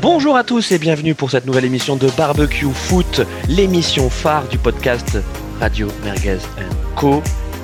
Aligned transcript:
Bonjour 0.00 0.36
à 0.36 0.44
tous 0.44 0.72
et 0.72 0.78
bienvenue 0.78 1.14
pour 1.14 1.30
cette 1.30 1.46
nouvelle 1.46 1.64
émission 1.64 1.96
de 1.96 2.08
Barbecue 2.16 2.66
Foot, 2.72 3.22
l'émission 3.48 4.10
phare 4.10 4.46
du 4.48 4.58
podcast 4.58 5.18
Radio 5.60 5.88
Merguez 6.04 6.38
Co. 6.96 7.22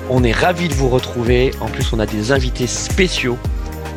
On 0.09 0.23
est 0.23 0.31
ravis 0.31 0.67
de 0.67 0.73
vous 0.73 0.89
retrouver. 0.89 1.51
En 1.61 1.67
plus, 1.67 1.91
on 1.93 1.99
a 1.99 2.05
des 2.05 2.31
invités 2.31 2.67
spéciaux. 2.67 3.37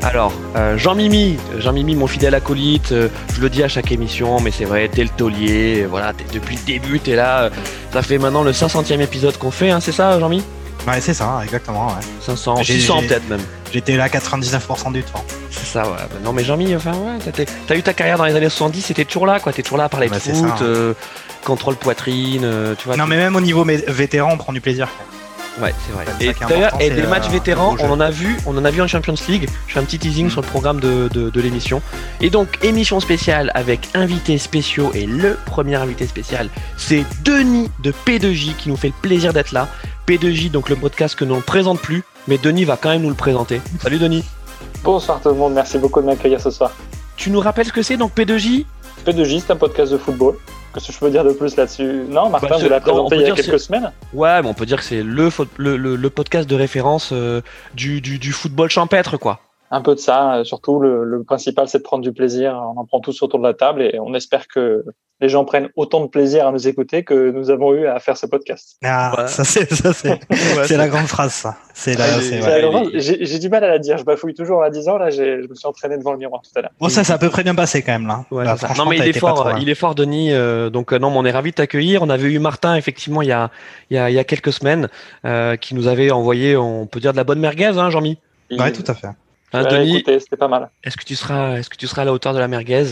Alors, 0.02 0.32
euh, 0.56 0.76
Jean-Mimi, 0.76 1.36
Jean-Mimi, 1.58 1.94
mon 1.96 2.06
fidèle 2.06 2.34
acolyte, 2.34 2.92
euh, 2.92 3.08
je 3.34 3.40
le 3.40 3.48
dis 3.48 3.62
à 3.62 3.68
chaque 3.68 3.90
émission, 3.90 4.38
mais 4.40 4.50
c'est 4.50 4.66
vrai, 4.66 4.88
t'es 4.88 5.02
le 5.02 5.08
taulier, 5.08 5.86
voilà, 5.88 6.12
t'es- 6.12 6.24
depuis 6.32 6.56
le 6.56 6.62
début, 6.66 7.00
t'es 7.00 7.16
là. 7.16 7.48
Ça 7.92 8.02
fait 8.02 8.18
maintenant 8.18 8.42
le 8.42 8.52
500e 8.52 9.00
épisode 9.00 9.38
qu'on 9.38 9.50
fait, 9.50 9.70
hein, 9.70 9.80
c'est 9.80 9.92
ça, 9.92 10.20
Jean-Mi 10.20 10.42
Ouais, 10.86 11.00
c'est 11.00 11.14
ça, 11.14 11.40
exactement. 11.42 11.86
Ouais. 11.88 11.92
500, 12.20 12.56
J'ai- 12.62 12.78
600 12.80 13.00
j'ai- 13.00 13.06
peut-être 13.08 13.28
même. 13.28 13.40
J'étais 13.72 13.96
là 13.96 14.08
99% 14.08 14.90
du 14.90 15.02
temps. 15.02 15.24
C'est 15.50 15.66
ça, 15.66 15.82
ouais. 15.84 15.96
Bah 15.98 16.16
non, 16.22 16.32
mais 16.32 16.44
Jean-Mi, 16.44 16.74
enfin, 16.76 16.92
ouais, 16.92 17.46
t'as- 17.66 17.74
eu 17.74 17.82
ta 17.82 17.92
carrière 17.94 18.18
dans 18.18 18.24
les 18.26 18.34
années 18.34 18.48
70, 18.50 18.82
c'était 18.82 19.04
toujours 19.04 19.26
là, 19.26 19.40
quoi. 19.40 19.52
T'es 19.52 19.62
toujours 19.62 19.78
là 19.78 19.84
à 19.84 19.88
parler 19.88 20.08
Bah, 20.08 20.20
foot, 20.20 20.62
euh, 20.62 20.94
contrôle 21.44 21.76
poitrine, 21.76 22.42
euh, 22.44 22.74
tu 22.78 22.86
vois. 22.86 22.96
Non, 22.96 23.06
mais 23.06 23.16
même 23.16 23.34
au 23.34 23.40
niveau 23.40 23.64
vétéran, 23.64 24.30
on 24.32 24.36
prend 24.36 24.52
du 24.52 24.60
plaisir. 24.60 24.88
Ouais, 25.60 25.72
c'est 25.86 25.92
vrai. 25.92 26.04
Et 26.20 26.32
d'ailleurs, 26.48 26.80
et 26.80 26.90
des 26.90 27.06
matchs 27.06 27.28
vétérans, 27.28 27.76
on 27.80 27.90
en 27.90 28.00
a 28.00 28.10
vu, 28.10 28.36
on 28.46 28.56
en 28.58 28.64
a 28.64 28.70
vu 28.70 28.82
en 28.82 28.88
Champions 28.88 29.14
League. 29.28 29.48
Je 29.68 29.74
fais 29.74 29.78
un 29.78 29.84
petit 29.84 29.98
teasing 30.00 30.28
sur 30.28 30.40
le 30.40 30.46
programme 30.46 30.80
de, 30.80 31.08
de, 31.12 31.30
de 31.30 31.40
l'émission. 31.40 31.80
Et 32.20 32.28
donc, 32.28 32.58
émission 32.62 32.98
spéciale 32.98 33.52
avec 33.54 33.88
invités 33.94 34.38
spéciaux. 34.38 34.90
Et 34.94 35.06
le 35.06 35.38
premier 35.46 35.76
invité 35.76 36.06
spécial, 36.06 36.48
c'est 36.76 37.04
Denis 37.24 37.70
de 37.82 37.92
P2J 38.06 38.56
qui 38.56 38.68
nous 38.68 38.76
fait 38.76 38.88
le 38.88 38.94
plaisir 39.00 39.32
d'être 39.32 39.52
là. 39.52 39.68
P2J, 40.08 40.50
donc 40.50 40.68
le 40.68 40.76
podcast 40.76 41.14
que 41.14 41.24
l'on 41.24 41.36
ne 41.36 41.40
présente 41.40 41.80
plus, 41.80 42.02
mais 42.26 42.36
Denis 42.36 42.64
va 42.64 42.76
quand 42.76 42.90
même 42.90 43.02
nous 43.02 43.08
le 43.08 43.14
présenter. 43.14 43.60
Salut 43.80 43.98
Denis. 43.98 44.24
Bonsoir 44.82 45.20
tout 45.22 45.28
le 45.30 45.34
monde, 45.36 45.54
merci 45.54 45.78
beaucoup 45.78 46.00
de 46.00 46.06
m'accueillir 46.06 46.40
ce 46.40 46.50
soir. 46.50 46.72
Tu 47.16 47.30
nous 47.30 47.40
rappelles 47.40 47.66
ce 47.66 47.72
que 47.72 47.82
c'est 47.82 47.96
donc 47.96 48.12
P2J 48.16 48.66
P2J, 49.06 49.42
c'est 49.46 49.52
un 49.52 49.56
podcast 49.56 49.92
de 49.92 49.98
football. 49.98 50.34
Qu'est-ce 50.74 50.88
que 50.88 50.92
je 50.92 50.98
peux 50.98 51.10
dire 51.10 51.24
de 51.24 51.32
plus 51.32 51.56
là-dessus 51.56 52.04
Non, 52.08 52.28
Martin, 52.28 52.48
Bah, 52.48 52.56
vous 52.58 52.66
on 52.66 52.80
présenté 52.80 53.16
il 53.16 53.22
y 53.22 53.30
a 53.30 53.34
quelques 53.34 53.60
semaines. 53.60 53.92
Ouais, 54.12 54.42
mais 54.42 54.48
on 54.48 54.54
peut 54.54 54.66
dire 54.66 54.78
que 54.78 54.84
c'est 54.84 55.02
le, 55.04 55.30
le, 55.56 55.76
le, 55.76 55.96
le 55.96 56.10
podcast 56.10 56.48
de 56.50 56.56
référence 56.56 57.10
euh, 57.12 57.40
du, 57.74 58.00
du, 58.00 58.18
du 58.18 58.32
football 58.32 58.68
champêtre, 58.70 59.16
quoi. 59.16 59.40
Un 59.76 59.80
peu 59.80 59.94
de 59.96 60.00
ça, 60.00 60.36
euh, 60.36 60.44
surtout 60.44 60.78
le, 60.78 61.04
le 61.04 61.24
principal 61.24 61.66
c'est 61.68 61.78
de 61.78 61.82
prendre 61.82 62.02
du 62.04 62.12
plaisir. 62.12 62.54
On 62.76 62.78
en 62.80 62.84
prend 62.84 63.00
tous 63.00 63.22
autour 63.22 63.40
de 63.40 63.44
la 63.44 63.54
table 63.54 63.82
et 63.82 63.98
on 63.98 64.14
espère 64.14 64.46
que 64.46 64.84
les 65.20 65.28
gens 65.28 65.44
prennent 65.44 65.68
autant 65.76 66.00
de 66.00 66.06
plaisir 66.08 66.46
à 66.46 66.52
nous 66.52 66.68
écouter 66.68 67.02
que 67.02 67.30
nous 67.30 67.50
avons 67.50 67.72
eu 67.74 67.86
à 67.86 67.98
faire 67.98 68.16
ce 68.16 68.26
podcast. 68.26 68.76
Ah, 68.84 69.14
Ouais. 69.16 69.26
ça 69.28 69.42
c'est 69.42 69.72
ça 69.72 69.92
c'est 69.92 70.20
c'est 70.66 70.76
la 70.76 70.88
grande 70.88 71.06
phrase 71.06 71.32
ça. 71.32 71.56
C'est 71.72 71.96
la 71.98 72.04
Ah, 72.04 72.18
Ouais, 72.18 72.64
ouais. 72.74 72.82
il- 72.92 73.26
J'ai 73.26 73.38
du 73.40 73.48
mal 73.48 73.64
à 73.64 73.68
la 73.68 73.78
dire, 73.80 73.96
je 73.98 74.04
bafouille 74.04 74.34
toujours 74.34 74.58
en 74.58 74.62
la 74.62 74.70
disant. 74.70 74.96
Là, 74.96 75.10
j'ai- 75.10 75.42
je 75.42 75.48
me 75.48 75.54
suis 75.56 75.66
entraîné 75.66 75.98
devant 75.98 76.12
le 76.12 76.18
miroir 76.18 76.40
tout 76.42 76.50
à 76.56 76.62
l'heure. 76.62 76.70
Bon, 76.78 76.88
ça 76.88 77.02
c'est 77.02 77.12
à 77.12 77.18
peu 77.18 77.30
près 77.30 77.42
bien 77.42 77.54
passé 77.56 77.82
quand 77.82 77.92
même 77.92 78.06
là. 78.06 78.24
Ouais, 78.30 78.44
Bah, 78.44 78.56
ça. 78.56 78.68
Non 78.78 78.86
mais 78.86 78.96
il 78.98 79.08
est 79.08 79.18
fort, 79.18 79.44
mal. 79.44 79.60
il 79.62 79.68
est 79.68 79.74
fort 79.74 79.94
Denis. 79.96 80.32
euh, 80.32 80.70
donc 80.70 80.92
euh, 80.92 80.98
non, 81.00 81.10
mais 81.10 81.18
on 81.18 81.24
est 81.24 81.32
ravi 81.32 81.50
de 81.50 81.56
t'accueillir. 81.56 82.02
On 82.02 82.10
avait 82.10 82.30
eu 82.30 82.38
Martin 82.38 82.76
effectivement 82.76 83.22
il 83.22 83.28
y 83.28 83.32
a 83.32 83.50
il 83.90 83.96
y 83.96 83.98
a, 83.98 84.08
il 84.10 84.14
y 84.14 84.18
a 84.20 84.24
quelques 84.24 84.52
semaines 84.52 84.88
euh, 85.24 85.56
qui 85.56 85.74
nous 85.74 85.88
avait 85.88 86.10
envoyé, 86.12 86.56
on 86.56 86.86
peut 86.86 87.00
dire 87.00 87.10
de 87.12 87.16
la 87.16 87.24
bonne 87.24 87.40
merguez, 87.40 87.66
hein, 87.76 87.90
Jean-Mi? 87.90 88.18
Ouais, 88.56 88.70
tout 88.72 88.84
à 88.86 88.94
fait. 88.94 89.08
Hein, 89.54 89.64
Ouais, 89.64 89.70
Denis, 89.70 89.96
écoutez, 89.98 90.20
c'était 90.20 90.36
pas 90.36 90.48
mal. 90.48 90.70
est-ce 90.82 90.96
que 90.96 91.04
tu 91.04 91.14
seras 91.16 91.56
est-ce 91.58 91.70
que 91.70 91.76
tu 91.76 91.86
seras 91.86 92.02
à 92.02 92.04
la 92.04 92.12
hauteur 92.12 92.34
de 92.34 92.38
la 92.38 92.48
merguez? 92.48 92.84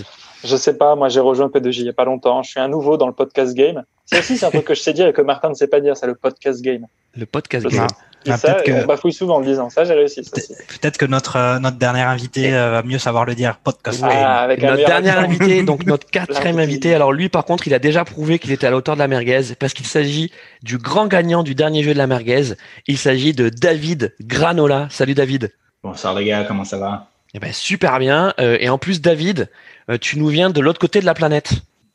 Je 0.45 0.57
sais 0.57 0.77
pas, 0.77 0.95
moi 0.97 1.09
j'ai 1.09 1.21
rejoint 1.21 1.49
P2J 1.49 1.81
il 1.81 1.87
y 1.87 1.89
a 1.89 1.93
pas 1.93 2.05
longtemps. 2.05 2.43
Je 2.43 2.51
suis 2.51 2.61
un 2.61 2.69
nouveau 2.69 2.97
dans 2.97 3.07
le 3.07 3.13
podcast 3.13 3.55
game. 3.55 3.83
Ça 4.07 4.19
aussi, 4.19 4.37
c'est 4.37 4.47
un 4.47 4.51
truc 4.51 4.65
que 4.65 4.75
je 4.75 4.81
sais 4.81 4.93
dire 4.93 5.07
et 5.07 5.13
que 5.13 5.23
Martin 5.23 5.49
ne 5.51 5.55
sait 5.55 5.69
pas 5.69 5.81
dire, 5.81 5.97
c'est 5.97 6.07
le 6.07 6.15
podcast 6.17 6.61
game. 6.63 6.87
Le 7.17 7.27
podcast 7.27 7.67
Je 7.71 7.77
game. 7.77 7.87
Ah, 8.29 8.37
ça, 8.37 8.55
que- 8.55 8.71
on 8.71 8.87
bafouille 8.87 9.13
souvent 9.13 9.37
en 9.37 9.41
le 9.41 9.47
disant. 9.47 9.69
Ça, 9.71 9.85
j'ai 9.85 9.95
réussi. 9.95 10.23
ça. 10.25 10.31
Peut-être 10.69 10.97
que 10.97 11.07
notre 11.07 11.37
euh, 11.37 11.59
notre 11.59 11.77
dernier 11.77 12.03
invité 12.03 12.55
euh, 12.55 12.71
va 12.71 12.83
mieux 12.85 12.99
savoir 12.99 13.25
le 13.25 13.35
dire. 13.35 13.59
Podcast. 13.63 14.01
Ah, 14.05 14.43
avec 14.43 14.63
un 14.63 14.73
Notre 14.73 14.87
dernier 14.87 15.11
invité, 15.11 15.63
donc 15.65 15.87
notre 15.87 16.09
quatrième 16.09 16.59
invité. 16.61 16.95
Alors 16.95 17.13
lui, 17.13 17.29
par 17.29 17.45
contre, 17.45 17.67
il 17.67 17.75
a 17.75 17.79
déjà 17.81 18.05
prouvé 18.05 18.39
qu'il 18.39 18.53
était 18.53 18.67
à 18.67 18.71
la 18.71 18.77
hauteur 18.77 18.95
de 18.95 19.01
la 19.01 19.09
merguez 19.09 19.55
parce 19.59 19.75
qu'il 19.75 19.87
s'agit 19.87 20.31
du 20.63 20.79
grand 20.79 21.07
gagnant 21.07 21.43
du 21.43 21.55
dernier 21.57 21.83
jeu 21.83 21.93
de 21.95 21.99
la 21.99 22.07
merguez. 22.07 22.55
Il 22.87 22.99
s'agit 22.99 23.33
de 23.33 23.49
David 23.49 24.15
Granola. 24.21 24.87
Salut 24.91 25.15
David. 25.15 25.53
Bonsoir 25.83 26.15
les 26.15 26.25
gars, 26.25 26.45
comment 26.45 26.65
ça 26.65 26.79
va? 26.79 27.09
Eh 27.35 27.41
ben 27.41 27.53
super 27.53 27.99
bien. 27.99 28.35
Euh, 28.39 28.57
et 28.61 28.69
en 28.69 28.79
plus, 28.79 29.01
David, 29.01 29.51
euh, 29.91 29.99
tu 29.99 30.19
nous 30.19 30.29
viens 30.29 30.51
de 30.51 30.61
l'autre 30.61 30.79
côté 30.79 31.01
de 31.01 31.07
la 31.07 31.15
planète. 31.15 31.55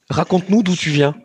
Raconte-nous 0.09 0.61
d'où 0.61 0.75
tu 0.75 0.89
viens. 0.89 1.15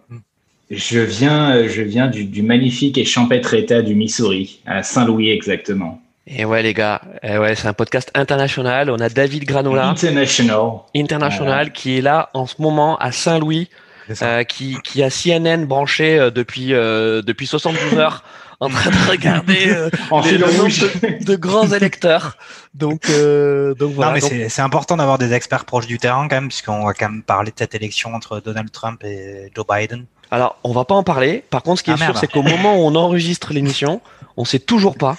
Je 0.71 1.01
viens, 1.01 1.57
euh, 1.57 1.69
je 1.69 1.83
viens 1.83 2.07
du, 2.07 2.25
du 2.25 2.43
magnifique 2.43 2.99
et 2.99 3.05
champêtre 3.05 3.55
état 3.55 3.83
du 3.83 3.95
Missouri, 3.95 4.61
à 4.65 4.83
Saint-Louis 4.83 5.31
exactement. 5.31 6.01
Et 6.27 6.45
ouais 6.45 6.63
les 6.63 6.73
gars, 6.73 7.03
eh 7.25 7.37
ouais, 7.37 7.57
c'est 7.57 7.67
un 7.67 7.73
podcast 7.73 8.13
international. 8.15 8.91
On 8.91 9.01
a 9.01 9.09
David 9.09 9.45
Granola, 9.45 9.89
International. 9.89 10.83
international, 10.95 11.73
qui 11.73 11.99
est 11.99 12.01
là 12.01 12.31
en 12.33 12.47
ce 12.47 12.63
moment 12.63 12.97
à 12.99 13.11
Saint-Louis, 13.11 13.69
euh, 14.23 14.45
qui, 14.45 14.77
qui 14.85 15.03
a 15.03 15.11
CNN 15.11 15.65
branché 15.67 16.19
euh, 16.19 16.31
depuis 16.31 16.75
euh, 16.75 17.23
depuis 17.23 17.47
72 17.47 17.99
heures, 17.99 18.23
en 18.65 18.69
train 18.71 18.91
de 18.91 19.11
regarder 19.11 19.69
euh, 19.69 19.91
En 20.11 20.21
les- 20.23 20.39
le 20.39 20.47
de, 20.47 21.25
de 21.25 21.37
grands 21.37 21.69
électeurs. 21.73 22.37
Donc 22.75 23.03
euh, 23.11 23.75
donc 23.75 23.91
Non, 23.91 23.95
voilà. 23.97 24.13
mais 24.13 24.49
c'est 24.49 24.63
important 24.63 24.97
d'avoir 24.97 25.19
des 25.19 25.33
experts 25.33 25.65
proches 25.65 25.87
du 25.87 25.99
terrain 25.99 26.29
quand 26.29 26.37
même, 26.37 26.49
puisqu'on 26.49 26.85
va 26.87 26.95
quand 26.95 27.09
même 27.11 27.23
parler 27.23 27.51
de 27.51 27.57
cette 27.59 27.75
élection 27.75 28.15
entre 28.15 28.41
Donald 28.41 28.71
Trump 28.71 29.03
et 29.05 29.51
Joe 29.55 29.67
Biden. 29.67 30.07
alors 30.31 30.57
on 30.65 30.73
va 30.73 30.85
pas 30.85 30.95
en 30.95 31.03
parler. 31.03 31.45
Par 31.51 31.63
contre, 31.63 31.79
ce 31.81 31.85
qui 31.85 31.91
est 31.91 31.95
Ah, 31.95 31.97
sûr, 31.99 32.07
merde. 32.07 32.19
c'est 32.21 32.31
qu'au 32.31 32.43
moment 32.43 32.77
où 32.77 32.87
on 32.87 32.95
enregistre 32.95 33.53
l'émission, 33.53 34.01
on 34.37 34.45
sait 34.45 34.59
toujours 34.61 34.97
pas, 34.97 35.17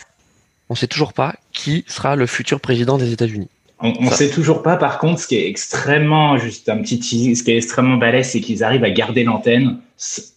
on 0.69 0.75
sait 0.75 0.87
toujours 0.87 1.13
pas 1.13 1.35
qui 1.51 1.83
sera 1.87 2.15
le 2.15 2.25
futur 2.25 2.59
président 2.59 2.97
des 2.97 3.11
États-Unis. 3.11 3.49
On, 3.85 4.09
Ça. 4.11 4.15
sait 4.15 4.29
toujours 4.29 4.63
pas, 4.63 4.77
par 4.77 4.97
contre, 4.97 5.19
ce 5.19 5.27
qui 5.27 5.35
est 5.35 5.49
extrêmement, 5.49 6.37
juste 6.37 6.69
un 6.69 6.77
petit 6.77 6.99
teasing, 6.99 7.35
ce 7.35 7.43
qui 7.43 7.51
est 7.51 7.57
extrêmement 7.57 7.97
balèze, 7.97 8.29
c'est 8.29 8.39
qu'ils 8.39 8.63
arrivent 8.63 8.85
à 8.85 8.89
garder 8.91 9.25
l'antenne 9.25 9.79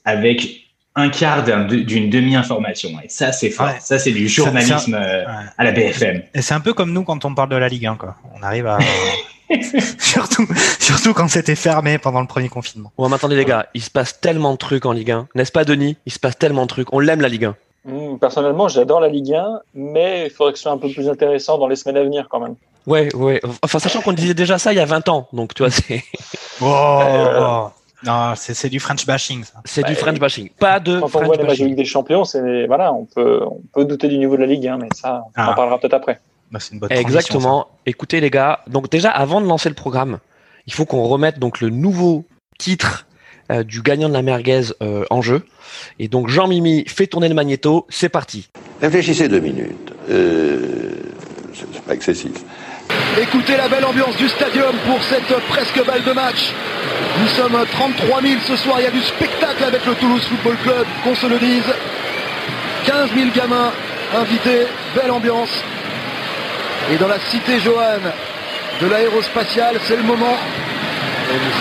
avec 0.04 0.65
un 0.96 1.08
quart 1.10 1.44
d'un- 1.44 1.64
d'une 1.64 2.10
demi-information. 2.10 2.90
Et 3.04 3.08
ça, 3.08 3.30
c'est 3.32 3.50
fort. 3.50 3.66
Ouais. 3.66 3.76
Ça, 3.80 3.98
c'est 3.98 4.12
du 4.12 4.28
journalisme 4.28 4.94
euh, 4.94 5.24
Ouais. 5.24 5.32
à 5.58 5.64
la 5.64 5.72
BFM. 5.72 6.22
Et 6.34 6.42
c'est 6.42 6.54
un 6.54 6.60
peu 6.60 6.72
comme 6.72 6.92
nous 6.92 7.04
quand 7.04 7.24
on 7.24 7.34
parle 7.34 7.50
de 7.50 7.56
la 7.56 7.68
Ligue 7.68 7.86
1, 7.86 7.96
quoi. 7.96 8.16
On 8.38 8.42
arrive 8.42 8.66
à 8.66 8.78
surtout 9.98 10.46
surtout 10.80 11.14
quand 11.14 11.28
c'était 11.28 11.54
fermé 11.54 11.98
pendant 11.98 12.20
le 12.20 12.26
premier 12.26 12.48
confinement. 12.48 12.90
Bon, 12.98 13.08
mais 13.08 13.14
attendez 13.14 13.36
les 13.36 13.44
gars, 13.44 13.66
il 13.74 13.82
se 13.82 13.90
passe 13.90 14.20
tellement 14.20 14.52
de 14.52 14.56
trucs 14.58 14.84
en 14.86 14.92
Ligue 14.92 15.10
1, 15.12 15.28
n'est-ce 15.34 15.52
pas 15.52 15.64
Denis? 15.64 15.96
Il 16.06 16.12
se 16.12 16.18
passe 16.18 16.36
tellement 16.38 16.62
de 16.62 16.68
trucs, 16.68 16.92
on 16.92 16.98
l'aime 16.98 17.20
la 17.20 17.28
Ligue 17.28 17.44
1. 17.44 17.54
Hmm, 17.84 18.18
personnellement, 18.18 18.66
j'adore 18.66 18.98
la 19.00 19.08
Ligue 19.08 19.32
1, 19.34 19.60
mais 19.74 20.26
il 20.26 20.30
faudrait 20.30 20.52
que 20.52 20.58
ce 20.58 20.64
soit 20.64 20.72
un 20.72 20.78
peu 20.78 20.88
plus 20.90 21.08
intéressant 21.08 21.58
dans 21.58 21.68
les 21.68 21.76
semaines 21.76 21.98
à 21.98 22.02
venir 22.02 22.26
quand 22.28 22.40
même. 22.40 22.56
Ouais, 22.88 23.08
ouais. 23.14 23.40
Enfin, 23.62 23.78
sachant 23.78 24.00
qu'on 24.00 24.12
disait 24.12 24.34
déjà 24.34 24.58
ça 24.58 24.72
il 24.72 24.76
y 24.76 24.80
a 24.80 24.84
20 24.84 25.08
ans, 25.08 25.28
donc 25.32 25.54
tu 25.54 25.62
vois, 25.62 25.70
c'est 25.70 26.02
Oh, 26.60 27.00
Euh, 27.02 27.60
non, 28.06 28.32
c'est 28.36 28.54
c'est 28.54 28.68
du 28.68 28.80
French 28.80 29.04
bashing, 29.06 29.44
ça. 29.44 29.60
c'est 29.64 29.82
du 29.82 29.90
Ouais. 29.90 29.94
French 29.96 30.18
bashing. 30.18 30.48
Pas 30.58 30.80
de 30.80 30.98
Quand 31.00 31.06
on 31.06 31.08
French 31.08 31.26
voit 31.26 31.36
les 31.36 31.44
matchs 31.44 31.58
des 31.60 31.84
Champions, 31.84 32.24
c'est 32.24 32.66
voilà, 32.66 32.92
on 32.92 33.04
peut 33.04 33.40
on 33.44 33.60
peut 33.74 33.84
douter 33.84 34.08
du 34.08 34.18
niveau 34.18 34.36
de 34.36 34.40
la 34.42 34.46
Ligue 34.46 34.66
1, 34.66 34.78
mais 34.78 34.88
ça, 34.94 35.24
on 35.36 35.40
en 35.40 35.44
Ah. 35.50 35.54
parlera 35.54 35.78
peut-être 35.78 35.94
après. 35.94 36.20
Bah, 36.50 36.60
c'est 36.60 36.74
une 36.74 36.78
bonne 36.80 36.92
Exactement. 36.92 37.66
Écoutez 37.86 38.20
les 38.20 38.30
gars, 38.30 38.60
donc 38.68 38.90
déjà 38.90 39.10
avant 39.10 39.40
de 39.40 39.46
lancer 39.46 39.68
le 39.68 39.74
programme, 39.74 40.18
il 40.66 40.72
faut 40.72 40.84
qu'on 40.86 41.02
remette 41.04 41.38
donc 41.38 41.60
le 41.60 41.70
nouveau 41.70 42.24
titre 42.58 43.06
euh, 43.50 43.62
du 43.62 43.82
gagnant 43.82 44.08
de 44.08 44.14
la 44.14 44.22
merguez 44.22 44.62
euh, 44.82 45.04
en 45.10 45.22
jeu. 45.22 45.42
Et 45.98 46.08
donc 46.08 46.28
Jean-Mimi 46.28 46.84
fait 46.88 47.06
tourner 47.06 47.28
le 47.28 47.34
magnéto, 47.34 47.86
c'est 47.88 48.08
parti. 48.08 48.48
Réfléchissez 48.80 49.28
deux 49.28 49.40
minutes. 49.40 49.92
Euh, 50.10 50.90
c'est 51.54 51.66
c'est 51.72 51.82
pas 51.82 51.94
excessif. 51.94 52.32
Écoutez 53.18 53.56
la 53.56 53.66
belle 53.66 53.86
ambiance 53.86 54.14
du 54.16 54.28
stadium 54.28 54.76
pour 54.86 55.02
cette 55.04 55.34
presque 55.48 55.82
balle 55.86 56.02
de 56.02 56.12
match. 56.12 56.52
Nous 57.18 57.28
sommes 57.28 57.64
33 57.72 58.20
000 58.20 58.34
ce 58.46 58.56
soir, 58.56 58.76
il 58.78 58.84
y 58.84 58.86
a 58.86 58.90
du 58.90 59.00
spectacle 59.00 59.64
avec 59.64 59.86
le 59.86 59.94
Toulouse 59.94 60.22
Football 60.28 60.56
Club, 60.62 60.86
qu'on 61.02 61.14
se 61.14 61.26
le 61.26 61.38
dise. 61.38 61.64
15 62.84 63.10
000 63.16 63.30
gamins 63.34 63.72
invités, 64.14 64.66
belle 64.94 65.10
ambiance. 65.10 65.64
Et 66.92 66.96
dans 66.96 67.08
la 67.08 67.18
cité 67.30 67.58
Johan 67.58 68.04
de 68.82 68.86
l'aérospatiale, 68.86 69.76
c'est 69.84 69.96
le 69.96 70.02
moment 70.02 70.36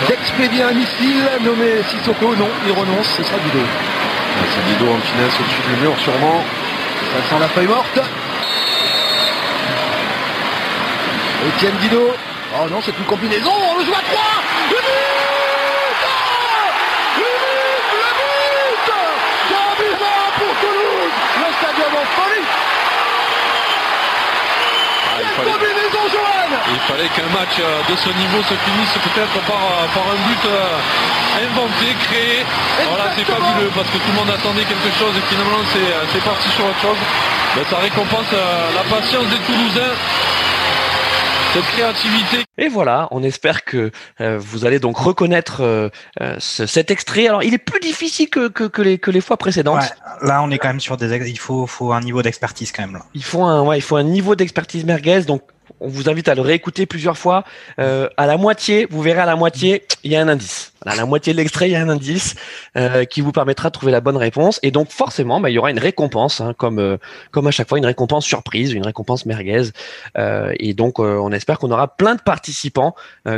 d'expédier 0.08 0.62
un 0.62 0.72
missile 0.72 1.24
nommé 1.42 1.82
Sissoko. 1.88 2.36
Non, 2.36 2.50
il 2.66 2.72
renonce, 2.72 3.08
ce 3.16 3.22
sera 3.22 3.38
Dido. 3.38 3.64
C'est 4.54 4.74
Dido 4.74 4.92
en 4.92 5.00
finesse 5.00 5.32
au-dessus 5.40 5.74
du 5.74 5.82
mur 5.82 5.94
sûrement. 6.00 6.44
Ça 7.14 7.30
sent 7.30 7.40
la 7.40 7.48
feuille 7.48 7.66
morte. 7.66 7.98
Etienne 11.46 11.76
Dido. 11.78 12.10
Oh 12.58 12.66
non, 12.68 12.80
c'est 12.82 12.96
une 12.98 13.04
combinaison. 13.04 13.52
On 13.54 13.78
le 13.78 13.84
joue 13.84 13.94
à 13.94 14.02
3. 14.02 14.22
Le 14.70 14.74
but 14.74 14.82
Le 17.22 18.08
but 18.18 18.82
Le 19.54 19.62
but 19.78 19.94
Grand 19.94 20.30
pour 20.34 20.52
Toulouse 20.58 21.16
Le 21.38 21.48
stadium 21.54 21.92
en 21.94 22.06
folie 22.18 22.46
Ah, 25.06 25.18
il, 25.18 25.22
Quelle 25.22 25.36
fallait, 25.36 25.52
combinaison, 25.54 26.02
Johan 26.10 26.50
il 26.66 26.82
fallait 26.90 27.08
qu'un 27.14 27.30
match 27.30 27.54
euh, 27.60 27.82
de 27.90 27.94
ce 27.94 28.10
niveau 28.10 28.42
se 28.42 28.54
finisse 28.66 28.94
peut-être 28.98 29.38
par, 29.46 29.62
euh, 29.62 29.86
par 29.94 30.02
un 30.10 30.18
but 30.26 30.42
euh, 30.50 31.46
inventé, 31.46 31.94
créé. 32.10 32.42
Voilà, 32.90 33.14
c'est 33.14 33.24
fabuleux 33.24 33.70
parce 33.70 33.86
que 33.90 33.98
tout 33.98 34.10
le 34.10 34.18
monde 34.18 34.30
attendait 34.34 34.64
quelque 34.66 34.90
chose 34.98 35.14
et 35.14 35.22
finalement 35.30 35.62
c'est 35.70 36.24
parti 36.24 36.50
sur 36.50 36.66
autre 36.66 36.80
chose. 36.82 36.98
Ben, 37.54 37.64
ça 37.70 37.78
récompense 37.78 38.34
la 38.34 38.82
patience 38.90 39.26
des 39.30 39.38
Toulousains 39.46 39.94
cette 41.52 41.64
créativité. 41.64 42.44
Et 42.58 42.68
voilà, 42.68 43.08
on 43.10 43.22
espère 43.22 43.64
que 43.64 43.90
euh, 44.20 44.38
vous 44.38 44.64
allez 44.64 44.78
donc 44.78 44.96
reconnaître 44.96 45.62
euh, 45.62 45.88
euh, 46.20 46.36
ce- 46.38 46.66
cet 46.66 46.90
extrait. 46.90 47.28
Alors, 47.28 47.42
il 47.42 47.54
est 47.54 47.58
plus 47.58 47.80
difficile 47.80 48.28
que, 48.30 48.48
que, 48.48 48.64
que 48.64 48.82
les, 48.82 48.98
que 48.98 49.10
les 49.10 49.20
fois 49.20 49.36
précédentes. 49.36 49.80
Ouais, 49.82 50.26
là, 50.28 50.42
on 50.42 50.50
est 50.50 50.58
quand 50.58 50.68
même 50.68 50.80
sur 50.80 50.96
des. 50.96 51.12
ex- 51.12 51.28
Il 51.28 51.38
faut, 51.38 51.66
faut 51.66 51.92
un 51.92 52.00
niveau 52.00 52.22
d'expertise 52.22 52.72
quand 52.72 52.82
même. 52.82 52.94
Là. 52.94 53.04
Il 53.14 53.24
faut 53.24 53.42
un, 53.42 53.62
ouais, 53.62 53.78
il 53.78 53.82
faut 53.82 53.96
un 53.96 54.02
niveau 54.04 54.34
d'expertise 54.34 54.84
merguez. 54.84 55.22
Donc, 55.22 55.42
on 55.80 55.88
vous 55.88 56.08
invite 56.08 56.28
à 56.28 56.34
le 56.34 56.42
réécouter 56.42 56.86
plusieurs 56.86 57.18
fois. 57.18 57.44
Euh, 57.78 58.08
à 58.16 58.26
la 58.26 58.36
moitié, 58.36 58.86
vous 58.90 59.02
verrez 59.02 59.20
à 59.20 59.26
la 59.26 59.36
moitié, 59.36 59.84
il 60.04 60.12
y 60.12 60.16
a 60.16 60.20
un 60.20 60.28
indice. 60.28 60.72
À 60.84 60.94
la 60.94 61.04
moitié 61.04 61.32
de 61.32 61.38
l'extrait, 61.38 61.68
il 61.68 61.72
y 61.72 61.76
a 61.76 61.80
un 61.80 61.88
indice 61.88 62.36
euh, 62.76 63.04
qui 63.04 63.20
vous 63.20 63.32
permettra 63.32 63.70
de 63.70 63.72
trouver 63.72 63.92
la 63.92 64.00
bonne 64.00 64.16
réponse. 64.16 64.60
Et 64.62 64.70
donc, 64.70 64.90
forcément, 64.90 65.40
bah, 65.40 65.50
il 65.50 65.54
y 65.54 65.58
aura 65.58 65.70
une 65.70 65.78
récompense, 65.78 66.40
hein, 66.40 66.54
comme 66.56 66.78
euh, 66.78 66.96
comme 67.30 67.46
à 67.46 67.50
chaque 67.50 67.68
fois, 67.68 67.78
une 67.78 67.86
récompense 67.86 68.24
surprise, 68.24 68.72
une 68.72 68.84
récompense 68.84 69.26
merguez. 69.26 69.70
Et 70.58 70.74
donc, 70.74 70.98
on 70.98 71.32
espère 71.32 71.58
qu'on 71.58 71.70
aura 71.70 71.96
plein 71.96 72.14
de 72.14 72.20
participants, 72.20 72.94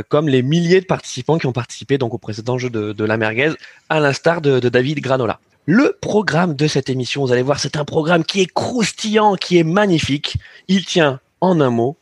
comme 0.09 0.29
les 0.29 0.41
milliers 0.41 0.81
de 0.81 0.85
participants 0.85 1.37
qui 1.37 1.45
ont 1.45 1.51
participé 1.51 1.97
donc 1.97 2.13
au 2.13 2.17
précédent 2.17 2.57
jeu 2.57 2.69
de, 2.69 2.93
de 2.93 3.03
la 3.03 3.17
merguez, 3.17 3.51
à 3.89 3.99
l'instar 3.99 4.41
de, 4.41 4.59
de 4.59 4.69
David 4.69 4.99
Granola. 4.99 5.39
Le 5.65 5.97
programme 6.01 6.55
de 6.55 6.67
cette 6.67 6.89
émission, 6.89 7.23
vous 7.25 7.31
allez 7.31 7.41
voir, 7.41 7.59
c'est 7.59 7.77
un 7.77 7.85
programme 7.85 8.23
qui 8.23 8.41
est 8.41 8.51
croustillant, 8.51 9.35
qui 9.35 9.57
est 9.57 9.63
magnifique. 9.63 10.37
Il 10.67 10.85
tient 10.85 11.19
en 11.41 11.61
un 11.61 11.69
mot 11.69 11.97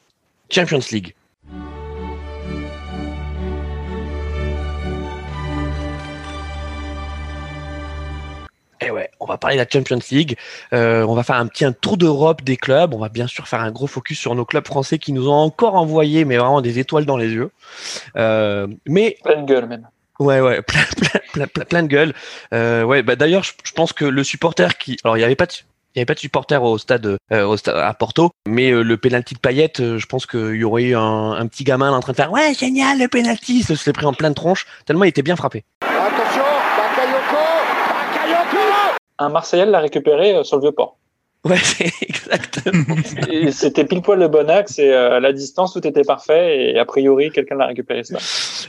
Champions 0.49 0.79
League. 0.91 1.13
Et 8.79 8.91
ouais, 8.91 9.09
on 9.19 9.25
va 9.25 9.37
parler 9.37 9.57
de 9.57 9.61
la 9.61 9.67
Champions 9.69 9.99
League. 10.11 10.37
Euh, 10.71 11.03
on 11.03 11.15
va 11.15 11.23
faire 11.23 11.37
un 11.37 11.47
petit 11.47 11.65
un 11.65 11.73
tour 11.73 11.97
d'Europe 11.97 12.43
des 12.43 12.57
clubs. 12.57 12.93
On 12.93 12.99
va 12.99 13.09
bien 13.09 13.27
sûr 13.27 13.47
faire 13.47 13.61
un 13.61 13.71
gros 13.71 13.87
focus 13.87 14.19
sur 14.19 14.35
nos 14.35 14.45
clubs 14.45 14.65
français 14.65 14.99
qui 14.99 15.13
nous 15.13 15.27
ont 15.27 15.33
encore 15.33 15.75
envoyé, 15.75 16.25
mais 16.25 16.37
vraiment 16.37 16.61
des 16.61 16.79
étoiles 16.79 17.05
dans 17.05 17.17
les 17.17 17.29
yeux. 17.29 17.49
Euh, 18.15 18.67
mais 18.85 19.17
Pleine 19.23 19.45
gueule 19.45 19.67
même. 19.67 19.87
Ouais, 20.19 20.41
ouais, 20.41 20.61
plein, 20.67 20.83
plein, 20.95 21.19
plein, 21.33 21.47
plein, 21.47 21.65
plein 21.65 21.83
de 21.83 21.87
gueule. 21.87 22.13
Euh, 22.53 22.83
ouais, 22.83 23.03
bah 23.03 23.15
d'ailleurs, 23.15 23.43
je, 23.43 23.53
je 23.63 23.71
pense 23.71 23.93
que 23.93 24.05
le 24.05 24.23
supporter 24.23 24.77
qui, 24.77 24.97
alors 25.03 25.17
il 25.17 25.21
y 25.21 25.23
avait 25.23 25.35
pas 25.35 25.47
de, 25.47 25.53
il 25.97 26.01
y 26.01 26.01
avait 26.01 26.05
pas 26.05 26.13
de 26.13 26.19
supporter 26.19 26.61
au 26.63 26.77
stade, 26.77 27.17
euh, 27.31 27.45
au 27.47 27.57
stade 27.57 27.75
à 27.75 27.91
Porto, 27.95 28.29
mais 28.47 28.69
euh, 28.69 28.83
le 28.83 28.97
penalty 28.97 29.33
de 29.33 29.39
Payet, 29.39 29.73
euh, 29.79 29.97
je 29.97 30.05
pense 30.05 30.27
qu'il 30.27 30.53
y 30.53 30.63
aurait 30.63 30.83
eu 30.83 30.95
un, 30.95 31.31
un 31.31 31.47
petit 31.47 31.63
gamin 31.63 31.91
en 31.91 31.99
train 32.01 32.11
de 32.11 32.17
faire, 32.17 32.31
ouais, 32.31 32.53
génial 32.53 32.99
le 32.99 33.07
penalty, 33.07 33.63
se 33.63 33.73
serait 33.73 33.93
pris 33.93 34.05
en 34.05 34.13
pleine 34.13 34.35
tronche 34.35 34.67
tellement 34.85 35.05
il 35.05 35.07
était 35.07 35.23
bien 35.23 35.35
frappé. 35.35 35.63
Attention, 35.81 36.43
Bakayoko 36.77 37.43
Bakayoko 38.13 38.95
Un 39.17 39.29
Marseillais 39.29 39.65
l'a 39.65 39.79
récupéré 39.79 40.35
euh, 40.35 40.43
sur 40.43 40.57
le 40.57 40.61
vieux 40.61 40.71
port. 40.71 40.97
Ouais, 41.47 41.57
c'est 41.57 41.91
exactement. 42.01 42.95
C'était 43.51 43.85
pile 43.85 44.01
poil 44.01 44.19
le 44.19 44.27
bon 44.27 44.49
axe 44.49 44.79
et 44.79 44.91
euh, 44.91 45.17
à 45.17 45.19
la 45.19 45.33
distance 45.33 45.73
tout 45.73 45.85
était 45.87 46.03
parfait 46.03 46.71
et 46.71 46.79
a 46.79 46.85
priori 46.85 47.31
quelqu'un 47.31 47.55
l'a 47.55 47.67
récupéré 47.67 48.03
ça. 48.03 48.17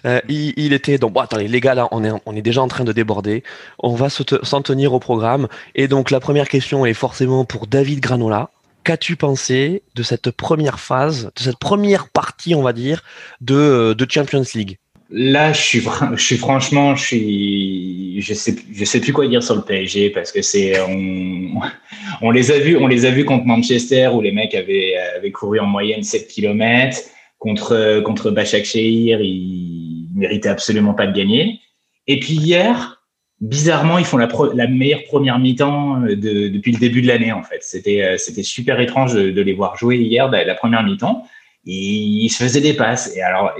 Euh, 0.05 0.21
il, 0.29 0.55
il 0.57 0.73
était 0.73 0.99
donc 0.99 1.13
bon 1.13 1.21
attendez 1.21 1.49
les 1.49 1.61
gars 1.61 1.75
là 1.75 1.89
on 1.91 2.05
est 2.05 2.11
on 2.25 2.37
est 2.37 2.43
déjà 2.43 2.63
en 2.63 2.69
train 2.69 2.85
de 2.85 2.93
déborder 2.93 3.43
on 3.79 3.95
va 3.95 4.09
s'en 4.11 4.63
tenir 4.63 4.93
au 4.93 5.01
programme 5.01 5.49
et 5.75 5.89
donc 5.89 6.11
la 6.11 6.21
première 6.21 6.49
question 6.49 6.87
est 6.87 6.95
forcément 6.95 7.45
pour 7.45 7.67
David 7.67 8.01
Granola 8.01 8.51
qu'as-tu 8.85 9.17
pensé 9.17 9.83
de 9.95 10.03
cette 10.03 10.31
première 10.31 10.79
phase 10.79 11.31
de 11.37 11.43
cette 11.43 11.59
première 11.59 12.09
partie 12.09 12.55
on 12.55 12.63
va 12.63 12.73
dire 12.73 13.03
de 13.41 13.55
euh, 13.55 13.95
de 13.95 14.07
Champions 14.09 14.45
League? 14.55 14.79
Là, 15.11 15.55
je 15.55 15.61
suis, 15.61 16.37
franchement, 16.37 16.95
je 16.95 17.03
suis, 17.03 18.35
sais, 18.35 18.55
je 18.71 18.85
sais 18.85 19.01
plus 19.01 19.15
quoi 19.15 19.27
dire 19.27 19.43
sur 19.43 19.57
le 19.57 19.63
PSG 19.63 20.11
parce 20.11 20.33
que 20.33 20.43
c'est, 20.43 20.79
on, 22.23 22.31
les 22.31 22.51
a 22.51 22.59
vus, 22.59 22.77
on 22.77 22.87
les 22.87 23.07
a 23.07 23.11
vus 23.11 23.25
contre 23.25 23.47
Manchester 23.47 24.11
où 24.13 24.21
les 24.21 24.33
mecs 24.33 24.55
avaient, 24.55 24.95
couru 25.33 25.61
en 25.61 25.67
moyenne 25.67 26.03
7 26.03 26.29
km 26.29 26.99
contre, 27.39 28.01
contre 28.05 28.31
Bachak 28.31 28.67
Shehir, 28.67 29.21
ils 29.23 30.09
méritaient 30.15 30.51
absolument 30.51 30.93
pas 30.93 31.07
de 31.07 31.17
gagner. 31.17 31.61
Et 32.07 32.21
puis 32.21 32.35
hier, 32.35 33.03
bizarrement, 33.41 33.97
ils 33.97 34.05
font 34.05 34.19
la, 34.19 34.67
meilleure 34.67 35.05
première 35.05 35.39
mi-temps 35.39 36.01
de, 36.03 36.49
depuis 36.49 36.73
le 36.73 36.79
début 36.79 37.01
de 37.01 37.07
l'année 37.07 37.33
en 37.33 37.43
fait. 37.43 37.63
C'était, 37.63 38.03
euh, 38.03 38.43
super 38.43 38.79
étrange 38.79 39.15
de, 39.15 39.41
les 39.41 39.55
voir 39.55 39.75
jouer 39.79 39.97
hier 39.97 40.29
la, 40.31 40.45
la 40.45 40.55
première 40.55 40.83
mi-temps. 40.83 41.27
Ils 41.65 42.29
se 42.29 42.43
faisaient 42.43 42.61
des 42.61 42.75
passes 42.75 43.17
et 43.17 43.23
alors, 43.23 43.53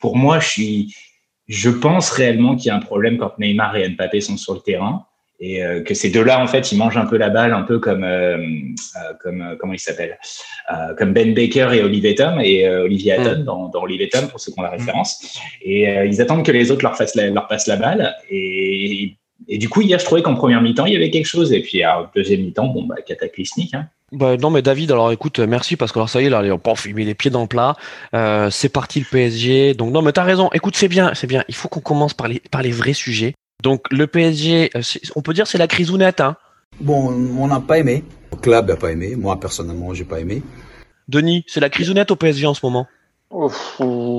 pour 0.00 0.16
moi, 0.16 0.40
je 0.40 0.48
suis, 0.48 0.94
je 1.48 1.70
pense 1.70 2.10
réellement 2.10 2.56
qu'il 2.56 2.66
y 2.66 2.70
a 2.70 2.76
un 2.76 2.80
problème 2.80 3.18
quand 3.18 3.38
Neymar 3.38 3.76
et 3.76 3.88
Mbappé 3.88 4.20
sont 4.20 4.36
sur 4.36 4.54
le 4.54 4.60
terrain 4.60 5.06
et 5.40 5.64
euh, 5.64 5.82
que 5.82 5.94
ces 5.94 6.10
deux-là, 6.10 6.42
en 6.42 6.46
fait, 6.46 6.70
ils 6.70 6.76
mangent 6.76 6.98
un 6.98 7.06
peu 7.06 7.16
la 7.16 7.30
balle, 7.30 7.54
un 7.54 7.62
peu 7.62 7.78
comme, 7.78 8.04
euh, 8.04 8.36
euh, 8.36 9.14
comme 9.22 9.56
comment 9.58 9.72
il 9.72 9.78
s'appelle, 9.78 10.18
comme 10.98 11.14
Ben 11.14 11.34
Baker 11.34 11.70
et 11.72 11.82
Olivier 11.82 12.14
Tom 12.14 12.40
et 12.40 12.68
Olivier 12.68 13.14
Hatton 13.14 13.44
dans, 13.44 13.68
dans 13.68 13.82
Olivier 13.82 14.08
Tom 14.08 14.28
pour 14.28 14.38
ceux 14.38 14.52
qui 14.52 14.60
ont 14.60 14.62
la 14.62 14.70
référence. 14.70 15.40
Et 15.62 15.84
ils 16.06 16.20
attendent 16.20 16.44
que 16.44 16.52
les 16.52 16.70
autres 16.70 16.84
leur 16.84 16.96
fassent 16.96 17.14
la, 17.14 17.30
leur 17.30 17.48
passent 17.48 17.66
la 17.66 17.76
balle 17.76 18.14
et 18.30 19.16
et 19.52 19.58
du 19.58 19.68
coup, 19.68 19.82
hier, 19.82 19.98
je 19.98 20.04
trouvais 20.04 20.22
qu'en 20.22 20.34
première 20.34 20.62
mi-temps, 20.62 20.86
il 20.86 20.94
y 20.94 20.96
avait 20.96 21.10
quelque 21.10 21.26
chose. 21.26 21.52
Et 21.52 21.60
puis, 21.60 21.84
en 21.84 22.06
deuxième 22.14 22.40
mi-temps, 22.40 22.68
bon, 22.68 22.84
bah, 22.84 22.96
cataclysmique. 23.04 23.74
Hein. 23.74 23.88
bah, 24.12 24.36
non 24.36 24.50
mais 24.50 24.62
David 24.62 24.90
alors 24.90 25.12
écoute 25.12 25.38
euh, 25.38 25.46
merci 25.46 25.76
parce 25.76 25.92
que 25.92 25.98
alors 25.98 26.08
ça 26.08 26.20
y 26.20 26.26
est 26.26 26.30
là 26.30 26.38
allez, 26.38 26.56
pof, 26.58 26.86
il 26.86 26.94
met 26.94 27.04
les 27.04 27.14
pieds 27.14 27.30
dans 27.30 27.42
le 27.42 27.46
plat 27.46 27.76
Euh, 28.14 28.50
c'est 28.50 28.68
parti 28.68 28.98
le 28.98 29.06
PSG 29.06 29.74
donc 29.74 29.92
non 29.92 30.02
mais 30.02 30.12
t'as 30.12 30.24
raison 30.24 30.50
écoute 30.52 30.74
c'est 30.74 30.88
bien 30.88 31.14
c'est 31.14 31.28
bien 31.28 31.44
il 31.48 31.54
faut 31.54 31.68
qu'on 31.68 31.80
commence 31.80 32.12
par 32.12 32.26
les 32.26 32.40
par 32.50 32.62
les 32.62 32.72
vrais 32.72 32.92
sujets 32.92 33.34
donc 33.62 33.82
le 33.92 34.08
PSG 34.08 34.70
euh, 34.74 34.80
on 35.14 35.22
peut 35.22 35.32
dire 35.32 35.46
c'est 35.46 35.58
la 35.58 35.68
crisounette 35.68 36.20
hein 36.20 36.36
Bon, 36.80 37.12
on 37.38 37.46
n'a 37.46 37.60
pas 37.60 37.78
aimé. 37.78 38.04
Le 38.32 38.38
club 38.38 38.68
n'a 38.68 38.76
pas 38.76 38.90
aimé. 38.90 39.14
Moi, 39.16 39.38
personnellement, 39.38 39.92
j'ai 39.92 40.04
pas 40.04 40.20
aimé. 40.20 40.42
Denis 41.08 41.44
c'est 41.46 41.60
la 41.60 41.68
crisounette 41.68 42.10
au 42.10 42.16
PSG 42.16 42.46
en 42.46 42.54
ce 42.54 42.64
moment? 42.64 42.86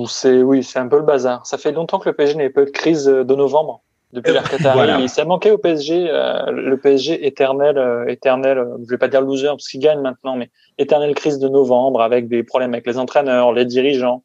C'est 0.08 0.42
oui, 0.42 0.64
c'est 0.64 0.80
un 0.80 0.88
peu 0.88 0.98
le 0.98 1.04
bazar. 1.04 1.46
Ça 1.46 1.58
fait 1.58 1.72
longtemps 1.72 2.00
que 2.00 2.08
le 2.08 2.16
PSG 2.16 2.36
n'avait 2.36 2.50
pas 2.50 2.62
eu 2.62 2.66
de 2.66 2.72
crise 2.72 3.06
de 3.06 3.36
novembre. 3.36 3.82
Depuis 4.14 4.34
l'ère 4.34 4.50
Qatari, 4.50 4.74
Voilà. 4.78 5.08
ça 5.08 5.24
manquait 5.26 5.52
au 5.52 5.58
PSG, 5.58 6.08
euh, 6.10 6.52
le 6.52 6.78
PSG 6.78 7.26
éternel, 7.26 7.78
euh, 7.78 8.06
éternel. 8.08 8.58
euh, 8.58 8.78
je 8.86 8.90
vais 8.90 8.98
pas 8.98 9.08
dire 9.08 9.22
loser 9.22 9.48
parce 9.48 9.68
qu'il 9.68 9.80
gagne 9.80 10.02
maintenant, 10.02 10.36
mais 10.36 10.50
éternelle 10.78 11.16
crise 11.16 11.40
de 11.40 11.48
novembre 11.48 12.02
avec 12.02 12.28
des 12.28 12.44
problèmes 12.44 12.74
avec 12.74 12.86
les 12.88 12.98
entraîneurs, 12.98 13.54
les 13.54 13.66
dirigeants, 13.66 14.24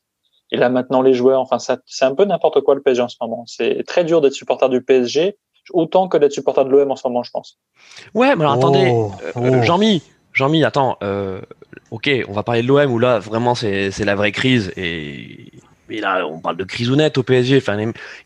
et 0.50 0.56
là 0.56 0.68
maintenant 0.68 1.02
les 1.02 1.14
joueurs. 1.14 1.40
Enfin, 1.40 1.58
ça, 1.58 1.78
c'est 1.86 2.04
un 2.04 2.14
peu 2.14 2.24
n'importe 2.24 2.60
quoi 2.62 2.74
le 2.74 2.82
PSG 2.82 3.02
en 3.02 3.08
ce 3.08 3.16
moment. 3.20 3.44
C'est 3.46 3.84
très 3.86 4.04
dur 4.04 4.20
d'être 4.20 4.32
supporter 4.34 4.68
du 4.68 4.82
PSG, 4.82 5.36
autant 5.72 6.08
que 6.08 6.16
d'être 6.18 6.32
supporter 6.32 6.64
de 6.64 6.70
l'OM 6.70 6.90
en 6.90 6.96
ce 6.96 7.06
moment, 7.06 7.22
je 7.22 7.30
pense. 7.30 7.58
Ouais, 8.14 8.34
mais 8.36 8.42
alors 8.42 8.54
attendez, 8.54 8.88
Oh, 8.92 9.10
euh, 9.24 9.32
oh. 9.58 9.62
Jean-Mi, 9.62 10.02
Jean-Mi, 10.32 10.64
attends, 10.64 10.96
euh, 11.02 11.40
ok, 11.90 12.10
on 12.28 12.32
va 12.32 12.42
parler 12.42 12.62
de 12.62 12.66
l'OM 12.68 12.92
où 12.92 12.98
là 12.98 13.18
vraiment 13.18 13.54
c'est 13.54 13.90
c'est 13.90 14.04
la 14.04 14.14
vraie 14.16 14.32
crise 14.32 14.72
et 14.76 15.52
mais 15.88 16.00
là 16.00 16.26
on 16.26 16.38
parle 16.38 16.56
de 16.56 16.64
crisounette 16.64 17.18
au 17.18 17.22
PSG. 17.22 17.58
Enfin, 17.58 17.76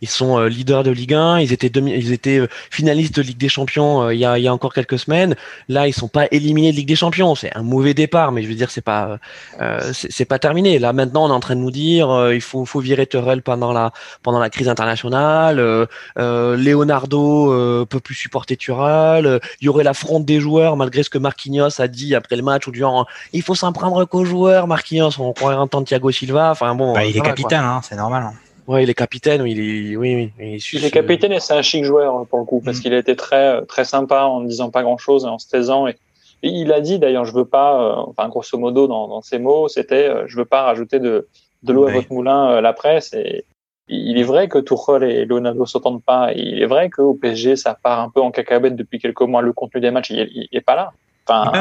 ils 0.01 0.09
sont 0.09 0.39
euh, 0.39 0.49
leaders 0.49 0.83
de 0.83 0.91
Ligue 0.91 1.15
1, 1.15 1.41
ils 1.41 1.53
étaient 1.53 1.71
demi, 1.71 1.93
ils 1.93 2.12
étaient 2.12 2.38
euh, 2.38 2.49
finalistes 2.71 3.17
de 3.17 3.23
Ligue 3.23 3.38
des 3.38 3.49
Champions 3.49 4.02
euh, 4.02 4.14
il 4.14 4.21
y 4.21 4.25
a 4.25 4.38
il 4.38 4.43
y 4.43 4.49
a 4.49 4.52
encore 4.52 4.73
quelques 4.73 4.99
semaines. 4.99 5.37
Là, 5.69 5.87
ils 5.87 5.93
sont 5.93 6.09
pas 6.09 6.26
éliminés 6.31 6.73
de 6.73 6.76
Ligue 6.76 6.88
des 6.88 6.97
Champions. 6.97 7.35
C'est 7.35 7.57
un 7.57 7.62
mauvais 7.62 7.95
départ, 7.95 8.33
mais 8.33 8.43
je 8.43 8.49
veux 8.49 8.55
dire 8.55 8.71
c'est 8.71 8.81
pas 8.81 9.19
euh, 9.61 9.93
c'est 9.93 10.25
pas 10.25 10.38
terminé. 10.38 10.79
Là 10.79 10.93
maintenant, 10.93 11.26
on 11.26 11.29
est 11.29 11.33
en 11.33 11.40
train 11.40 11.57
de 11.57 11.61
nous 11.61 11.71
dire 11.71 12.11
euh, 12.11 12.35
il 12.35 12.40
faut 12.40 12.64
faut 12.64 12.81
virer 12.81 13.07
Terrell 13.07 13.43
pendant 13.43 13.73
la 13.73 13.93
pendant 14.23 14.38
la 14.38 14.50
crise 14.50 14.69
internationale. 14.69 15.88
Leonardo 16.17 17.52
euh, 17.52 17.85
peut 17.85 18.00
plus 18.00 18.14
supporter 18.14 18.57
Tural. 18.57 19.40
Il 19.61 19.67
y 19.67 19.69
aurait 19.69 19.85
la 19.85 19.93
des 20.21 20.40
joueurs 20.40 20.76
malgré 20.76 21.02
ce 21.02 21.11
que 21.11 21.19
Marquinhos 21.19 21.81
a 21.81 21.88
dit 21.88 22.14
après 22.14 22.37
le 22.37 22.43
match 22.43 22.67
ou 22.67 22.73
du 22.73 22.81
genre 22.81 23.07
il 23.33 23.43
faut 23.43 23.55
s'en 23.55 23.73
prendre 23.73 24.05
qu'aux 24.05 24.25
joueurs. 24.25 24.67
Marquinhos, 24.67 25.11
on 25.19 25.33
croirait 25.33 25.57
entendre 25.57 25.87
Thiago 25.87 26.11
Silva. 26.11 26.50
Enfin 26.50 26.75
bon, 26.75 26.95
Bah, 26.95 27.05
il 27.05 27.17
est 27.17 27.21
capitaine, 27.50 27.64
hein, 27.69 27.80
c'est 27.83 27.97
normal. 27.97 28.23
hein. 28.25 28.33
Ouais, 28.66 28.85
il 28.85 28.90
est 28.90 28.95
capitaine. 28.95 29.42
Oui, 29.42 29.52
il 29.52 29.61
est, 29.92 29.97
oui, 29.97 30.14
oui. 30.14 30.33
Il 30.38 30.54
est, 30.54 30.73
Il 30.75 30.85
est 30.85 30.90
capitaine 30.90 31.33
et 31.33 31.40
c'est 31.40 31.54
un 31.54 31.62
chic 31.62 31.85
joueur 31.85 32.16
euh, 32.21 32.25
pour 32.25 32.38
le 32.38 32.45
coup 32.45 32.61
parce 32.64 32.78
Mm. 32.78 32.83
qu'il 32.83 32.95
a 32.95 32.99
été 32.99 33.16
très 33.16 33.64
très 33.66 33.85
sympa 33.85 34.23
en 34.25 34.40
ne 34.40 34.47
disant 34.49 34.71
pas 34.71 34.83
grand 34.83 34.97
chose 34.99 35.25
en 35.25 35.38
se 35.38 35.49
taisant 35.49 35.87
et, 35.88 35.97
et 36.42 36.49
il 36.49 36.73
a 36.73 36.80
dit 36.80 36.99
d'ailleurs 37.00 37.25
je 37.25 37.33
veux 37.35 37.45
pas 37.47 37.83
euh, 37.83 37.95
enfin 38.09 38.28
grosso 38.28 38.57
modo 38.59 38.87
dans, 38.87 39.09
dans 39.09 39.23
ses 39.23 39.38
mots 39.40 39.66
c'était 39.69 40.09
euh, 40.09 40.25
je 40.28 40.37
veux 40.37 40.45
pas 40.45 40.62
rajouter 40.62 41.00
de 41.00 41.26
de 41.64 41.73
l'eau 41.73 41.85
à 41.87 41.90
votre 41.90 42.12
moulin 42.12 42.50
euh, 42.52 42.61
la 42.61 42.73
presse 42.73 43.12
et 43.12 43.45
il 43.88 44.19
est 44.19 44.23
vrai 44.23 44.47
que 44.49 44.59
Tuchel 44.59 45.02
et 45.02 45.25
Leonardo 45.25 45.66
s'entendent 45.66 46.04
pas 46.04 46.33
et 46.33 46.38
il 46.38 46.62
est 46.62 46.66
vrai 46.66 46.90
qu'au 46.90 47.14
PSG 47.14 47.57
ça 47.57 47.75
part 47.83 47.99
un 47.99 48.09
peu 48.11 48.21
en 48.21 48.30
cacahuète 48.30 48.76
depuis 48.76 49.00
quelques 49.00 49.23
mois 49.23 49.42
le 49.42 49.52
contenu 49.52 49.80
des 49.80 49.90
matchs 49.90 50.11
il, 50.11 50.21
il- 50.33 50.49
il 50.52 50.57
est 50.59 50.61
pas 50.61 50.76
là 50.76 50.92
enfin 51.27 51.50
Ouais, 51.53 51.61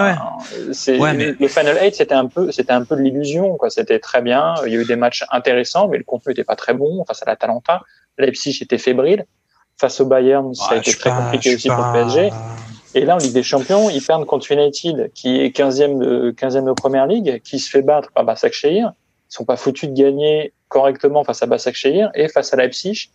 ouais. 0.68 0.74
c'est 0.74 0.98
Ouais, 1.00 1.13
mais- 1.13 1.34
le 1.39 1.48
final 1.48 1.78
8 1.82 1.96
c'était 1.96 2.16
un 2.16 2.28
peu 2.28 2.51
c'était 2.51 2.74
un 2.74 2.84
peu 2.84 2.96
de 2.96 3.01
l'illusion 3.01 3.56
quoi. 3.58 3.70
C'était 3.70 4.00
très 4.00 4.22
bien. 4.22 4.56
Il 4.66 4.74
y 4.74 4.78
a 4.78 4.80
eu 4.82 4.86
des 4.86 4.96
matchs 4.96 5.25
intéressants 5.32 5.88
mais 5.88 5.98
le 5.98 6.04
contenu 6.04 6.32
était 6.34 6.44
pas 6.44 6.56
très 6.56 6.74
bon 6.74 7.04
face 7.06 7.22
à 7.22 7.25
l'Atalanta. 7.25 7.82
Leipzig 8.18 8.58
était 8.62 8.78
fébrile. 8.78 9.25
Face 9.78 10.00
au 10.01 10.06
Bayern 10.06 10.54
ça 10.56 10.72
a 10.72 10.78
été 10.78 10.94
très 10.94 11.10
pas- 11.10 11.18
compliqué 11.24 11.56
aussi 11.56 11.68
pour 11.70 11.78
le 11.86 11.94
PSG 11.94 12.30
et 12.96 13.06
là 13.06 13.16
en 13.16 13.18
Ligue 13.20 13.34
des 13.34 13.44
Champions 13.44 13.89
ils 13.89 14.01
perdent 14.04 14.25
contre 14.25 14.51
United 14.51 15.12
qui 15.13 15.39
est 15.39 15.56
15e 15.56 16.00
de 16.00 16.32
15e 16.32 16.66
de 16.66 16.74
première 16.74 17.06
ligue 17.08 17.42
qui 17.44 17.60
se 17.60 17.70
fait 17.70 17.82
battre 17.84 18.12
par 18.12 18.24
Basaksehir 18.25 18.94
ils 19.30 19.34
sont 19.34 19.46
pas 19.46 19.56
foutus 19.58 19.89
de 19.89 19.94
gagner 19.96 20.54
correctement 20.70 21.24
face 21.24 21.42
à 21.44 21.46
Basaksehir 21.46 22.10
et 22.16 22.28
face 22.28 22.51
à 22.54 22.58
Leipzig. 22.58 23.10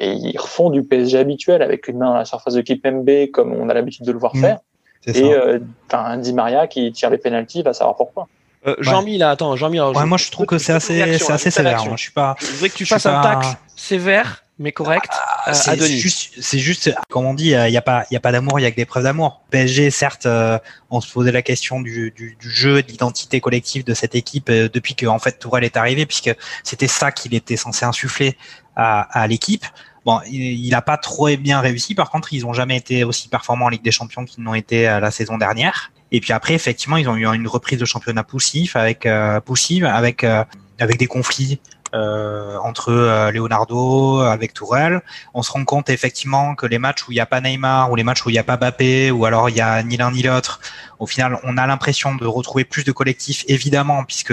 Et 0.00 0.12
ils 0.12 0.38
refont 0.38 0.70
du 0.70 0.82
PSG 0.84 1.18
habituel 1.18 1.60
avec 1.60 1.88
une 1.88 1.98
main 1.98 2.06
dans 2.10 2.14
la 2.16 2.24
surface 2.24 2.54
de 2.54 2.60
Kipembe 2.62 3.30
comme 3.32 3.52
on 3.52 3.68
a 3.68 3.74
l'habitude 3.74 4.06
de 4.06 4.12
le 4.12 4.18
voir 4.18 4.34
Mm. 4.36 4.40
faire. 4.40 4.58
Et 5.06 5.34
euh, 5.34 5.58
un 5.92 6.18
Di 6.18 6.32
Maria 6.32 6.66
qui 6.66 6.92
tire 6.92 7.10
les 7.10 7.18
pénalties 7.18 7.62
va 7.62 7.72
savoir 7.72 7.96
pourquoi 7.96 8.28
Euh, 8.66 8.74
Jean-Mi, 8.80 9.18
là, 9.18 9.30
attends, 9.30 9.56
Jean-Mi. 9.56 9.80
Ouais, 9.80 10.04
moi, 10.04 10.18
je 10.18 10.30
trouve 10.30 10.46
que 10.46 10.58
c'est 10.58 10.72
assez, 10.72 11.18
c'est 11.18 11.32
assez 11.32 11.50
sévère. 11.50 11.84
Moi, 11.84 11.96
je 11.96 12.02
suis 12.02 12.12
pas. 12.12 12.36
Je 12.40 12.46
voudrais 12.46 12.68
que 12.68 12.74
tu 12.74 12.86
fasses 12.86 13.06
un 13.06 13.20
tacle 13.20 13.48
sévère 13.76 14.42
mais 14.58 14.72
correct 14.72 15.10
ah, 15.46 15.54
c'est 15.54 15.80
juste, 15.86 16.32
c'est 16.40 16.58
juste, 16.58 16.92
comme 17.08 17.24
on 17.24 17.32
dit, 17.32 17.50
il 17.50 17.70
n'y 17.70 17.76
a 17.76 17.82
pas, 17.82 18.04
il 18.10 18.14
y 18.14 18.16
a 18.16 18.20
pas 18.20 18.32
d'amour, 18.32 18.58
il 18.58 18.64
y 18.64 18.66
a 18.66 18.70
que 18.70 18.76
des 18.76 18.84
preuves 18.84 19.04
d'amour. 19.04 19.40
PSG, 19.50 19.90
certes, 19.90 20.26
euh, 20.26 20.58
on 20.90 21.00
se 21.00 21.10
posait 21.10 21.32
la 21.32 21.42
question 21.42 21.80
du, 21.80 22.10
du, 22.10 22.36
du 22.38 22.50
jeu, 22.50 22.82
de 22.82 22.88
l'identité 22.88 23.40
collective 23.40 23.84
de 23.84 23.94
cette 23.94 24.14
équipe 24.14 24.50
euh, 24.50 24.68
depuis 24.70 24.94
que 24.94 25.06
en 25.06 25.18
fait 25.18 25.38
Tourelle 25.38 25.64
est 25.64 25.76
arrivé, 25.76 26.06
puisque 26.06 26.34
c'était 26.64 26.88
ça 26.88 27.12
qu'il 27.12 27.34
était 27.34 27.56
censé 27.56 27.86
insuffler 27.86 28.36
à, 28.76 29.02
à 29.18 29.26
l'équipe. 29.26 29.64
Bon, 30.08 30.20
il 30.26 30.70
n'a 30.70 30.80
pas 30.80 30.96
trop 30.96 31.28
bien 31.36 31.60
réussi. 31.60 31.94
Par 31.94 32.08
contre, 32.08 32.32
ils 32.32 32.40
n'ont 32.40 32.54
jamais 32.54 32.78
été 32.78 33.04
aussi 33.04 33.28
performants 33.28 33.66
en 33.66 33.68
Ligue 33.68 33.82
des 33.82 33.90
Champions 33.90 34.24
qu'ils 34.24 34.42
n'ont 34.42 34.54
été 34.54 34.84
la 34.84 35.10
saison 35.10 35.36
dernière. 35.36 35.92
Et 36.12 36.20
puis 36.22 36.32
après, 36.32 36.54
effectivement, 36.54 36.96
ils 36.96 37.10
ont 37.10 37.14
eu 37.14 37.26
une 37.26 37.46
reprise 37.46 37.78
de 37.78 37.84
championnat 37.84 38.24
poussif 38.24 38.74
avec 38.74 39.04
euh, 39.04 39.38
poussive, 39.40 39.84
avec 39.84 40.24
euh, 40.24 40.44
avec 40.80 40.96
des 40.96 41.08
conflits 41.08 41.60
euh, 41.94 42.56
entre 42.62 42.90
euh, 42.90 43.30
Leonardo 43.32 44.20
avec 44.20 44.54
Tourelle. 44.54 45.02
On 45.34 45.42
se 45.42 45.52
rend 45.52 45.66
compte 45.66 45.90
effectivement 45.90 46.54
que 46.54 46.64
les 46.64 46.78
matchs 46.78 47.06
où 47.06 47.12
il 47.12 47.16
n'y 47.16 47.20
a 47.20 47.26
pas 47.26 47.42
Neymar 47.42 47.92
ou 47.92 47.96
les 47.96 48.02
matchs 48.02 48.24
où 48.24 48.30
il 48.30 48.32
n'y 48.32 48.38
a 48.38 48.44
pas 48.44 48.56
Bappé 48.56 49.10
ou 49.10 49.26
alors 49.26 49.50
il 49.50 49.56
y 49.56 49.60
a 49.60 49.82
ni 49.82 49.98
l'un 49.98 50.12
ni 50.12 50.22
l'autre, 50.22 50.60
au 50.98 51.06
final, 51.06 51.38
on 51.44 51.58
a 51.58 51.66
l'impression 51.66 52.14
de 52.14 52.24
retrouver 52.24 52.64
plus 52.64 52.84
de 52.84 52.92
collectifs, 52.92 53.44
évidemment, 53.46 54.04
puisque 54.04 54.32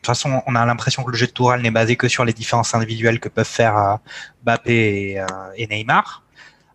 toute 0.00 0.06
façon, 0.06 0.42
on 0.46 0.54
a 0.54 0.64
l'impression 0.64 1.04
que 1.04 1.10
le 1.10 1.16
jeu 1.16 1.26
de 1.26 1.32
Tourelle 1.32 1.60
n'est 1.60 1.70
basé 1.70 1.96
que 1.96 2.08
sur 2.08 2.24
les 2.24 2.32
différences 2.32 2.74
individuelles 2.74 3.20
que 3.20 3.28
peuvent 3.28 3.46
faire 3.46 3.76
euh, 3.76 3.96
Bappé 4.42 5.10
et, 5.12 5.20
euh, 5.20 5.26
et, 5.56 5.66
Neymar. 5.66 6.22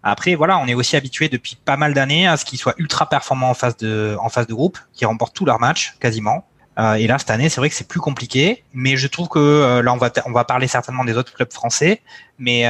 Après, 0.04 0.36
voilà, 0.36 0.60
on 0.60 0.68
est 0.68 0.76
aussi 0.76 0.96
habitué 0.96 1.28
depuis 1.28 1.56
pas 1.56 1.76
mal 1.76 1.96
d'années 1.96 2.28
à 2.28 2.38
ce 2.38 2.46
qu'ils 2.46 2.60
soient 2.60 2.76
ultra 2.78 3.10
performants 3.10 3.50
en 3.50 3.54
phase 3.56 3.78
de, 3.78 4.16
de 4.16 4.54
groupe, 4.54 4.78
qui 4.94 5.06
remportent 5.06 5.36
tous 5.36 5.46
leurs 5.46 5.60
matchs 5.60 5.96
quasiment. 6.00 6.46
Euh, 6.78 6.94
et 6.94 7.08
là, 7.08 7.18
cette 7.18 7.32
année, 7.32 7.50
c'est 7.50 7.60
vrai 7.60 7.70
que 7.70 7.76
c'est 7.76 7.88
plus 7.88 8.00
compliqué, 8.00 8.64
mais 8.74 8.98
je 8.98 9.08
trouve 9.08 9.28
que 9.28 9.82
là, 9.82 9.94
on 9.94 10.32
va, 10.32 10.44
parler 10.44 10.68
certainement 10.68 11.04
des 11.04 11.18
autres 11.18 11.34
clubs 11.34 11.52
français, 11.52 12.04
mais 12.38 12.68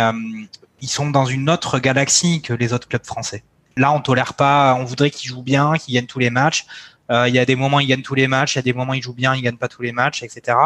ils 0.80 0.88
sont 0.88 1.10
dans 1.10 1.26
une 1.26 1.50
autre 1.50 1.80
galaxie 1.80 2.42
que 2.42 2.54
les 2.54 2.72
autres 2.72 2.88
clubs 2.88 3.06
français. 3.06 3.44
Là, 3.76 3.92
on 3.92 4.00
tolère 4.00 4.36
pas, 4.36 4.76
on 4.80 4.86
voudrait 4.86 5.12
qu'ils 5.12 5.30
jouent 5.30 5.44
bien, 5.44 5.74
qu'ils 5.74 5.96
gagnent 5.96 6.06
tous 6.06 6.20
les 6.20 6.30
matchs. 6.30 6.66
Euh, 7.12 7.28
il 7.28 7.36
y 7.36 7.40
a 7.40 7.46
des 7.46 7.56
moments 7.56 7.80
ils 7.80 7.88
gagnent 7.88 8.02
tous 8.02 8.16
les 8.16 8.28
matchs, 8.28 8.56
il 8.56 8.58
y 8.58 8.60
a 8.60 8.64
des 8.64 8.74
moments 8.74 8.94
ils 8.94 9.02
jouent 9.02 9.14
bien, 9.14 9.36
ils 9.36 9.42
gagnent 9.42 9.58
pas 9.58 9.68
tous 9.68 9.82
les 9.82 9.92
matchs, 9.92 10.24
etc. 10.24 10.58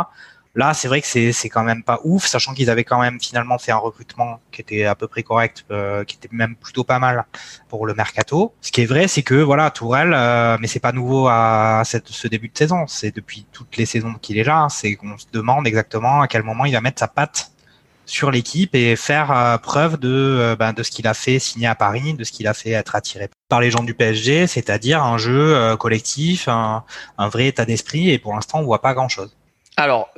Là, 0.56 0.74
c'est 0.74 0.88
vrai 0.88 1.02
que 1.02 1.08
c'est 1.08 1.50
quand 1.50 1.64
même 1.64 1.84
pas 1.84 2.00
ouf, 2.04 2.26
sachant 2.26 2.54
qu'ils 2.54 2.72
avaient 2.72 2.84
quand 2.84 3.00
même 3.00 3.20
finalement 3.22 3.60
fait 3.60 3.72
un 3.72 3.78
recrutement 3.78 4.40
qui 4.52 4.62
était 4.62 4.84
à 4.84 4.96
peu 4.96 5.08
près 5.08 5.22
correct, 5.22 5.64
euh, 5.70 6.04
qui 6.04 6.16
était 6.16 6.30
même 6.32 6.56
plutôt 6.56 6.84
pas 6.84 6.98
mal 6.98 7.26
pour 7.68 7.86
le 7.86 7.94
mercato. 7.94 8.54
Ce 8.60 8.72
qui 8.72 8.82
est 8.82 8.88
vrai, 8.88 9.08
c'est 9.08 9.22
que 9.22 9.36
voilà, 9.36 9.70
Tourelle, 9.70 10.14
euh, 10.14 10.58
mais 10.60 10.68
c'est 10.68 10.80
pas 10.80 10.92
nouveau 10.92 11.28
à 11.28 11.84
ce 11.86 12.28
début 12.28 12.50
de 12.50 12.58
saison. 12.58 12.88
C'est 12.88 13.16
depuis 13.16 13.46
toutes 13.52 13.78
les 13.78 13.86
saisons 13.86 14.16
qu'il 14.16 14.40
est 14.40 14.44
là. 14.44 14.68
C'est 14.72 14.96
qu'on 14.96 15.18
se 15.20 15.28
demande 15.32 15.68
exactement 15.68 16.22
à 16.22 16.28
quel 16.28 16.42
moment 16.42 16.66
il 16.66 16.74
va 16.74 16.82
mettre 16.82 17.00
sa 17.00 17.08
patte 17.08 17.52
sur 18.10 18.32
l'équipe 18.32 18.76
et 18.76 18.96
faire 18.96 19.32
euh, 19.32 19.58
preuve 19.58 20.00
de, 20.00 20.10
euh, 20.10 20.56
ben, 20.56 20.74
de 20.74 20.84
ce 20.84 20.92
qu'il 20.92 21.08
a 21.08 21.14
fait 21.14 21.40
signer 21.40 21.68
à 21.68 21.76
Paris, 21.76 22.14
de 22.14 22.24
ce 22.24 22.32
qu'il 22.32 22.48
a 22.48 22.54
fait 22.54 22.72
être 22.72 22.96
attiré 22.96 23.30
par 23.48 23.62
les 23.62 23.72
gens 23.72 23.84
du 23.84 23.94
PSG, 23.94 24.48
c'est-à-dire 24.48 25.04
un 25.04 25.18
jeu 25.18 25.56
euh, 25.56 25.78
collectif, 25.78 26.48
un, 26.48 26.84
un, 27.18 27.30
vrai 27.30 27.48
état 27.48 27.66
d'esprit, 27.66 28.10
et 28.10 28.18
pour 28.18 28.34
l'instant, 28.34 28.60
on 28.60 28.64
voit 28.64 28.82
pas 28.82 28.94
grand-chose. 28.94 29.36
Alors, 29.78 30.10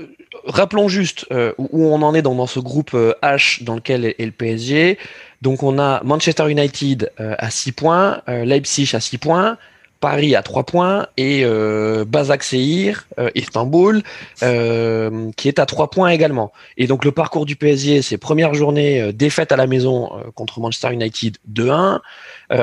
rappelons 0.46 0.88
juste 0.88 1.28
où 1.60 1.86
on 1.86 2.02
en 2.02 2.16
est 2.16 2.24
dans, 2.24 2.34
dans 2.34 2.48
ce 2.48 2.60
groupe 2.60 2.94
H 3.22 3.64
dans 3.64 3.76
lequel 3.76 4.06
est, 4.06 4.26
le 4.26 4.32
PSG. 4.32 4.98
Donc, 5.44 5.62
on 5.62 5.78
a 5.78 6.02
Manchester 6.04 6.50
United 6.50 7.12
à 7.18 7.52
6 7.52 7.74
points, 7.74 8.22
Leipzig 8.26 8.90
à 8.96 9.00
6 9.00 9.20
points, 9.20 9.58
Paris 10.02 10.36
à 10.36 10.42
3 10.42 10.66
points 10.66 11.08
et 11.16 11.46
euh, 11.46 12.04
Bazak 12.06 12.44
Seir, 12.44 13.08
euh, 13.20 13.30
Istanbul, 13.36 14.02
euh, 14.44 15.32
qui 15.38 15.48
est 15.48 15.60
à 15.60 15.66
3 15.66 15.92
points 15.92 16.10
également. 16.10 16.52
Et 16.76 16.88
donc 16.88 17.06
le 17.06 17.12
parcours 17.12 17.46
du 17.46 17.56
PSG, 17.56 18.02
c'est 18.02 18.18
première 18.18 18.54
journée 18.54 19.00
euh, 19.00 19.14
défaite 19.14 19.52
à 19.52 19.56
la 19.56 19.68
maison 19.68 20.10
euh, 20.12 20.32
contre 20.34 20.60
Manchester 20.60 20.92
United 20.92 21.38
2-1. 21.54 22.00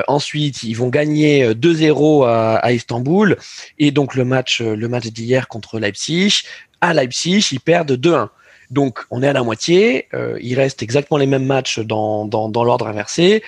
ensuite, 0.07 0.61
ils 0.63 0.75
vont 0.75 0.89
gagner 0.89 1.53
2-0 1.53 2.27
à, 2.27 2.55
à, 2.57 2.71
Istanbul. 2.73 3.37
Et 3.79 3.91
donc 3.91 4.13
le 4.13 4.25
match, 4.25 4.61
le 4.61 4.87
match 4.87 5.07
d'hier 5.07 5.47
contre 5.47 5.79
Leipzig, 5.79 6.43
à 6.81 6.93
Leipzig, 6.93 7.47
ils 7.53 7.59
perdent 7.59 7.93
2-1. 7.93 8.27
Donc 8.69 8.99
on 9.09 9.23
est 9.23 9.27
à 9.27 9.33
la 9.33 9.43
moitié. 9.43 10.07
il 10.41 10.55
reste 10.55 10.83
exactement 10.83 11.17
les 11.17 11.25
mêmes 11.25 11.45
matchs 11.45 11.79
dans, 11.79 12.25
dans, 12.25 12.49
dans 12.49 12.63
l'ordre 12.63 12.85
inversé. 12.87 13.41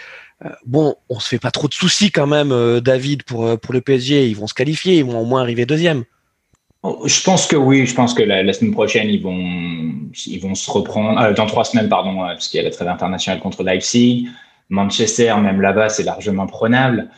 Euh, 0.45 0.49
bon, 0.65 0.95
on 1.09 1.19
se 1.19 1.29
fait 1.29 1.39
pas 1.39 1.51
trop 1.51 1.67
de 1.67 1.73
soucis 1.73 2.11
quand 2.11 2.27
même, 2.27 2.51
euh, 2.51 2.79
David, 2.79 3.23
pour, 3.23 3.45
euh, 3.45 3.57
pour 3.57 3.73
le 3.73 3.81
PSG. 3.81 4.27
Ils 4.27 4.35
vont 4.35 4.47
se 4.47 4.53
qualifier, 4.53 4.97
ils 4.97 5.05
vont 5.05 5.19
au 5.19 5.25
moins 5.25 5.41
arriver 5.41 5.65
deuxième. 5.65 6.03
Oh, 6.83 7.03
je 7.05 7.21
pense 7.21 7.45
que 7.45 7.55
oui. 7.55 7.85
Je 7.85 7.93
pense 7.93 8.13
que 8.13 8.23
la, 8.23 8.51
semaine 8.53 8.71
prochaine, 8.71 9.07
ils 9.07 9.21
vont, 9.21 9.37
ils 10.25 10.39
vont 10.41 10.55
se 10.55 10.69
reprendre. 10.69 11.33
dans 11.35 11.45
trois 11.45 11.63
semaines, 11.63 11.89
pardon, 11.89 12.17
parce 12.21 12.47
qu'il 12.47 12.57
y 12.57 12.61
a 12.61 12.63
la 12.63 12.71
trêve 12.71 12.87
internationale 12.87 13.39
contre 13.39 13.63
Leipzig. 13.63 14.27
Manchester, 14.69 15.35
même 15.41 15.61
là-bas, 15.61 15.89
c'est 15.89 16.03
largement 16.03 16.47
prenable. 16.47 17.09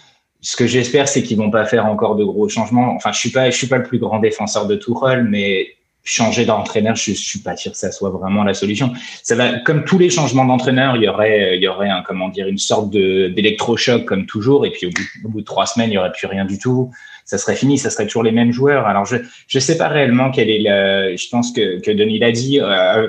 Ce 0.42 0.58
que 0.58 0.68
j'espère, 0.68 1.08
c'est 1.08 1.24
qu'ils 1.24 1.38
vont 1.38 1.52
pas 1.52 1.64
faire 1.66 1.86
encore 1.86 2.16
de 2.16 2.26
gros 2.26 2.50
changements. 2.50 2.94
Enfin, 2.96 3.14
je 3.14 3.20
suis 3.20 3.30
pas, 3.30 3.50
je 3.50 3.56
suis 3.56 3.68
pas 3.68 3.78
le 3.78 3.84
plus 3.84 4.00
grand 4.00 4.20
défenseur 4.20 4.68
de 4.68 4.76
Tuchel, 4.76 5.24
mais 5.24 5.68
changer 6.04 6.46
d'entraîneur, 6.46 6.96
je 6.96 7.14
suis 7.14 7.40
pas 7.40 7.56
sûr 7.56 7.72
que 7.72 7.78
ça 7.78 7.92
soit 7.92 8.10
vraiment 8.10 8.44
la 8.44 8.54
solution. 8.54 8.92
Ça 9.24 9.36
va, 9.36 9.60
comme 9.60 9.86
tous 9.86 9.98
les 9.98 10.10
changements 10.10 10.44
d'entraîneur, 10.44 10.98
il 10.98 11.04
y 11.04 11.08
aurait, 11.08 11.56
il 11.56 11.64
y 11.64 11.68
aurait 11.68 11.90
un, 11.90 12.02
comment 12.02 12.28
dire, 12.28 12.48
une 12.48 12.58
sorte 12.58 12.90
de 12.90 13.30
d'électrochoc 13.30 14.04
comme 14.04 14.26
toujours, 14.26 14.66
et 14.66 14.72
puis 14.72 14.88
au 15.24 15.30
bout, 15.30 15.40
de 15.40 15.46
trois 15.46 15.66
semaines, 15.66 15.92
il 15.92 15.94
y 15.94 15.98
aurait 15.98 16.12
plus 16.12 16.28
rien 16.28 16.44
du 16.44 16.60
tout. 16.60 16.92
Ça 17.24 17.38
serait 17.38 17.56
fini, 17.56 17.78
ça 17.78 17.90
serait 17.90 18.06
toujours 18.06 18.24
les 18.24 18.34
mêmes 18.34 18.52
joueurs. 18.52 18.86
Alors 18.86 19.06
je, 19.06 19.16
je 19.48 19.60
sais 19.60 19.78
pas 19.78 19.88
réellement 19.88 20.30
quel 20.30 20.50
est 20.50 20.60
le, 20.60 21.16
je 21.16 21.30
pense 21.30 21.54
que 21.54 21.80
que 21.80 21.92
Denis 21.92 22.20
l'a 22.20 22.34
dit, 22.34 22.60
euh, 22.60 23.08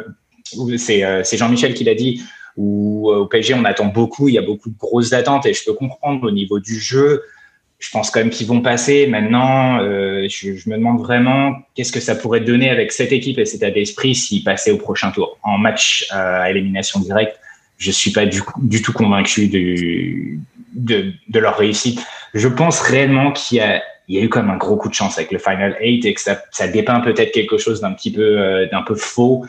c'est 0.76 1.04
euh, 1.04 1.22
c'est 1.24 1.36
Jean-Michel 1.36 1.74
qui 1.74 1.84
l'a 1.84 1.94
dit. 1.94 2.22
Où 2.56 3.10
euh, 3.10 3.16
au 3.16 3.26
PSG 3.26 3.54
on 3.54 3.64
attend 3.64 3.86
beaucoup, 3.86 4.28
il 4.28 4.34
y 4.36 4.38
a 4.38 4.42
beaucoup 4.42 4.70
de 4.70 4.78
grosses 4.78 5.12
attentes, 5.12 5.44
et 5.46 5.52
je 5.52 5.64
peux 5.64 5.72
comprendre 5.72 6.28
au 6.28 6.30
niveau 6.30 6.60
du 6.60 6.78
jeu 6.78 7.24
je 7.84 7.90
pense 7.90 8.10
quand 8.10 8.20
même 8.20 8.30
qu'ils 8.30 8.46
vont 8.46 8.62
passer. 8.62 9.06
Maintenant, 9.06 9.78
euh, 9.80 10.26
je, 10.30 10.54
je, 10.56 10.70
me 10.70 10.76
demande 10.76 11.00
vraiment 11.00 11.54
qu'est-ce 11.74 11.92
que 11.92 12.00
ça 12.00 12.14
pourrait 12.14 12.40
donner 12.40 12.70
avec 12.70 12.92
cette 12.92 13.12
équipe 13.12 13.38
et 13.38 13.44
cet 13.44 13.56
état 13.62 13.70
d'esprit 13.70 14.14
s'ils 14.14 14.42
passaient 14.42 14.70
au 14.70 14.78
prochain 14.78 15.10
tour. 15.10 15.38
En 15.42 15.58
match 15.58 16.06
euh, 16.12 16.40
à 16.40 16.50
élimination 16.50 17.00
directe, 17.00 17.38
je 17.76 17.90
suis 17.90 18.10
pas 18.10 18.24
du, 18.24 18.40
du 18.62 18.80
tout 18.80 18.94
convaincu 18.94 19.48
de, 19.48 20.38
de, 20.74 21.12
de, 21.28 21.38
leur 21.38 21.58
réussite. 21.58 22.02
Je 22.32 22.48
pense 22.48 22.80
réellement 22.80 23.32
qu'il 23.32 23.58
y 23.58 23.60
a, 23.60 23.82
il 24.08 24.16
y 24.16 24.18
a 24.18 24.22
eu 24.22 24.30
comme 24.30 24.48
un 24.48 24.56
gros 24.56 24.76
coup 24.76 24.88
de 24.88 24.94
chance 24.94 25.18
avec 25.18 25.30
le 25.30 25.38
Final 25.38 25.76
8 25.78 26.06
et 26.06 26.14
que 26.14 26.20
ça, 26.22 26.42
ça 26.52 26.66
dépeint 26.68 27.00
peut-être 27.00 27.32
quelque 27.32 27.58
chose 27.58 27.82
d'un 27.82 27.92
petit 27.92 28.12
peu, 28.12 28.22
euh, 28.22 28.66
d'un 28.70 28.82
peu 28.82 28.94
faux 28.94 29.44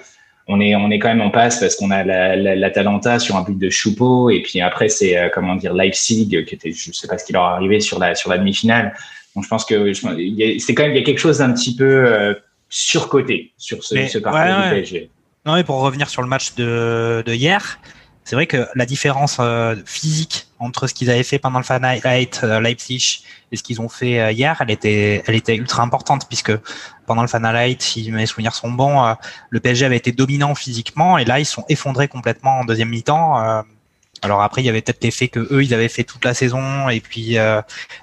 on 0.48 0.62
est 0.62 0.75
on 0.75 0.92
est 0.92 1.00
quand 1.00 1.10
même 1.10 1.22
en 1.22 1.32
passe 1.32 1.60
parce 1.60 1.75
qu'on 1.75 1.92
a 1.92 2.04
la, 2.04 2.36
la, 2.36 2.56
la, 2.56 2.70
Talenta 2.70 3.20
sur 3.20 3.36
un 3.36 3.42
but 3.42 3.58
de 3.58 3.70
Choupeau 3.70 4.30
et 4.30 4.42
puis 4.42 4.62
après 4.62 4.90
c'est 4.90 5.18
euh, 5.18 5.30
comment 5.34 5.56
dire 5.56 5.74
Leipzig 5.74 6.30
qui 6.46 6.56
était 6.56 6.72
je 6.72 6.92
sais 6.92 7.08
pas 7.08 7.18
ce 7.18 7.25
qui 7.25 7.34
leur 7.34 7.44
est 7.44 7.54
arrivé 7.54 7.80
sur 7.80 8.00
la 8.00 8.16
sur 8.16 8.30
la 8.30 8.38
demi-finale 8.38 8.94
donc 9.36 9.44
je 9.44 9.50
pense 9.50 9.66
que 9.66 9.94
c'est 9.94 10.75
quand 10.75 10.84
même 10.84 10.92
il 10.92 10.98
y 10.98 11.02
a 11.02 11.04
quelque 11.04 11.20
chose 11.20 11.40
d'un 11.40 11.52
petit 11.52 11.75
peu 11.75 11.86
euh, 11.86 12.34
surcoté 12.70 13.54
sur 13.58 13.84
ce, 13.84 14.08
ce 14.08 14.18
parcours 14.18 14.64
du 14.64 14.70
PSG. 14.70 15.10
Non 15.46 15.56
mais 15.56 15.64
pour 15.64 15.80
revenir 15.82 16.10
sur 16.10 16.22
le 16.22 16.28
match 16.28 16.56
de, 16.56 17.24
de 17.25 17.34
hier, 17.34 17.80
c'est 18.25 18.36
vrai 18.36 18.48
que 18.48 18.67
la 18.74 18.88
différence 18.88 19.38
euh, 19.39 19.75
physique 19.86 20.48
entre 20.58 20.88
ce 20.88 20.96
qu'ils 20.96 21.12
avaient 21.12 21.24
fait 21.24 21.38
pendant 21.38 21.60
le 21.60 21.63
Fan 21.63 21.86
Night 22.03 22.41
euh, 22.44 22.60
Leipzig 22.60 23.22
et 23.51 23.55
ce 23.55 23.62
qu'ils 23.62 23.82
ont 23.82 23.88
fait 23.88 24.20
euh, 24.20 24.32
hier, 24.32 24.58
elle 24.60 24.72
était, 24.72 25.24
elle 25.27 25.36
était 25.36 25.55
ultra 25.55 25.84
importante 25.84 26.27
puisque 26.27 26.51
pendant 27.05 27.22
le 27.22 27.27
Fan 27.27 27.44
Night, 27.44 27.84
si 27.84 28.12
mes 28.12 28.25
souvenirs 28.25 28.55
sont 28.55 28.72
bons, 28.72 29.15
le 29.51 29.60
PSG 29.60 29.86
avait 29.86 29.98
été 29.98 30.12
dominant 30.12 30.55
physiquement 30.55 31.20
et 31.20 31.25
là 31.25 31.39
ils 31.39 31.46
sont 31.46 31.65
effondrés 31.70 32.08
complètement 32.08 32.62
en 32.62 32.65
deuxième 32.65 32.89
mi-temps. 32.89 33.63
alors 34.24 34.41
après, 34.41 34.63
il 34.63 34.65
y 34.65 34.70
avait 34.70 34.82
peut-être 34.82 35.03
l'effet 35.03 35.27
que 35.27 35.39
eux, 35.53 35.63
ils 35.63 35.75
avaient 35.75 35.88
fait 35.88 36.03
toute 36.03 36.25
la 36.25 36.34
saison 36.34 36.89
et 36.89 37.01
puis 37.01 37.38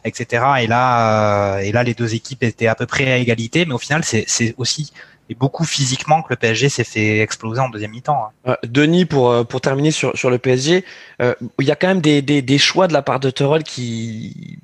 etc. 0.04 0.44
Et 0.60 0.68
là, 0.68 1.58
et 1.58 1.72
là, 1.72 1.82
les 1.82 1.94
deux 1.94 2.14
équipes 2.14 2.44
étaient 2.44 2.68
à 2.68 2.76
peu 2.76 2.86
près 2.86 3.10
à 3.10 3.16
égalité, 3.16 3.66
mais 3.66 3.74
au 3.74 3.78
final, 3.78 4.04
c'est 4.04 4.54
aussi 4.56 4.92
beaucoup 5.34 5.64
physiquement 5.64 6.22
que 6.22 6.28
le 6.30 6.36
PSG 6.36 6.68
s'est 6.68 6.84
fait 6.84 7.20
exploser 7.20 7.60
en 7.60 7.68
deuxième 7.68 7.92
mi-temps. 7.92 8.24
Hein. 8.24 8.50
Euh, 8.50 8.56
Denis, 8.64 9.04
pour, 9.04 9.30
euh, 9.30 9.44
pour 9.44 9.60
terminer 9.60 9.90
sur, 9.90 10.16
sur 10.16 10.30
le 10.30 10.38
PSG, 10.38 10.84
euh, 11.20 11.34
il 11.60 11.66
y 11.66 11.70
a 11.70 11.76
quand 11.76 11.88
même 11.88 12.00
des, 12.00 12.22
des, 12.22 12.58
choix 12.58 12.88
de 12.88 12.92
la 12.92 13.02
part 13.02 13.20
de 13.20 13.30
Terrell 13.30 13.62
qui 13.62 14.58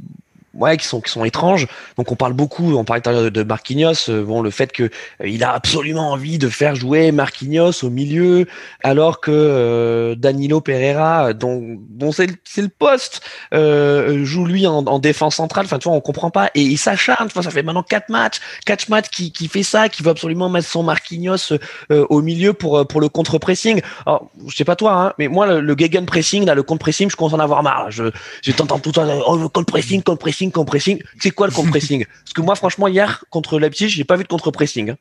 ouais, 0.58 0.76
qui 0.76 0.86
sont 0.86 1.00
qui 1.00 1.10
sont 1.10 1.24
étranges. 1.24 1.66
Donc 1.96 2.12
on 2.12 2.16
parle 2.16 2.32
beaucoup, 2.32 2.74
on 2.74 2.84
parle 2.84 3.02
de, 3.02 3.28
de 3.28 3.42
Marquinhos, 3.42 4.08
euh, 4.08 4.24
bon 4.24 4.42
le 4.42 4.50
fait 4.50 4.72
que 4.72 4.84
euh, 4.84 5.28
il 5.28 5.44
a 5.44 5.52
absolument 5.52 6.10
envie 6.10 6.38
de 6.38 6.48
faire 6.48 6.74
jouer 6.74 7.12
Marquinhos 7.12 7.84
au 7.84 7.90
milieu, 7.90 8.46
alors 8.82 9.20
que 9.20 9.30
euh, 9.30 10.14
Danilo 10.14 10.60
Pereira, 10.60 11.32
dont 11.32 11.78
dont 11.88 12.12
c'est 12.12 12.28
le 12.56 12.68
poste, 12.68 13.22
joue 13.52 14.44
lui 14.44 14.66
en, 14.66 14.84
en, 14.86 14.98
défense 14.98 15.36
centrale. 15.36 15.64
Enfin 15.66 15.78
tu 15.78 15.88
vois, 15.88 15.96
on 15.96 16.00
comprend 16.00 16.30
pas 16.30 16.50
et 16.54 16.62
il 16.62 16.78
s'acharne. 16.78 17.28
Ça 17.30 17.50
fait 17.50 17.62
maintenant 17.62 17.82
quatre 17.82 18.08
matchs, 18.08 18.40
quatre 18.66 18.88
matchs 18.88 19.08
qui 19.10 19.32
qui 19.32 19.48
fait 19.48 19.62
ça, 19.62 19.88
qui 19.88 20.02
veut 20.02 20.10
absolument 20.10 20.48
mettre 20.48 20.68
son 20.68 20.82
Marquinhos 20.82 21.54
au 21.90 22.22
milieu 22.22 22.52
pour 22.52 22.86
pour 22.86 23.00
le 23.00 23.08
contre 23.08 23.38
pressing. 23.38 23.80
Alors 24.06 24.28
je 24.46 24.56
sais 24.56 24.64
pas 24.64 24.76
toi, 24.76 24.92
hein, 24.92 25.12
mais 25.18 25.28
moi 25.28 25.46
le, 25.46 25.60
le 25.60 25.74
gegen 25.76 26.04
pressing 26.04 26.44
là, 26.44 26.54
le 26.54 26.62
contre 26.62 26.80
pressing, 26.80 27.10
je 27.10 27.16
commence 27.16 27.32
à 27.32 27.36
en 27.36 27.40
avoir 27.40 27.62
marre. 27.62 27.90
Je 27.90 28.10
j'entends 28.42 28.78
tout 28.78 28.92
ça, 28.92 29.06
oh 29.26 29.36
le 29.36 29.48
contre 29.48 29.72
pressing, 29.72 30.02
contre 30.50 30.70
pressing 30.70 30.78
pressing, 30.78 31.02
compressing. 31.02 31.20
C'est 31.20 31.30
quoi 31.30 31.46
le 31.46 31.52
compressing 31.52 32.06
Parce 32.06 32.32
que 32.32 32.40
moi, 32.40 32.54
franchement, 32.54 32.88
hier 32.88 33.24
contre 33.30 33.58
Leipzig, 33.58 33.88
j'ai 33.88 34.04
pas 34.04 34.16
vu 34.16 34.22
de 34.24 34.28
contre-pressing. 34.28 34.90
Hein. 34.90 34.96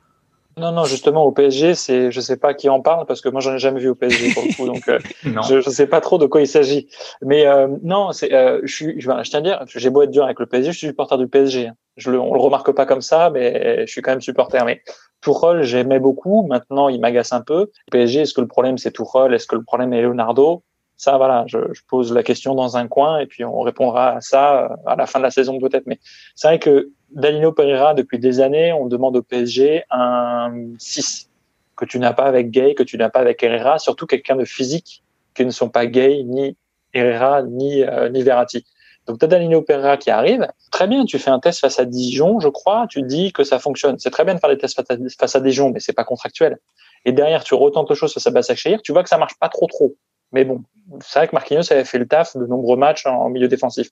Non, 0.57 0.71
non, 0.71 0.85
justement, 0.85 1.23
au 1.23 1.31
PSG, 1.31 1.75
c'est, 1.75 2.11
je 2.11 2.19
sais 2.19 2.37
pas 2.37 2.55
qui 2.55 2.67
en 2.67 2.81
parle 2.81 3.05
parce 3.05 3.21
que 3.21 3.29
moi, 3.29 3.41
j'en 3.41 3.53
ai 3.53 3.59
jamais 3.59 3.79
vu 3.79 3.89
au 3.89 3.95
PSG 3.95 4.33
pour 4.33 4.43
le 4.43 4.55
coup, 4.55 4.65
donc 4.65 4.89
euh, 4.89 4.97
je, 5.47 5.61
je 5.61 5.69
sais 5.69 5.85
pas 5.85 6.01
trop 6.01 6.17
de 6.17 6.25
quoi 6.25 6.41
il 6.41 6.47
s'agit. 6.47 6.87
Mais 7.21 7.45
euh, 7.45 7.67
non, 7.83 8.11
c'est, 8.11 8.33
euh, 8.33 8.59
je 8.63 8.73
suis, 8.73 8.99
je, 8.99 9.07
je 9.07 9.29
tiens 9.29 9.39
à 9.39 9.43
dire, 9.43 9.63
j'ai 9.67 9.91
beau 9.91 10.01
être 10.01 10.09
dur 10.09 10.23
avec 10.23 10.39
le 10.39 10.47
PSG, 10.47 10.71
je 10.71 10.77
suis 10.77 10.87
supporter 10.87 11.19
du 11.19 11.27
PSG. 11.27 11.67
Hein. 11.67 11.73
Je 11.95 12.09
le, 12.09 12.19
on 12.19 12.33
le 12.33 12.39
remarque 12.39 12.71
pas 12.71 12.87
comme 12.87 13.01
ça, 13.01 13.29
mais 13.29 13.85
je 13.85 13.91
suis 13.91 14.01
quand 14.01 14.11
même 14.11 14.21
supporter. 14.21 14.65
Mais 14.65 14.81
Tourelle, 15.21 15.61
j'aimais 15.61 15.99
beaucoup. 15.99 16.47
Maintenant, 16.47 16.89
il 16.89 16.99
m'agace 16.99 17.33
un 17.33 17.41
peu. 17.41 17.69
PSG, 17.91 18.21
est-ce 18.21 18.33
que 18.33 18.41
le 18.41 18.47
problème 18.47 18.79
c'est 18.79 18.91
Tourelle 18.91 19.33
Est-ce 19.35 19.45
que 19.45 19.55
le 19.55 19.63
problème 19.63 19.93
est 19.93 20.01
Leonardo? 20.01 20.63
Ça, 20.97 21.17
voilà, 21.17 21.45
je, 21.47 21.59
pose 21.87 22.11
la 22.11 22.23
question 22.23 22.55
dans 22.55 22.75
un 22.75 22.87
coin 22.87 23.19
et 23.19 23.27
puis 23.27 23.45
on 23.45 23.61
répondra 23.61 24.15
à 24.15 24.21
ça 24.21 24.77
à 24.85 24.95
la 24.95 25.05
fin 25.05 25.19
de 25.19 25.23
la 25.23 25.31
saison 25.31 25.59
peut-être. 25.59 25.85
Mais 25.85 25.99
c'est 26.35 26.47
vrai 26.47 26.59
que 26.59 26.89
Danilo 27.11 27.51
Pereira, 27.51 27.93
depuis 27.93 28.19
des 28.19 28.41
années, 28.41 28.73
on 28.73 28.87
demande 28.87 29.15
au 29.15 29.21
PSG 29.21 29.83
un 29.91 30.51
6 30.79 31.29
que 31.77 31.85
tu 31.85 31.99
n'as 31.99 32.13
pas 32.13 32.25
avec 32.25 32.49
Gay, 32.49 32.73
que 32.73 32.83
tu 32.83 32.97
n'as 32.97 33.09
pas 33.09 33.19
avec 33.19 33.41
Herrera, 33.43 33.77
surtout 33.79 34.07
quelqu'un 34.07 34.35
de 34.35 34.43
physique, 34.43 35.03
qui 35.35 35.45
ne 35.45 35.51
sont 35.51 35.69
pas 35.69 35.85
Gay, 35.85 36.23
ni 36.23 36.57
Herrera, 36.93 37.43
ni, 37.43 37.83
euh, 37.83 38.09
ni 38.09 38.23
Verratti. 38.23 38.65
Donc, 39.05 39.19
tu 39.19 39.25
as 39.25 39.27
Danilo 39.27 39.61
Pereira 39.61 39.95
qui 39.95 40.09
arrive. 40.09 40.47
Très 40.71 40.87
bien, 40.87 41.05
tu 41.05 41.17
fais 41.19 41.29
un 41.29 41.39
test 41.39 41.61
face 41.61 41.79
à 41.79 41.85
Dijon, 41.85 42.39
je 42.39 42.49
crois, 42.49 42.87
tu 42.89 43.03
dis 43.03 43.31
que 43.31 43.43
ça 43.43 43.59
fonctionne. 43.59 43.97
C'est 43.99 44.09
très 44.09 44.25
bien 44.25 44.35
de 44.35 44.39
faire 44.39 44.49
des 44.49 44.57
tests 44.57 44.75
face 45.17 45.35
à, 45.35 45.39
Dijon, 45.39 45.69
mais 45.69 45.79
c'est 45.79 45.93
pas 45.93 46.03
contractuel. 46.03 46.57
Et 47.05 47.13
derrière, 47.13 47.43
tu 47.43 47.53
retentes 47.53 47.85
autre 47.85 47.95
chose 47.95 48.13
face 48.13 48.27
à 48.27 48.31
Basak 48.31 48.57
tu 48.83 48.91
vois 48.91 49.03
que 49.03 49.09
ça 49.09 49.17
marche 49.17 49.37
pas 49.39 49.47
trop 49.47 49.67
trop. 49.67 49.95
Mais 50.31 50.45
bon, 50.45 50.63
c'est 51.01 51.19
vrai 51.19 51.27
que 51.27 51.35
Marquinhos 51.35 51.71
avait 51.71 51.85
fait 51.85 51.97
le 51.97 52.07
taf 52.07 52.35
de 52.35 52.45
nombreux 52.45 52.77
matchs 52.77 53.05
en 53.05 53.29
milieu 53.29 53.47
défensif. 53.47 53.89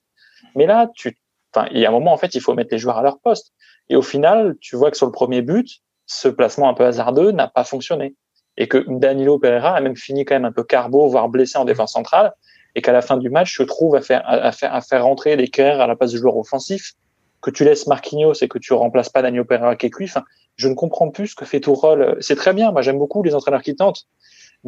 Mais 0.54 0.66
là, 0.66 0.90
tu 0.94 1.18
Enfin, 1.54 1.68
il 1.72 1.80
y 1.80 1.86
a 1.86 1.88
un 1.88 1.92
moment, 1.92 2.12
en 2.12 2.18
fait, 2.18 2.34
il 2.34 2.40
faut 2.40 2.52
mettre 2.54 2.68
les 2.72 2.78
joueurs 2.78 2.98
à 2.98 3.02
leur 3.02 3.18
poste. 3.18 3.52
Et 3.88 3.96
au 3.96 4.02
final, 4.02 4.56
tu 4.60 4.76
vois 4.76 4.90
que 4.90 4.96
sur 4.96 5.06
le 5.06 5.12
premier 5.12 5.40
but, 5.40 5.80
ce 6.06 6.28
placement 6.28 6.68
un 6.68 6.74
peu 6.74 6.84
hasardeux 6.84 7.32
n'a 7.32 7.48
pas 7.48 7.64
fonctionné. 7.64 8.14
Et 8.58 8.68
que 8.68 8.84
Danilo 8.88 9.38
Pereira 9.38 9.74
a 9.74 9.80
même 9.80 9.96
fini 9.96 10.24
quand 10.24 10.34
même 10.34 10.44
un 10.44 10.52
peu 10.52 10.64
carbo, 10.64 11.08
voire 11.08 11.28
blessé 11.28 11.56
en 11.56 11.64
défense 11.64 11.92
centrale. 11.92 12.34
Et 12.74 12.82
qu'à 12.82 12.92
la 12.92 13.00
fin 13.00 13.16
du 13.16 13.30
match, 13.30 13.54
je 13.56 13.62
trouve 13.62 13.96
à 13.96 14.02
faire, 14.02 14.22
à 14.26 14.52
faire, 14.52 14.74
à 14.74 14.80
faire 14.82 15.04
rentrer 15.04 15.36
Kerr 15.48 15.80
à 15.80 15.86
la 15.86 15.96
place 15.96 16.10
du 16.10 16.18
joueur 16.18 16.36
offensif, 16.36 16.92
que 17.40 17.50
tu 17.50 17.64
laisses 17.64 17.86
Marquinhos 17.86 18.34
et 18.42 18.48
que 18.48 18.58
tu 18.58 18.74
remplaces 18.74 19.08
pas 19.08 19.22
Danilo 19.22 19.44
Pereira 19.44 19.76
qui 19.76 19.86
est 19.86 19.90
cuit. 19.90 20.06
Enfin, 20.06 20.24
je 20.56 20.68
ne 20.68 20.74
comprends 20.74 21.10
plus 21.10 21.28
ce 21.28 21.34
que 21.34 21.46
fait 21.46 21.60
Tourelle. 21.60 22.16
C'est 22.20 22.36
très 22.36 22.52
bien. 22.52 22.70
Moi, 22.70 22.82
j'aime 22.82 22.98
beaucoup 22.98 23.22
les 23.22 23.34
entraîneurs 23.34 23.62
qui 23.62 23.74
tentent. 23.74 24.04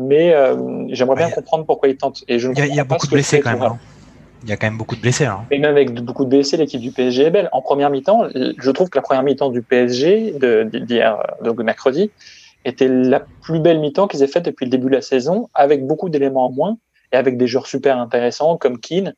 Mais 0.00 0.33
euh, 0.33 0.87
j'aimerais 0.90 1.17
bien 1.17 1.31
comprendre 1.31 1.67
pourquoi 1.67 1.88
ils 1.88 1.97
tentent. 1.97 2.23
Et 2.28 2.38
je 2.38 2.50
il 2.50 2.59
y 2.59 2.62
a, 2.62 2.67
il 2.67 2.75
y 2.75 2.81
a 2.81 2.85
beaucoup 2.85 3.07
de 3.07 3.12
blessés 3.12 3.40
quand 3.40 3.50
même. 3.50 3.62
Hein. 3.62 3.78
Il 4.45 4.49
y 4.49 4.52
a 4.52 4.57
quand 4.57 4.69
même 4.69 4.78
beaucoup 4.78 4.95
de 4.95 5.00
blessés. 5.00 5.26
Hein. 5.26 5.40
Et 5.50 5.59
même 5.59 5.73
avec 5.73 5.93
beaucoup 5.93 6.25
de 6.25 6.31
blessés, 6.31 6.57
l'équipe 6.57 6.81
du 6.81 6.93
PSG 6.93 7.25
est 7.25 7.31
belle. 7.31 7.49
En 7.50 7.61
première 7.61 7.90
mi-temps, 7.90 8.28
je 8.33 8.71
trouve 8.71 8.88
que 8.90 8.97
la 8.97 9.02
première 9.02 9.25
mi-temps 9.25 9.50
du 9.50 9.61
PSG 9.61 10.35
d'hier, 10.73 11.19
donc 11.43 11.59
mercredi, 11.59 12.12
était 12.64 12.87
la 12.87 13.21
plus 13.43 13.59
belle 13.59 13.81
mi-temps 13.81 14.07
qu'ils 14.07 14.23
aient 14.23 14.28
faite 14.28 14.45
depuis 14.45 14.67
le 14.67 14.71
début 14.71 14.87
de 14.87 14.95
la 14.95 15.02
saison, 15.02 15.49
avec 15.52 15.85
beaucoup 15.85 16.09
d'éléments 16.09 16.47
en 16.47 16.52
moins 16.52 16.78
et 17.12 17.17
avec 17.17 17.37
des 17.37 17.49
joueurs 17.49 17.67
super 17.67 17.99
intéressants 17.99 18.57
comme 18.57 18.78
Keane, 18.78 19.14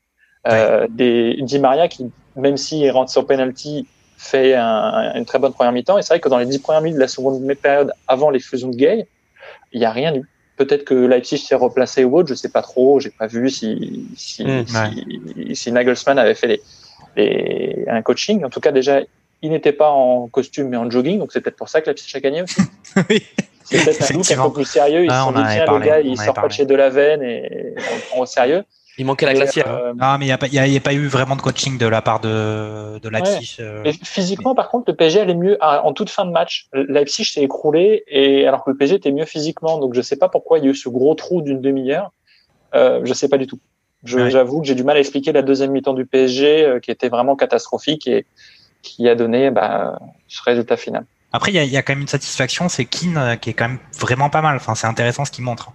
euh, 0.49 0.87
des 0.89 1.37
Di 1.43 1.59
Maria 1.59 1.89
qui, 1.89 2.11
même 2.37 2.57
s'il 2.57 2.91
rentre 2.91 3.11
sur 3.11 3.27
penalty, 3.27 3.87
fait 4.17 4.55
un, 4.55 5.13
une 5.15 5.27
très 5.27 5.39
bonne 5.39 5.53
première 5.53 5.73
mi-temps. 5.73 5.99
Et 5.99 6.03
c'est 6.03 6.15
vrai 6.15 6.21
que 6.21 6.31
dans 6.31 6.39
les 6.39 6.47
dix 6.47 6.59
premières 6.59 6.81
minutes 6.81 6.97
de 6.97 7.03
la 7.03 7.09
seconde 7.09 7.47
période, 7.57 7.93
avant 8.09 8.31
les 8.31 8.41
fusions 8.41 8.69
de 8.69 8.77
Gay, 8.77 9.07
il 9.73 9.81
n'y 9.81 9.87
a 9.87 9.91
rien 9.91 10.15
eu. 10.15 10.27
Peut-être 10.61 10.85
que 10.85 10.93
Leipzig 10.93 11.39
s'est 11.39 11.55
replacé 11.55 12.05
ou 12.05 12.19
autre, 12.19 12.29
je 12.29 12.35
sais 12.35 12.51
pas 12.51 12.61
trop. 12.61 13.01
J'ai 13.01 13.09
pas 13.09 13.27
vu 13.27 13.49
si 13.49 14.07
si, 14.15 14.45
mmh, 14.45 14.67
si, 14.67 15.57
si, 15.57 15.73
Nagelsmann 15.73 16.19
avait 16.19 16.35
fait 16.35 16.49
les, 16.49 16.61
les, 17.17 17.85
un 17.89 18.03
coaching. 18.03 18.45
En 18.45 18.51
tout 18.51 18.61
cas, 18.61 18.71
déjà, 18.71 19.01
il 19.41 19.53
n'était 19.53 19.73
pas 19.73 19.89
en 19.89 20.29
costume 20.29 20.69
mais 20.69 20.77
en 20.77 20.91
jogging, 20.91 21.19
donc 21.19 21.33
c'est 21.33 21.41
peut-être 21.41 21.57
pour 21.57 21.71
ça 21.71 21.81
que 21.81 21.87
Leipzig 21.87 22.15
a 22.15 22.21
gagné 22.21 22.43
aussi. 22.43 22.61
oui. 23.09 23.23
C'est 23.65 23.83
peut-être 23.83 24.11
un 24.11 24.15
doute 24.15 24.31
un 24.33 24.43
peu 24.49 24.53
plus 24.53 24.65
sérieux. 24.67 25.05
Ils 25.05 25.11
ah, 25.11 25.21
se 25.21 25.25
sont 25.25 25.33
dit, 25.33 25.49
tiens, 25.51 25.65
le 25.65 25.79
gars, 25.79 26.01
il 26.03 26.21
sort 26.21 26.35
pas 26.35 26.49
de 26.49 26.53
chez 26.53 26.67
de 26.67 26.75
la 26.75 26.91
veine 26.91 27.23
et 27.23 27.73
on 27.79 27.95
le 27.95 28.01
prend 28.11 28.21
au 28.21 28.27
sérieux. 28.27 28.63
Il 29.01 29.07
manquait 29.07 29.25
la 29.25 29.33
glacière. 29.33 29.67
Euh, 29.67 29.95
non, 29.95 30.19
mais 30.19 30.27
il 30.27 30.29
n'y 30.29 30.33
a, 30.33 30.37
pas, 30.37 30.47
a, 30.47 30.77
a 30.77 30.81
pas 30.81 30.93
eu 30.93 31.07
vraiment 31.07 31.35
de 31.35 31.41
coaching 31.41 31.79
de 31.79 31.87
la 31.87 32.03
part 32.03 32.21
de, 32.21 32.99
de 32.99 33.09
Leipzig. 33.09 33.57
Ouais. 33.59 33.65
Euh... 33.65 33.93
physiquement, 34.05 34.55
par 34.55 34.69
contre, 34.69 34.91
le 34.91 34.95
PSG 34.95 35.21
allait 35.21 35.35
mieux 35.35 35.57
en 35.63 35.95
toute 35.95 36.11
fin 36.11 36.27
de 36.27 36.31
match. 36.31 36.69
Leipzig 36.75 37.25
s'est 37.25 37.41
écroulé, 37.41 38.05
et 38.09 38.47
alors 38.47 38.63
que 38.63 38.71
le 38.71 38.77
PSG 38.77 38.97
était 38.97 39.11
mieux 39.11 39.25
physiquement. 39.25 39.79
Donc, 39.79 39.95
je 39.95 40.01
ne 40.01 40.03
sais 40.03 40.17
pas 40.17 40.29
pourquoi 40.29 40.59
il 40.59 40.65
y 40.67 40.69
a 40.69 40.71
eu 40.73 40.75
ce 40.75 40.91
gros 40.91 41.15
trou 41.15 41.41
d'une 41.41 41.63
demi-heure. 41.63 42.13
Euh, 42.75 43.01
je 43.05 43.09
ne 43.09 43.15
sais 43.15 43.31
pas 43.31 43.39
du 43.39 43.47
tout. 43.47 43.59
J'avoue 44.05 44.57
ouais. 44.57 44.61
que 44.61 44.67
j'ai 44.67 44.75
du 44.75 44.85
mal 44.85 44.99
à 44.99 45.01
expliquer 45.01 45.33
la 45.33 45.41
deuxième 45.41 45.71
mi-temps 45.71 45.95
du 45.95 46.05
PSG, 46.05 46.65
euh, 46.65 46.79
qui 46.79 46.91
était 46.91 47.09
vraiment 47.09 47.37
catastrophique 47.37 48.07
et 48.07 48.27
qui 48.83 49.09
a 49.09 49.15
donné 49.15 49.51
bah, 49.51 49.99
ce 50.29 50.43
résultat 50.43 50.77
final. 50.77 51.07
Après, 51.33 51.53
il 51.53 51.63
y, 51.63 51.67
y, 51.67 51.77
a 51.79 51.83
quand 51.83 51.95
même 51.95 52.03
une 52.03 52.09
satisfaction, 52.09 52.69
c'est 52.69 52.85
Keane 52.85 53.17
euh, 53.17 53.37
qui 53.37 53.49
est 53.49 53.55
quand 53.55 53.69
même 53.69 53.79
vraiment 53.99 54.29
pas 54.29 54.43
mal. 54.43 54.57
Enfin, 54.57 54.75
c'est 54.75 54.87
intéressant 54.87 55.25
ce 55.25 55.31
qu'il 55.31 55.45
montre. 55.45 55.71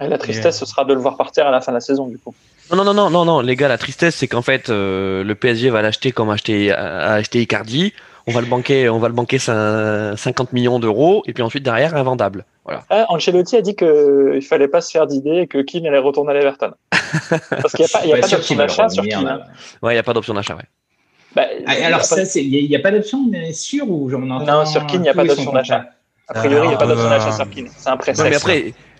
Et 0.00 0.08
la 0.08 0.16
tristesse, 0.18 0.58
ce 0.58 0.66
sera 0.66 0.86
de 0.86 0.94
le 0.94 1.00
voir 1.00 1.16
partir 1.16 1.46
à 1.46 1.50
la 1.50 1.60
fin 1.60 1.72
de 1.72 1.76
la 1.76 1.80
saison, 1.80 2.06
du 2.06 2.18
coup. 2.18 2.34
Non, 2.70 2.84
non, 2.84 2.94
non, 2.94 3.10
non, 3.10 3.24
non, 3.24 3.40
les 3.40 3.56
gars, 3.56 3.68
la 3.68 3.78
tristesse, 3.78 4.16
c'est 4.16 4.28
qu'en 4.28 4.42
fait, 4.42 4.70
euh, 4.70 5.24
le 5.24 5.34
PSG 5.34 5.70
va 5.70 5.82
l'acheter 5.82 6.12
comme 6.12 6.30
acheter, 6.30 6.72
a 6.72 7.12
acheté 7.14 7.42
Icardi. 7.42 7.92
On 8.26 8.32
va 8.32 8.40
le 8.40 8.46
banquer, 8.46 8.88
on 8.88 8.98
va 8.98 9.08
le 9.08 9.14
banquer 9.14 9.38
50 9.38 10.52
millions 10.52 10.78
d'euros, 10.78 11.24
et 11.26 11.32
puis 11.32 11.42
ensuite 11.42 11.64
derrière, 11.64 11.96
invendable. 11.96 12.44
Voilà. 12.64 12.84
Ah, 12.88 13.06
Ancelotti 13.08 13.56
a 13.56 13.62
dit 13.62 13.74
qu'il 13.74 14.42
fallait 14.42 14.68
pas 14.68 14.80
se 14.80 14.92
faire 14.92 15.06
d'idée 15.08 15.40
et 15.42 15.46
que 15.48 15.58
Keane 15.58 15.86
allait 15.86 15.98
retourner 15.98 16.30
à 16.30 16.34
l'Everton. 16.34 16.72
Parce 17.50 17.72
qu'il 17.72 17.84
n'y 17.84 18.12
a 18.12 18.16
pas, 18.16 18.20
pas 18.20 18.28
d'option 18.28 18.56
d'achat 18.56 18.88
sur 18.88 19.02
Keane. 19.02 19.26
Hein. 19.26 19.40
Ouais, 19.82 19.92
il 19.92 19.96
n'y 19.96 20.00
a 20.00 20.04
pas 20.04 20.12
d'option 20.12 20.34
d'achat, 20.34 20.54
ouais. 20.54 20.62
Bah, 21.34 21.46
ah, 21.66 21.72
alors, 21.84 22.04
ça, 22.04 22.22
il 22.36 22.68
n'y 22.68 22.76
a, 22.76 22.78
pas 22.78 22.92
d'option, 22.92 23.26
mais 23.28 23.52
sûr 23.52 23.90
ou 23.90 24.08
j'en 24.08 24.22
entends 24.30 24.60
Non, 24.60 24.66
sur 24.66 24.86
Keane, 24.86 25.00
il 25.00 25.02
n'y 25.02 25.08
a 25.08 25.14
pas 25.14 25.24
d'option 25.24 25.52
d'achat. 25.52 25.86
A 26.28 26.34
priori, 26.34 26.66
il 26.66 26.68
n'y 26.68 26.74
a 26.74 26.78
pas 26.78 26.86
d'option 26.86 27.08
d'achat 27.08 27.32
sur 27.32 27.50
Keane. 27.50 27.68
C'est 27.76 27.88
un 27.88 27.96
précédent. 27.96 28.28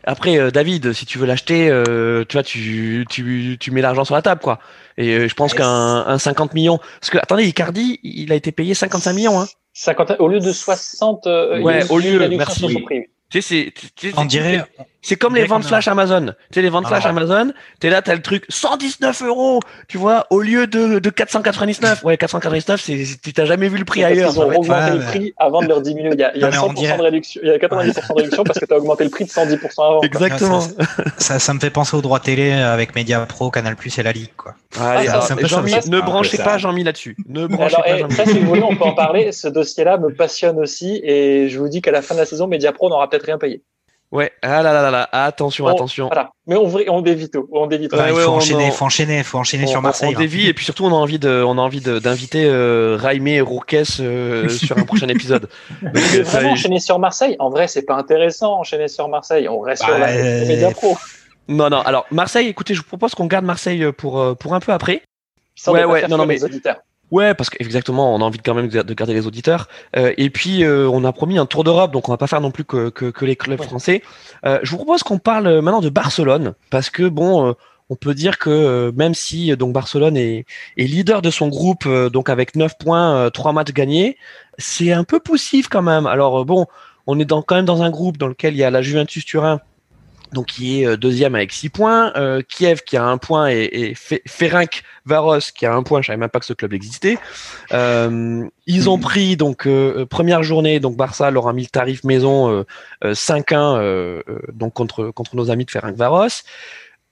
Après, 0.05 0.39
euh, 0.39 0.51
David, 0.51 0.93
si 0.93 1.07
tu 1.07 1.19
veux 1.19 1.27
l'acheter, 1.27 1.69
euh, 1.71 2.25
tu 2.29 2.37
vois, 2.37 2.43
tu, 2.43 3.07
tu, 3.09 3.57
tu 3.59 3.71
mets 3.71 3.83
l'argent 3.83 4.05
sur 4.05 4.15
la 4.15 4.23
table, 4.23 4.41
quoi. 4.41 4.59
Et 4.99 5.11
euh, 5.11 5.29
je 5.29 5.35
pense 5.35 5.55
qu'un 5.55 5.67
un 5.67 6.19
50 6.19 6.55
millions. 6.55 6.79
Parce 7.01 7.11
que, 7.11 7.19
attendez, 7.19 7.45
Icardi, 7.45 8.01
il 8.03 8.33
a 8.33 8.35
été 8.35 8.53
payé 8.53 8.75
55 8.75 9.13
millions, 9.13 9.41
hein. 9.41 9.47
50, 9.75 10.17
au 10.19 10.29
lieu 10.29 10.41
de 10.41 10.53
60, 10.53 11.27
ouais, 11.63 11.91
au 11.91 11.99
lieu, 11.99 12.29
merci. 12.29 12.85
Tu 13.33 13.41
sais, 13.41 13.73
c'est, 13.97 14.13
on 14.19 14.27
dirait, 14.27 14.63
c'est 15.01 15.17
comme 15.17 15.35
les 15.35 15.47
ventes 15.47 15.65
flash 15.65 15.89
Amazon. 15.89 16.27
Tu 16.27 16.33
sais, 16.55 16.63
les 16.63 16.69
ventes 16.69 16.87
flash 16.87 17.07
Amazon, 17.07 17.53
t'es 17.81 17.91
là, 17.91 18.03
t'as 18.03 18.15
le 18.15 18.23
truc 18.23 18.45
119 18.49 19.23
euros, 19.23 19.61
tu 19.89 19.99
vois, 19.99 20.27
au 20.29 20.41
lieu 20.41 20.67
de, 20.67 20.99
de 21.01 21.11
499. 21.11 22.05
Ouais, 22.05 22.17
499, 22.17 22.81
c'est, 22.81 23.05
tu 23.23 23.33
t'as 23.33 23.47
jamais 23.47 23.69
vu 23.69 23.79
le 23.79 23.85
prix 23.85 24.05
ailleurs. 24.05 24.33
Ils 24.33 24.39
ont 24.39 24.55
augmenté 24.55 24.93
le 24.93 25.01
prix 25.01 25.35
avant 25.39 25.63
de 25.63 25.67
leur 25.67 25.81
diminuer. 25.81 26.11
Il 26.13 26.21
y 26.21 26.25
a, 26.25 26.37
il 26.37 26.43
y 26.43 26.45
a 26.45 26.51
100% 26.51 26.99
de 26.99 27.03
réduction, 27.03 27.41
il 27.43 27.49
y 27.49 27.53
a 27.53 27.57
90% 27.57 28.09
de 28.09 28.15
réduction 28.15 28.45
parce 28.45 28.59
que 28.59 28.67
t'as 28.67 28.77
augmenté 28.77 29.05
le 29.05 29.11
prix 29.11 29.25
de 29.25 29.31
110% 29.31 29.57
avant. 29.79 30.03
Exactement. 30.03 30.61
Ça, 31.17 31.39
ça, 31.39 31.55
me 31.55 31.59
fait 31.59 31.71
penser 31.71 31.97
aux 31.97 32.03
droits 32.03 32.21
télé 32.21 32.53
avec 32.53 32.95
Media 32.95 33.25
Pro, 33.27 33.51
Canal 33.51 33.77
Plus 33.77 33.99
et 33.99 34.03
la 34.03 34.13
Ligue, 34.13 34.37
quoi. 34.37 34.55
Ah, 34.79 35.03
Jean 35.05 35.63
ne 35.89 36.01
branchez 36.01 36.39
pas 36.39 36.59
Jean-Mi 36.59 36.85
là-dessus. 36.85 37.17
Ne 37.29 37.47
branchez 37.47 37.77
alors, 37.77 37.85
pas 37.85 37.97
Jean-Mi. 37.99 38.15
Ça, 38.15 38.25
si 38.27 38.39
vous 38.39 38.47
voulez, 38.47 38.63
on 38.63 38.77
peut 38.77 38.85
en 38.85 38.95
parler. 38.95 39.33
Ce 39.33 39.49
dossier-là 39.49 39.99
me 39.99 40.15
passionne 40.15 40.59
aussi 40.59 41.01
et 41.03 41.49
je 41.49 41.59
vous 41.59 41.69
dis 41.69 41.83
qu'à 41.83 41.91
la 41.91 42.03
fin 42.03 42.15
de 42.15 42.21
la 42.21 42.27
saison, 42.27 42.47
Media 42.47 42.73
Pro 42.73 42.89
n'aura 42.89 43.11
peut-être 43.11 43.22
rien 43.25 43.39
payé. 43.39 43.63
Ouais, 44.13 44.31
ah 44.43 44.63
là 44.63 44.75
là 44.75 44.83
là 44.83 44.91
là, 44.91 45.09
attention, 45.11 45.65
on, 45.65 45.69
attention. 45.69 46.09
Voilà. 46.09 46.33
Mais 46.47 46.55
on, 46.55 46.71
on 46.89 47.01
dévie 47.01 47.31
tout, 47.31 47.49
on 47.51 47.67
dévie 47.67 47.89
tout. 47.89 47.97
Ouais, 47.97 48.09
il 48.09 48.11
faut, 48.11 48.19
ouais, 48.19 48.27
enchaîner, 48.27 48.71
faut 48.71 48.85
enchaîner, 48.85 49.23
faut 49.23 49.39
enchaîner, 49.39 49.67
sur 49.67 49.81
Marseille. 49.81 50.11
On, 50.13 50.19
on 50.19 50.21
dévie 50.21 50.49
et 50.49 50.53
puis 50.53 50.67
surtout 50.67 50.85
on 50.85 50.91
a 50.91 50.97
envie 50.97 51.19
de, 51.19 51.43
on 51.43 51.57
a 51.57 51.63
envie 51.63 51.81
d'inviter 51.81 52.45
euh, 52.45 52.99
Raimé 53.01 53.37
et 53.37 53.41
Rourkes 53.41 54.01
euh, 54.01 54.49
sur 54.51 54.77
un 54.77 54.83
prochain 54.83 55.09
épisode. 55.09 55.49
Donc, 55.81 55.95
euh, 56.15 56.25
vraiment 56.25 56.51
enchaîner 56.51 56.79
sur 56.79 56.99
Marseille? 56.99 57.37
En 57.39 57.49
vrai, 57.49 57.69
c'est 57.69 57.87
pas 57.87 57.95
intéressant 57.95 58.59
enchaîner 58.59 58.89
sur 58.89 59.09
Marseille. 59.09 59.49
On 59.49 59.61
reste 59.61 59.81
bah, 59.81 59.89
sur 59.89 59.99
la 59.99 60.09
euh... 60.09 60.47
média 60.47 60.71
pro. 60.73 60.99
Non 61.49 61.71
non. 61.71 61.81
Alors 61.81 62.05
Marseille, 62.11 62.49
écoutez, 62.49 62.75
je 62.75 62.81
vous 62.81 62.87
propose 62.87 63.15
qu'on 63.15 63.27
garde 63.27 63.47
Marseille 63.47 63.93
pour 63.93 64.37
pour 64.37 64.53
un 64.53 64.61
peu 64.61 64.73
après. 64.73 65.01
Sans 65.55 65.73
ouais 65.73 65.87
ouais. 65.87 66.07
Non 66.07 66.19
non 66.19 66.27
mais. 66.27 66.35
Les 66.35 66.45
auditeurs. 66.45 66.77
Ouais, 67.13 67.35
parce 67.35 67.51
qu'exactement, 67.51 68.15
on 68.15 68.23
a 68.23 68.25
envie 68.25 68.39
quand 68.39 68.55
même 68.55 68.69
de 68.69 68.95
garder 68.95 69.13
les 69.13 69.27
auditeurs. 69.27 69.69
Euh, 69.97 70.15
et 70.17 70.31
puis, 70.31 70.65
euh, 70.65 70.89
on 70.89 71.05
a 71.05 71.13
promis 71.13 71.37
un 71.37 71.45
tour 71.45 71.63
d'Europe, 71.63 71.93
donc 71.93 72.09
on 72.09 72.13
va 72.13 72.17
pas 72.17 72.27
faire 72.27 72.41
non 72.41 72.51
plus 72.51 72.65
que, 72.65 72.89
que, 72.89 73.05
que 73.05 73.27
les 73.27 73.37
clubs 73.37 73.61
ouais. 73.61 73.67
français. 73.67 74.03
Euh, 74.47 74.59
je 74.63 74.71
vous 74.71 74.79
propose 74.79 75.03
qu'on 75.03 75.19
parle 75.19 75.61
maintenant 75.61 75.83
de 75.83 75.91
Barcelone, 75.91 76.55
parce 76.71 76.89
que 76.89 77.07
bon, 77.07 77.49
euh, 77.49 77.53
on 77.91 77.97
peut 77.97 78.15
dire 78.15 78.39
que 78.39 78.91
même 78.97 79.13
si 79.13 79.55
donc 79.59 79.75
Barcelone 79.75 80.17
est, 80.17 80.47
est 80.79 80.85
leader 80.85 81.21
de 81.21 81.31
son 81.31 81.49
groupe, 81.49 81.87
donc 81.87 82.31
avec 82.31 82.57
9 82.57 82.79
points, 82.79 83.29
3 83.29 83.53
matchs 83.53 83.75
gagnés, 83.75 84.17
c'est 84.57 84.93
un 84.93 85.05
peu 85.05 85.21
poussif 85.21 85.69
quand 85.69 85.83
même. 85.83 86.07
Alors 86.07 86.47
bon, 86.47 86.65
on 87.07 87.19
est 87.21 87.27
dans, 87.27 87.43
quand 87.43 87.57
même 87.57 87.67
dans 87.67 87.83
un 87.83 87.91
groupe 87.91 88.17
dans 88.17 88.29
lequel 88.29 88.55
il 88.55 88.59
y 88.59 88.65
a 88.65 88.71
la 88.71 88.81
Juventus 88.81 89.27
Turin 89.27 89.61
donc 90.33 90.47
qui 90.47 90.83
est 90.83 90.97
deuxième 90.97 91.35
avec 91.35 91.53
six 91.53 91.69
points, 91.69 92.13
euh, 92.17 92.43
Kiev 92.47 92.83
qui 92.83 92.97
a 92.97 93.05
un 93.05 93.19
point 93.19 93.51
et, 93.51 93.69
et 93.73 93.95
Ferenc 93.95 94.83
Varos 95.05 95.39
qui 95.55 95.67
a 95.67 95.75
un 95.75 95.83
point. 95.83 96.01
Je 96.01 96.09
savais 96.09 96.17
même 96.17 96.29
pas 96.29 96.41
que 96.41 96.47
ce 96.47 96.53
club 96.53 96.73
existait. 96.73 97.19
Euh, 97.73 98.45
ils 98.67 98.89
ont 98.89 98.99
pris 98.99 99.37
donc 99.37 99.67
euh, 99.67 100.07
première 100.07 100.43
journée, 100.43 100.81
donc 100.81 100.97
Barça 100.97 101.31
leur 101.31 101.49
a 101.49 101.53
mis 101.53 101.63
le 101.63 101.69
tarif 101.69 102.05
maison 102.05 102.65
5-1 103.03 104.23
donc 104.53 104.75
contre 104.75 105.11
contre 105.11 105.37
nos 105.37 105.51
amis 105.51 105.65
de 105.65 105.71
Ferenc 105.71 105.95
Varos. 105.95 106.43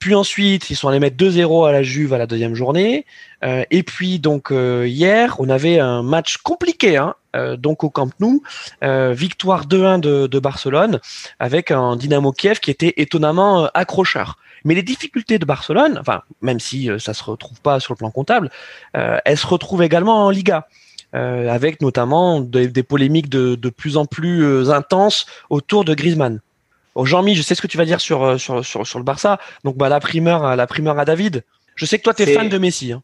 Puis 0.00 0.14
ensuite, 0.14 0.70
ils 0.70 0.76
sont 0.76 0.88
allés 0.88 0.98
mettre 0.98 1.22
2-0 1.22 1.68
à 1.68 1.72
la 1.72 1.82
Juve 1.82 2.14
à 2.14 2.18
la 2.18 2.26
deuxième 2.26 2.54
journée. 2.54 3.04
Euh, 3.44 3.64
et 3.70 3.82
puis 3.82 4.18
donc 4.18 4.50
euh, 4.50 4.88
hier, 4.88 5.36
on 5.38 5.50
avait 5.50 5.78
un 5.78 6.02
match 6.02 6.38
compliqué, 6.38 6.96
hein, 6.96 7.14
euh, 7.36 7.58
donc 7.58 7.84
au 7.84 7.90
Camp 7.90 8.10
Nou, 8.18 8.42
victoire 8.80 9.66
2-1 9.66 10.00
de, 10.00 10.26
de, 10.26 10.38
Barcelone 10.38 11.00
avec 11.38 11.70
un 11.70 11.96
Dynamo 11.96 12.32
Kiev 12.32 12.60
qui 12.60 12.70
était 12.70 12.94
étonnamment 12.96 13.66
accrocheur. 13.74 14.38
Mais 14.64 14.74
les 14.74 14.82
difficultés 14.82 15.38
de 15.38 15.44
Barcelone, 15.44 15.98
enfin 16.00 16.22
même 16.40 16.60
si 16.60 16.88
ça 16.98 17.12
se 17.12 17.22
retrouve 17.22 17.60
pas 17.60 17.78
sur 17.78 17.92
le 17.92 17.98
plan 17.98 18.10
comptable, 18.10 18.50
elles 18.92 19.38
se 19.38 19.46
retrouvent 19.46 19.82
également 19.82 20.26
en 20.26 20.30
Liga. 20.30 20.66
avec 21.12 21.80
notamment 21.82 22.40
des, 22.40 22.68
des 22.68 22.82
polémiques 22.82 23.28
de, 23.28 23.54
de, 23.54 23.70
plus 23.70 23.96
en 23.96 24.06
plus 24.06 24.70
intenses 24.70 25.26
autour 25.48 25.84
de 25.84 25.94
Griezmann. 25.94 26.40
Oh, 27.00 27.06
Jean-Mi, 27.06 27.34
je 27.34 27.40
sais 27.40 27.54
ce 27.54 27.62
que 27.62 27.66
tu 27.66 27.78
vas 27.78 27.86
dire 27.86 27.98
sur, 27.98 28.38
sur, 28.38 28.62
sur, 28.62 28.86
sur 28.86 28.98
le 28.98 29.04
Barça. 29.06 29.38
Donc 29.64 29.78
bah, 29.78 29.88
la 29.88 30.00
primeur, 30.00 30.54
la 30.54 30.66
primeur 30.66 30.98
à 30.98 31.06
David. 31.06 31.44
Je 31.74 31.86
sais 31.86 31.96
que 31.96 32.02
toi, 32.02 32.12
tu 32.12 32.24
es 32.24 32.26
fan 32.26 32.50
de 32.50 32.58
Messi. 32.58 32.92
Hein. 32.92 33.02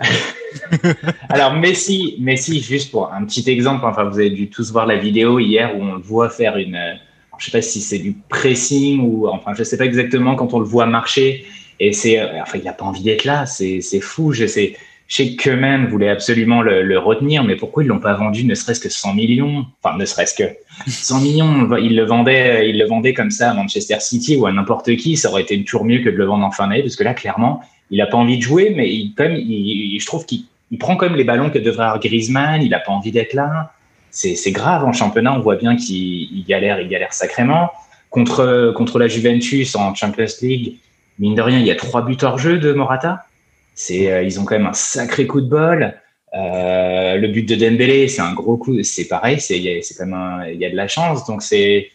Alors 1.28 1.52
Messi, 1.54 2.16
Messi, 2.18 2.60
juste 2.60 2.90
pour 2.90 3.12
un 3.12 3.24
petit 3.24 3.48
exemple, 3.48 3.84
enfin 3.84 4.02
vous 4.02 4.18
avez 4.18 4.30
dû 4.30 4.50
tous 4.50 4.72
voir 4.72 4.84
la 4.84 4.96
vidéo 4.96 5.38
hier 5.38 5.76
où 5.76 5.80
on 5.80 5.94
le 5.94 6.00
voit 6.00 6.28
faire 6.28 6.56
une, 6.56 6.98
je 7.38 7.44
sais 7.44 7.52
pas 7.52 7.62
si 7.62 7.80
c'est 7.80 8.00
du 8.00 8.16
pressing 8.28 9.00
ou 9.00 9.28
enfin 9.28 9.52
je 9.54 9.62
sais 9.62 9.76
pas 9.76 9.84
exactement 9.84 10.34
quand 10.34 10.52
on 10.52 10.58
le 10.58 10.64
voit 10.64 10.86
marcher 10.86 11.44
et 11.78 11.92
c'est, 11.92 12.20
enfin 12.40 12.58
il 12.60 12.66
a 12.66 12.72
pas 12.72 12.84
envie 12.84 13.04
d'être 13.04 13.24
là, 13.24 13.46
c'est 13.46 14.00
fou, 14.00 14.32
je 14.32 14.46
sais. 14.48 14.76
Que 15.08 15.36
Kemen 15.36 15.86
voulait 15.86 16.08
absolument 16.08 16.62
le, 16.62 16.98
retenir, 16.98 17.44
mais 17.44 17.54
pourquoi 17.54 17.84
ils 17.84 17.86
l'ont 17.86 18.00
pas 18.00 18.14
vendu 18.14 18.44
ne 18.44 18.54
serait-ce 18.54 18.80
que 18.80 18.88
100 18.88 19.14
millions? 19.14 19.64
Enfin, 19.82 19.96
ne 19.96 20.04
serait-ce 20.04 20.34
que 20.34 20.44
100 20.88 21.20
millions. 21.20 21.76
Ils 21.76 21.94
le 21.94 22.04
vendaient, 22.04 22.68
ils 22.68 22.78
le 22.78 23.12
comme 23.12 23.30
ça 23.30 23.50
à 23.50 23.54
Manchester 23.54 24.00
City 24.00 24.36
ou 24.36 24.46
à 24.46 24.52
n'importe 24.52 24.94
qui. 24.96 25.16
Ça 25.16 25.30
aurait 25.30 25.42
été 25.42 25.62
toujours 25.62 25.84
mieux 25.84 26.00
que 26.00 26.10
de 26.10 26.16
le 26.16 26.24
vendre 26.24 26.44
en 26.44 26.50
fin 26.50 26.66
d'année, 26.66 26.82
parce 26.82 26.96
que 26.96 27.04
là, 27.04 27.14
clairement, 27.14 27.60
il 27.90 28.00
a 28.00 28.06
pas 28.06 28.16
envie 28.16 28.36
de 28.36 28.42
jouer, 28.42 28.72
mais 28.74 28.92
il, 28.92 29.14
comme 29.14 29.32
il, 29.32 29.98
je 30.00 30.06
trouve 30.06 30.26
qu'il 30.26 30.44
prend 30.78 30.96
quand 30.96 31.06
même 31.06 31.16
les 31.16 31.24
ballons 31.24 31.50
que 31.50 31.58
devrait 31.58 31.84
avoir 31.84 32.00
Griezmann. 32.00 32.62
Il 32.62 32.74
a 32.74 32.80
pas 32.80 32.92
envie 32.92 33.12
d'être 33.12 33.34
là. 33.34 33.72
C'est 34.10 34.52
grave 34.52 34.84
en 34.84 34.92
championnat. 34.92 35.34
On 35.34 35.40
voit 35.40 35.56
bien 35.56 35.76
qu'il 35.76 36.44
galère, 36.48 36.80
il 36.80 36.88
galère 36.88 37.12
sacrément 37.12 37.70
contre 38.10 38.72
contre 38.74 38.98
la 38.98 39.08
Juventus 39.08 39.76
en 39.76 39.94
Champions 39.94 40.24
League. 40.42 40.78
Mine 41.18 41.34
de 41.34 41.42
rien, 41.42 41.58
il 41.58 41.66
y 41.66 41.70
a 41.70 41.76
trois 41.76 42.02
buts 42.02 42.16
hors 42.22 42.38
jeu 42.38 42.58
de 42.58 42.72
Morata. 42.72 43.25
C'est, 43.76 44.10
euh, 44.10 44.22
ils 44.22 44.40
ont 44.40 44.44
quand 44.44 44.56
même 44.56 44.66
un 44.66 44.72
sacré 44.72 45.26
coup 45.28 45.40
de 45.40 45.48
bol. 45.48 45.94
Euh, 46.34 47.16
le 47.16 47.28
but 47.28 47.48
de 47.48 47.54
Dembélé, 47.54 48.08
c'est 48.08 48.22
un 48.22 48.32
gros 48.32 48.56
coup. 48.56 48.82
C'est 48.82 49.06
pareil, 49.06 49.38
c'est, 49.38 49.60
quand 49.96 50.42
il 50.50 50.58
y 50.58 50.64
a 50.64 50.70
de 50.70 50.76
la 50.76 50.88
chance. 50.88 51.24
Donc 51.26 51.42
c'est, 51.42 51.90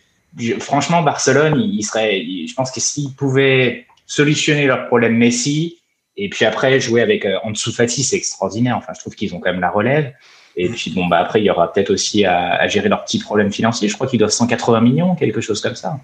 franchement, 0.59 1.01
Barcelone, 1.01 1.59
il, 1.59 1.83
serait, 1.83 2.21
je 2.21 2.53
pense 2.53 2.71
que 2.71 2.79
s'ils 2.79 3.13
pouvaient 3.13 3.85
solutionner 4.05 4.67
leur 4.67 4.87
problème 4.87 5.17
Messi, 5.17 5.79
et 6.17 6.29
puis 6.29 6.45
après 6.45 6.79
jouer 6.79 7.01
avec 7.01 7.25
euh, 7.25 7.37
Ansu 7.43 7.71
c'est 7.71 8.15
extraordinaire. 8.15 8.77
Enfin, 8.77 8.93
je 8.95 8.99
trouve 8.99 9.15
qu'ils 9.15 9.33
ont 9.33 9.39
quand 9.39 9.51
même 9.51 9.61
la 9.61 9.71
relève. 9.71 10.13
Et 10.55 10.69
puis 10.69 10.91
bon, 10.91 11.07
bah 11.07 11.17
après, 11.17 11.41
il 11.41 11.45
y 11.45 11.49
aura 11.49 11.71
peut-être 11.71 11.91
aussi 11.91 12.25
à, 12.25 12.55
à 12.55 12.67
gérer 12.67 12.89
leurs 12.89 13.03
petits 13.05 13.19
problèmes 13.19 13.51
financiers. 13.51 13.87
Je 13.87 13.95
crois 13.95 14.05
qu'ils 14.05 14.19
doivent 14.19 14.31
180 14.31 14.81
millions, 14.81 15.15
quelque 15.15 15.41
chose 15.41 15.61
comme 15.61 15.75
ça. 15.75 15.97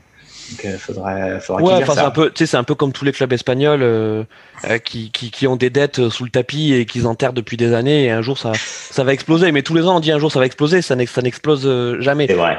Donc, 0.50 0.66
euh, 0.66 0.78
faudrait, 0.78 1.40
faudrait 1.40 1.64
ouais, 1.64 1.84
enfin, 1.84 1.94
c'est 1.94 2.00
un 2.00 2.12
peu, 2.12 2.30
tu 2.30 2.40
sais, 2.40 2.46
c'est 2.46 2.58
un 2.58 2.64
peu 2.64 2.76
comme 2.76 2.94
tous 2.94 3.06
les 3.06 3.12
clubs 3.12 3.32
espagnols 3.34 3.84
euh, 3.84 4.24
euh, 4.66 4.78
qui, 4.78 5.12
qui, 5.12 5.32
qui, 5.32 5.48
ont 5.48 5.56
des 5.56 5.70
dettes 5.70 6.10
sous 6.10 6.24
le 6.24 6.30
tapis 6.30 6.74
et 6.74 6.86
qu'ils 6.86 7.08
enterrent 7.08 7.34
depuis 7.34 7.58
des 7.58 7.74
années. 7.74 8.06
Et 8.06 8.12
un 8.12 8.22
jour, 8.22 8.38
ça, 8.38 8.54
ça 8.56 9.04
va 9.04 9.14
exploser. 9.14 9.52
Mais 9.52 9.62
tous 9.62 9.74
les 9.74 9.84
ans, 9.84 9.98
on 9.98 10.00
dit 10.00 10.12
un 10.12 10.20
jour, 10.20 10.32
ça 10.32 10.40
va 10.40 10.46
exploser. 10.46 10.82
Ça 10.82 10.96
n'explose 10.96 12.00
jamais. 12.00 12.28
Vrai. 12.28 12.58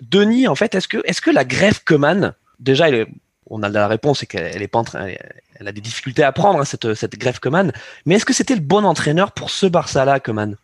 Denis, 0.00 0.48
en 0.48 0.54
fait, 0.54 0.74
est-ce 0.74 0.88
que, 0.88 0.98
est-ce 1.04 1.20
que 1.20 1.30
la 1.30 1.44
grève 1.44 1.82
Coman, 1.84 2.34
déjà, 2.60 2.88
elle 2.88 3.06
on 3.50 3.62
a 3.62 3.68
la 3.68 3.86
réponse, 3.86 4.20
c'est 4.20 4.26
qu'elle 4.26 4.62
est 4.62 4.68
pas 4.68 4.78
en 4.78 4.84
train, 4.84 5.08
elle 5.60 5.68
a 5.68 5.72
des 5.72 5.82
difficultés 5.82 6.22
à 6.22 6.32
prendre 6.32 6.60
hein, 6.60 6.64
cette, 6.64 6.94
cette 6.94 7.18
grève 7.18 7.38
Coman. 7.38 7.70
Mais 8.06 8.14
est-ce 8.14 8.24
que 8.24 8.32
c'était 8.32 8.54
le 8.54 8.62
bon 8.62 8.84
entraîneur 8.84 9.32
pour 9.32 9.50
ce 9.50 9.66
Barça-là, 9.66 10.20
Coman 10.20 10.56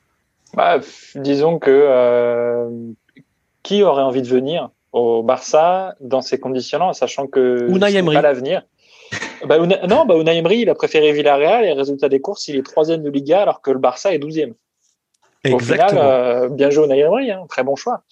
bah, 0.54 0.78
disons 1.14 1.58
que 1.58 2.68
qui 3.62 3.82
aurait 3.82 4.02
envie 4.02 4.22
de 4.22 4.28
venir? 4.28 4.70
Au 4.92 5.22
Barça 5.22 5.94
dans 6.00 6.22
ces 6.22 6.38
conditions-là, 6.38 6.92
sachant 6.92 7.26
que 7.26 7.68
c'est 7.90 8.02
pas 8.02 8.22
l'avenir. 8.22 8.62
Bah, 9.46 9.58
non, 9.58 10.04
bah, 10.04 10.16
Unai 10.16 10.36
Emery, 10.36 10.60
il 10.60 10.70
a 10.70 10.74
préféré 10.74 11.12
Villarreal 11.12 11.64
et 11.64 11.72
résultat 11.72 12.08
des 12.08 12.20
courses, 12.20 12.48
il 12.48 12.56
est 12.56 12.62
troisième 12.62 13.02
de 13.02 13.10
Liga 13.10 13.42
alors 13.42 13.62
que 13.62 13.70
le 13.70 13.78
Barça 13.78 14.12
est 14.12 14.18
douzième. 14.18 14.54
Au 15.50 15.58
final, 15.58 15.90
euh, 15.94 16.48
bien 16.48 16.70
joué 16.70 16.86
Unai 16.86 16.98
Emery, 17.00 17.30
hein, 17.30 17.44
très 17.48 17.62
bon 17.62 17.76
choix. 17.76 18.02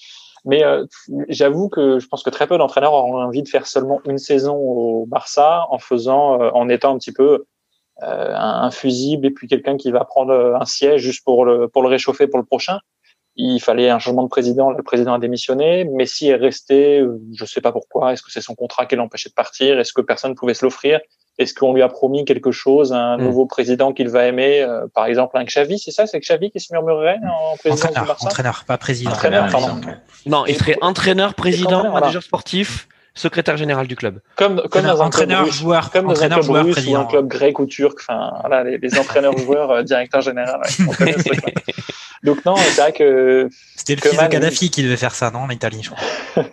Mais 0.45 0.63
euh, 0.63 0.87
j'avoue 1.29 1.69
que 1.69 1.99
je 1.99 2.07
pense 2.07 2.23
que 2.23 2.31
très 2.31 2.47
peu 2.47 2.57
d'entraîneurs 2.57 2.93
auront 2.93 3.21
envie 3.21 3.43
de 3.43 3.49
faire 3.49 3.67
seulement 3.67 4.01
une 4.07 4.19
saison 4.19 4.55
au 4.55 5.05
Barça 5.07 5.67
en 5.71 5.79
faisant, 5.79 6.41
euh, 6.41 6.51
en 6.55 6.69
étant 6.69 6.95
un 6.95 6.99
petit 6.99 7.13
peu 7.13 7.45
un, 7.99 8.71
fusible 8.71 9.27
et 9.27 9.31
puis 9.31 9.49
quelqu'un 9.49 9.79
qui 9.79 9.91
va 9.91 10.05
prendre 10.05 10.59
un 10.61 10.65
siège 10.67 11.01
juste 11.01 11.25
pour 11.25 11.47
le, 11.47 11.67
pour 11.67 11.81
le 11.81 11.89
réchauffer 11.89 12.27
pour 12.27 12.39
le 12.39 12.45
prochain 12.45 12.79
il 13.37 13.61
fallait 13.61 13.91
un 13.91 13.99
changement 13.99 14.23
de 14.23 14.29
président. 14.29 14.71
Le 14.71 14.83
président 14.83 15.15
a 15.15 15.19
démissionné. 15.19 15.85
Messi 15.85 16.29
est 16.29 16.37
resté. 16.37 17.05
Je 17.35 17.45
ne 17.45 17.47
sais 17.47 17.61
pas 17.61 17.73
pourquoi. 17.73 18.13
Est-ce 18.13 18.23
que 18.23 18.31
c'est 18.31 18.41
son 18.41 18.55
contrat 18.55 18.87
qui 18.87 18.97
l'empêchait 18.97 19.29
de 19.29 19.35
partir? 19.35 19.79
Est-ce 19.79 19.93
que 19.93 20.01
personne 20.01 20.31
ne 20.31 20.37
pouvait 20.37 20.55
se 20.55 20.65
l'offrir? 20.65 21.01
Est-ce 21.39 21.53
qu'on 21.53 21.75
lui 21.75 21.83
a 21.83 21.89
promis 21.89 22.25
quelque 22.25 22.51
chose 22.51 22.95
Un 22.95 23.19
hmm. 23.19 23.23
nouveau 23.23 23.45
président 23.45 23.93
qu'il 23.93 24.09
va 24.09 24.25
aimer 24.25 24.63
euh, 24.63 24.87
Par 24.95 25.05
exemple, 25.05 25.37
un 25.37 25.45
Xavi, 25.45 25.79
c'est 25.79 25.91
ça? 25.91 26.07
C'est 26.07 26.19
Xavi 26.19 26.51
qui 26.51 26.61
se 26.61 26.73
murmurerait 26.73 27.19
en 27.31 27.57
président 27.59 27.89
entraîneur, 27.89 28.17
entraîneur, 28.25 28.65
pas 28.67 28.79
président. 28.79 29.11
Entraîneur, 29.11 29.51
pardon. 29.51 29.81
Non, 30.25 30.47
il 30.47 30.57
serait 30.57 30.79
entraîneur, 30.81 31.35
président, 31.35 31.93
manager 31.93 32.23
sportif 32.23 32.89
secrétaire 33.17 33.57
général 33.57 33.89
du 33.89 33.97
club. 33.97 34.21
Comme, 34.37 34.63
comme 34.71 34.83
dans 34.83 35.03
un 35.03 35.07
entraîneur, 35.07 35.43
club 35.43 35.53
joueur, 35.53 35.91
comme 35.91 36.07
dans 36.07 36.23
un 36.23 36.29
club 36.29 36.43
joueur, 36.43 36.65
russe 36.65 36.75
président. 36.75 37.01
ou 37.01 37.03
un 37.03 37.07
club 37.07 37.27
grec 37.27 37.59
ou 37.59 37.67
turc. 37.67 37.99
Enfin, 38.01 38.33
voilà, 38.41 38.63
les, 38.63 38.79
les 38.79 38.99
entraîneurs 38.99 39.37
joueurs, 39.39 39.71
euh, 39.71 39.83
directeur 39.83 40.21
général. 40.21 40.61
Ouais, 40.61 40.87
on 40.89 40.93
connaît 40.93 41.13
ce 41.15 41.25
truc-là. 41.25 41.53
Donc 42.23 42.45
non, 42.45 42.57
c'est 42.57 42.81
vrai 42.81 42.93
que 42.93 43.49
c'était 43.75 43.95
le 43.95 44.01
fils 44.01 44.19
de 44.19 44.27
Kadhafi 44.27 44.71
qui 44.71 44.83
devait 44.83 44.97
faire 44.97 45.15
ça, 45.15 45.31
non, 45.31 45.47
l'Italie, 45.47 45.83
je 45.83 45.91
crois. 45.91 46.45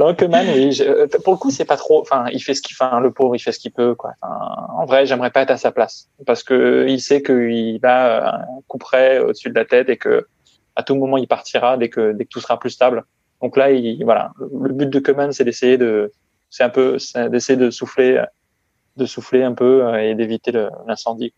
non, 0.00 0.14
Keman, 0.14 0.46
oui. 0.54 0.72
Je, 0.72 1.06
pour 1.18 1.34
le 1.34 1.38
coup, 1.38 1.50
c'est 1.50 1.64
pas 1.64 1.76
trop. 1.76 2.00
Enfin, 2.00 2.26
il 2.32 2.40
fait 2.40 2.54
ce 2.54 2.60
qu'il, 2.60 2.76
enfin, 2.78 3.00
le 3.00 3.12
pauvre, 3.12 3.34
il 3.34 3.38
fait 3.38 3.52
ce 3.52 3.58
qu'il 3.58 3.72
peut, 3.72 3.94
quoi. 3.94 4.12
Enfin, 4.20 4.66
en 4.76 4.84
vrai, 4.84 5.06
j'aimerais 5.06 5.30
pas 5.30 5.42
être 5.42 5.52
à 5.52 5.56
sa 5.56 5.72
place 5.72 6.08
parce 6.26 6.42
que 6.42 6.86
il 6.88 7.00
sait 7.00 7.22
qu'il 7.22 7.80
a 7.84 8.36
un 8.36 8.44
coup 8.66 8.78
près 8.78 9.20
au-dessus 9.20 9.48
de 9.48 9.54
la 9.54 9.64
tête 9.64 9.88
et 9.88 9.96
que 9.96 10.26
à 10.74 10.82
tout 10.82 10.94
moment 10.94 11.18
il 11.18 11.28
partira 11.28 11.76
dès 11.76 11.88
que 11.88 12.12
dès 12.12 12.24
que 12.24 12.30
tout 12.30 12.40
sera 12.40 12.58
plus 12.58 12.70
stable. 12.70 13.04
Donc 13.42 13.56
là, 13.56 13.70
il, 13.72 14.02
voilà, 14.04 14.32
le 14.38 14.72
but 14.72 14.88
de 14.88 14.98
Keman, 15.00 15.32
c'est 15.32 15.44
d'essayer 15.44 15.76
de, 15.76 16.12
c'est 16.48 16.62
un 16.62 16.68
peu, 16.68 16.96
d'essayer 17.30 17.58
de 17.58 17.70
souffler, 17.70 18.22
de 18.96 19.04
souffler 19.04 19.42
un 19.42 19.52
peu 19.52 19.86
euh, 19.86 20.10
et 20.10 20.14
d'éviter 20.14 20.52
l'incendie. 20.86 21.32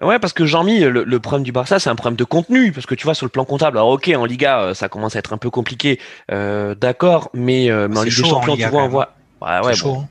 Ouais, 0.00 0.18
parce 0.18 0.32
que 0.32 0.46
Jean-Mi, 0.46 0.80
le, 0.80 1.04
le, 1.04 1.20
problème 1.20 1.42
du 1.42 1.52
Barça, 1.52 1.78
c'est 1.78 1.90
un 1.90 1.94
problème 1.94 2.16
de 2.16 2.24
contenu, 2.24 2.72
parce 2.72 2.86
que 2.86 2.94
tu 2.94 3.04
vois 3.04 3.14
sur 3.14 3.26
le 3.26 3.30
plan 3.30 3.44
comptable, 3.44 3.76
alors 3.76 3.90
ok, 3.90 4.10
en 4.16 4.24
Liga, 4.24 4.60
euh, 4.60 4.74
ça 4.74 4.88
commence 4.88 5.14
à 5.14 5.18
être 5.18 5.34
un 5.34 5.38
peu 5.38 5.50
compliqué, 5.50 6.00
euh, 6.30 6.74
d'accord, 6.74 7.28
mais, 7.34 7.70
euh, 7.70 7.86
mais 7.86 7.98
en 7.98 8.02
Ligue 8.04 8.16
des 8.16 8.28
Champions, 8.28 8.56
tu 8.56 8.66
vois, 8.66 8.84
on 8.84 8.88
voit, 8.88 9.14
ouais, 9.42 9.66
ouais, 9.66 9.74
chaud. 9.74 9.94
Bon, 9.94 10.08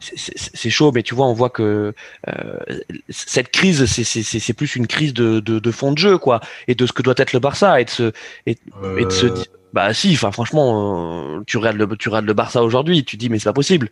c'est 0.00 0.70
chaud, 0.70 0.92
mais 0.94 1.02
tu 1.02 1.14
vois, 1.14 1.26
on 1.26 1.34
voit 1.34 1.50
que 1.50 1.94
euh, 2.28 2.58
cette 3.10 3.50
crise, 3.50 3.84
c'est 3.86 4.52
plus 4.54 4.76
une 4.76 4.86
crise 4.86 5.12
de, 5.14 5.40
de, 5.40 5.58
de, 5.58 5.70
fond 5.70 5.92
de 5.92 5.98
jeu, 5.98 6.18
quoi, 6.18 6.40
et 6.68 6.74
de 6.74 6.86
ce 6.86 6.92
que 6.92 7.02
doit 7.02 7.14
être 7.16 7.32
le 7.32 7.38
Barça, 7.38 7.80
et 7.80 7.84
de 7.84 7.90
se, 7.90 8.12
et, 8.46 8.58
et 8.98 9.04
de 9.04 9.10
se, 9.10 9.26
bah 9.72 9.94
si, 9.94 10.12
enfin 10.14 10.32
franchement, 10.32 11.36
euh, 11.36 11.42
tu 11.46 11.56
regardes 11.58 11.76
le, 11.76 11.88
tu 11.96 12.08
regardes 12.08 12.26
le 12.26 12.34
Barça 12.34 12.62
aujourd'hui, 12.62 13.04
tu 13.04 13.16
dis 13.16 13.28
mais 13.28 13.38
c'est 13.38 13.48
pas 13.48 13.52
possible. 13.52 13.90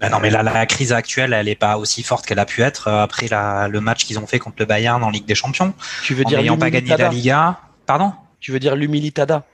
Bah 0.00 0.08
non, 0.08 0.18
mais 0.20 0.30
là, 0.30 0.42
la 0.42 0.66
crise 0.66 0.92
actuelle, 0.92 1.32
elle 1.32 1.48
est 1.48 1.54
pas 1.54 1.78
aussi 1.78 2.02
forte 2.02 2.26
qu'elle 2.26 2.40
a 2.40 2.46
pu 2.46 2.62
être 2.62 2.88
euh, 2.88 3.02
après 3.02 3.28
la, 3.28 3.68
le 3.68 3.80
match 3.80 4.04
qu'ils 4.04 4.18
ont 4.18 4.26
fait 4.26 4.38
contre 4.38 4.56
le 4.58 4.64
Bayern 4.64 5.02
en 5.02 5.10
Ligue 5.10 5.24
des 5.24 5.36
Champions. 5.36 5.72
Tu 6.02 6.14
veux 6.14 6.24
en 6.24 6.28
dire 6.28 6.38
n'ayant 6.40 6.58
pas 6.58 6.70
gagné 6.70 6.96
la 6.96 7.08
Liga. 7.08 7.60
Pardon? 7.86 8.12
Tu 8.40 8.50
veux 8.52 8.58
dire 8.58 8.76
l'humilitada? 8.76 9.44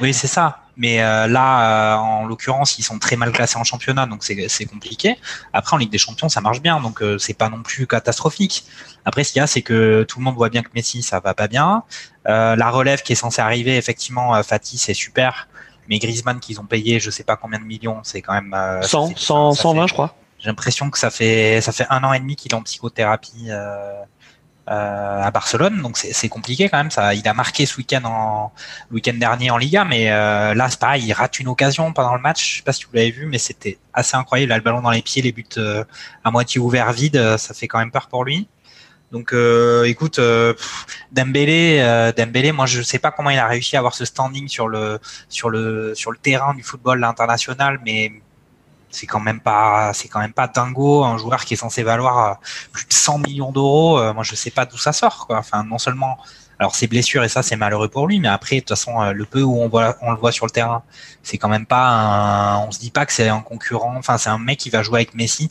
Oui, 0.00 0.14
c'est 0.14 0.26
ça. 0.26 0.60
Mais 0.76 1.02
euh, 1.02 1.26
là, 1.26 1.94
euh, 1.94 1.96
en 1.96 2.26
l'occurrence, 2.26 2.78
ils 2.78 2.82
sont 2.82 2.98
très 2.98 3.16
mal 3.16 3.32
classés 3.32 3.58
en 3.58 3.64
championnat, 3.64 4.06
donc 4.06 4.22
c'est 4.22 4.64
compliqué. 4.66 5.16
Après, 5.52 5.74
en 5.74 5.78
Ligue 5.78 5.90
des 5.90 5.98
Champions, 5.98 6.28
ça 6.28 6.40
marche 6.40 6.60
bien, 6.60 6.80
donc 6.80 7.02
euh, 7.02 7.18
c'est 7.18 7.34
pas 7.34 7.48
non 7.48 7.62
plus 7.62 7.86
catastrophique. 7.86 8.64
Après, 9.04 9.24
ce 9.24 9.32
qu'il 9.32 9.40
y 9.40 9.42
a, 9.42 9.46
c'est 9.46 9.62
que 9.62 10.04
tout 10.08 10.18
le 10.18 10.24
monde 10.24 10.36
voit 10.36 10.48
bien 10.48 10.62
que 10.62 10.70
Messi, 10.74 11.02
ça 11.02 11.20
va 11.20 11.34
pas 11.34 11.48
bien. 11.48 11.82
Euh, 12.28 12.56
la 12.56 12.70
relève 12.70 13.02
qui 13.02 13.12
est 13.12 13.16
censée 13.16 13.42
arriver, 13.42 13.76
effectivement, 13.76 14.34
euh, 14.34 14.42
Fatih, 14.42 14.78
c'est 14.78 14.94
super. 14.94 15.48
Mais 15.88 15.98
Griezmann, 15.98 16.38
qu'ils 16.38 16.60
ont 16.60 16.66
payé, 16.66 17.00
je 17.00 17.10
sais 17.10 17.24
pas 17.24 17.36
combien 17.36 17.58
de 17.58 17.64
millions, 17.64 18.00
c'est 18.04 18.22
quand 18.22 18.32
même 18.32 18.54
100, 18.82 19.16
100 19.16 19.52
120, 19.52 19.82
fait, 19.82 19.88
je 19.88 19.92
crois. 19.92 20.14
J'ai 20.38 20.48
l'impression 20.48 20.88
que 20.88 20.98
ça 20.98 21.10
fait 21.10 21.60
ça 21.60 21.72
fait 21.72 21.86
un 21.90 22.04
an 22.04 22.12
et 22.12 22.20
demi 22.20 22.36
qu'il 22.36 22.52
est 22.52 22.54
en 22.54 22.62
psychothérapie. 22.62 23.50
Euh, 24.70 25.22
à 25.22 25.32
Barcelone, 25.32 25.82
donc 25.82 25.98
c'est 25.98 26.28
compliqué 26.28 26.68
quand 26.68 26.78
même. 26.78 26.92
Ça, 26.92 27.12
il 27.12 27.26
a 27.26 27.34
marqué 27.34 27.66
ce 27.66 27.76
week-end 27.76 28.02
en 28.04 28.52
week-end 28.92 29.14
dernier 29.14 29.50
en 29.50 29.56
Liga, 29.56 29.84
mais 29.84 30.12
euh, 30.12 30.54
là 30.54 30.70
c'est 30.70 30.78
pareil, 30.78 31.02
il 31.04 31.12
rate 31.12 31.40
une 31.40 31.48
occasion 31.48 31.92
pendant 31.92 32.14
le 32.14 32.20
match. 32.20 32.52
Je 32.52 32.56
sais 32.58 32.62
pas 32.62 32.72
si 32.72 32.84
vous 32.84 32.90
l'avez 32.92 33.10
vu, 33.10 33.26
mais 33.26 33.38
c'était 33.38 33.78
assez 33.92 34.16
incroyable. 34.16 34.50
Il 34.50 34.52
a 34.52 34.56
le 34.58 34.62
ballon 34.62 34.80
dans 34.80 34.92
les 34.92 35.02
pieds, 35.02 35.22
les 35.22 35.32
buts 35.32 35.44
euh, 35.56 35.82
à 36.22 36.30
moitié 36.30 36.60
ouverts, 36.60 36.92
vides, 36.92 37.36
ça 37.36 37.52
fait 37.52 37.66
quand 37.66 37.80
même 37.80 37.90
peur 37.90 38.06
pour 38.06 38.24
lui. 38.24 38.48
Donc, 39.10 39.32
euh, 39.32 39.84
écoute, 39.84 40.18
euh, 40.20 40.54
Dembélé, 41.10 41.78
euh, 41.80 42.12
Dembélé, 42.12 42.52
moi 42.52 42.66
je 42.66 42.80
sais 42.80 43.00
pas 43.00 43.10
comment 43.10 43.30
il 43.30 43.38
a 43.38 43.48
réussi 43.48 43.74
à 43.76 43.80
avoir 43.80 43.94
ce 43.94 44.04
standing 44.04 44.46
sur 44.46 44.68
le 44.68 45.00
sur 45.28 45.50
le 45.50 45.94
sur 45.96 46.12
le 46.12 46.18
terrain 46.18 46.54
du 46.54 46.62
football 46.62 47.02
international, 47.02 47.80
mais 47.84 48.12
c'est 48.90 49.06
quand 49.06 49.20
même 49.20 49.40
pas, 49.40 49.92
c'est 49.94 50.08
quand 50.08 50.20
même 50.20 50.32
pas 50.32 50.48
dingo, 50.48 51.04
un 51.04 51.18
joueur 51.18 51.44
qui 51.44 51.54
est 51.54 51.56
censé 51.56 51.82
valoir 51.82 52.38
plus 52.72 52.86
de 52.86 52.92
100 52.92 53.18
millions 53.18 53.52
d'euros. 53.52 54.12
moi, 54.12 54.24
je 54.24 54.34
sais 54.34 54.50
pas 54.50 54.66
d'où 54.66 54.78
ça 54.78 54.92
sort. 54.92 55.26
Enfin, 55.30 55.64
non 55.64 55.78
seulement, 55.78 56.18
alors 56.58 56.74
ses 56.74 56.86
blessures 56.86 57.24
et 57.24 57.28
ça, 57.28 57.42
c'est 57.42 57.56
malheureux 57.56 57.88
pour 57.88 58.06
lui, 58.06 58.20
mais 58.20 58.28
après, 58.28 58.56
de 58.56 58.60
toute 58.60 58.70
façon, 58.70 59.10
le 59.12 59.24
peu 59.24 59.42
où 59.42 59.56
on 59.60 60.10
le 60.10 60.16
voit 60.16 60.32
sur 60.32 60.46
le 60.46 60.50
terrain, 60.50 60.82
c'est 61.22 61.38
quand 61.38 61.48
même 61.48 61.66
pas 61.66 61.88
un, 61.88 62.58
on 62.66 62.70
se 62.70 62.78
dit 62.78 62.90
pas 62.90 63.06
que 63.06 63.12
c'est 63.12 63.28
un 63.28 63.40
concurrent. 63.40 63.96
Enfin, 63.96 64.18
c'est 64.18 64.30
un 64.30 64.38
mec 64.38 64.58
qui 64.58 64.70
va 64.70 64.82
jouer 64.82 65.00
avec 65.00 65.14
Messi. 65.14 65.48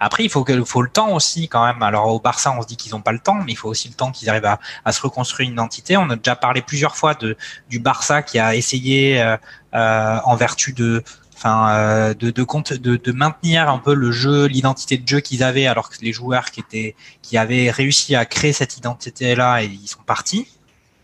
Après, 0.00 0.24
il 0.24 0.30
faut 0.30 0.44
que, 0.44 0.64
faut 0.64 0.82
le 0.82 0.90
temps 0.90 1.12
aussi 1.12 1.48
quand 1.48 1.66
même. 1.66 1.82
Alors 1.82 2.06
au 2.06 2.20
Barça, 2.20 2.54
on 2.56 2.62
se 2.62 2.66
dit 2.66 2.76
qu'ils 2.76 2.92
n'ont 2.92 3.00
pas 3.00 3.12
le 3.12 3.18
temps, 3.18 3.34
mais 3.34 3.52
il 3.52 3.56
faut 3.56 3.68
aussi 3.68 3.88
le 3.88 3.94
temps 3.94 4.12
qu'ils 4.12 4.30
arrivent 4.30 4.44
à, 4.44 4.60
à, 4.84 4.92
se 4.92 5.00
reconstruire 5.00 5.48
une 5.48 5.54
identité. 5.54 5.96
On 5.96 6.08
a 6.10 6.16
déjà 6.16 6.36
parlé 6.36 6.62
plusieurs 6.62 6.96
fois 6.96 7.14
de 7.14 7.36
du 7.68 7.78
Barça 7.80 8.22
qui 8.22 8.38
a 8.38 8.54
essayé, 8.54 9.20
euh, 9.20 9.36
euh, 9.74 10.18
en 10.24 10.36
vertu 10.36 10.72
de, 10.72 11.02
enfin, 11.38 11.70
euh, 11.70 12.14
de, 12.14 12.42
compte, 12.42 12.72
de, 12.72 13.12
maintenir 13.12 13.68
un 13.70 13.78
peu 13.78 13.94
le 13.94 14.10
jeu, 14.10 14.46
l'identité 14.46 14.98
de 14.98 15.06
jeu 15.06 15.20
qu'ils 15.20 15.44
avaient, 15.44 15.66
alors 15.66 15.88
que 15.88 15.96
les 16.02 16.12
joueurs 16.12 16.50
qui 16.50 16.60
étaient, 16.60 16.96
qui 17.22 17.38
avaient 17.38 17.70
réussi 17.70 18.16
à 18.16 18.24
créer 18.26 18.52
cette 18.52 18.76
identité-là, 18.76 19.62
ils 19.62 19.86
sont 19.86 20.02
partis 20.02 20.48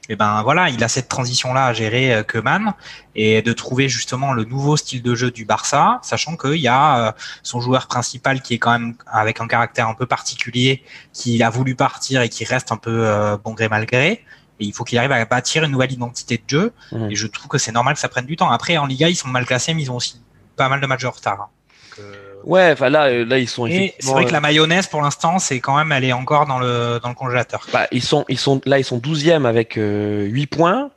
et 0.06 0.12
eh 0.12 0.16
ben 0.16 0.42
voilà, 0.42 0.68
il 0.68 0.84
a 0.84 0.88
cette 0.88 1.08
transition-là 1.08 1.64
à 1.64 1.72
gérer 1.72 2.12
euh, 2.12 2.22
que 2.22 2.36
Man 2.36 2.74
et 3.14 3.40
de 3.40 3.52
trouver 3.54 3.88
justement 3.88 4.34
le 4.34 4.44
nouveau 4.44 4.76
style 4.76 5.00
de 5.00 5.14
jeu 5.14 5.30
du 5.30 5.46
Barça, 5.46 5.98
sachant 6.02 6.36
qu'il 6.36 6.56
y 6.56 6.68
a 6.68 7.08
euh, 7.08 7.12
son 7.42 7.62
joueur 7.62 7.86
principal 7.86 8.42
qui 8.42 8.52
est 8.52 8.58
quand 8.58 8.72
même 8.72 8.96
avec 9.06 9.40
un 9.40 9.46
caractère 9.46 9.88
un 9.88 9.94
peu 9.94 10.04
particulier, 10.04 10.82
qui 11.14 11.42
a 11.42 11.48
voulu 11.48 11.74
partir 11.74 12.20
et 12.20 12.28
qui 12.28 12.44
reste 12.44 12.70
un 12.70 12.76
peu 12.76 13.08
bon 13.42 13.54
gré 13.54 13.70
mal 13.70 13.86
gré. 13.86 14.22
Il 14.60 14.72
faut 14.72 14.84
qu'il 14.84 14.98
arrive 14.98 15.12
à 15.12 15.24
bâtir 15.24 15.64
une 15.64 15.72
nouvelle 15.72 15.92
identité 15.92 16.36
de 16.38 16.42
jeu. 16.48 16.72
Mmh. 16.92 17.10
Et 17.10 17.14
je 17.14 17.26
trouve 17.26 17.48
que 17.48 17.58
c'est 17.58 17.72
normal 17.72 17.94
que 17.94 18.00
ça 18.00 18.08
prenne 18.08 18.26
du 18.26 18.36
temps. 18.36 18.50
Après, 18.50 18.76
en 18.76 18.86
Liga, 18.86 19.08
ils 19.08 19.16
sont 19.16 19.28
mal 19.28 19.46
classés, 19.46 19.74
mais 19.74 19.82
ils 19.82 19.90
ont 19.90 19.96
aussi 19.96 20.20
pas 20.56 20.68
mal 20.68 20.80
de 20.80 20.86
matchs 20.86 21.04
en 21.04 21.10
retard. 21.10 21.40
Hein. 21.40 21.48
Donc, 21.96 22.06
Ouais, 22.44 22.70
enfin 22.72 22.90
là, 22.90 23.06
euh, 23.06 23.24
là 23.24 23.38
ils 23.38 23.48
sont. 23.48 23.66
C'est 23.66 23.94
vrai 24.04 24.26
que 24.26 24.32
la 24.32 24.40
mayonnaise 24.40 24.86
pour 24.86 25.00
l'instant, 25.00 25.38
c'est 25.38 25.60
quand 25.60 25.76
même, 25.78 25.92
elle 25.92 26.04
est 26.04 26.12
encore 26.12 26.46
dans 26.46 26.58
le 26.58 27.00
dans 27.02 27.08
le 27.08 27.14
congélateur. 27.14 27.66
Bah, 27.72 27.86
ils 27.90 28.02
sont, 28.02 28.26
ils 28.28 28.38
sont 28.38 28.60
là, 28.66 28.78
ils 28.78 28.84
sont 28.84 28.98
12e 28.98 29.46
avec 29.46 29.78
euh, 29.78 30.24
8 30.26 30.46
points. 30.48 30.90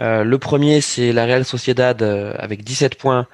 Euh, 0.00 0.24
le 0.24 0.38
premier, 0.38 0.80
c'est 0.80 1.12
la 1.12 1.26
Real 1.26 1.44
Sociedad 1.44 2.02
euh, 2.02 2.34
avec 2.38 2.64
17 2.64 2.96
points 2.96 3.26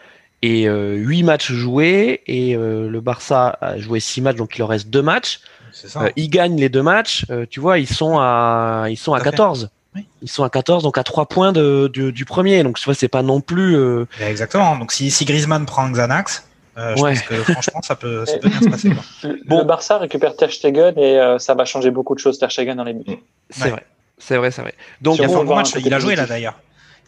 et 0.43 0.69
euh, 0.69 0.95
8 0.97 1.23
matchs 1.23 1.53
joués. 1.53 2.23
Et 2.27 2.55
le 2.55 3.01
Barça 3.01 3.57
a 3.61 3.79
joué 3.79 4.01
6 4.01 4.23
matchs, 4.23 4.37
donc 4.37 4.57
il 4.57 4.59
leur 4.61 4.69
reste 4.69 4.89
2 4.89 5.03
matchs. 5.03 5.41
Ça. 5.77 6.09
ils 6.17 6.31
gagnent 6.31 6.59
les 6.59 6.69
deux 6.69 6.83
matchs. 6.83 7.27
tu 7.51 7.61
vois, 7.61 7.79
ils 7.79 7.89
sont 7.89 8.19
à, 8.19 8.87
ils 8.89 8.97
sont 8.97 9.13
à 9.13 9.21
14. 9.21 9.71
Oui. 9.95 10.07
Ils 10.23 10.29
sont 10.29 10.45
à 10.45 10.51
14, 10.51 10.83
donc 10.83 10.99
à 10.99 11.05
3 11.05 11.27
points 11.27 11.53
de, 11.53 11.89
du, 11.93 12.13
du 12.13 12.25
premier. 12.25 12.63
Donc 12.63 12.79
tu 12.79 12.85
vois, 12.85 12.95
c'est 12.95 13.09
pas 13.09 13.23
non 13.23 13.41
plus. 13.41 13.77
Exactement. 14.21 14.77
Donc 14.77 14.93
si, 14.93 15.11
si 15.11 15.25
Griezmann 15.25 15.67
prend 15.67 15.89
Xanax. 15.91 16.47
Euh, 16.79 16.95
je 16.95 17.03
ouais. 17.03 17.15
pense 17.15 17.23
que 17.23 17.35
franchement, 17.53 17.83
ça 17.83 17.97
peut, 17.97 18.27
ça 18.27 18.39
peut 18.39 18.49
bien 18.49 18.61
se 18.61 18.69
passer. 18.69 18.91
Quoi. 18.91 19.03
Bon. 19.47 19.59
Le 19.59 19.65
Barça 19.65 19.99
récupère 19.99 20.37
Ter 20.37 20.53
Stegen 20.53 20.99
et 20.99 21.19
euh, 21.19 21.39
ça 21.39 21.55
va 21.55 21.65
changer 21.65 21.91
beaucoup 21.91 22.15
de 22.15 22.21
choses 22.21 22.39
Ter 22.39 22.51
Stegen 22.53 22.77
dans 22.77 22.85
les 22.85 22.93
buts. 22.93 23.05
C'est 23.49 23.65
ouais. 23.65 23.71
vrai, 23.71 23.87
c'est 24.19 24.37
vrai, 24.37 24.51
c'est 24.51 24.63
vrai. 24.63 24.75
Donc, 25.01 25.19
il 25.19 25.25
a, 25.25 25.29
fait 25.29 25.35
un 25.35 25.45
bon 25.45 25.57
match, 25.57 25.71
il 25.77 25.95
a 25.95 25.99
joué 25.99 26.17
là 26.17 26.27
d'ailleurs. 26.27 26.59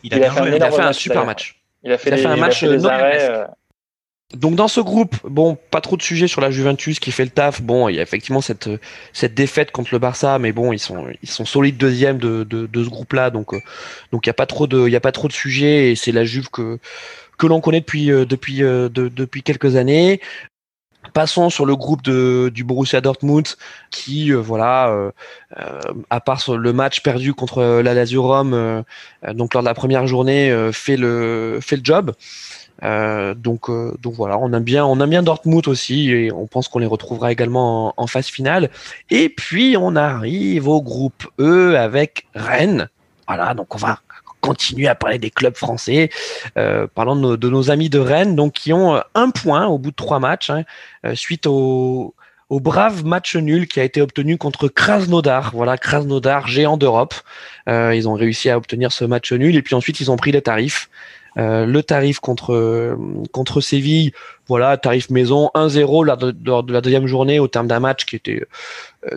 Il, 0.03 0.15
il, 0.15 0.25
a, 0.25 0.31
fait, 0.31 0.41
un, 0.41 0.47
il 0.47 0.63
a 0.63 0.71
fait 0.71 0.81
un 0.81 0.93
super 0.93 1.27
match. 1.27 1.61
Il 1.83 1.93
a 1.93 1.99
fait, 1.99 2.11
il 2.11 2.15
a 2.15 2.17
fait 2.17 2.27
un 2.27 2.37
match 2.37 2.63
il 2.63 2.73
a 2.73 2.79
fait 2.79 2.87
arrêts, 2.87 3.31
euh... 3.31 3.45
Donc 4.35 4.57
dans 4.57 4.69
ce 4.69 4.81
groupe, 4.81 5.17
bon, 5.25 5.57
pas 5.71 5.81
trop 5.81 5.97
de 5.97 6.03
sujets 6.03 6.29
sur 6.29 6.43
la 6.43 6.51
Juventus 6.51 7.01
qui 7.01 7.13
fait 7.13 7.25
le 7.25 7.31
taf. 7.31 7.63
Bon, 7.63 7.89
il 7.89 7.97
y 7.97 7.99
a 7.99 8.03
effectivement 8.03 8.43
cette 8.43 8.69
cette 9.15 9.33
défaite 9.33 9.71
contre 9.71 9.89
le 9.93 9.99
Barça, 9.99 10.39
mais 10.39 10.53
bon, 10.53 10.71
ils 10.75 10.79
sont 10.79 11.07
ils 11.23 11.31
sont 11.31 11.47
solides 11.47 11.79
deuxième 11.79 12.19
de 12.19 12.45
de, 12.45 12.85
ce 12.85 12.91
groupe-là, 12.91 13.31
donc 13.31 13.55
euh, 13.55 13.61
donc 14.13 14.27
il 14.27 14.29
y 14.29 14.31
a 14.31 14.35
pas 14.35 14.45
trop 14.45 14.67
de 14.67 14.87
il 14.87 14.95
a 14.95 15.01
pas 15.01 15.13
trop 15.13 15.29
de 15.29 15.33
sujets 15.33 15.91
et 15.91 15.97
c'est 15.97 16.13
la 16.13 16.25
Juve 16.27 16.51
que 16.51 16.79
que 17.39 17.47
l'on 17.47 17.63
connaît 17.63 17.81
depuis 17.81 18.11
euh, 18.13 18.27
depuis 18.27 18.63
euh, 18.63 18.91
de, 18.91 19.09
depuis 19.09 19.43
quelques 19.43 19.77
années. 19.77 20.21
Passons 21.15 21.49
sur 21.49 21.65
le 21.65 21.75
groupe 21.75 22.03
de, 22.03 22.51
du 22.53 22.65
Borussia 22.65 23.01
Dortmund 23.01 23.47
qui, 23.91 24.31
voilà, 24.33 25.13
à 26.11 26.21
part 26.21 26.43
le 26.55 26.73
match 26.75 27.01
perdu 27.03 27.33
contre 27.33 27.63
la 27.83 27.95
Lazio 27.95 28.23
Rome, 28.23 28.85
donc 29.33 29.55
lors 29.55 29.63
de 29.63 29.69
la 29.69 29.75
première 29.75 30.07
journée, 30.07 30.71
fait 30.73 30.99
le 30.99 31.61
fait 31.63 31.77
le 31.77 31.85
job. 31.85 32.15
Donc 32.83 33.71
donc 34.01 34.15
voilà, 34.15 34.39
on 34.39 34.53
aime 34.53 34.63
bien 34.63 34.85
on 34.85 35.01
aime 35.01 35.11
bien 35.11 35.23
Dortmund 35.23 35.67
aussi 35.69 36.11
et 36.11 36.33
on 36.33 36.47
pense 36.47 36.69
qu'on 36.69 36.79
les 36.79 36.87
retrouvera 36.87 37.33
également 37.33 37.95
en, 37.97 38.07
phase 38.07 38.27
finale. 38.27 38.71
Et 39.11 39.29
puis 39.29 39.77
on 39.79 39.97
arrive 39.97 40.69
au 40.69 40.81
groupe 40.81 41.27
E 41.41 41.77
avec 41.77 42.27
Rennes. 42.35 42.89
Voilà, 43.27 43.55
donc 43.55 43.75
on 43.75 43.79
va 43.79 44.01
continuer 44.41 44.89
à 44.89 44.95
parler 44.95 45.19
des 45.19 45.31
clubs 45.31 45.57
français, 45.57 46.11
euh, 46.57 46.87
parlant 46.87 47.17
de 47.17 47.49
nos, 47.49 47.71
amis 47.71 47.91
de 47.91 47.99
Rennes, 47.99 48.37
donc 48.37 48.55
qui 48.55 48.73
ont 48.73 48.97
euh, 48.97 49.01
un 49.15 49.31
point 49.31 49.67
au 49.67 49.79
bout 49.79 49.91
de 49.91 49.97
trois 49.97 50.21
matchs, 50.21 50.51
hein, 50.51 50.65
euh, 51.05 51.15
suite 51.15 51.47
au, 51.47 52.15
au, 52.49 52.61
brave 52.61 53.05
match 53.05 53.37
nul 53.37 53.67
qui 53.67 53.81
a 53.81 53.85
été 53.85 54.01
obtenu 54.01 54.39
contre 54.39 54.69
Krasnodar. 54.69 55.51
Voilà, 55.55 55.77
Krasnodar, 55.77 56.47
géant 56.47 56.77
d'Europe. 56.77 57.15
Euh, 57.69 57.95
ils 57.95 58.09
ont 58.09 58.15
réussi 58.15 58.49
à 58.51 58.57
obtenir 58.57 58.93
ce 58.93 59.05
match 59.05 59.33
nul 59.33 59.57
et 59.57 59.63
puis 59.63 59.75
ensuite 59.75 60.01
ils 60.01 60.11
ont 60.11 60.17
pris 60.17 60.33
les 60.33 60.43
tarifs. 60.43 60.89
Euh, 61.39 61.67
le 61.67 61.83
tarif 61.83 62.21
contre 62.21 62.97
contre 63.33 63.61
Séville, 63.61 64.13
voilà, 64.47 64.77
tarif 64.77 65.11
maison 65.11 65.51
1-0 65.55 66.05
lors 66.05 66.17
de, 66.17 66.73
la 66.73 66.81
deuxième 66.81 67.07
journée 67.07 67.39
au 67.39 67.49
terme 67.49 67.69
d'un 67.69 67.81
match 67.81 68.05
qui 68.05 68.17
était 68.17 68.45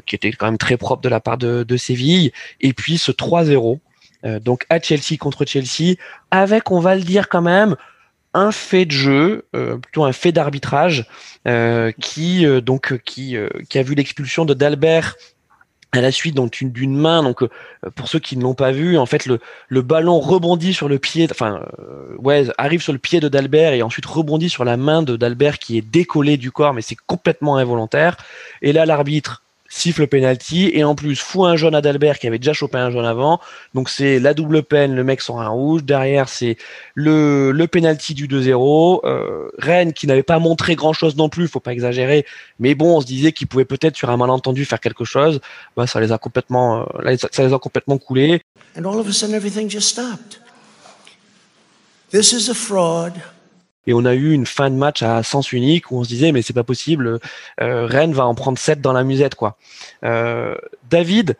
qui 0.05 0.15
était 0.15 0.31
quand 0.31 0.45
même 0.45 0.57
très 0.57 0.77
propre 0.77 1.01
de 1.01 1.09
la 1.09 1.19
part 1.19 1.37
de, 1.37 1.63
de 1.63 1.77
Séville, 1.77 2.31
et 2.59 2.73
puis 2.73 2.97
ce 2.97 3.11
3-0 3.11 3.79
euh, 4.25 4.39
donc 4.39 4.65
à 4.69 4.79
Chelsea 4.79 5.17
contre 5.19 5.45
Chelsea, 5.45 5.95
avec, 6.29 6.71
on 6.71 6.79
va 6.79 6.95
le 6.95 7.01
dire 7.01 7.29
quand 7.29 7.41
même, 7.41 7.75
un 8.33 8.51
fait 8.51 8.85
de 8.85 8.91
jeu, 8.91 9.45
euh, 9.55 9.77
plutôt 9.77 10.05
un 10.05 10.13
fait 10.13 10.31
d'arbitrage, 10.31 11.05
euh, 11.47 11.91
qui 11.99 12.45
euh, 12.45 12.61
donc 12.61 12.97
qui 13.03 13.35
qui 13.69 13.79
a 13.79 13.83
vu 13.83 13.95
l'expulsion 13.95 14.45
de 14.45 14.53
Dalbert 14.53 15.15
à 15.93 16.01
la 16.01 16.11
suite 16.11 16.37
d'une 16.61 16.95
main 16.95 17.21
donc 17.21 17.43
pour 17.95 18.07
ceux 18.07 18.19
qui 18.19 18.37
ne 18.37 18.43
l'ont 18.43 18.53
pas 18.53 18.71
vu 18.71 18.97
en 18.97 19.05
fait 19.05 19.25
le, 19.25 19.39
le 19.67 19.81
ballon 19.81 20.19
rebondit 20.19 20.73
sur 20.73 20.87
le 20.87 20.99
pied 20.99 21.27
enfin 21.29 21.65
ouais 22.17 22.47
arrive 22.57 22.81
sur 22.81 22.93
le 22.93 22.99
pied 22.99 23.19
de 23.19 23.27
Dalbert 23.27 23.73
et 23.73 23.81
ensuite 23.81 24.05
rebondit 24.05 24.49
sur 24.49 24.63
la 24.63 24.77
main 24.77 25.03
de 25.03 25.15
Dalbert 25.15 25.59
qui 25.59 25.77
est 25.77 25.81
décollée 25.81 26.37
du 26.37 26.51
corps 26.51 26.73
mais 26.73 26.81
c'est 26.81 26.95
complètement 26.95 27.57
involontaire. 27.57 28.17
Et 28.61 28.73
là 28.73 28.85
l'arbitre 28.85 29.43
siffle 29.71 30.05
penalty 30.05 30.69
et 30.73 30.83
en 30.83 30.95
plus 30.95 31.15
fout 31.15 31.47
un 31.47 31.55
jaune 31.55 31.73
à 31.73 31.81
Dalbert 31.81 32.19
qui 32.19 32.27
avait 32.27 32.37
déjà 32.37 32.51
chopé 32.51 32.77
un 32.77 32.91
jaune 32.91 33.05
avant. 33.05 33.39
Donc 33.73 33.89
c'est 33.89 34.19
la 34.19 34.33
double 34.33 34.63
peine, 34.63 34.93
le 34.93 35.03
mec 35.03 35.21
sort 35.21 35.41
un 35.41 35.47
rouge. 35.47 35.83
Derrière 35.83 36.27
c'est 36.27 36.57
le, 36.93 37.51
le 37.51 37.67
penalty 37.67 38.13
du 38.13 38.27
2-0. 38.27 38.99
Euh, 39.05 39.49
Rennes 39.57 39.93
qui 39.93 40.07
n'avait 40.07 40.23
pas 40.23 40.39
montré 40.39 40.75
grand 40.75 40.91
chose 40.91 41.15
non 41.15 41.29
plus, 41.29 41.47
faut 41.47 41.61
pas 41.61 41.71
exagérer. 41.71 42.25
Mais 42.59 42.75
bon, 42.75 42.97
on 42.97 43.01
se 43.01 43.05
disait 43.05 43.31
qu'il 43.31 43.47
pouvait 43.47 43.65
peut-être 43.65 43.95
sur 43.95 44.09
un 44.09 44.17
malentendu 44.17 44.65
faire 44.65 44.81
quelque 44.81 45.05
chose. 45.05 45.39
Bah, 45.77 45.87
ça 45.87 46.01
les 46.01 46.11
a 46.11 46.17
complètement, 46.17 46.85
euh, 47.05 47.15
ça 47.31 47.47
les 47.47 47.53
a 47.53 47.57
complètement 47.57 47.97
coulés. 47.97 48.41
And 48.77 48.85
all 48.85 48.99
of 48.99 49.07
a 49.07 49.13
sudden 49.13 49.35
everything 49.35 49.69
just 49.69 49.87
stopped. 49.87 50.41
This. 52.11 52.33
Et 53.87 53.93
on 53.93 54.05
a 54.05 54.13
eu 54.13 54.31
une 54.31 54.45
fin 54.45 54.69
de 54.69 54.75
match 54.75 55.01
à 55.01 55.23
sens 55.23 55.51
unique 55.51 55.91
où 55.91 55.97
on 55.97 56.03
se 56.03 56.09
disait 56.09 56.31
mais 56.31 56.41
c'est 56.41 56.53
pas 56.53 56.63
possible, 56.63 57.19
euh, 57.61 57.85
Rennes 57.85 58.13
va 58.13 58.25
en 58.25 58.35
prendre 58.35 58.57
7 58.57 58.81
dans 58.81 58.93
la 58.93 59.03
musette 59.03 59.35
quoi. 59.35 59.57
Euh, 60.03 60.55
David, 60.89 61.35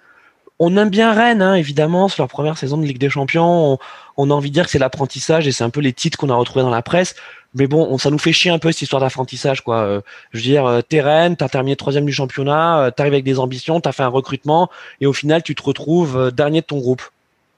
on 0.57 0.75
aime 0.77 0.89
bien 0.89 1.13
Rennes 1.13 1.41
hein, 1.41 1.53
évidemment, 1.53 2.07
c'est 2.07 2.17
leur 2.17 2.27
première 2.27 2.57
saison 2.57 2.77
de 2.77 2.85
Ligue 2.85 2.97
des 2.97 3.09
Champions. 3.09 3.77
On, 4.17 4.29
a 4.29 4.33
envie 4.33 4.49
de 4.49 4.53
dire 4.53 4.65
que 4.65 4.71
c'est 4.71 4.79
l'apprentissage 4.79 5.47
et 5.47 5.51
c'est 5.51 5.63
un 5.63 5.69
peu 5.69 5.81
les 5.81 5.93
titres 5.93 6.17
qu'on 6.17 6.29
a 6.29 6.35
retrouvés 6.35 6.63
dans 6.63 6.69
la 6.69 6.81
presse. 6.81 7.15
Mais 7.53 7.67
bon, 7.67 7.87
on, 7.89 7.97
ça 7.97 8.09
nous 8.09 8.17
fait 8.17 8.31
chier 8.31 8.49
un 8.49 8.59
peu 8.59 8.71
cette 8.71 8.83
histoire 8.83 9.01
d'apprentissage 9.01 9.61
quoi. 9.61 9.81
Euh, 9.81 10.01
je 10.31 10.39
veux 10.39 10.43
dire, 10.43 10.81
t'es 10.89 11.01
Rennes, 11.01 11.35
t'as 11.35 11.49
terminé 11.49 11.75
troisième 11.75 12.05
du 12.05 12.13
championnat, 12.13 12.91
t'arrives 12.95 13.13
avec 13.13 13.25
des 13.25 13.39
ambitions, 13.39 13.81
t'as 13.81 13.91
fait 13.91 14.03
un 14.03 14.07
recrutement 14.07 14.69
et 14.99 15.05
au 15.05 15.13
final 15.13 15.43
tu 15.43 15.53
te 15.53 15.61
retrouves 15.61 16.31
dernier 16.31 16.61
de 16.61 16.65
ton 16.65 16.79
groupe. 16.79 17.03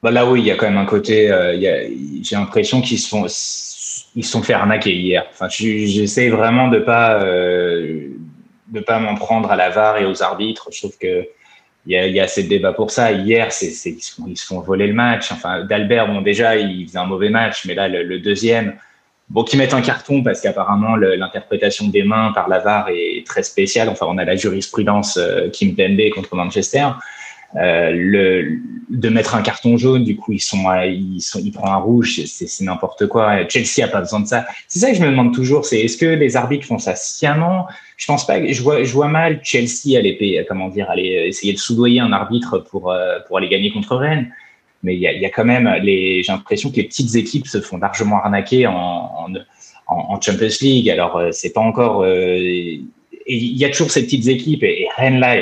Bah 0.02 0.12
là 0.12 0.26
oui, 0.26 0.42
il 0.42 0.46
y 0.46 0.52
a 0.52 0.56
quand 0.56 0.68
même 0.68 0.78
un 0.78 0.86
côté, 0.86 1.32
j'ai 2.22 2.36
l'impression 2.36 2.82
qu'ils 2.82 3.00
se 3.00 3.08
font 3.08 3.26
ils 4.16 4.24
se 4.24 4.32
sont 4.32 4.44
fait 4.44 4.54
arnaquer 4.54 4.94
hier. 4.94 5.26
Enfin, 5.32 5.48
j'essaie 5.50 6.30
vraiment 6.30 6.68
de 6.68 6.80
pas 6.80 7.22
euh, 7.24 8.10
de 8.68 8.80
pas 8.80 9.00
m'en 9.00 9.16
prendre 9.16 9.52
à 9.52 9.56
la 9.56 9.70
VAR 9.70 9.98
et 9.98 10.06
aux 10.06 10.24
arbitres. 10.24 10.70
Je 10.72 10.80
trouve 10.80 10.98
que 10.98 11.28
il 11.86 11.92
y 11.92 12.20
a, 12.20 12.24
assez 12.24 12.44
de 12.44 12.50
débat 12.50 12.72
pour 12.72 12.92
ça. 12.92 13.12
Hier, 13.12 13.50
ils, 13.62 13.72
se 13.72 14.46
font, 14.46 14.62
voler 14.62 14.88
le 14.88 14.94
match. 14.94 15.34
Enfin, 15.34 15.66
d'Albert, 15.66 16.08
bon 16.08 16.22
déjà, 16.22 16.56
il 16.56 16.88
faisait 16.88 16.98
un 16.98 17.06
mauvais 17.06 17.30
match, 17.30 17.66
mais 17.66 17.76
là, 17.76 17.90
le, 17.90 18.04
le 18.04 18.20
deuxième, 18.20 18.78
bon, 19.30 19.44
qui 19.44 19.58
mettent 19.58 19.74
un 19.74 19.82
carton 19.82 20.24
parce 20.24 20.40
qu'apparemment 20.40 20.96
l'interprétation 20.96 21.90
des 21.90 22.04
mains 22.04 22.32
par 22.34 22.48
la 22.48 22.60
VAR 22.60 22.88
est 22.90 23.26
très 23.28 23.44
spéciale. 23.44 23.90
Enfin, 23.90 24.06
on 24.08 24.18
a 24.18 24.24
la 24.24 24.38
jurisprudence 24.38 25.18
euh, 25.18 25.50
Kim 25.50 25.76
Pembe 25.76 26.10
contre 26.16 26.36
Manchester. 26.36 26.88
Euh, 27.56 27.92
le, 27.94 28.58
de 28.90 29.10
mettre 29.10 29.36
un 29.36 29.44
carton 29.44 29.78
jaune, 29.78 30.04
du 30.04 30.16
coup 30.16 30.34
ils 30.34 30.42
sont, 30.42 30.66
ils 30.86 31.22
sont, 31.22 31.40
il 31.40 31.52
prend 31.52 31.72
un 31.72 31.78
rouge, 31.78 32.22
c'est 32.26 32.64
n'importe 32.64 33.08
quoi. 33.08 33.48
Chelsea 33.48 33.84
a 33.84 33.88
pas 33.88 34.02
besoin 34.02 34.22
de 34.22 34.28
ça. 34.28 34.46
C'est 34.68 34.80
ça 34.80 34.90
que 34.90 34.98
je 34.98 35.02
me 35.02 35.10
demande 35.10 35.34
toujours, 35.34 35.66
c'est 35.66 35.80
est-ce 35.80 35.98
que 35.98 36.06
les 36.06 36.36
arbitres 36.36 36.66
font 36.66 36.80
ça 36.80 36.96
sciemment? 36.96 37.68
Je 37.98 38.08
pense 38.08 38.26
pas. 38.26 38.44
Je 38.46 38.62
vois, 38.62 38.84
je 38.84 38.92
vois 38.92 39.08
mal 39.08 39.40
Chelsea 39.44 39.98
aller, 39.98 40.46
comment 40.48 40.70
dire, 40.70 40.90
aller 40.90 41.26
essayer 41.28 41.54
de 41.54 41.60
soudoyer 41.60 42.00
un 42.00 42.12
arbitre 42.12 42.58
pour 42.58 42.92
euh, 42.92 43.20
pour 43.28 43.38
aller 43.38 43.50
gagner 43.50 43.72
contre 43.72 43.96
Rennes. 43.96 44.32
Mais 44.82 44.96
il 44.96 45.00
y 45.00 45.08
a, 45.08 45.14
y 45.14 45.26
a 45.26 45.30
quand 45.30 45.46
même 45.46 45.72
j'ai 45.84 46.24
l'impression 46.28 46.72
que 46.72 46.78
les 46.78 46.84
petites 46.84 47.16
équipes 47.16 47.48
se 47.48 47.62
font 47.62 47.78
largement 47.78 48.18
arnaquer 48.18 48.68
en, 48.68 48.74
en 48.74 49.34
en, 49.88 50.20
Champions 50.20 50.48
League. 50.62 50.90
Alors, 50.90 51.18
euh, 51.18 51.30
c'est 51.32 51.54
pas 51.54 51.62
encore. 51.62 52.06
il 52.06 52.88
y 53.28 53.64
a 53.64 53.70
toujours 53.70 53.92
ces 53.92 54.04
petites 54.04 54.28
équipes 54.28 54.64
et, 54.64 54.88
Rennes 54.98 55.20
là, 55.20 55.38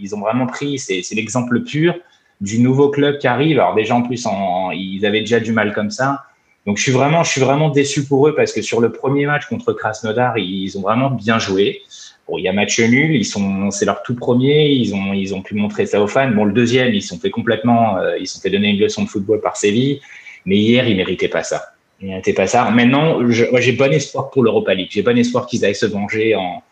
ils, 0.00 0.14
ont 0.14 0.20
vraiment 0.20 0.46
pris. 0.46 0.78
C'est 0.78 1.14
l'exemple 1.14 1.62
pur 1.62 1.94
du 2.40 2.60
nouveau 2.60 2.90
club 2.90 3.18
qui 3.18 3.26
arrive. 3.26 3.58
Alors 3.58 3.74
déjà 3.74 3.94
en 3.94 4.02
plus, 4.02 4.26
ils 4.72 5.06
avaient 5.06 5.20
déjà 5.20 5.40
du 5.40 5.52
mal 5.52 5.72
comme 5.72 5.90
ça. 5.90 6.24
Donc 6.66 6.76
je 6.76 6.82
suis 6.82 6.92
vraiment, 6.92 7.24
je 7.24 7.30
suis 7.30 7.40
vraiment 7.40 7.70
déçu 7.70 8.04
pour 8.04 8.28
eux 8.28 8.34
parce 8.34 8.52
que 8.52 8.62
sur 8.62 8.80
le 8.80 8.92
premier 8.92 9.26
match 9.26 9.46
contre 9.46 9.72
Krasnodar, 9.72 10.36
ils 10.38 10.76
ont 10.76 10.82
vraiment 10.82 11.10
bien 11.10 11.38
joué. 11.38 11.80
Bon, 12.28 12.38
il 12.38 12.44
y 12.44 12.48
a 12.48 12.52
match 12.52 12.78
nul, 12.78 13.16
ils 13.16 13.24
sont, 13.24 13.70
c'est 13.70 13.86
leur 13.86 14.02
tout 14.02 14.14
premier, 14.14 14.68
ils 14.68 14.94
ont, 14.94 15.12
ils 15.12 15.34
ont 15.34 15.42
pu 15.42 15.54
montrer 15.54 15.86
ça 15.86 16.00
aux 16.00 16.06
fans. 16.06 16.30
Bon, 16.30 16.44
le 16.44 16.52
deuxième, 16.52 16.94
ils 16.94 17.02
sont 17.02 17.18
fait 17.18 17.30
complètement, 17.30 17.96
euh, 17.96 18.18
ils 18.18 18.26
sont 18.26 18.40
fait 18.40 18.50
donner 18.50 18.68
une 18.68 18.78
leçon 18.78 19.02
de 19.02 19.08
football 19.08 19.40
par 19.40 19.56
Séville, 19.56 20.00
mais 20.44 20.56
hier, 20.56 20.86
ils 20.86 20.96
méritaient 20.96 21.28
pas 21.28 21.42
ça. 21.42 21.72
Ils 22.00 22.08
méritaient 22.08 22.34
pas 22.34 22.46
ça. 22.46 22.70
Maintenant, 22.70 23.18
j'ai 23.30 23.72
bon 23.72 23.92
espoir 23.92 24.30
pour 24.30 24.44
l'Europa 24.44 24.74
League. 24.74 24.88
J'ai 24.90 25.02
bon 25.02 25.18
espoir 25.18 25.46
qu'ils 25.46 25.64
aillent 25.64 25.74
se 25.74 25.86
venger 25.86 26.36
en, 26.36 26.62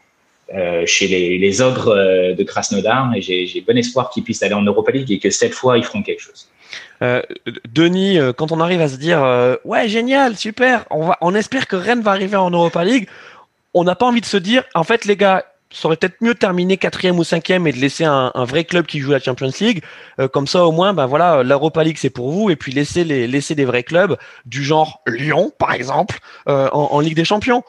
euh, 0.54 0.84
chez 0.87 1.06
les, 1.06 1.61
ogres 1.61 1.88
euh, 1.88 2.32
de 2.32 2.42
Krasnodar 2.42 3.12
et 3.14 3.20
j'ai 3.20 3.62
bon 3.66 3.76
espoir 3.76 4.08
qu'ils 4.08 4.24
puissent 4.24 4.42
aller 4.42 4.54
en 4.54 4.62
Europa 4.62 4.90
League 4.92 5.12
et 5.12 5.18
que 5.18 5.28
cette 5.28 5.52
fois, 5.52 5.76
ils 5.76 5.84
feront 5.84 6.02
quelque 6.02 6.22
chose. 6.22 6.48
Euh, 7.02 7.20
Denis, 7.70 8.18
quand 8.38 8.50
on 8.50 8.58
arrive 8.61 8.80
à 8.80 8.88
se 8.88 8.96
dire 8.96 9.22
ouais 9.64 9.88
génial, 9.90 10.37
super, 10.37 10.87
on 10.90 11.34
espère 11.34 11.66
que 11.66 11.76
Rennes 11.76 12.00
va 12.00 12.12
arriver 12.12 12.37
en 12.37 12.50
Europa 12.50 12.82
League, 12.82 13.08
on 13.74 13.84
n'a 13.84 13.94
pas 13.94 14.06
envie 14.06 14.22
de 14.22 14.26
se 14.26 14.38
dire, 14.38 14.64
en 14.74 14.84
fait, 14.84 15.04
les 15.04 15.16
gars, 15.16 15.44
ça 15.70 15.87
aurait 15.87 15.98
peut-être 15.98 16.16
mieux 16.22 16.32
de 16.32 16.38
terminer 16.38 16.78
quatrième 16.78 17.18
ou 17.18 17.24
cinquième 17.24 17.66
et 17.66 17.72
de 17.72 17.78
laisser 17.78 18.04
un, 18.04 18.32
vrai 18.34 18.64
club 18.64 18.87
qui 18.87 19.00
joue 19.00 19.11
la 19.11 19.20
Champions 19.20 19.50
League. 19.61 19.82
Comme 20.32 20.46
ça, 20.46 20.64
au 20.64 20.72
moins, 20.72 20.94
ben 20.94 21.04
voilà, 21.04 21.42
l'Europa 21.42 21.84
League 21.84 21.98
c'est 21.98 22.08
pour 22.08 22.30
vous 22.30 22.48
et 22.48 22.56
puis 22.56 22.72
laisser 22.72 23.04
les 23.04 23.26
laisser 23.26 23.54
des 23.54 23.66
vrais 23.66 23.82
clubs 23.82 24.16
du 24.46 24.64
genre 24.64 25.02
Lyon, 25.06 25.52
par 25.58 25.74
exemple, 25.74 26.20
en, 26.46 27.00
Ligue 27.00 27.16
des 27.16 27.26
Champions. 27.26 27.62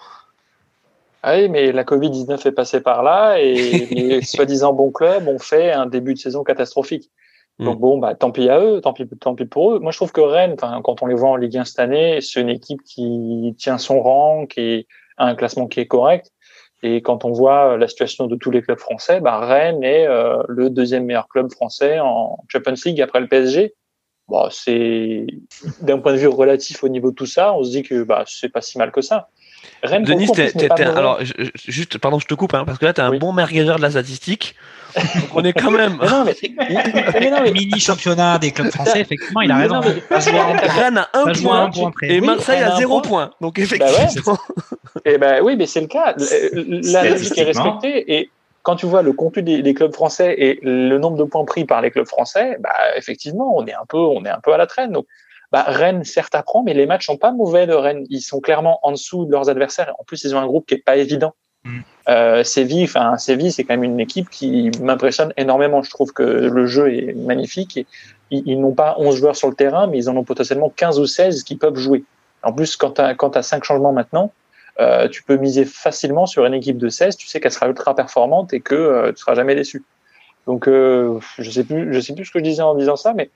Ah 1.22 1.36
oui, 1.36 1.50
mais 1.50 1.72
la 1.72 1.84
Covid 1.84 2.10
19 2.10 2.46
est 2.46 2.52
passée 2.52 2.82
par 2.82 3.04
là 3.04 3.38
et 3.40 3.54
les 3.92 4.22
soi-disant 4.22 4.74
bons 4.74 4.92
clubs 4.92 5.28
ont 5.28 5.40
fait 5.40 5.72
un 5.72 5.86
début 5.86 6.14
de 6.14 6.20
saison 6.20 6.44
catastrophique. 6.44 7.12
Mm. 7.60 7.66
Donc 7.66 7.80
bon, 7.80 7.98
bah 7.98 8.16
tant 8.16 8.32
pis 8.32 8.50
à 8.50 8.60
eux, 8.60 8.82
tant 8.82 8.94
pis, 8.94 9.08
tant 9.20 9.36
pis 9.36 9.46
pour 9.46 9.74
eux. 9.74 9.80
Moi, 9.80 9.92
je 9.92 9.98
trouve 9.98 10.12
que 10.12 10.22
Rennes, 10.22 10.56
quand 10.84 11.02
on 11.02 11.06
les 11.06 11.16
voit 11.16 11.30
en 11.30 11.36
Ligue 11.36 11.58
1 11.58 11.66
cette 11.66 11.80
année, 11.80 12.20
c'est 12.22 12.40
une 12.40 12.50
équipe 12.50 12.82
qui 12.84 13.54
tient 13.58 13.78
son 13.78 14.02
rang, 14.02 14.46
qui 14.46 14.88
un 15.18 15.36
classement 15.36 15.68
qui 15.68 15.82
est 15.82 15.88
correct. 15.88 16.32
Et 16.82 17.02
quand 17.02 17.26
on 17.26 17.32
voit 17.32 17.78
la 17.78 17.90
situation 17.90 18.28
de 18.28 18.38
tous 18.38 18.52
les 18.52 18.62
clubs 18.62 18.80
français, 18.80 19.20
bah 19.20 19.40
Rennes 19.40 19.84
est 19.84 20.08
euh, 20.08 20.42
le 20.48 20.70
deuxième 20.70 21.06
meilleur 21.06 21.28
club 21.28 21.52
français 21.52 22.00
en 22.00 22.38
Champions 22.48 22.76
League 22.86 23.02
après 23.02 23.20
le 23.20 23.28
PSG. 23.28 23.76
Bon, 24.30 24.48
c'est 24.50 25.28
d'un 25.82 26.00
point 26.00 26.14
de 26.14 26.18
vue 26.18 26.28
relatif 26.28 26.84
au 26.84 26.88
niveau 26.88 27.12
de 27.12 27.16
tout 27.16 27.26
ça, 27.26 27.54
on 27.54 27.64
se 27.64 27.72
dit 27.72 27.84
que 27.84 28.04
bah 28.04 28.24
c'est 28.28 28.50
pas 28.50 28.62
si 28.62 28.78
mal 28.78 28.92
que 28.92 29.02
ça. 29.02 29.28
Rennes, 29.84 30.04
Denis, 30.04 30.30
alors 30.78 31.20
juste, 31.56 31.98
pardon, 31.98 32.20
je 32.20 32.28
te 32.28 32.34
coupe, 32.34 32.54
hein, 32.54 32.64
parce 32.66 32.78
que 32.78 32.86
là, 32.86 32.94
tu 32.94 33.02
as 33.02 33.06
un 33.06 33.18
bon 33.18 33.32
merguezeur 33.34 33.78
de 33.78 33.82
la 33.82 33.92
statistique. 33.92 34.56
on 35.36 35.44
est 35.44 35.54
quand 35.54 35.72
même. 35.72 35.98
non, 36.02 36.26
mais, 36.26 37.52
Mini 37.52 37.80
championnat 37.80 38.40
des 38.40 38.52
clubs 38.52 38.72
français, 38.72 39.02
effectivement, 39.02 39.42
il 39.42 39.52
a 39.52 39.58
raison. 39.58 39.80
Rennes 39.80 40.98
a 40.98 41.10
un 41.14 41.32
point, 41.34 41.72
et 42.02 42.22
Marseille 42.22 42.62
a 42.62 42.76
zéro 42.76 43.02
point. 43.02 43.32
Donc 43.40 43.58
bah 43.58 43.64
effectivement. 43.64 44.38
et 45.06 45.14
eh 45.14 45.18
ben 45.18 45.42
oui, 45.44 45.56
mais 45.56 45.68
c'est 45.68 45.82
le 45.82 45.88
cas. 45.88 46.16
La 46.54 47.10
logique 47.10 47.38
est 47.38 47.44
respectée 47.44 48.18
et 48.18 48.30
quand 48.64 48.76
tu 48.76 48.86
vois 48.86 49.02
le 49.02 49.14
contenu 49.14 49.62
des, 49.62 49.74
clubs 49.74 49.94
français 49.94 50.36
et 50.38 50.60
le 50.62 50.98
nombre 50.98 51.18
de 51.18 51.24
points 51.24 51.46
pris 51.46 51.66
par 51.66 51.82
les 51.82 51.92
clubs 51.92 52.08
français, 52.08 52.58
bah 52.60 52.74
effectivement, 52.98 53.56
on 53.56 53.66
est 53.66 53.74
un 53.74 53.86
peu, 53.88 53.98
on 53.98 54.24
est 54.26 54.30
un 54.30 54.40
peu 54.42 54.54
à 54.54 54.58
la 54.58 54.68
traîne. 54.68 54.92
Donc 54.92 55.06
bah, 55.52 55.64
Rennes, 55.68 56.04
certes, 56.04 56.36
apprend, 56.36 56.64
mais 56.64 56.74
les 56.74 56.86
matchs 56.86 57.06
sont 57.06 57.18
pas 57.18 57.32
mauvais 57.32 57.68
de 57.68 57.74
Rennes. 57.74 58.06
Ils 58.10 58.22
sont 58.22 58.40
clairement 58.40 58.80
en 58.84 58.92
dessous 58.92 59.26
de 59.26 59.32
leurs 59.32 59.50
adversaires. 59.50 59.94
En 60.00 60.04
plus, 60.04 60.24
ils 60.24 60.36
ont 60.36 60.40
un 60.40 60.46
groupe 60.46 60.66
qui 60.68 60.76
est 60.76 60.84
pas 60.84 60.98
évident. 60.98 61.34
Mm. 61.64 61.80
Euh, 62.08 62.44
Séville, 62.44 62.86
enfin 62.86 63.18
Séville, 63.18 63.52
c'est 63.52 63.64
quand 63.64 63.74
même 63.74 63.84
une 63.84 64.00
équipe 64.00 64.30
qui 64.30 64.72
m'impressionne 64.82 65.34
énormément. 65.38 65.82
Je 65.82 65.90
trouve 65.90 66.14
que 66.14 66.24
le 66.24 66.66
jeu 66.68 66.94
est 66.94 67.14
magnifique. 67.14 67.78
Et 67.78 67.88
ils, 68.32 68.60
n'ont 68.60 68.74
pas 68.74 68.96
11 68.98 69.16
joueurs 69.16 69.36
sur 69.36 69.50
le 69.50 69.56
terrain, 69.56 69.88
mais 69.88 69.98
ils 69.98 70.10
en 70.10 70.16
ont 70.16 70.24
potentiellement 70.24 70.70
15 70.70 71.00
ou 71.00 71.06
16 71.06 71.44
qui 71.44 71.56
peuvent 71.56 71.78
jouer. 71.78 72.04
En 72.44 72.54
plus, 72.54 72.76
quand 72.76 72.92
tu 72.92 73.02
as, 73.02 73.42
5 73.44 73.64
changements 73.64 73.92
maintenant, 73.92 74.32
euh, 74.80 75.10
tu 75.10 75.24
peux 75.24 75.36
miser 75.36 75.66
facilement 75.66 76.26
sur 76.26 76.46
une 76.46 76.54
équipe 76.54 76.78
de 76.78 76.90
16. 76.90 77.18
Tu 77.18 77.28
sais 77.28 77.40
qu'elle 77.40 77.52
sera 77.52 77.68
ultra 77.68 77.96
performante 77.96 78.54
et 78.54 78.62
que 78.62 78.76
euh, 78.76 79.12
tu 79.12 79.18
seras 79.18 79.36
jamais 79.36 79.56
déçu. 79.56 79.84
Donc, 80.48 80.68
euh, 80.68 81.20
je 81.38 81.50
sais 81.50 81.64
plus, 81.64 81.94
je 81.94 82.00
sais 82.00 82.14
plus 82.14 82.26
ce 82.26 82.32
que 82.32 82.40
je 82.40 82.44
disais 82.44 82.62
en 82.62 82.76
disant 82.76 82.96
ça, 82.96 83.14
mais 83.14 83.30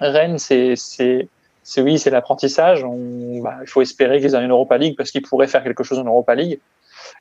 Rennes, 0.00 0.38
c'est, 0.38 0.74
c'est, 0.76 1.28
c'est 1.62 1.82
oui, 1.82 1.98
c'est 1.98 2.10
l'apprentissage. 2.10 2.84
Bah, 2.84 3.56
il 3.62 3.68
faut 3.68 3.82
espérer 3.82 4.20
qu'ils 4.20 4.34
aient 4.34 4.44
une 4.44 4.50
Europa 4.50 4.78
League 4.78 4.94
parce 4.96 5.10
qu'ils 5.10 5.22
pourraient 5.22 5.48
faire 5.48 5.62
quelque 5.62 5.84
chose 5.84 5.98
en 5.98 6.04
Europa 6.04 6.34
League. 6.34 6.60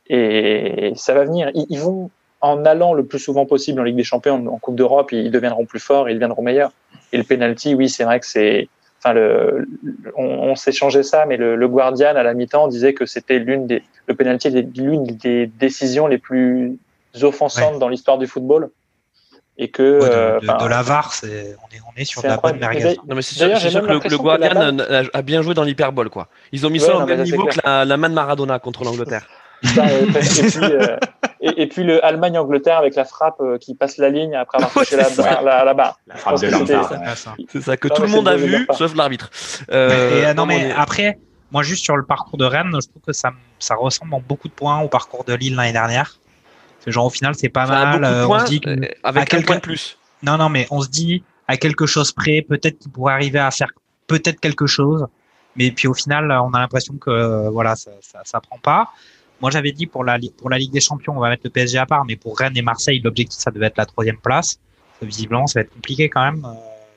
Et 0.07 0.93
ça 0.95 1.13
va 1.13 1.25
venir. 1.25 1.51
Ils, 1.53 1.79
vont, 1.79 2.09
en 2.41 2.65
allant 2.65 2.93
le 2.93 3.05
plus 3.05 3.19
souvent 3.19 3.45
possible 3.45 3.79
en 3.79 3.83
Ligue 3.83 3.95
des 3.95 4.03
Champions, 4.03 4.45
en 4.47 4.57
Coupe 4.57 4.75
d'Europe, 4.75 5.11
ils 5.11 5.31
deviendront 5.31 5.65
plus 5.65 5.79
forts, 5.79 6.09
ils 6.09 6.15
deviendront 6.15 6.41
meilleurs. 6.41 6.71
Et 7.11 7.17
le 7.17 7.23
penalty, 7.23 7.75
oui, 7.75 7.89
c'est 7.89 8.03
vrai 8.03 8.19
que 8.19 8.25
c'est, 8.25 8.67
enfin, 8.99 9.13
le, 9.13 9.67
on, 10.15 10.55
s'est 10.55 10.71
changé 10.71 11.03
ça, 11.03 11.25
mais 11.25 11.37
le, 11.37 11.55
le 11.55 11.67
Guardian 11.67 12.15
à 12.15 12.23
la 12.23 12.33
mi-temps 12.33 12.67
disait 12.67 12.93
que 12.93 13.05
c'était 13.05 13.39
l'une 13.39 13.67
des, 13.67 13.83
le 14.07 14.15
penalty 14.15 14.49
l'une 14.49 15.05
des 15.05 15.47
décisions 15.47 16.07
les 16.07 16.17
plus 16.17 16.77
offensantes 17.21 17.79
dans 17.79 17.89
l'histoire 17.89 18.17
du 18.17 18.27
football 18.27 18.69
et 19.57 19.69
que 19.69 19.83
de, 19.83 20.49
euh, 20.49 20.67
la 20.69 20.81
VAR, 20.81 21.13
c'est 21.13 21.55
on 21.63 21.75
est 21.75 21.79
on 21.81 21.99
est 21.99 22.05
sur 22.05 22.21
de 22.21 22.27
la 22.27 22.37
bonne 22.37 22.59
merguez. 22.59 22.97
Non 23.07 23.15
mais 23.15 23.21
c'est 23.21 23.35
sûr, 23.35 23.81
que 23.81 24.09
le, 24.09 24.17
Guardian 24.17 24.77
a, 25.13 25.21
bien 25.21 25.41
joué 25.41 25.53
dans 25.53 25.63
l'hyperbole 25.63 26.09
quoi. 26.09 26.27
Ils 26.51 26.65
ont 26.65 26.69
mis 26.69 26.79
ça 26.79 26.97
au 26.97 27.05
même 27.05 27.23
niveau 27.23 27.45
que 27.45 27.59
la, 27.63 27.85
la, 27.85 27.97
main 27.97 28.09
de 28.09 28.13
Maradona 28.13 28.59
contre 28.59 28.83
l'Angleterre. 28.83 29.27
Euh, 29.77 30.97
et, 31.41 31.67
puis, 31.67 31.83
le 31.83 32.03
Allemagne-Angleterre 32.03 32.77
avec 32.77 32.95
la 32.95 33.05
frappe 33.05 33.39
euh, 33.41 33.57
qui 33.57 33.75
passe 33.75 33.97
la 33.97 34.09
ligne 34.09 34.35
après 34.35 34.57
avoir 34.57 34.71
touché 34.71 34.95
la, 34.95 35.09
barre. 35.73 35.99
La, 36.07 36.15
frappe 36.15 36.41
de 36.41 36.49
C'est 37.49 37.61
ça 37.61 37.77
que 37.77 37.87
tout 37.87 38.01
le 38.01 38.07
monde 38.07 38.27
a 38.27 38.35
vu, 38.35 38.67
sauf 38.71 38.95
l'arbitre. 38.95 39.29
Euh, 39.71 40.33
non, 40.33 40.45
mais 40.45 40.71
après, 40.75 41.19
moi, 41.51 41.63
juste 41.63 41.83
sur 41.83 41.95
le 41.95 42.05
parcours 42.05 42.37
de 42.37 42.45
Rennes, 42.45 42.71
je 42.73 42.87
trouve 42.87 43.01
que 43.05 43.13
ça, 43.13 43.31
ça 43.59 43.75
ressemble 43.75 44.13
en 44.13 44.21
beaucoup 44.21 44.47
de 44.47 44.53
points 44.53 44.81
au 44.81 44.87
parcours 44.87 45.23
de 45.23 45.33
Lille 45.33 45.55
l'année 45.55 45.73
dernière. 45.73 46.17
Genre, 46.87 47.05
au 47.05 47.09
final, 47.09 47.35
c'est 47.35 47.49
pas 47.49 47.67
mal. 47.67 48.03
on 48.29 48.39
se 48.39 48.45
dit 48.45 48.61
avec 49.03 49.33
un 49.33 49.41
point 49.41 49.55
de 49.55 49.61
plus. 49.61 49.97
Non, 50.23 50.37
non, 50.37 50.49
mais 50.49 50.67
on 50.71 50.81
se 50.81 50.89
dit 50.89 51.23
à 51.47 51.57
quelque 51.57 51.85
chose 51.85 52.11
près, 52.11 52.41
peut-être 52.41 52.79
qu'il 52.79 52.91
pourrait 52.91 53.13
arriver 53.13 53.39
à 53.39 53.51
faire 53.51 53.69
peut-être 54.07 54.39
quelque 54.39 54.65
chose. 54.65 55.05
Mais 55.55 55.71
puis 55.71 55.87
au 55.87 55.93
final, 55.93 56.31
on 56.31 56.51
a 56.53 56.59
l'impression 56.59 56.95
que 56.97 57.47
voilà, 57.49 57.75
ça, 57.75 57.91
ça, 58.01 58.21
ça 58.23 58.41
prend 58.41 58.57
pas. 58.57 58.89
Moi, 59.41 59.51
j'avais 59.51 59.71
dit 59.71 59.85
pour 59.85 60.03
la, 60.03 60.17
pour 60.37 60.49
la 60.49 60.57
Ligue 60.57 60.71
des 60.71 60.79
Champions, 60.79 61.15
on 61.15 61.19
va 61.19 61.29
mettre 61.29 61.43
le 61.43 61.49
PSG 61.49 61.77
à 61.77 61.85
part, 61.85 62.05
mais 62.05 62.15
pour 62.15 62.37
Rennes 62.37 62.55
et 62.55 62.61
Marseille, 62.61 62.99
l'objectif, 63.03 63.39
ça 63.39 63.51
devait 63.51 63.67
être 63.67 63.77
la 63.77 63.85
troisième 63.85 64.17
place. 64.17 64.59
Visiblement, 65.01 65.45
ça 65.45 65.59
va 65.59 65.63
être 65.63 65.73
compliqué 65.73 66.09
quand 66.09 66.23
même. 66.23 66.45
Euh, 66.45 66.53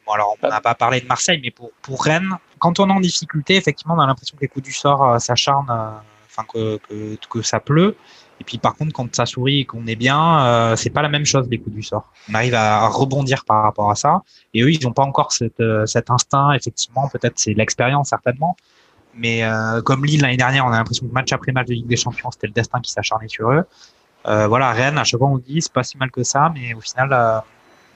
bon, 0.06 0.12
alors, 0.12 0.36
on 0.40 0.48
n'a 0.48 0.60
pas 0.60 0.74
parlé 0.74 1.00
de 1.00 1.06
Marseille, 1.06 1.40
mais 1.42 1.50
pour, 1.50 1.72
pour 1.82 2.02
Rennes, 2.04 2.36
quand 2.58 2.78
on 2.78 2.88
est 2.88 2.92
en 2.92 3.00
difficulté, 3.00 3.56
effectivement, 3.56 3.94
on 3.94 4.00
a 4.00 4.06
l'impression 4.06 4.36
que 4.36 4.42
les 4.42 4.48
coups 4.48 4.64
du 4.64 4.72
sort 4.72 5.04
euh, 5.04 5.18
s'acharnent, 5.18 5.66
euh, 5.68 5.90
enfin, 6.26 6.44
que, 6.52 6.78
que, 6.88 7.16
que, 7.28 7.42
ça 7.42 7.58
pleut. 7.58 7.96
Et 8.40 8.44
puis, 8.44 8.58
par 8.58 8.76
contre, 8.76 8.92
quand 8.92 9.14
ça 9.14 9.26
sourit 9.26 9.60
et 9.60 9.64
qu'on 9.64 9.86
est 9.86 9.96
bien, 9.96 10.44
euh, 10.44 10.76
c'est 10.76 10.90
pas 10.90 11.02
la 11.02 11.08
même 11.08 11.26
chose, 11.26 11.48
les 11.50 11.58
coups 11.58 11.74
du 11.74 11.82
sort. 11.82 12.12
On 12.30 12.34
arrive 12.34 12.54
à 12.54 12.86
rebondir 12.88 13.44
par 13.44 13.62
rapport 13.64 13.90
à 13.90 13.94
ça. 13.94 14.22
Et 14.54 14.62
eux, 14.62 14.70
ils 14.70 14.82
n'ont 14.84 14.92
pas 14.92 15.02
encore 15.02 15.32
cet 15.32 15.60
instinct, 16.10 16.52
effectivement. 16.52 17.08
Peut-être 17.08 17.34
c'est 17.36 17.54
l'expérience, 17.54 18.10
certainement. 18.10 18.56
Mais 19.18 19.42
euh, 19.42 19.82
comme 19.82 20.04
Lille 20.04 20.22
l'année 20.22 20.36
dernière, 20.36 20.64
on 20.64 20.70
a 20.70 20.76
l'impression 20.76 21.06
que 21.06 21.12
match 21.12 21.32
après 21.32 21.52
match 21.52 21.66
de 21.66 21.74
Ligue 21.74 21.88
des 21.88 21.96
Champions, 21.96 22.30
c'était 22.30 22.46
le 22.46 22.52
destin 22.52 22.80
qui 22.80 22.92
s'acharnait 22.92 23.28
sur 23.28 23.50
eux. 23.50 23.64
Euh, 24.26 24.46
voilà, 24.46 24.72
Rennes, 24.72 24.98
à 24.98 25.04
chaque 25.04 25.18
fois 25.18 25.28
on 25.28 25.38
dit 25.38 25.62
c'est 25.62 25.72
pas 25.72 25.82
si 25.82 25.96
mal 25.96 26.10
que 26.10 26.22
ça, 26.22 26.52
mais 26.54 26.74
au 26.74 26.80
final, 26.80 27.08
euh, 27.12 27.38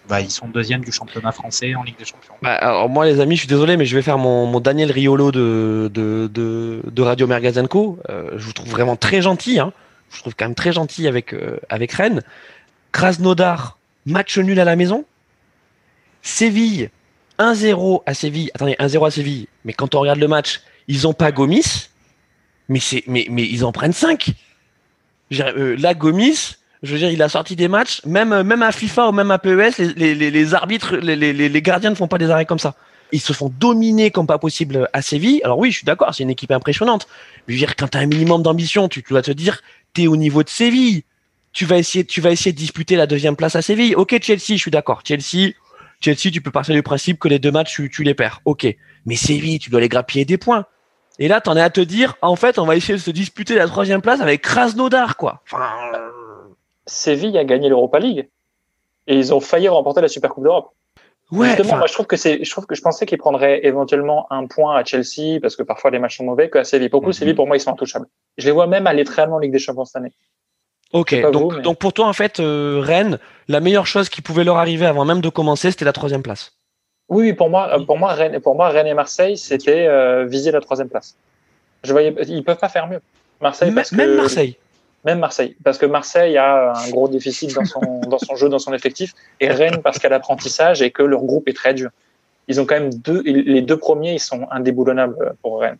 bah, 0.08 0.20
ils 0.20 0.30
sont 0.30 0.48
deuxième 0.48 0.82
du 0.82 0.90
championnat 0.90 1.32
français 1.32 1.74
en 1.74 1.82
Ligue 1.82 1.98
des 1.98 2.04
Champions. 2.04 2.34
Bah, 2.42 2.54
alors 2.54 2.88
moi 2.88 3.04
les 3.04 3.20
amis, 3.20 3.36
je 3.36 3.40
suis 3.40 3.48
désolé, 3.48 3.76
mais 3.76 3.84
je 3.84 3.94
vais 3.94 4.02
faire 4.02 4.18
mon, 4.18 4.60
Daniel 4.60 4.90
Riolo 4.90 5.30
de, 5.30 7.02
Radio 7.02 7.26
Mergazenco. 7.26 7.98
Euh, 8.08 8.30
je 8.36 8.44
vous 8.44 8.52
trouve 8.52 8.70
vraiment 8.70 8.96
très 8.96 9.22
gentil. 9.22 9.60
Hein. 9.60 9.72
Je 10.12 10.20
trouve 10.20 10.34
quand 10.36 10.44
même 10.44 10.54
très 10.54 10.72
gentil 10.72 11.08
avec, 11.08 11.32
euh, 11.32 11.58
avec 11.68 11.92
Rennes. 11.92 12.22
Krasnodar, 12.92 13.78
match 14.06 14.38
nul 14.38 14.60
à 14.60 14.64
la 14.64 14.76
maison. 14.76 15.04
Séville, 16.22 16.90
1-0 17.38 18.02
à 18.06 18.14
Séville. 18.14 18.50
Attendez, 18.54 18.76
1-0 18.78 19.06
à 19.06 19.10
Séville. 19.10 19.48
Mais 19.64 19.72
quand 19.72 19.94
on 19.94 20.00
regarde 20.00 20.18
le 20.18 20.28
match, 20.28 20.60
ils 20.88 21.06
ont 21.06 21.14
pas 21.14 21.32
Gomis, 21.32 21.88
mais 22.68 22.80
ils 23.26 23.64
en 23.64 23.72
prennent 23.72 23.92
5. 23.92 24.32
Euh, 25.40 25.76
là 25.78 25.94
Gomis, 25.94 26.56
je 26.82 26.92
veux 26.92 26.98
dire, 26.98 27.10
il 27.10 27.22
a 27.22 27.28
sorti 27.28 27.56
des 27.56 27.68
matchs, 27.68 28.04
même 28.04 28.32
euh, 28.32 28.60
à 28.62 28.72
FIFA 28.72 29.08
ou 29.08 29.12
même 29.12 29.30
à 29.30 29.38
PES, 29.38 29.78
les, 29.96 30.14
les, 30.14 30.54
arbitres, 30.54 30.96
les, 30.96 31.62
gardiens 31.62 31.90
ne 31.90 31.94
font 31.94 32.08
pas 32.08 32.18
des 32.18 32.30
arrêts 32.30 32.46
comme 32.46 32.58
ça. 32.58 32.74
Ils 33.12 33.20
se 33.20 33.32
font 33.32 33.52
dominer 33.58 34.10
comme 34.10 34.26
pas 34.26 34.38
possible 34.38 34.88
à 34.92 35.02
Séville. 35.02 35.40
Alors 35.44 35.58
oui, 35.58 35.70
je 35.70 35.78
suis 35.78 35.84
d'accord, 35.84 36.14
c'est 36.14 36.22
une 36.22 36.30
équipe 36.30 36.50
impressionnante. 36.50 37.06
Mais 37.46 37.56
quand 37.76 37.88
tu 37.88 37.98
as 37.98 38.00
un 38.00 38.06
minimum 38.06 38.42
d'ambition, 38.42 38.88
tu 38.88 39.04
dois 39.08 39.22
te 39.22 39.30
dire, 39.30 39.60
tu 39.94 40.02
es 40.02 40.06
au 40.06 40.16
niveau 40.16 40.42
de 40.42 40.48
Séville. 40.48 41.04
Tu 41.52 41.66
vas 41.66 41.76
essayer, 41.76 42.04
tu 42.04 42.20
vas 42.20 42.30
essayer 42.30 42.52
de 42.52 42.56
disputer 42.56 42.96
la 42.96 43.06
deuxième 43.06 43.36
place 43.36 43.56
à 43.56 43.62
Séville. 43.62 43.94
Ok, 43.94 44.16
Chelsea, 44.22 44.54
je 44.54 44.56
suis 44.56 44.70
d'accord. 44.70 45.02
Chelsea, 45.04 45.52
Chelsea, 46.00 46.30
tu 46.32 46.40
peux 46.40 46.50
partir 46.50 46.74
du 46.74 46.82
principe 46.82 47.18
que 47.18 47.28
les 47.28 47.38
deux 47.38 47.50
matchs, 47.50 47.80
tu, 47.90 48.02
les 48.02 48.14
perds. 48.14 48.40
Ok. 48.44 48.66
Mais 49.04 49.16
Séville, 49.16 49.58
tu 49.58 49.68
dois 49.68 49.80
les 49.80 49.88
grappiller 49.88 50.24
des 50.24 50.38
points. 50.38 50.66
Et 51.18 51.28
là, 51.28 51.40
t'en 51.42 51.56
es 51.56 51.60
à 51.60 51.68
te 51.68 51.80
dire, 51.80 52.16
en 52.22 52.36
fait, 52.36 52.58
on 52.58 52.64
va 52.64 52.74
essayer 52.74 52.94
de 52.94 52.98
se 52.98 53.10
disputer 53.10 53.54
la 53.54 53.66
troisième 53.66 54.00
place 54.00 54.20
avec 54.20 54.40
Krasnodar, 54.40 55.16
quoi. 55.16 55.42
Séville 56.86 57.36
a 57.36 57.44
gagné 57.44 57.68
l'Europa 57.68 57.98
League 57.98 58.28
et 59.06 59.16
ils 59.16 59.34
ont 59.34 59.40
failli 59.40 59.68
remporter 59.68 60.00
la 60.00 60.08
Super 60.08 60.30
Coupe 60.30 60.44
d'Europe. 60.44 60.74
Ouais. 61.32 61.48
Justement, 61.48 61.78
moi, 61.78 61.86
je 61.88 61.92
trouve 61.92 62.06
que 62.06 62.16
c'est, 62.16 62.44
je 62.44 62.50
trouve 62.50 62.66
que 62.66 62.74
je 62.74 62.80
pensais 62.82 63.04
qu'ils 63.06 63.18
prendraient 63.18 63.64
éventuellement 63.66 64.26
un 64.30 64.46
point 64.46 64.76
à 64.76 64.84
Chelsea 64.84 65.40
parce 65.40 65.56
que 65.56 65.62
parfois 65.62 65.90
les 65.90 65.98
matchs 65.98 66.18
sont 66.18 66.24
mauvais 66.24 66.48
qu'à 66.50 66.62
Séville. 66.64 66.88
Beaucoup, 66.88 67.06
Mhm. 67.08 67.12
Séville, 67.12 67.34
pour 67.34 67.46
moi, 67.46 67.56
ils 67.56 67.60
sont 67.60 67.72
intouchables. 67.72 68.06
Je 68.38 68.46
les 68.46 68.52
vois 68.52 68.66
même 68.66 68.86
aller 68.86 69.04
très 69.04 69.26
loin 69.26 69.36
en 69.36 69.38
Ligue 69.40 69.52
des 69.52 69.58
Champions 69.58 69.84
cette 69.84 69.96
année. 69.96 70.12
ok. 70.92 71.20
Donc, 71.22 71.34
vous, 71.34 71.50
mais- 71.56 71.62
donc 71.62 71.78
pour 71.78 71.92
toi, 71.92 72.06
en 72.06 72.12
fait, 72.12 72.38
euh, 72.38 72.80
Rennes, 72.82 73.18
la 73.48 73.60
meilleure 73.60 73.86
chose 73.86 74.08
qui 74.10 74.20
pouvait 74.22 74.44
leur 74.44 74.58
arriver 74.58 74.86
avant 74.86 75.04
même 75.06 75.20
de 75.22 75.28
commencer, 75.30 75.70
c'était 75.70 75.84
la 75.86 75.92
troisième 75.94 76.22
place. 76.22 76.52
Oui, 77.08 77.24
oui, 77.28 77.32
pour 77.32 77.50
moi, 77.50 77.68
euh, 77.78 77.84
pour 77.84 77.98
moi, 77.98 78.12
Rennes, 78.12 78.38
pour 78.40 78.54
moi, 78.54 78.68
Rennes 78.68 78.86
et 78.86 78.94
Marseille, 78.94 79.36
c'était 79.36 79.86
euh, 79.86 80.24
viser 80.26 80.50
la 80.50 80.60
troisième 80.60 80.88
place. 80.88 81.16
Je 81.82 81.92
voyais, 81.92 82.14
ils 82.28 82.44
peuvent 82.44 82.58
pas 82.58 82.68
faire 82.68 82.86
mieux. 82.88 83.00
Marseille, 83.40 83.74
que- 83.74 83.94
même 83.96 84.14
Marseille. 84.16 84.56
Même 85.04 85.18
Marseille, 85.18 85.56
parce 85.64 85.78
que 85.78 85.86
Marseille 85.86 86.36
a 86.36 86.72
un 86.76 86.90
gros 86.90 87.08
déficit 87.08 87.52
dans 87.54 87.64
son, 87.64 87.80
dans 88.08 88.18
son 88.18 88.36
jeu, 88.36 88.48
dans 88.48 88.60
son 88.60 88.72
effectif, 88.72 89.14
et 89.40 89.48
Rennes 89.48 89.80
parce 89.82 89.98
qu'à 89.98 90.08
l'apprentissage 90.08 90.80
et 90.82 90.90
que 90.92 91.02
leur 91.02 91.22
groupe 91.24 91.48
est 91.48 91.56
très 91.56 91.74
dur. 91.74 91.90
Ils 92.48 92.60
ont 92.60 92.66
quand 92.66 92.74
même 92.74 92.92
deux, 92.94 93.22
les 93.24 93.62
deux 93.62 93.76
premiers, 93.76 94.14
ils 94.14 94.20
sont 94.20 94.46
indéboulonnables 94.50 95.34
pour 95.42 95.60
Rennes. 95.60 95.78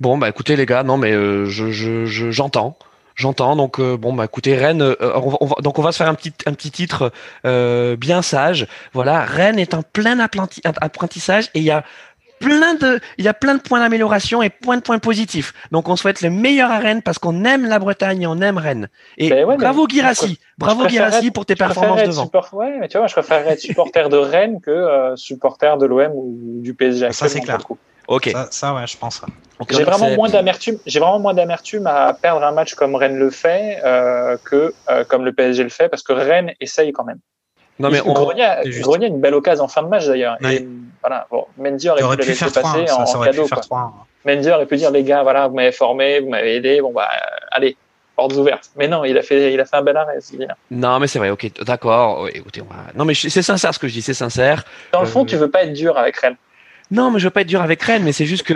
Bon, 0.00 0.16
bah 0.16 0.28
écoutez 0.28 0.56
les 0.56 0.66
gars, 0.66 0.82
non 0.84 0.96
mais 0.96 1.12
euh, 1.12 1.46
je, 1.46 1.70
je, 1.70 2.06
je- 2.06 2.30
j'entends. 2.30 2.76
J'entends 3.14 3.56
donc 3.56 3.80
euh, 3.80 3.96
bon 3.96 4.12
bah 4.12 4.24
écoutez 4.26 4.54
Rennes 4.54 4.80
euh, 4.80 4.94
on 5.16 5.28
va, 5.28 5.36
on 5.40 5.46
va- 5.46 5.56
donc 5.60 5.76
on 5.80 5.82
va 5.82 5.90
se 5.90 5.98
faire 5.98 6.06
un 6.08 6.14
petit 6.14 6.32
un 6.46 6.52
petit 6.52 6.70
titre 6.70 7.10
euh, 7.44 7.96
bien 7.96 8.22
sage 8.22 8.68
voilà 8.92 9.24
Rennes 9.24 9.58
est 9.58 9.74
en 9.74 9.82
plein 9.82 10.24
applanti- 10.24 10.60
apprentissage 10.64 11.46
et 11.54 11.58
il 11.58 11.64
y 11.64 11.72
a 11.72 11.82
plein 12.40 12.74
de 12.74 13.00
il 13.18 13.24
y 13.24 13.28
a 13.28 13.34
plein 13.34 13.54
de 13.54 13.60
points 13.60 13.80
d'amélioration 13.80 14.42
et 14.42 14.50
plein 14.50 14.76
de 14.76 14.82
points 14.82 14.98
positifs 14.98 15.52
donc 15.72 15.88
on 15.88 15.96
souhaite 15.96 16.20
le 16.22 16.30
meilleur 16.30 16.70
à 16.70 16.78
Rennes 16.78 17.02
parce 17.02 17.18
qu'on 17.18 17.44
aime 17.44 17.66
la 17.66 17.78
Bretagne 17.78 18.22
et 18.22 18.26
on 18.26 18.40
aime 18.40 18.58
Rennes 18.58 18.88
et 19.16 19.28
Ben 19.30 19.44
ouais, 19.44 19.56
bravo 19.56 19.82
je 19.88 19.94
Guirassi 19.94 20.38
bravo 20.56 20.86
Guirassi 20.86 21.30
pour 21.30 21.46
tes 21.46 21.54
performances 21.56 22.02
devant 22.08 22.24
support- 22.24 22.54
ouais, 22.54 22.78
mais 22.80 22.88
tu 22.88 22.98
vois, 22.98 23.06
je 23.06 23.12
préférerais 23.14 23.52
être 23.52 23.60
supporter 23.60 24.08
de 24.08 24.16
Rennes 24.16 24.60
que 24.60 24.70
euh, 24.70 25.16
supporter 25.16 25.76
de 25.78 25.86
l'OM 25.86 26.10
ou 26.14 26.60
du 26.62 26.74
PSG. 26.74 27.12
Ça, 27.12 27.28
c'est 27.28 27.40
clair. 27.40 27.58
ok 28.08 28.30
Ça, 28.32 28.48
ça, 28.50 28.74
ouais, 28.74 28.86
je 28.86 28.96
pense. 28.96 29.20
J'ai 29.70 29.84
vraiment 29.84 30.06
moins 30.16 30.28
d'amertume. 30.28 30.78
J'ai 30.86 31.00
vraiment 31.00 31.18
moins 31.18 31.34
d'amertume 31.34 31.86
à 31.86 32.12
perdre 32.14 32.44
un 32.44 32.52
match 32.52 32.74
comme 32.74 32.94
Rennes 32.94 33.16
le 33.18 33.30
fait 33.30 33.78
euh, 33.84 34.36
que 34.44 34.72
euh, 34.90 35.04
comme 35.04 35.24
le 35.24 35.32
PSG 35.32 35.62
le 35.64 35.68
fait, 35.68 35.88
parce 35.88 36.02
que 36.02 36.12
Rennes 36.12 36.52
essaye 36.60 36.92
quand 36.92 37.04
même. 37.04 37.18
Non 37.78 37.90
mais 37.90 38.00
on, 38.04 38.12
Grenier, 38.12 38.44
a- 38.44 38.64
juste. 38.64 38.80
Grenier 38.82 39.06
a 39.06 39.08
une 39.08 39.20
belle 39.20 39.34
occasion 39.34 39.64
en 39.64 39.68
fin 39.68 39.82
de 39.82 39.88
match 39.88 40.06
d'ailleurs. 40.06 40.36
Ouais. 40.42 40.66
Voilà, 41.00 41.26
bon, 41.30 41.44
Mendy 41.56 41.88
aurait 41.88 42.02
pu 42.16 42.22
pu 42.22 42.28
laisser 42.28 42.44
faire 42.46 42.52
3 42.52 42.62
passer 42.72 42.86
ça, 42.88 42.96
en, 43.00 43.06
ça 43.06 43.18
cadeau. 43.24 43.42
pu 43.42 43.48
faire 43.48 43.58
Quoi. 43.58 43.62
3 43.62 44.06
Mendy 44.26 44.50
aurait 44.50 44.66
pu 44.66 44.76
dire 44.76 44.90
les 44.90 45.04
gars, 45.04 45.22
voilà, 45.22 45.46
vous 45.48 45.54
m'avez 45.54 45.70
formé, 45.72 46.20
vous 46.20 46.28
m'avez 46.28 46.56
aidé, 46.56 46.80
bon 46.80 46.92
bah 46.92 47.08
euh, 47.14 47.36
allez, 47.52 47.76
portes 48.16 48.32
ouvertes. 48.34 48.70
Mais 48.76 48.88
non, 48.88 49.04
il 49.04 49.16
a 49.16 49.22
fait, 49.22 49.52
il 49.54 49.60
a 49.60 49.64
fait 49.64 49.76
un 49.76 49.82
bel 49.82 49.96
arrêt. 49.96 50.18
bien. 50.34 50.48
non 50.72 50.98
mais 50.98 51.06
c'est 51.06 51.20
vrai 51.20 51.30
ok 51.30 51.62
d'accord 51.64 52.28
écoutez 52.34 52.60
on 52.62 52.64
va... 52.64 52.82
non 52.96 53.04
mais 53.04 53.14
c'est 53.14 53.42
sincère 53.42 53.72
ce 53.72 53.78
que 53.78 53.86
je 53.86 53.92
dis 53.92 54.02
c'est 54.02 54.12
sincère 54.14 54.64
Dans 54.92 55.00
le 55.00 55.06
fond, 55.06 55.22
Euh, 55.22 55.26
tu 55.26 55.36
veux 55.36 55.48
pas 55.50 55.62
être 55.62 55.72
dur 55.72 55.96
avec 55.96 56.16
Rennes. 56.16 56.36
Non, 56.90 57.10
mais 57.12 57.20
je 57.20 57.24
veux 57.26 57.30
pas 57.30 57.42
être 57.42 57.46
dur 57.46 57.62
avec 57.62 57.80
Rennes, 57.82 58.02
mais 58.02 58.12
c'est 58.12 58.26
juste 58.26 58.44
que, 58.44 58.54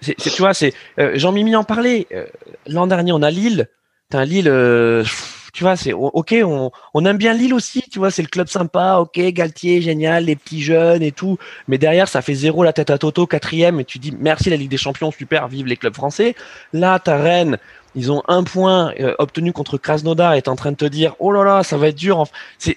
c'est- 0.00 0.14
tu 0.16 0.40
vois, 0.42 0.54
c'est 0.54 0.72
euh, 1.00 1.12
Jean-Mimi 1.16 1.56
en 1.56 1.64
parlait. 1.64 2.06
euh, 2.12 2.26
L'an 2.68 2.86
dernier, 2.86 3.12
on 3.12 3.22
a 3.22 3.30
Lille. 3.30 3.68
T'as 4.10 4.24
Lille, 4.24 4.48
euh, 4.48 5.02
pff, 5.02 5.33
tu 5.54 5.64
vois, 5.64 5.76
c'est 5.76 5.94
ok. 5.94 6.34
On, 6.44 6.70
on 6.92 7.04
aime 7.06 7.16
bien 7.16 7.32
Lille 7.32 7.54
aussi, 7.54 7.82
tu 7.90 7.98
vois, 7.98 8.10
c'est 8.10 8.20
le 8.22 8.28
club 8.28 8.48
sympa. 8.48 8.96
Ok, 8.98 9.18
Galtier, 9.18 9.80
génial, 9.80 10.24
les 10.26 10.36
petits 10.36 10.60
jeunes 10.62 11.02
et 11.02 11.12
tout. 11.12 11.38
Mais 11.68 11.78
derrière, 11.78 12.08
ça 12.08 12.20
fait 12.20 12.34
zéro 12.34 12.62
la 12.64 12.74
tête 12.74 12.90
à 12.90 12.98
Toto, 12.98 13.26
quatrième, 13.26 13.80
et 13.80 13.84
tu 13.84 13.98
dis 13.98 14.12
merci 14.18 14.50
la 14.50 14.56
Ligue 14.56 14.68
des 14.70 14.76
Champions, 14.76 15.10
super, 15.12 15.48
vive 15.48 15.66
les 15.66 15.76
clubs 15.78 15.94
français. 15.94 16.34
Là, 16.74 16.98
t'as 16.98 17.16
Rennes. 17.16 17.56
Ils 17.94 18.10
ont 18.10 18.24
un 18.26 18.42
point 18.42 18.92
euh, 18.98 19.14
obtenu 19.20 19.52
contre 19.52 19.78
Krasnodar 19.78 20.34
et 20.34 20.42
t'es 20.42 20.48
en 20.48 20.56
train 20.56 20.72
de 20.72 20.76
te 20.76 20.84
dire, 20.84 21.14
oh 21.20 21.30
là 21.30 21.44
là, 21.44 21.62
ça 21.62 21.76
va 21.76 21.86
être 21.88 21.94
dur. 21.96 22.18
En... 22.18 22.26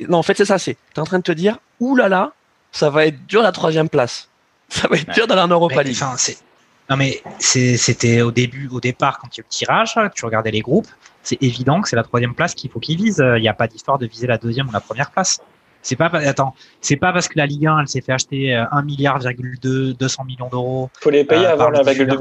Non, 0.08 0.20
en 0.20 0.24
fait, 0.24 0.38
c'est 0.38 0.46
ça, 0.46 0.60
c'est, 0.60 0.78
t'es 0.94 1.02
en 1.02 1.06
train 1.06 1.18
de 1.18 1.24
te 1.24 1.32
dire, 1.32 1.58
ouh 1.80 1.96
là 1.96 2.08
là, 2.08 2.34
ça 2.72 2.92
va 2.92 3.08
être 3.08 3.26
dur 3.26 3.42
la 3.42 3.52
troisième 3.52 3.90
place. 3.90 4.30
Ça 4.70 4.88
va 4.88 4.96
être 4.98 5.08
Ouais. 5.08 5.14
dur 5.16 5.26
dans 5.26 5.34
la 5.36 5.48
Europa 5.48 5.82
League. 5.82 5.96
enfin, 6.00 6.14
c'est- 6.18 6.38
non 6.90 6.96
mais 6.98 7.22
c'est- 7.40 7.78
c'était 7.78 8.22
au 8.22 8.32
début, 8.32 8.68
au 8.70 8.80
départ, 8.80 9.20
quand 9.20 9.28
il 9.36 9.40
y 9.40 9.42
a 9.42 9.44
eu 9.44 9.46
le 9.46 9.50
tirage, 9.50 10.00
tu 10.16 10.26
regardais 10.26 10.52
les 10.52 10.62
groupes, 10.62 10.88
c'est 11.24 11.42
évident 11.42 11.82
que 11.82 11.90
c'est 11.90 11.96
la 11.96 12.04
troisième 12.04 12.34
place 12.34 12.54
qu'il 12.56 12.72
faut 12.72 12.80
qu'ils 12.80 12.98
visent. 12.98 13.24
Il 13.38 13.42
n'y 13.42 13.50
a 13.50 13.54
pas 13.54 13.68
d'histoire 13.68 13.98
de 13.98 14.06
viser 14.08 14.28
la 14.28 14.38
deuxième 14.38 14.68
ou 14.70 14.72
la 14.72 14.80
première 14.80 15.12
place. 15.12 15.40
C'est 15.82 15.96
pas, 15.96 16.08
attends, 16.08 16.54
c'est 16.82 16.96
pas 16.98 17.14
parce 17.14 17.28
que 17.28 17.38
la 17.38 17.46
Ligue 17.46 17.68
1, 17.68 17.80
elle 17.80 17.88
s'est 17.88 18.02
fait 18.02 18.12
acheter 18.12 18.56
euh, 18.56 18.66
1 18.72 18.82
milliard, 18.84 19.20
2, 19.20 19.94
200 19.94 20.26
millions 20.26 20.50
d'euros 20.50 20.90
Faut 21.00 21.10
les 21.10 21.24
payer 21.24 21.46
euh, 21.46 21.52
avant 21.54 21.70
la 21.70 21.82
vague 21.84 21.98
de 22.00 22.18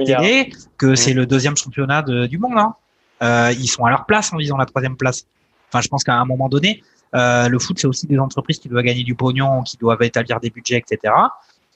que 0.77 0.95
c'est 0.95 1.15
le 1.15 1.27
deuxième 1.27 1.57
championnat 1.57 2.03
de- 2.03 2.27
du 2.27 2.39
monde. 2.39 2.59
Hein. 2.59 2.75
Euh, 3.23 3.53
ils 3.59 3.67
sont 3.67 3.85
à 3.85 3.91
leur 3.91 4.05
place 4.05 4.33
en 4.33 4.37
visant 4.37 4.57
la 4.57 4.67
troisième 4.67 4.97
place. 4.97 5.27
Enfin, 5.69 5.81
je 5.81 5.89
pense 5.89 6.05
qu'à 6.05 6.15
un 6.15 6.25
moment 6.25 6.49
donné, 6.49 6.83
euh, 7.15 7.49
le 7.49 7.59
foot, 7.59 7.79
c'est 7.79 7.87
aussi 7.87 8.07
des 8.07 8.19
entreprises 8.19 8.59
qui 8.59 8.69
doivent 8.69 8.85
gagner 8.85 9.03
du 9.05 9.15
pognon, 9.15 9.63
qui 9.63 9.77
doivent 9.79 10.03
établir 10.03 10.39
des 10.39 10.51
budgets, 10.51 10.77
etc. 10.87 11.13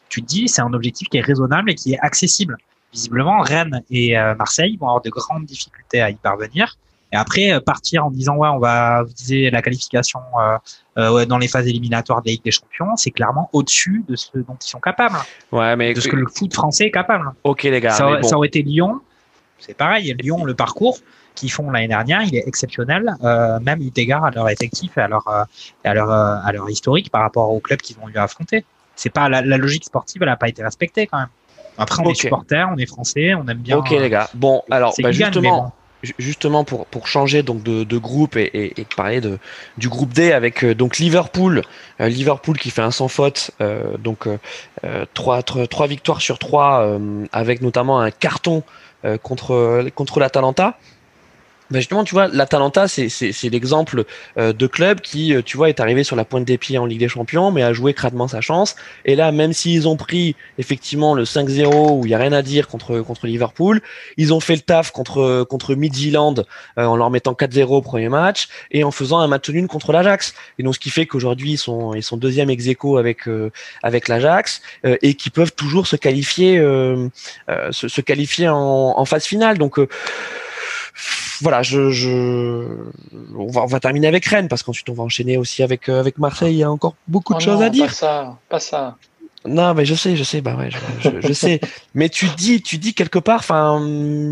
Tu 0.09 0.22
te 0.22 0.26
dis, 0.26 0.49
c'est 0.49 0.61
un 0.62 0.72
objectif 0.74 1.09
qui 1.09 1.16
est 1.16 1.22
raisonnable 1.22 1.70
et 1.70 1.74
qui 1.74 1.95
est 1.95 1.99
accessible. 2.01 2.57
Visiblement, 2.93 3.41
Rennes 3.41 3.82
et 3.91 4.18
euh, 4.18 4.34
Marseille 4.34 4.76
vont 4.76 4.86
avoir 4.86 5.03
de 5.03 5.11
grandes 5.11 5.45
difficultés 5.45 6.01
à 6.01 6.11
y 6.11 6.16
parvenir. 6.16 6.76
Et 7.12 7.16
après, 7.16 7.53
euh, 7.53 7.61
partir 7.61 8.07
en 8.07 8.11
disant, 8.11 8.36
ouais, 8.36 8.49
on 8.49 8.59
va 8.59 9.03
viser 9.18 9.51
la 9.51 9.62
qualification 9.62 10.20
euh, 10.38 10.59
euh, 10.99 11.24
dans 11.26 11.38
les 11.38 11.49
phases 11.49 11.66
éliminatoires 11.66 12.22
de 12.22 12.28
la 12.28 12.32
Ligue 12.32 12.45
des 12.45 12.51
Champions, 12.53 12.97
c'est 12.97 13.11
clairement 13.11 13.51
au-dessus 13.53 14.05
de 14.09 14.14
ce 14.16 14.38
dont 14.38 14.57
ils 14.61 14.68
sont 14.68 14.80
capables, 14.80 15.16
Ouais, 15.51 15.74
mais 15.76 15.93
de 15.93 16.01
ce 16.01 16.09
que 16.09 16.16
le 16.16 16.26
foot 16.26 16.55
français 16.55 16.86
est 16.86 16.91
capable 16.91 17.32
ok 17.43 17.64
les 17.64 17.80
gars, 17.80 17.91
ça, 17.91 18.09
mais 18.09 18.20
bon. 18.20 18.28
ça 18.28 18.36
aurait 18.36 18.49
été 18.49 18.62
Lyon, 18.62 19.01
c'est 19.59 19.76
pareil. 19.76 20.14
Lyon, 20.20 20.45
le 20.45 20.55
parcours 20.55 20.99
qu'ils 21.34 21.51
font 21.51 21.70
l'année 21.70 21.88
dernière, 21.88 22.22
il 22.22 22.36
est 22.36 22.47
exceptionnel, 22.47 23.14
euh, 23.24 23.59
même 23.61 23.80
eu 23.82 23.91
égard 23.97 24.24
à 24.24 24.30
leur 24.30 24.49
effectif 24.49 24.97
et 24.97 25.01
à 25.01 25.09
leur, 25.09 25.26
à 25.28 25.95
leur, 25.95 26.11
à 26.11 26.53
leur 26.53 26.68
historique 26.70 27.11
par 27.11 27.22
rapport 27.22 27.51
au 27.53 27.61
club 27.61 27.80
qu'ils 27.80 27.97
ont 28.03 28.09
eu 28.09 28.16
à 28.16 28.24
affronter. 28.24 28.64
C'est 28.95 29.11
pas 29.11 29.28
la, 29.28 29.43
la 29.43 29.57
logique 29.57 29.84
sportive, 29.84 30.22
elle 30.22 30.28
n'a 30.28 30.36
pas 30.36 30.49
été 30.49 30.62
respectée 30.62 31.07
quand 31.07 31.18
même. 31.18 31.28
Après, 31.81 32.03
on 32.03 32.07
Ok. 32.07 32.12
est 32.12 32.20
supporters, 32.20 32.68
on 32.72 32.76
est 32.78 32.87
français, 32.87 33.35
on 33.35 33.47
aime 33.49 33.59
bien. 33.59 33.78
Ok 33.78 33.91
les 33.91 34.11
gars. 34.11 34.28
Bon, 34.35 34.62
alors 34.70 34.95
bah, 35.03 35.11
justement, 35.12 35.72
bon. 36.03 36.12
justement 36.18 36.64
pour 36.64 36.87
pour 36.87 37.07
changer 37.07 37.43
donc 37.43 37.62
de, 37.62 37.85
de 37.85 37.99
groupe 37.99 38.37
et, 38.37 38.72
et, 38.81 38.87
parler 38.97 39.20
de 39.20 39.39
du 39.78 39.89
groupe 39.89 40.12
D 40.12 40.33
avec 40.33 40.64
euh, 40.64 40.74
donc 40.74 40.99
Liverpool, 40.99 41.62
euh, 42.01 42.09
Liverpool 42.09 42.59
qui 42.59 42.70
fait 42.70 42.83
un 42.83 42.91
sans 42.91 43.09
faute, 43.09 43.51
euh, 43.61 43.97
donc 43.99 44.26
euh, 44.26 44.39
euh, 44.85 45.05
trois, 45.14 45.43
trois 45.43 45.87
victoires 45.87 46.20
sur 46.20 46.39
trois 46.39 46.83
euh, 46.83 47.24
avec 47.33 47.61
notamment 47.62 48.01
un 48.01 48.11
carton 48.11 48.62
euh, 49.05 49.16
contre 49.18 49.89
contre 49.95 50.20
l'Atalanta. 50.20 50.78
Ben 51.71 51.79
justement, 51.79 52.05
tu 52.05 52.14
vois, 52.14 52.29
l'Atalanta, 52.29 52.89
c'est 52.89 53.09
c'est 53.09 53.49
l'exemple 53.49 54.05
euh, 54.39 54.53
de 54.53 54.66
club 54.66 55.01
qui, 55.01 55.35
euh, 55.35 55.43
tu 55.43 55.57
vois, 55.57 55.68
est 55.68 55.81
arrivé 55.81 56.03
sur 56.03 56.16
la 56.16 56.25
pointe 56.25 56.45
des 56.45 56.59
pieds 56.59 56.79
en 56.79 56.87
Ligue 56.87 56.99
des 57.01 57.09
Champions, 57.09 57.53
mais 57.53 57.62
a 57.62 57.73
joué 57.73 57.95
crânement 57.95 58.29
sa 58.29 58.41
chance. 58.41 58.75
Et 59.05 59.14
là, 59.14 59.31
même 59.31 59.53
s'ils 59.53 59.87
ont 59.87 59.97
pris 59.97 60.35
effectivement 60.59 61.14
le 61.14 61.25
5-0 61.25 61.99
où 61.99 62.07
il 62.07 62.11
y 62.11 62.14
a 62.14 62.18
rien 62.18 62.33
à 62.33 62.43
dire 62.43 62.66
contre 62.68 63.01
contre 63.01 63.27
Liverpool, 63.27 63.81
ils 64.16 64.35
ont 64.35 64.41
fait 64.41 64.55
le 64.55 64.62
taf 64.62 64.91
contre 64.91 65.45
contre 65.49 65.75
Midtjylland 65.75 66.45
euh, 66.79 66.85
en 66.85 66.97
leur 66.97 67.11
mettant 67.11 67.33
4-0 67.33 67.66
au 67.66 67.83
premier 67.83 68.09
match 68.09 68.49
et 68.71 68.85
en 68.85 68.91
faisant 68.91 69.21
un 69.21 69.29
match 69.29 69.49
nul 69.49 69.66
contre 69.68 69.93
l'Ajax. 69.93 70.35
Et 70.59 70.62
donc 70.62 70.75
ce 70.75 70.81
qui 70.81 70.91
fait 70.91 71.07
qu'aujourd'hui 71.07 71.53
ils 71.53 71.59
sont 71.59 71.95
ils 71.95 72.03
sont 72.03 72.16
deuxième 72.16 72.51
ex 72.51 72.66
aequo 72.66 72.99
avec 72.99 73.29
euh, 73.29 73.51
avec 73.83 74.09
l'Ajax 74.09 74.62
euh, 74.85 74.97
et 75.03 75.14
qui 75.14 75.31
peuvent 75.31 75.53
toujours 75.53 75.87
se 75.87 75.97
qualifier 75.97 76.59
euh, 76.59 77.09
se, 77.71 77.89
se 77.89 78.01
qualifier 78.01 78.49
en, 78.49 78.95
en 78.97 79.05
phase 79.05 79.25
finale. 79.25 79.59
Donc 79.59 79.79
voilà, 81.41 81.62
je, 81.62 81.91
je 81.91 82.66
on, 83.36 83.47
va, 83.51 83.62
on 83.62 83.66
va 83.66 83.80
terminer 83.80 84.07
avec 84.09 84.24
Rennes 84.26 84.49
parce 84.49 84.62
qu'ensuite 84.62 84.88
on 84.91 84.95
va 84.95 85.03
enchaîner 85.03 85.36
aussi 85.36 85.62
avec 85.62 85.88
euh, 85.88 86.01
avec 86.01 86.18
Marseille. 86.18 86.55
Il 86.55 86.59
y 86.59 86.62
a 86.64 86.70
encore 86.70 86.95
beaucoup 87.09 87.32
de 87.34 87.38
Oh 87.38 87.45
choses 87.45 87.62
à 87.62 87.70
dire. 87.70 87.86
Pas 87.86 87.93
ça, 87.93 88.36
pas 88.49 88.61
ça. 88.61 88.97
Non, 89.47 89.72
mais 89.72 89.86
je 89.86 89.95
sais, 89.95 90.16
je 90.16 90.22
sais, 90.22 90.43
bah 90.43 90.55
ouais, 90.55 90.68
je, 90.70 90.76
je, 91.01 91.26
je 91.26 91.32
sais. 91.32 91.61
Mais 91.95 92.11
tu 92.11 92.26
dis, 92.36 92.61
tu 92.61 92.76
dis 92.76 92.93
quelque 92.93 93.18
part, 93.18 93.38
enfin, 93.38 93.82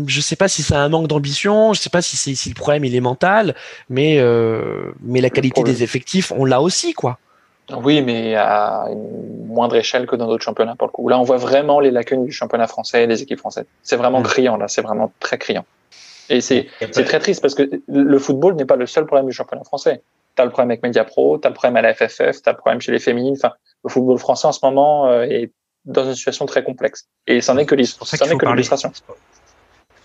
je 0.05 0.21
sais 0.21 0.35
pas 0.35 0.47
si 0.47 0.61
c'est 0.61 0.75
un 0.75 0.87
manque 0.87 1.07
d'ambition, 1.07 1.73
je 1.73 1.79
sais 1.79 1.89
pas 1.89 2.03
si 2.03 2.15
c'est 2.15 2.35
si 2.35 2.49
le 2.49 2.53
problème 2.53 2.85
il 2.85 2.93
est 2.95 3.01
mental, 3.01 3.55
mais 3.89 4.19
euh, 4.19 4.93
mais 5.01 5.19
la 5.19 5.31
qualité 5.31 5.63
des 5.63 5.81
effectifs, 5.81 6.31
on 6.37 6.45
l'a 6.45 6.61
aussi, 6.61 6.93
quoi. 6.93 7.17
Oui, 7.75 8.03
mais 8.03 8.35
à 8.35 8.85
une 8.91 9.47
moindre 9.47 9.75
échelle 9.77 10.05
que 10.05 10.15
dans 10.15 10.27
d'autres 10.27 10.43
championnats 10.43 10.75
pour 10.75 10.87
le 10.87 10.91
coup. 10.91 11.07
Là, 11.09 11.19
on 11.19 11.23
voit 11.23 11.37
vraiment 11.37 11.79
les 11.79 11.89
lacunes 11.91 12.25
du 12.25 12.31
championnat 12.31 12.67
français 12.67 13.03
et 13.03 13.07
des 13.07 13.21
équipes 13.23 13.39
françaises. 13.39 13.65
C'est 13.81 13.95
vraiment 13.95 14.19
Mm. 14.21 14.23
criant 14.23 14.57
là, 14.57 14.67
c'est 14.67 14.81
vraiment 14.83 15.11
très 15.19 15.39
criant. 15.39 15.65
Et 16.29 16.41
c'est 16.41 16.67
pas- 16.79 17.03
très 17.03 17.19
triste 17.19 17.41
parce 17.41 17.55
que 17.55 17.69
le 17.87 18.19
football 18.19 18.55
n'est 18.55 18.65
pas 18.65 18.75
le 18.75 18.85
seul 18.85 19.05
problème 19.05 19.25
du 19.27 19.33
championnat 19.33 19.63
français. 19.63 20.01
T'as 20.35 20.45
le 20.45 20.51
problème 20.51 20.71
avec 20.71 20.83
Mediapro, 20.83 21.37
t'as 21.37 21.49
le 21.49 21.55
problème 21.55 21.75
à 21.77 21.81
la 21.81 21.93
FFF, 21.93 22.41
t'as 22.43 22.51
le 22.51 22.57
problème 22.57 22.79
chez 22.81 22.91
les 22.91 22.99
féminines. 22.99 23.35
Enfin, 23.37 23.53
le 23.83 23.89
football 23.89 24.17
français 24.19 24.47
en 24.47 24.51
ce 24.51 24.59
moment 24.63 25.07
euh, 25.07 25.23
est 25.23 25.51
dans 25.85 26.05
une 26.05 26.15
situation 26.15 26.45
très 26.45 26.63
complexe. 26.63 27.07
Et 27.27 27.41
c'en 27.41 27.57
est 27.57 27.65
que 27.65 27.75
C'est 27.83 27.97
pour 27.97 28.07
ça 28.07 28.15
l'illustration. 28.17 28.25
qu'il 28.25 28.31
faut 28.31 28.37
parler. 28.45 28.55
l'illustration. 28.57 28.91
C'est 28.93 29.03
pour 29.05 29.15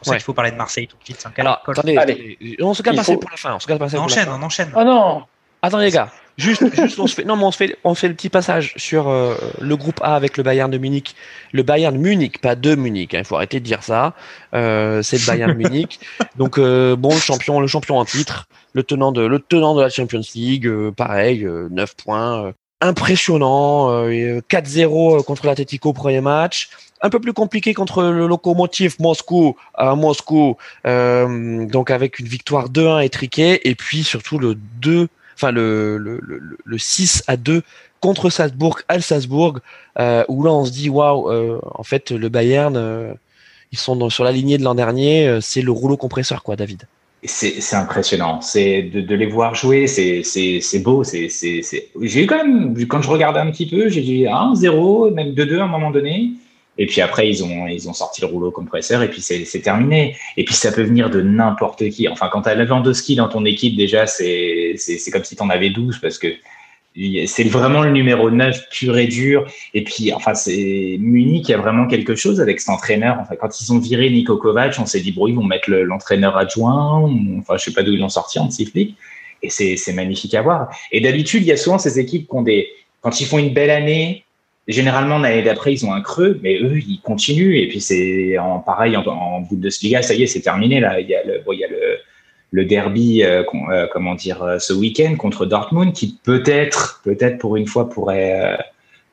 ça 0.03 0.11
Ouais. 0.11 0.17
qu'il 0.17 0.25
faut 0.25 0.33
parler 0.35 0.51
de 0.51 0.57
Marseille 0.57 0.87
tout 0.89 0.97
de 0.99 1.05
suite. 1.05 1.25
Alors, 1.37 1.63
attendez, 1.67 1.97
Allez. 1.97 2.13
attendez, 2.13 2.57
on 2.61 2.75
se 2.75 2.83
garde 2.83 2.97
Marseille 2.97 3.15
faut- 3.15 3.21
pour 3.21 3.31
la 3.31 3.37
fin, 3.37 3.55
on 3.55 3.59
se 3.59 3.67
garde 3.67 3.81
Marseille 3.81 3.99
on 3.99 4.03
pour 4.03 4.11
la 4.11 4.15
enchaîne, 4.15 4.27
fin. 4.33 4.39
on 4.41 4.43
enchaîne. 4.43 4.73
Oh 4.77 4.85
non 4.85 5.23
Attendez 5.63 5.85
les 5.87 5.91
gars, 5.93 6.11
Juste, 6.37 6.65
juste 6.75 6.99
on 6.99 7.07
se 7.07 7.15
fait, 7.15 7.25
non, 7.25 7.37
mais 7.37 7.45
on 7.45 7.53
se 7.53 7.57
fait, 7.57 7.77
on 7.85 7.95
fait 7.95 8.09
le 8.09 8.15
petit 8.15 8.29
passage 8.29 8.75
sur 8.77 9.09
euh, 9.09 9.37
le 9.61 9.77
groupe 9.77 10.01
A 10.03 10.17
avec 10.17 10.37
le 10.37 10.43
Bayern 10.43 10.69
de 10.71 10.79
Munich, 10.79 11.15
le 11.53 11.63
Bayern 11.63 11.97
Munich, 11.97 12.41
pas 12.41 12.57
de 12.57 12.75
Munich. 12.75 13.15
hein, 13.15 13.19
Il 13.21 13.25
faut 13.25 13.37
arrêter 13.37 13.61
de 13.61 13.65
dire 13.65 13.85
ça. 13.85 14.15
Euh, 14.53 15.01
c'est 15.03 15.19
le 15.19 15.27
Bayern 15.27 15.53
Munich. 15.55 16.01
Donc 16.37 16.59
euh, 16.59 16.97
bon, 16.97 17.11
le 17.15 17.21
champion, 17.21 17.61
le 17.61 17.69
champion 17.69 17.99
en 17.99 18.05
titre, 18.05 18.49
le 18.73 18.83
tenant 18.83 19.13
de, 19.13 19.23
le 19.23 19.39
tenant 19.39 19.77
de 19.77 19.83
la 19.83 19.91
Champions 19.91 20.23
League, 20.35 20.67
euh, 20.67 20.91
pareil, 20.91 21.45
euh, 21.45 21.69
9 21.71 21.95
points, 21.95 22.47
euh, 22.47 22.53
impressionnant, 22.81 23.91
euh, 23.91 24.09
euh, 24.11 24.41
4-0 24.49 25.23
contre 25.23 25.47
l'Atletico 25.47 25.91
au 25.91 25.93
premier 25.93 26.21
match. 26.21 26.69
Un 27.01 27.11
peu 27.11 27.21
plus 27.21 27.33
compliqué 27.33 27.75
contre 27.75 28.03
le 28.03 28.27
Lokomotiv 28.27 28.97
Moscou 28.99 29.57
à 29.75 29.95
Moscou, 29.95 30.57
euh, 30.87 31.67
donc 31.67 31.91
avec 31.91 32.19
une 32.19 32.27
victoire 32.27 32.71
2-1 32.71 33.05
étriquée, 33.05 33.69
et 33.69 33.75
puis 33.75 34.03
surtout 34.05 34.39
le 34.39 34.55
2 34.55 35.09
enfin 35.35 35.51
le, 35.51 35.97
le, 35.99 36.21
le, 36.23 36.41
le 36.65 36.79
6 36.79 37.25
à 37.27 37.37
2 37.37 37.63
contre 38.01 38.29
Salzbourg 38.29 38.81
à 38.89 39.01
Salzbourg, 39.01 39.61
euh, 39.99 40.25
où 40.29 40.43
là 40.45 40.53
on 40.53 40.67
se 40.67 40.73
dit 40.73 40.91
waouh, 40.91 41.31
euh, 41.31 41.59
en 41.75 41.83
fait 41.83 42.11
le 42.11 42.29
Bayern, 42.29 42.77
euh, 42.77 43.15
ils 43.73 43.79
sont 43.79 44.11
sur 44.11 44.25
la 44.25 44.33
lignée 44.33 44.59
de 44.59 44.63
l'an 44.63 44.75
dernier, 44.75 45.39
c'est 45.41 45.63
le 45.63 45.73
rouleau 45.73 45.97
compresseur 45.97 46.43
quoi, 46.43 46.55
David. 46.55 46.83
C'est 47.27 47.75
impressionnant. 47.75 48.43
C'est 48.43 48.83
de, 48.83 49.15
les 49.15 49.25
voir 49.25 49.55
jouer, 49.55 49.87
c'est 49.87 50.79
beau. 50.81 51.03
J'ai 51.03 52.27
quand 52.27 52.37
même 52.37 52.87
quand 52.87 53.01
je 53.01 53.09
regardais 53.09 53.41
un 53.41 53.51
petit 53.51 53.67
peu, 53.67 53.89
j'ai 53.89 54.03
dit 54.03 54.25
1-0, 54.25 55.15
même 55.15 55.31
2-2 55.31 55.61
à 55.61 55.65
un 55.65 55.67
moment 55.67 55.91
donné. 55.91 56.33
Et 56.79 56.87
puis 56.87 57.01
après, 57.01 57.29
ils 57.29 57.45
ont, 57.45 57.67
ils 57.69 57.89
ont 57.89 57.93
sorti 57.93 58.21
le 58.21 58.27
rouleau 58.27 58.51
compresseur 58.51 59.03
et 59.03 59.09
puis 59.09 59.23
c'est 59.23 59.61
terminé. 59.61 60.17
Et 60.37 60.45
puis 60.45 60.55
ça 60.55 60.73
peut 60.73 60.83
venir 60.83 61.09
de 61.11 61.21
n'importe 61.23 61.89
qui. 61.91 62.09
Enfin, 62.09 62.29
quand 62.33 62.43
tu 62.43 62.49
as 62.49 62.55
Lewandowski 62.55 63.15
dans 63.17 63.29
ton 63.29 63.45
équipe, 63.45 63.77
déjà, 63.77 64.07
c'est 64.07 64.75
comme 65.13 65.25
si 65.25 65.37
tu 65.37 65.43
en 65.43 65.51
avais 65.51 65.71
12 65.71 65.99
parce 65.99 66.19
que 66.19 66.29
c'est 67.27 67.45
vraiment 67.45 67.83
le 67.83 67.91
numéro 67.91 68.31
9 68.31 68.69
pur 68.71 68.97
et 68.99 69.07
dur. 69.07 69.47
Et 69.73 69.83
puis, 69.83 70.13
enfin, 70.13 70.35
c'est 70.35 70.97
Munich, 71.01 71.49
il 71.49 71.53
y 71.53 71.55
a 71.55 71.59
vraiment 71.59 71.87
quelque 71.87 72.15
chose 72.15 72.41
avec 72.41 72.61
cet 72.61 72.71
entraîneur. 72.71 73.19
Enfin, 73.21 73.35
quand 73.41 73.61
ils 73.61 73.73
ont 73.73 73.79
viré 73.79 74.11
Niko 74.11 74.37
Kovac, 74.37 74.77
on 74.79 74.87
s'est 74.87 75.01
dit, 75.01 75.11
bon, 75.13 75.27
ils 75.27 75.35
vont 75.35 75.43
mettre 75.45 75.71
le- 75.71 75.83
l'entraîneur 75.83 76.37
adjoint. 76.37 77.03
Enfin, 77.39 77.57
je 77.57 77.65
sais 77.65 77.73
pas 77.73 77.83
d'où 77.83 77.93
ils 77.93 77.99
l'ont 78.01 78.09
sorti, 78.09 78.39
en 78.39 78.49
Flick. 78.51 78.97
Et 79.43 79.51
c'est 79.51 79.93
magnifique 79.93 80.35
à 80.35 80.43
voir. 80.43 80.69
Et 80.91 81.01
d'habitude, 81.01 81.43
il 81.43 81.49
y 81.49 81.53
a 81.53 81.57
souvent 81.57 81.79
ces 81.79 81.99
équipes 81.99 82.29
qui 82.29 82.35
ont 82.35 82.43
des, 82.43 82.69
quand 83.03 83.21
ils 83.21 83.27
font 83.27 83.39
une 83.39 83.53
belle 83.53 83.71
année, 83.71 84.24
généralement, 84.69 85.19
l'année 85.19 85.43
d'après, 85.43 85.73
ils 85.73 85.85
ont 85.85 85.93
un 85.93 86.01
creux, 86.01 86.39
mais 86.43 86.59
eux, 86.61 86.79
ils 86.79 87.01
continuent. 87.03 87.57
Et 87.57 87.69
puis, 87.69 87.81
c'est 87.81 88.39
en 88.39 88.61
pareil, 88.61 88.97
en, 88.97 89.05
en 89.07 89.41
Bundesliga, 89.41 90.03
ça 90.03 90.15
y 90.15 90.23
est, 90.23 90.27
c'est 90.27 90.41
terminé, 90.41 90.81
là. 90.81 91.01
Il 91.01 91.09
y 91.09 91.15
a 91.15 91.23
le, 91.25 91.43
bon, 91.45 91.53
il 91.53 91.61
y 91.61 91.65
a 91.65 91.69
le, 91.69 91.99
le 92.51 92.65
derby, 92.65 93.23
euh, 93.23 93.43
euh, 93.71 93.87
comment 93.93 94.15
dire, 94.15 94.43
euh, 94.43 94.59
ce 94.59 94.73
week-end 94.73 95.17
contre 95.17 95.45
Dortmund, 95.45 95.93
qui 95.93 96.19
peut-être, 96.23 97.03
peut-être 97.05 97.39
pour 97.39 97.57
une 97.57 97.67
fois 97.67 97.91
pourrait, 97.91 98.41
euh, 98.41 98.57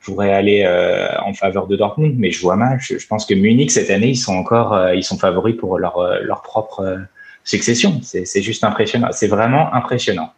pourrait 0.04 0.32
aller 0.32 0.64
euh, 0.66 1.08
en 1.26 1.34
faveur 1.34 1.68
de 1.68 1.76
Dortmund, 1.76 2.16
mais 2.18 2.32
je 2.32 2.40
vois 2.42 2.56
mal. 2.56 2.80
Je, 2.80 2.98
je 2.98 3.08
pense 3.08 3.26
que 3.26 3.34
Munich 3.34 3.72
cette 3.72 3.90
année, 3.90 4.10
ils 4.10 4.16
sont 4.16 4.36
encore, 4.36 4.94
ils 4.94 5.04
sont 5.04 5.18
favoris 5.18 5.56
pour 5.58 5.80
leur, 5.80 5.98
leur 6.22 6.42
propre 6.42 7.00
succession. 7.44 8.00
C'est 8.04 8.42
juste 8.42 8.64
impressionnant. 8.64 9.10
C'est 9.12 9.28
vraiment 9.28 9.74
impressionnant. 9.74 10.32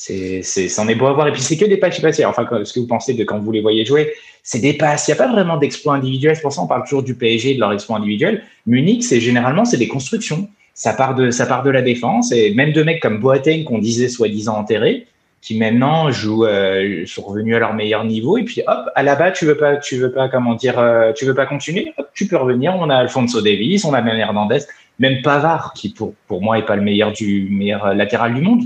C'est, 0.00 0.42
c'est, 0.44 0.68
c'en 0.68 0.86
est 0.86 0.94
beau 0.94 1.08
à 1.08 1.12
voir. 1.12 1.26
Et 1.26 1.32
puis 1.32 1.42
c'est 1.42 1.56
que 1.56 1.64
des 1.64 1.76
passes 1.76 1.98
passées. 1.98 2.24
Enfin, 2.24 2.46
ce 2.62 2.72
que 2.72 2.78
vous 2.78 2.86
pensez 2.86 3.14
de 3.14 3.24
quand 3.24 3.40
vous 3.40 3.50
les 3.50 3.60
voyez 3.60 3.84
jouer, 3.84 4.12
c'est 4.44 4.60
des 4.60 4.74
passes. 4.74 5.08
Il 5.08 5.10
n'y 5.10 5.20
a 5.20 5.24
pas 5.24 5.32
vraiment 5.32 5.56
d'exploit 5.56 5.94
individuel. 5.94 6.36
C'est 6.36 6.42
pour 6.42 6.52
ça 6.52 6.60
qu'on 6.60 6.68
parle 6.68 6.84
toujours 6.84 7.02
du 7.02 7.16
PSG 7.16 7.56
de 7.56 7.60
leur 7.60 7.72
exploit 7.72 7.96
individuel. 7.96 8.44
Munich, 8.64 9.02
c'est 9.02 9.18
généralement 9.18 9.64
c'est 9.64 9.76
des 9.76 9.88
constructions. 9.88 10.48
Ça 10.72 10.92
part 10.92 11.16
de, 11.16 11.32
ça 11.32 11.46
part 11.46 11.64
de 11.64 11.70
la 11.70 11.82
défense 11.82 12.30
et 12.30 12.54
même 12.54 12.72
de 12.72 12.84
mecs 12.84 13.02
comme 13.02 13.18
Boateng 13.18 13.64
qu'on 13.64 13.78
disait 13.78 14.08
soi-disant 14.08 14.58
enterrés, 14.58 15.08
qui 15.42 15.58
maintenant 15.58 16.12
jouent, 16.12 16.46
euh, 16.46 17.04
sont 17.04 17.22
revenus 17.22 17.56
à 17.56 17.58
leur 17.58 17.74
meilleur 17.74 18.04
niveau. 18.04 18.38
Et 18.38 18.44
puis 18.44 18.62
hop, 18.68 18.88
à 18.94 19.02
la 19.02 19.16
bas, 19.16 19.32
tu 19.32 19.46
veux 19.46 19.56
pas, 19.56 19.78
tu 19.78 19.96
veux 19.96 20.12
pas, 20.12 20.28
comment 20.28 20.54
dire, 20.54 20.78
euh, 20.78 21.12
tu 21.12 21.24
veux 21.24 21.34
pas 21.34 21.46
continuer? 21.46 21.92
Hop, 21.98 22.08
tu 22.14 22.28
peux 22.28 22.36
revenir. 22.36 22.76
On 22.78 22.88
a 22.88 22.94
Alfonso 22.94 23.40
Davis, 23.40 23.84
on 23.84 23.94
a 23.94 24.00
même 24.00 24.16
Hernandez, 24.16 24.60
même 25.00 25.22
Pavard, 25.22 25.72
qui 25.74 25.88
pour, 25.88 26.14
pour 26.28 26.40
moi 26.40 26.56
est 26.56 26.66
pas 26.66 26.76
le 26.76 26.82
meilleur 26.82 27.10
du 27.10 27.48
meilleur 27.50 27.96
latéral 27.96 28.32
du 28.32 28.42
monde. 28.42 28.62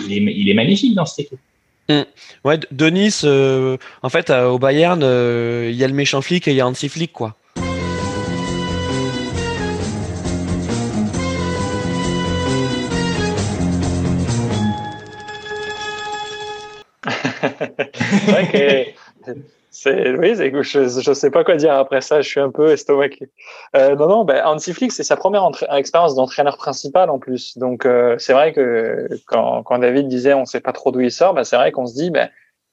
Il 0.00 0.12
est, 0.12 0.32
il 0.34 0.48
est 0.48 0.54
magnifique 0.54 0.94
dans 0.94 1.06
cette 1.06 1.26
équipe. 1.26 1.38
Ouais, 2.44 2.58
D- 2.58 2.66
Denis, 2.70 3.20
euh, 3.24 3.76
en 4.02 4.08
fait, 4.08 4.30
euh, 4.30 4.46
au 4.48 4.58
Bayern, 4.58 5.02
euh, 5.02 5.68
il 5.70 5.76
y 5.76 5.84
a 5.84 5.88
le 5.88 5.94
méchant 5.94 6.22
flic 6.22 6.48
et 6.48 6.52
il 6.52 6.56
y 6.56 6.60
a 6.60 6.66
Hansi 6.66 6.88
Flick, 6.88 7.12
quoi. 7.12 7.36
C'est 17.04 18.30
vrai 18.30 18.94
que 19.26 19.32
c'est 19.74 20.16
oui, 20.16 20.36
c'est- 20.36 20.52
je 20.62 21.00
je 21.00 21.12
sais 21.12 21.30
pas 21.30 21.44
quoi 21.44 21.56
dire 21.56 21.74
après 21.74 22.00
ça. 22.00 22.20
Je 22.22 22.28
suis 22.28 22.40
un 22.40 22.50
peu 22.50 22.70
estomaqué. 22.72 23.30
Euh, 23.76 23.94
non, 23.96 24.08
non, 24.08 24.24
ben 24.24 24.40
Hansi 24.46 24.72
Flick, 24.72 24.92
c'est 24.92 25.02
sa 25.04 25.16
première 25.16 25.46
expérience 25.76 26.14
d'entraîneur 26.14 26.56
principal 26.56 27.10
en 27.10 27.18
plus. 27.18 27.58
Donc 27.58 27.84
euh, 27.84 28.16
c'est 28.18 28.32
vrai 28.32 28.52
que 28.52 29.08
quand, 29.26 29.62
quand 29.64 29.78
David 29.78 30.08
disait 30.08 30.34
on 30.34 30.44
sait 30.44 30.60
pas 30.60 30.72
trop 30.72 30.90
d'où 30.92 31.00
il 31.00 31.10
sort, 31.10 31.34
ben, 31.34 31.44
c'est 31.44 31.56
vrai 31.56 31.72
qu'on 31.72 31.86
se 31.86 31.94
dit 31.94 32.10
ben 32.10 32.30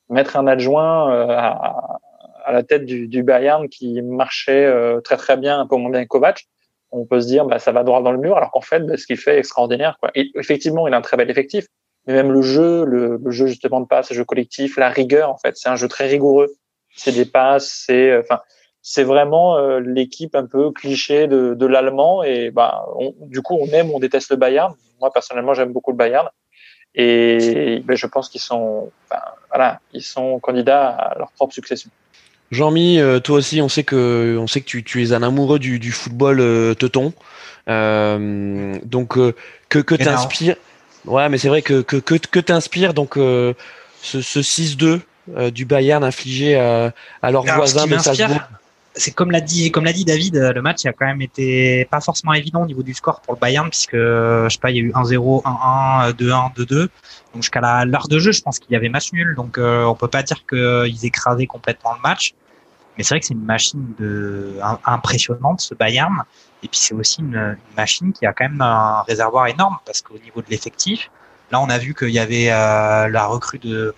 mettre 0.10 0.38
un 0.38 0.48
adjoint 0.48 1.12
euh, 1.14 1.28
à, 1.30 2.00
à 2.46 2.52
la 2.54 2.64
tête 2.64 2.86
du, 2.86 3.08
du 3.08 3.24
Bayern 3.24 3.68
qui 3.70 4.02
marchait 4.02 4.66
euh, 4.66 5.02
très 5.02 5.18
très 5.18 5.38
bien, 5.38 5.60
un 5.60 5.68
peu 5.68 5.76
moins 5.78 5.92
bien 5.92 6.04
que 6.04 6.08
Kovac, 6.08 6.46
on 6.92 7.06
peut 7.06 7.22
se 7.22 7.28
dire 7.28 7.46
ben, 7.46 7.60
ça 7.60 7.72
va 7.72 7.84
droit 7.84 8.02
dans 8.02 8.12
le 8.12 8.18
mur. 8.20 8.38
Alors 8.38 8.52
qu'en 8.52 8.62
fait, 8.62 8.80
ben, 8.82 8.98
ce 8.98 9.06
qu'il 9.06 9.18
fait 9.18 9.36
est 9.36 9.40
extraordinaire. 9.40 9.98
Quoi. 10.00 10.12
Et, 10.16 10.32
effectivement, 10.36 10.88
il 10.88 10.94
a 10.94 10.98
un 10.98 11.02
très 11.02 11.18
bel 11.18 11.30
effectif. 11.30 11.66
Mais 12.08 12.14
même 12.16 12.32
le 12.32 12.42
jeu, 12.42 12.84
le, 12.84 13.20
le 13.24 13.32
jeu 13.32 13.46
justement 13.46 13.80
de 13.80 13.86
passe, 13.86 14.10
le 14.10 14.16
jeu 14.16 14.26
collectif, 14.26 14.76
la 14.78 14.90
rigueur, 14.90 15.30
en 15.30 15.38
fait, 15.38 15.56
c'est 15.56 15.70
un 15.70 15.76
jeu 15.76 15.88
très 15.88 16.08
rigoureux. 16.08 16.50
C'est 16.96 17.12
des 17.14 17.26
passes, 17.26 17.84
c'est, 17.86 18.12
euh, 18.12 18.22
enfin, 18.22 18.42
c'est 18.82 19.04
vraiment 19.04 19.58
euh, 19.58 19.80
l'équipe 19.80 20.36
un 20.36 20.46
peu 20.46 20.72
cliché 20.72 21.28
de, 21.28 21.54
de 21.54 21.66
l'allemand. 21.66 22.24
Et 22.24 22.52
bah, 22.52 22.86
on- 22.98 23.14
du 23.22 23.42
coup, 23.42 23.58
on 23.60 23.68
aime, 23.68 23.92
on 23.92 24.00
déteste 24.00 24.32
le 24.32 24.38
Bayern. 24.38 24.74
Moi, 25.00 25.12
personnellement, 25.12 25.54
j'aime 25.54 25.72
beaucoup 25.72 25.92
le 25.92 25.98
Bayern. 25.98 26.30
Et 26.94 27.82
ben, 27.86 27.96
je 27.96 28.06
pense 28.08 28.28
qu'ils 28.30 28.42
sont, 28.42 28.92
enfin, 29.10 29.22
voilà, 29.50 29.80
ils 29.94 30.04
sont 30.04 30.40
candidats 30.40 30.90
à 30.90 31.18
leur 31.18 31.32
propre 31.32 31.54
succession. 31.54 31.90
Jean-Mi, 32.52 33.00
euh, 33.00 33.20
toi 33.20 33.38
aussi, 33.38 33.62
on 33.62 33.70
sait 33.70 33.84
que, 33.86 34.38
on 34.38 34.46
sait 34.48 34.60
que 34.60 34.66
tu, 34.66 34.84
tu 34.84 35.02
es 35.02 35.14
un 35.14 35.24
amoureux 35.24 35.58
du, 35.58 35.80
du 35.80 35.92
football 35.94 36.42
euh, 36.42 36.74
teuton. 36.74 37.14
Euh, 37.70 38.78
donc, 38.84 39.18
euh, 39.18 39.34
que, 39.70 39.80
que 39.80 39.96
Et 39.96 40.00
t'inspire 40.00 40.56
Ouais, 41.06 41.30
mais 41.30 41.38
c'est 41.38 41.48
vrai 41.48 41.62
que, 41.62 41.82
que, 41.82 41.96
que, 41.96 42.16
que 42.16 42.40
t'inspire 42.40 42.94
donc 42.94 43.18
euh, 43.18 43.54
ce, 44.02 44.22
ce 44.22 44.40
6-2 44.42 44.86
euh, 44.86 45.00
du 45.28 45.66
Bayern 45.66 46.04
infligé 46.04 46.58
à, 46.58 46.94
à 47.22 47.32
leurs 47.32 47.44
Alors, 47.44 47.58
voisins 47.58 47.88
de 47.88 47.98
Salzbourg. 47.98 48.42
c'est 48.94 49.12
comme 49.12 49.32
l'a 49.32 49.42
dit, 49.42 49.72
comme 49.72 49.86
l'a 49.86 49.94
dit 49.94 50.06
David, 50.06 50.36
euh, 50.36 50.54
le 50.54 50.62
match 50.62 50.86
a 50.86 50.94
quand 50.94 51.06
même 51.06 51.22
été 51.22 51.86
pas 51.86 52.02
forcément 52.02 52.34
évident 52.34 52.64
au 52.64 52.66
niveau 52.66 52.84
du 52.84 52.94
score 52.94 53.22
pour 53.22 53.34
le 53.34 53.40
Bayern, 53.40 53.70
puisque 53.70 53.94
euh, 53.94 54.50
je 54.50 54.54
sais 54.54 54.60
pas, 54.60 54.70
il 54.72 54.78
y 54.78 54.80
a 54.80 54.84
eu 54.84 54.92
1-0, 54.92 55.44
1-1, 55.44 56.14
2-1, 56.14 56.56
2-2. 56.56 56.80
Donc 56.80 56.90
jusqu'à 57.36 57.86
l'heure 57.86 58.08
de 58.08 58.20
jeu, 58.20 58.32
je 58.32 58.42
pense 58.42 58.60
qu'il 58.60 58.72
y 58.72 58.76
avait 58.76 58.90
match 58.90 59.14
nul. 59.14 59.36
Donc 59.36 59.58
euh, 59.58 59.86
on 59.86 59.96
peut 59.96 60.08
pas 60.08 60.24
dire 60.24 60.44
qu'ils 60.48 61.06
écrasaient 61.06 61.48
complètement 61.48 61.94
le 61.94 62.02
match. 62.02 62.34
Mais 62.98 63.04
c'est 63.04 63.14
vrai 63.14 63.22
que 63.22 63.26
c'est 63.26 63.34
une 63.34 63.46
machine 63.46 63.94
de, 63.98 64.58
impressionnante, 64.86 65.62
ce 65.62 65.74
Bayern. 65.74 66.24
Et 66.62 66.68
puis 66.68 66.80
c'est 66.80 66.94
aussi 66.94 67.22
une, 67.22 67.36
une 67.36 67.76
machine 67.78 68.12
qui 68.12 68.26
a 68.26 68.34
quand 68.34 68.50
même 68.50 68.62
un 68.62 69.04
réservoir 69.04 69.48
énorme, 69.48 69.78
parce 69.86 70.02
qu'au 70.02 70.18
niveau 70.20 70.42
de 70.42 70.48
l'effectif, 70.50 71.10
là 71.52 71.62
on 71.62 71.70
a 71.70 71.78
vu 71.78 71.96
qu'il 71.96 72.10
y 72.10 72.20
avait 72.20 72.52
euh, 72.52 73.08
la 73.08 73.26
recrue 73.26 73.60
de, 73.60 73.96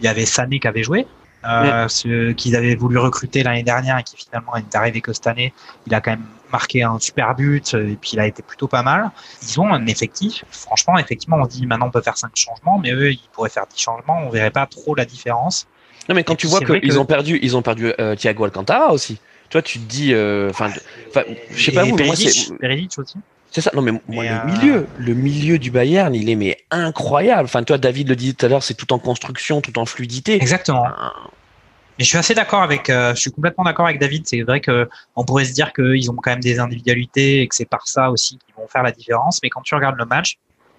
il 0.00 0.04
y 0.04 0.08
avait 0.08 0.26
Sané 0.26 0.60
qui 0.60 0.68
avait 0.68 0.82
joué, 0.82 1.06
euh, 1.44 1.86
ce 1.88 2.32
qu'ils 2.32 2.56
avaient 2.56 2.74
voulu 2.74 2.98
recruter 2.98 3.42
l'année 3.42 3.62
dernière 3.62 3.98
et 3.98 4.02
qui 4.02 4.16
finalement 4.16 4.56
est 4.56 4.74
arrivé 4.74 5.00
que 5.00 5.12
cette 5.12 5.26
année. 5.26 5.52
Il 5.86 5.94
a 5.94 6.00
quand 6.00 6.10
même 6.12 6.24
marqué 6.52 6.82
un 6.82 6.98
super 6.98 7.34
but 7.34 7.74
euh, 7.74 7.90
et 7.90 7.96
puis 7.96 8.10
il 8.14 8.20
a 8.20 8.26
été 8.26 8.42
plutôt 8.42 8.68
pas 8.68 8.82
mal. 8.82 9.10
Ils 9.42 9.60
ont 9.60 9.72
un 9.72 9.86
effectif. 9.86 10.44
Franchement, 10.50 10.98
effectivement, 10.98 11.36
on 11.40 11.46
dit 11.46 11.66
maintenant 11.66 11.86
on 11.86 11.90
peut 11.90 12.00
faire 12.02 12.16
cinq 12.16 12.32
changements, 12.34 12.78
mais 12.78 12.92
eux 12.92 13.12
ils 13.12 13.20
pourraient 13.32 13.50
faire 13.50 13.66
10 13.66 13.80
changements. 13.80 14.20
On 14.26 14.30
verrait 14.30 14.50
pas 14.50 14.66
trop 14.66 14.94
la 14.94 15.04
différence. 15.04 15.66
Non, 16.08 16.14
mais 16.14 16.24
quand 16.24 16.34
Et 16.34 16.36
tu 16.38 16.46
vois 16.46 16.60
qu'ils 16.60 16.80
que- 16.80 16.96
ont 16.98 17.04
perdu, 17.04 17.38
ils 17.42 17.56
ont 17.56 17.62
perdu 17.62 17.92
euh, 18.00 18.16
Thiago 18.16 18.44
Alcantara 18.44 18.92
aussi. 18.92 19.20
Toi, 19.50 19.62
tu 19.62 19.78
te 19.78 19.84
dis, 19.88 20.12
euh, 20.14 20.50
enfin, 20.50 20.70
je 21.50 21.64
sais 21.64 21.72
pas 21.72 21.84
Et 21.84 21.90
vous, 21.90 21.96
mais 21.96 22.04
moi 22.06 22.16
c'est, 22.16 22.26
aussi. 22.28 22.52
C'est 23.50 23.60
ça. 23.60 23.70
Non, 23.74 23.82
mais 23.82 23.92
moi 23.92 24.00
Mais, 24.08 24.28
le 24.28 24.34
euh, 24.34 24.44
milieu, 24.44 24.86
le 24.98 25.14
milieu 25.14 25.58
du 25.58 25.70
Bayern, 25.70 26.14
il 26.14 26.28
est 26.28 26.34
mais 26.34 26.58
incroyable. 26.70 27.44
Enfin, 27.44 27.62
toi, 27.62 27.78
David 27.78 28.08
le 28.08 28.16
disait 28.16 28.34
tout 28.34 28.46
à 28.46 28.48
l'heure, 28.48 28.62
c'est 28.62 28.74
tout 28.74 28.92
en 28.92 28.98
construction, 28.98 29.60
tout 29.60 29.78
en 29.78 29.86
fluidité. 29.86 30.34
Exactement. 30.34 30.84
Mais 31.98 32.04
je 32.04 32.10
suis 32.10 32.18
assez 32.18 32.34
d'accord 32.34 32.62
avec, 32.62 32.90
euh, 32.90 33.12
je 33.14 33.20
suis 33.20 33.30
complètement 33.32 33.64
d'accord 33.64 33.86
avec 33.86 33.98
David. 33.98 34.26
C'est 34.26 34.42
vrai 34.42 34.60
que 34.60 34.88
on 35.16 35.24
pourrait 35.24 35.46
se 35.46 35.52
dire 35.52 35.72
qu'ils 35.72 36.10
ont 36.10 36.14
quand 36.14 36.30
même 36.30 36.40
des 36.40 36.60
individualités 36.60 37.42
et 37.42 37.48
que 37.48 37.54
c'est 37.54 37.68
par 37.68 37.88
ça 37.88 38.10
aussi 38.10 38.38
qu'ils 38.38 38.54
vont 38.54 38.68
faire 38.68 38.84
la 38.84 38.92
différence. 38.92 39.40
Mais 39.42 39.50
quand 39.50 39.62
tu 39.62 39.74
regardes 39.74 39.96
le 39.96 40.04
match, 40.04 40.38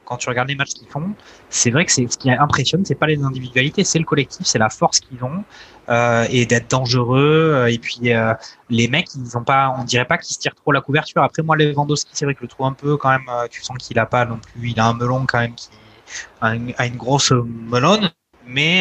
quand 0.09 0.17
tu 0.17 0.27
regardes 0.27 0.49
les 0.49 0.55
matchs 0.55 0.73
qu'ils 0.73 0.87
font, 0.87 1.13
c'est 1.49 1.69
vrai 1.69 1.85
que 1.85 1.91
c'est 1.91 2.11
ce 2.11 2.17
qui 2.17 2.31
impressionne, 2.31 2.83
c'est 2.83 2.95
pas 2.95 3.05
les 3.05 3.21
individualités, 3.23 3.83
c'est 3.83 3.99
le 3.99 4.05
collectif, 4.05 4.45
c'est 4.47 4.57
la 4.57 4.69
force 4.69 4.99
qu'ils 4.99 5.23
ont 5.23 5.43
euh, 5.89 6.25
et 6.31 6.47
d'être 6.47 6.69
dangereux. 6.69 7.51
euh, 7.53 7.71
Et 7.71 7.77
puis 7.77 8.11
euh, 8.11 8.33
les 8.71 8.87
mecs, 8.87 9.13
ils 9.13 9.37
ont 9.37 9.43
pas, 9.43 9.75
on 9.77 9.83
dirait 9.83 10.05
pas 10.05 10.17
qu'ils 10.17 10.33
se 10.33 10.39
tirent 10.39 10.55
trop 10.55 10.71
la 10.71 10.81
couverture. 10.81 11.21
Après 11.21 11.43
moi, 11.43 11.55
Lewandowski, 11.55 12.09
c'est 12.13 12.25
vrai 12.25 12.33
que 12.33 12.39
je 12.39 12.45
le 12.45 12.49
trouve 12.49 12.65
un 12.65 12.73
peu 12.73 12.97
quand 12.97 13.09
même. 13.09 13.29
tu 13.51 13.61
sens 13.61 13.77
qu'il 13.77 13.99
a 13.99 14.07
pas 14.07 14.25
non 14.25 14.39
plus, 14.39 14.71
il 14.71 14.79
a 14.79 14.87
un 14.87 14.93
melon 14.95 15.25
quand 15.27 15.39
même 15.39 15.53
qui 15.53 15.69
a 16.41 16.55
une, 16.55 16.97
grosse 16.97 17.31
melonne. 17.31 18.09
Mais 18.47 18.79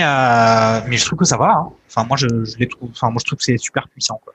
mais 0.87 0.97
je 0.97 1.05
trouve 1.05 1.19
que 1.19 1.27
ça 1.27 1.37
va. 1.37 1.51
Hein. 1.51 1.69
Enfin 1.89 2.05
moi 2.05 2.17
je, 2.17 2.27
je 2.27 2.57
les 2.57 2.69
trouve. 2.69 2.89
Enfin 2.91 3.11
moi 3.11 3.21
je 3.21 3.27
trouve 3.27 3.39
que 3.39 3.45
c'est 3.45 3.59
super 3.59 3.87
puissant. 3.89 4.19
Quoi. 4.25 4.33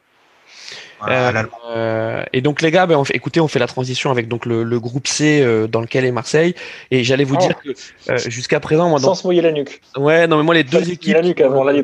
Euh, 1.10 1.44
euh, 1.76 2.24
et 2.34 2.42
donc 2.42 2.62
les 2.62 2.72
gars, 2.72 2.86
ben, 2.86 2.96
on 2.98 3.04
fait, 3.04 3.16
écoutez, 3.16 3.40
on 3.40 3.48
fait 3.48 3.60
la 3.60 3.68
transition 3.68 4.12
avec 4.12 4.28
donc 4.28 4.46
le, 4.46 4.64
le 4.64 4.80
groupe 4.80 5.08
C 5.08 5.42
euh, 5.42 5.68
dans 5.68 5.82
lequel 5.82 6.06
est 6.06 6.12
Marseille. 6.12 6.56
Et 6.92 7.04
j'allais 7.04 7.24
vous 7.24 7.36
Oh. 7.36 7.40
dire 7.40 7.56
que 7.62 7.70
euh, 8.12 8.18
jusqu'à 8.30 8.60
présent, 8.60 8.90
moi, 8.90 9.00
Sans 9.00 9.08
dans... 9.08 9.16
se 9.16 9.28
mouiller 9.28 9.42
la 9.42 9.52
nuque. 9.52 9.82
ouais, 9.98 10.28
non 10.28 10.38
mais 10.38 10.44
moi 10.44 10.54
les 10.54 10.64
deux 10.64 10.80
La 10.82 10.88
équipes, 10.88 11.18
nuque 11.24 11.42
avant 11.42 11.64
la 11.64 11.74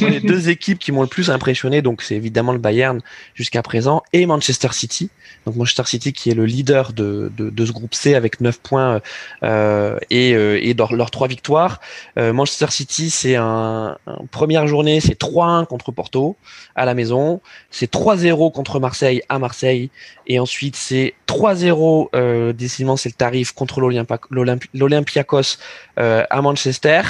les 0.00 0.20
deux 0.20 0.48
équipes 0.48 0.78
qui 0.78 0.92
m'ont 0.92 1.02
le 1.02 1.06
plus 1.08 1.30
impressionné, 1.30 1.82
donc 1.82 2.02
c'est 2.02 2.14
évidemment 2.14 2.52
le 2.52 2.58
Bayern 2.58 3.00
jusqu'à 3.34 3.62
présent 3.62 4.02
et 4.12 4.26
Manchester 4.26 4.68
City. 4.72 5.10
Donc 5.46 5.56
Manchester 5.56 5.84
City 5.86 6.12
qui 6.12 6.30
est 6.30 6.34
le 6.34 6.46
leader 6.46 6.92
de, 6.92 7.30
de, 7.36 7.50
de 7.50 7.66
ce 7.66 7.72
groupe 7.72 7.94
C 7.94 8.14
avec 8.14 8.40
9 8.40 8.58
points 8.60 9.00
euh, 9.42 9.98
et, 10.10 10.34
euh, 10.34 10.58
et 10.62 10.74
dans 10.74 10.88
leurs 10.90 11.10
trois 11.10 11.28
victoires. 11.28 11.80
Euh, 12.18 12.32
Manchester 12.32 12.66
City, 12.70 13.10
c'est 13.10 13.36
un, 13.36 13.96
un- 14.06 14.18
première 14.30 14.66
journée, 14.66 15.00
c'est 15.00 15.18
3-1 15.20 15.66
contre 15.66 15.92
Porto 15.92 16.36
à 16.74 16.84
la 16.84 16.94
maison, 16.94 17.35
c'est 17.70 17.92
3-0 17.92 18.52
contre 18.52 18.80
Marseille 18.80 19.22
à 19.28 19.38
Marseille 19.38 19.90
et 20.26 20.38
ensuite 20.38 20.76
c'est 20.76 21.14
3-0 21.26 22.08
euh, 22.14 22.52
décidément 22.52 22.96
c'est 22.96 23.08
le 23.08 23.14
tarif 23.14 23.52
contre 23.52 23.80
l'Olympiakos 23.80 25.58
euh, 25.98 26.24
à 26.30 26.42
Manchester. 26.42 27.02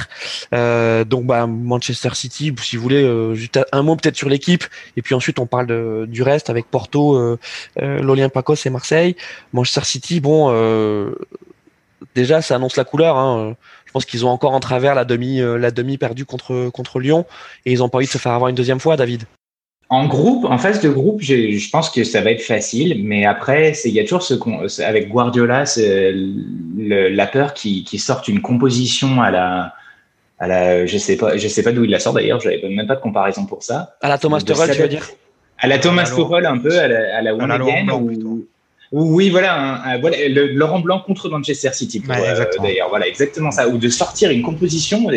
Euh, 0.55 1.05
donc 1.05 1.25
bah 1.25 1.47
Manchester 1.47 2.11
City, 2.15 2.55
si 2.61 2.77
vous 2.77 2.83
voulez, 2.83 3.35
juste 3.35 3.61
un 3.73 3.83
mot 3.83 3.97
peut-être 3.97 4.17
sur 4.17 4.29
l'équipe, 4.29 4.65
et 4.97 5.03
puis 5.03 5.15
ensuite 5.15 5.39
on 5.39 5.47
parle 5.47 6.07
du 6.07 6.23
reste 6.23 6.51
avec 6.51 6.67
Porto, 6.71 7.39
l'Olympiakos 7.77 8.67
et 8.67 8.71
Marseille. 8.71 9.17
Manchester 9.53 9.85
City, 9.85 10.21
bon, 10.21 10.51
déjà 12.15 12.43
ça 12.43 12.57
annonce 12.57 12.77
la 12.77 12.85
couleur. 12.85 13.17
Hein. 13.17 13.57
Je 13.85 13.93
pense 13.93 14.05
qu'ils 14.05 14.27
ont 14.27 14.31
encore 14.31 14.53
en 14.53 14.61
travers 14.61 14.95
la 14.95 15.05
demi, 15.05 15.99
perdue 15.99 16.25
contre 16.25 16.71
contre 16.71 17.01
Lyon, 17.01 17.27
et 17.65 17.73
ils 17.73 17.83
ont 17.83 17.89
pas 17.89 17.99
envie 17.99 18.07
de 18.07 18.11
se 18.13 18.19
faire 18.19 18.33
avoir 18.33 18.49
une 18.49 18.57
deuxième 18.57 18.81
fois, 18.81 18.97
David. 18.97 19.25
En 19.89 20.07
groupe, 20.09 20.45
en 20.45 20.59
phase 20.59 20.81
de 20.81 20.89
groupe, 20.89 21.21
je, 21.23 21.53
je 21.53 21.71
pense 21.71 21.91
que 21.91 22.03
ça 22.03 22.21
va 22.21 22.33
être 22.33 22.43
facile, 22.43 23.03
mais 23.05 23.25
après, 23.25 23.73
c'est- 23.73 23.89
il 23.89 23.95
y 23.95 24.01
a 24.01 24.03
toujours 24.03 24.23
ce 24.25 24.35
qu'on, 24.35 24.67
avec 24.85 25.09
Guardiola, 25.09 25.63
le- 25.77 27.09
la 27.09 27.27
peur 27.27 27.55
qui, 27.55 27.85
qui 27.85 27.99
sorte 27.99 28.27
une 28.29 28.43
composition 28.43 29.23
à 29.23 29.31
la, 29.31 29.75
à 30.41 30.49
la, 30.49 30.87
je 30.87 30.99
sais 30.99 31.17
pas, 31.17 31.37
je 31.37 31.47
sais 31.47 31.63
pas 31.63 31.71
d'où 31.73 31.85
il 31.85 31.91
la 31.91 32.01
sort 32.01 32.15
d'ailleurs, 32.15 32.41
j'avais 32.41 32.61
même 32.69 32.87
pas 32.89 32.97
de 32.97 33.01
comparaison 33.01 33.47
pour 33.47 33.63
ça. 33.63 33.95
À 34.03 34.09
la 34.09 34.19
Thomas 34.19 34.41
Tuchel, 34.41 34.75
tu 34.75 34.83
veux 34.83 34.89
dire? 34.89 35.09
À 35.59 35.69
la 35.69 35.79
Thomas 35.79 36.05
Tuchel 36.05 36.47
un 36.47 36.59
peu, 36.59 36.77
à 36.79 36.89
la, 36.89 37.17
à 37.19 37.23
la 37.23 37.35
One 37.35 37.43
À 37.43 37.47
la 37.47 37.59
Laurent 37.59 37.73
Again, 37.73 37.85
Blanc, 37.85 38.01
ou- 38.01 38.07
plutôt. 38.09 38.29
ou- 38.93 39.15
oui, 39.15 39.31
voilà, 39.31 39.57
un- 39.57 39.83
un- 39.95 39.99
voilà 40.01 40.17
le, 40.29 40.47
Laurent 40.49 40.81
Blanc 40.81 40.99
contre 41.07 41.29
Manchester 41.29 41.71
City, 41.73 42.03
Ouais, 42.09 42.17
euh, 42.29 42.45
d'ailleurs, 42.61 42.89
voilà, 42.89 43.07
exactement 43.07 43.53
ça, 43.53 43.69
ou 43.69 43.79
de 43.79 43.89
sortir 43.89 44.31
une 44.33 44.43
composition. 44.43 45.09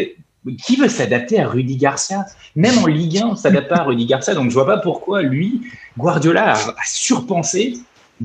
Euh, 0.49 0.55
Qui 0.65 0.75
veut 0.75 0.89
s'adapter 0.89 1.39
à 1.39 1.47
Rudy 1.47 1.77
Garcia? 1.77 2.25
Même 2.55 2.77
en 2.79 2.87
Ligue 2.87 3.19
1, 3.19 3.27
on 3.27 3.35
s'adapte 3.35 3.69
pas 3.69 3.77
à 3.77 3.83
Rudy 3.83 4.05
Garcia, 4.05 4.33
donc 4.33 4.49
je 4.49 4.53
vois 4.53 4.65
pas 4.65 4.77
pourquoi 4.77 5.21
lui, 5.21 5.61
Guardiola, 5.97 6.53
a, 6.53 6.75
surpensé. 6.85 7.77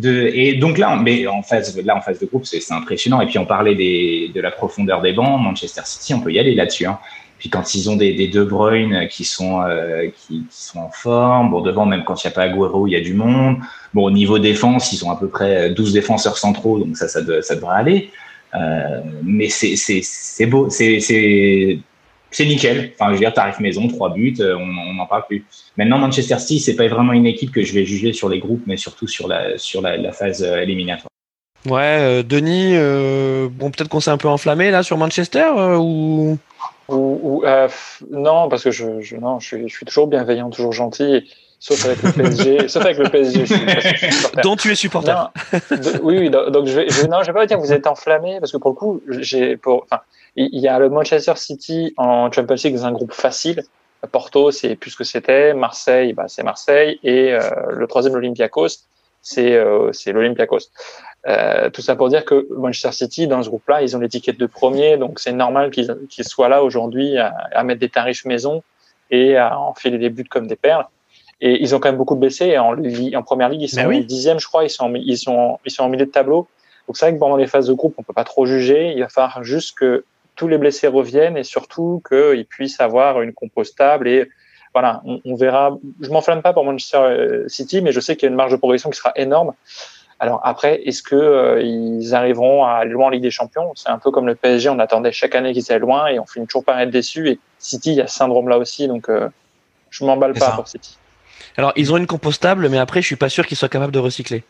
Et 0.03 0.55
donc 0.55 0.79
là, 0.79 0.97
mais 0.97 1.27
en 1.29 1.43
phase, 1.43 1.81
là, 1.85 1.97
en 1.97 2.01
phase 2.01 2.18
de 2.18 2.27
groupe, 2.27 2.47
c'est 2.47 2.61
impressionnant. 2.72 3.20
Et 3.20 3.27
puis 3.27 3.39
on 3.39 3.47
parlait 3.47 3.77
de 3.77 4.41
la 4.41 4.51
profondeur 4.51 5.01
des 5.01 5.12
bancs, 5.12 5.41
Manchester 5.41 5.83
City, 5.85 6.14
on 6.14 6.20
peut 6.20 6.33
y 6.33 6.39
aller 6.39 6.55
là-dessus. 6.55 6.87
Hein. 6.87 6.99
Puis 7.39 7.51
quand 7.51 7.75
ils 7.75 7.91
ont 7.91 7.97
des, 7.97 8.29
De 8.29 8.43
Bruyne 8.43 9.07
qui 9.09 9.25
sont, 9.25 9.62
euh, 9.62 10.09
qui, 10.16 10.45
sont 10.51 10.79
en 10.79 10.91
forme, 10.91 11.51
bon, 11.51 11.61
devant, 11.61 11.85
même 11.85 12.03
quand 12.05 12.22
il 12.22 12.27
n'y 12.27 12.33
a 12.33 12.35
pas 12.35 12.43
Agüero, 12.45 12.87
il 12.87 12.93
y 12.93 12.97
a 12.97 13.01
du 13.01 13.14
monde. 13.14 13.59
Bon, 13.93 14.05
au 14.05 14.11
niveau 14.11 14.39
défense, 14.39 14.93
ils 14.93 15.05
ont 15.05 15.11
à 15.11 15.16
peu 15.16 15.29
près 15.29 15.70
12 15.70 15.93
défenseurs 15.93 16.39
centraux, 16.39 16.79
donc 16.79 16.97
ça, 16.97 17.07
ça, 17.07 17.20
de- 17.20 17.41
ça 17.41 17.55
devrait 17.55 17.77
aller. 17.77 18.11
Euh, 18.55 19.01
mais 19.22 19.49
c'est 19.49 20.47
beau, 20.47 20.70
c'est 20.70 21.79
c'est- 22.37 22.45
nickel. 22.47 22.93
Enfin, 22.95 23.09
je 23.09 23.14
veux 23.14 23.18
dire, 23.20 23.32
tarif 23.32 23.59
maison, 23.61 23.89
trois 23.89 24.11
buts, 24.11 24.35
euh, 24.41 24.57
on 24.57 24.95
n'en 24.95 25.07
parle 25.07 25.24
plus. 25.26 25.45
Maintenant, 25.76 25.99
Manchester 25.99 26.39
City, 26.39 26.61
c'est 26.61 26.76
pas 26.76 26.87
vraiment 26.89 27.12
une 27.12 27.26
équipe 27.26 27.53
que 27.53 27.62
je 27.62 27.72
vais 27.72 27.85
juger 27.85 28.12
sur 28.12 28.28
les 28.28 28.39
groupes, 28.39 28.62
mais 28.66 28.76
surtout 28.76 29.07
sur 29.09 29.28
la, 29.28 29.57
sur 29.59 29.80
la, 29.80 29.97
la 29.97 30.12
phase 30.12 30.43
euh, 30.43 30.61
éliminatoire. 30.61 31.09
Ouais, 31.66 31.80
euh, 32.01 32.22
Denis, 32.22 32.72
euh, 32.74 33.49
bon 33.51 33.70
peut-être 33.70 33.89
qu'on 33.89 34.01
s'est 34.01 34.11
un 34.11 34.18
peu 34.18 34.28
enflammé 34.28 34.70
là 34.70 34.82
sur 34.82 34.99
Manchester 34.99 35.47
euh, 35.57 35.76
ou? 35.78 36.37
Ou, 36.89 37.43
euh, 37.47 37.68
non, 38.11 38.51
parce 38.51 38.62
que 38.62 38.70
je, 38.70 39.01
je, 39.01 39.16
non, 39.16 39.41
je, 39.41 39.47
suis, 39.47 39.68
je 39.70 39.74
suis 39.74 39.87
toujours 39.87 40.07
bienveillant, 40.07 40.51
toujours 40.51 40.72
gentil, 40.72 41.26
sauf 41.59 41.82
avec 41.87 42.03
le 42.03 42.12
PSG. 42.12 42.68
sauf 42.68 42.85
avec 42.85 42.99
le 42.99 43.09
PSG. 43.09 43.47
Je 43.47 43.55
suis, 43.80 43.97
suis 43.97 44.26
dont 44.43 44.57
tu 44.57 44.70
es 44.70 44.74
supporter. 44.74 45.14
Non, 45.14 45.28
de- 45.70 46.01
oui, 46.03 46.18
oui, 46.18 46.28
donc 46.30 46.66
je 46.66 46.72
vais, 46.80 46.89
je, 46.91 47.01
vais- 47.01 47.09
non, 47.09 47.22
je 47.22 47.28
vais 47.28 47.32
pas 47.32 47.47
dire 47.47 47.57
que 47.57 47.62
vous 47.62 47.72
êtes 47.72 47.87
enflammé 47.87 48.39
parce 48.41 48.53
que 48.53 48.59
pour 48.59 48.70
le 48.72 48.76
coup, 48.76 49.01
j'ai, 49.20 49.57
pour, 49.57 49.87
enfin, 49.91 50.03
il 50.37 50.61
y 50.61 50.68
a 50.68 50.78
le 50.78 50.89
Manchester 50.89 51.35
City 51.37 51.95
en 51.97 52.30
Champions 52.30 52.57
League 52.62 52.74
dans 52.74 52.87
un 52.87 52.93
groupe 52.93 53.12
facile. 53.12 53.62
Porto, 54.12 54.51
c'est 54.51 54.76
plus 54.76 54.91
ce 54.91 54.97
que 54.97 55.05
c'était. 55.05 55.55
Marseille, 55.55 56.12
bah, 56.12 56.24
c'est 56.28 56.43
Marseille. 56.43 56.99
Et 57.03 57.32
euh, 57.32 57.41
le 57.70 57.87
troisième, 57.87 58.14
l'Olympiakos, 58.14 58.85
c'est 59.22 59.55
euh, 59.55 59.93
c'est 59.93 60.12
l'Olympiakos. 60.12 60.68
Euh, 61.26 61.70
tout 61.70 61.80
ça 61.80 61.97
pour 61.97 62.11
dire 62.11 62.24
que 62.26 62.47
Manchester 62.51 62.93
City, 62.93 63.26
dans 63.26 63.43
ce 63.43 63.49
groupe-là, 63.49 63.80
ils 63.82 63.97
ont 63.97 64.01
l'étiquette 64.01 64.39
de 64.39 64.45
premier, 64.47 64.99
donc 64.99 65.20
c'est 65.20 65.32
normal 65.32 65.70
qu'ils 65.70 65.97
qu'ils 66.11 66.24
soient 66.24 66.51
là 66.51 66.62
aujourd'hui 66.62 67.16
à, 67.16 67.35
à 67.55 67.64
mettre 67.64 67.80
des 67.80 67.89
tarifs 67.89 68.26
maison 68.26 68.62
et 69.11 69.39
à 69.39 69.59
enfiler 69.59 69.97
des 69.97 70.11
buts 70.11 70.24
comme 70.24 70.47
des 70.47 70.57
perles. 70.57 70.87
Et 71.41 71.62
ils 71.62 71.74
ont 71.74 71.80
quand 71.80 71.89
même 71.89 71.97
beaucoup 71.97 72.16
blessés. 72.16 72.59
En, 72.59 72.76
en 72.76 73.22
première 73.22 73.49
ligue, 73.49 73.62
ils 73.62 73.68
sont 73.68 73.85
oui. 73.87 74.05
dixième, 74.05 74.39
je 74.39 74.47
crois. 74.47 74.64
Ils 74.64 74.70
sont, 74.70 74.85
en 74.85 74.95
ils 74.95 75.18
sont, 75.18 75.59
ils 75.64 75.70
sont 75.70 75.85
en 75.85 75.89
milieu 75.89 76.07
de 76.07 76.11
tableau. 76.11 76.47
Donc 76.87 76.97
c'est 76.97 77.07
vrai 77.07 77.14
que 77.14 77.18
pendant 77.18 77.37
les 77.37 77.47
phases 77.47 77.68
de 77.68 77.72
groupe, 77.72 77.95
on 77.97 78.03
peut 78.03 78.12
pas 78.12 78.24
trop 78.24 78.45
juger. 78.45 78.93
Il 78.93 79.01
va 79.01 79.09
falloir 79.09 79.43
juste 79.43 79.78
que 79.78 80.05
tous 80.37 80.49
les 80.49 80.59
blessés 80.59 80.87
reviennent 80.87 81.37
et 81.37 81.45
surtout 81.45 82.03
qu'ils 82.09 82.47
puissent 82.47 82.80
avoir 82.80 83.20
une 83.22 83.32
compo 83.32 83.64
stable. 83.64 84.09
Et 84.09 84.28
voilà, 84.72 85.01
on, 85.05 85.20
on 85.24 85.35
verra. 85.35 85.78
Je 86.01 86.11
m'enflamme 86.11 86.43
pas 86.43 86.53
pour 86.53 86.64
Manchester 86.64 86.99
euh, 86.99 87.49
City, 87.49 87.80
mais 87.80 87.93
je 87.93 88.01
sais 88.01 88.16
qu'il 88.16 88.26
y 88.26 88.28
a 88.28 88.30
une 88.30 88.37
marge 88.37 88.53
de 88.53 88.57
progression 88.57 88.91
qui 88.91 88.99
sera 88.99 89.12
énorme. 89.16 89.55
Alors 90.20 90.41
après, 90.45 90.80
est-ce 90.85 91.03
que 91.03 91.16
euh, 91.16 91.62
ils 91.62 92.14
arriveront 92.14 92.64
à 92.64 92.74
aller 92.74 92.93
loin 92.93 93.07
en 93.07 93.11
Ligue 93.11 93.22
des 93.22 93.30
Champions? 93.30 93.72
C'est 93.74 93.91
un 93.91 93.99
peu 93.99 94.11
comme 94.11 94.26
le 94.26 94.35
PSG. 94.35 94.68
On 94.68 94.78
attendait 94.78 95.12
chaque 95.12 95.35
année 95.35 95.53
qu'ils 95.53 95.70
aillent 95.72 95.80
loin 95.80 96.07
et 96.07 96.18
on 96.18 96.26
finit 96.26 96.47
toujours 96.47 96.64
par 96.64 96.78
être 96.80 96.91
déçus. 96.91 97.28
Et 97.28 97.39
City, 97.59 97.91
il 97.91 97.97
y 97.97 98.01
a 98.01 98.07
ce 98.07 98.16
syndrome-là 98.16 98.59
aussi. 98.59 98.89
Donc 98.89 99.09
euh, 99.09 99.28
je 99.91 100.05
m'emballe 100.05 100.35
pas 100.35 100.47
ça. 100.47 100.53
pour 100.53 100.68
City. 100.68 100.99
Alors 101.57 101.72
ils 101.76 101.93
ont 101.93 101.97
une 101.97 102.07
compostable, 102.07 102.68
mais 102.68 102.78
après 102.78 103.03
je 103.03 103.07
suis 103.07 103.16
pas 103.16 103.28
sûr 103.28 103.47
qu'ils 103.47 103.57
soient 103.57 103.68
capables 103.68 103.93
de 103.93 103.99
recycler. 103.99 104.45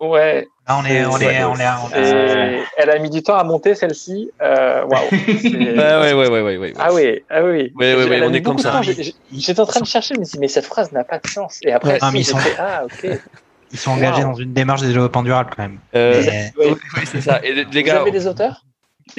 Ouais, 0.00 0.46
Là, 0.68 0.78
on 0.80 0.84
est, 0.84 1.04
on 1.06 1.18
est, 1.18 1.42
on 1.44 1.56
est, 1.56 1.66
on 1.82 1.90
est- 1.96 2.58
Et 2.58 2.62
elle 2.76 2.90
a 2.90 2.98
mis 3.00 3.10
du 3.10 3.22
temps 3.22 3.36
à 3.36 3.42
monter 3.42 3.74
celle-ci. 3.74 4.30
Euh, 4.40 4.84
Waouh. 4.84 5.08
C'est- 5.10 5.48
ouais, 5.50 6.14
ouais, 6.14 6.28
ouais, 6.28 6.40
ouais, 6.40 6.56
ouais. 6.56 6.74
Ah 6.78 6.92
oui, 6.92 7.20
ah 7.28 7.42
oui. 7.42 7.72
Ouais, 7.74 7.94
ouais, 7.96 8.08
ouais, 8.08 8.22
on 8.22 8.32
est 8.32 8.42
comme 8.42 8.58
ça. 8.58 8.80
J'étais 8.82 9.60
en 9.60 9.66
train 9.66 9.80
de 9.80 9.86
chercher, 9.86 10.14
je 10.14 10.20
me 10.20 10.24
suis 10.24 10.36
dit, 10.36 10.40
mais 10.40 10.48
cette 10.48 10.66
phrase 10.66 10.92
n'a 10.92 11.02
pas 11.04 11.18
de 11.18 11.26
sens. 11.26 11.58
Et 11.62 11.72
après, 11.72 11.98
ah, 12.00 12.10
ok. 12.84 13.10
ils 13.72 13.78
sont 13.78 13.90
engagés 13.90 14.22
Wow. 14.22 14.30
dans 14.32 14.34
une 14.34 14.52
démarche 14.52 14.82
de 14.82 14.86
développement 14.86 15.22
durable 15.22 15.50
quand 15.56 15.62
même. 15.62 15.78
Euh, 15.96 16.22
Mais- 16.24 16.52
Oui. 16.58 16.76
oui, 16.96 17.02
c'est 17.10 17.20
ça. 17.20 17.40
Et 17.42 17.52
les 17.52 17.64
Vous 17.64 17.70
gars, 17.82 18.00
avez 18.02 18.10
des 18.12 18.26
auteurs? 18.26 18.62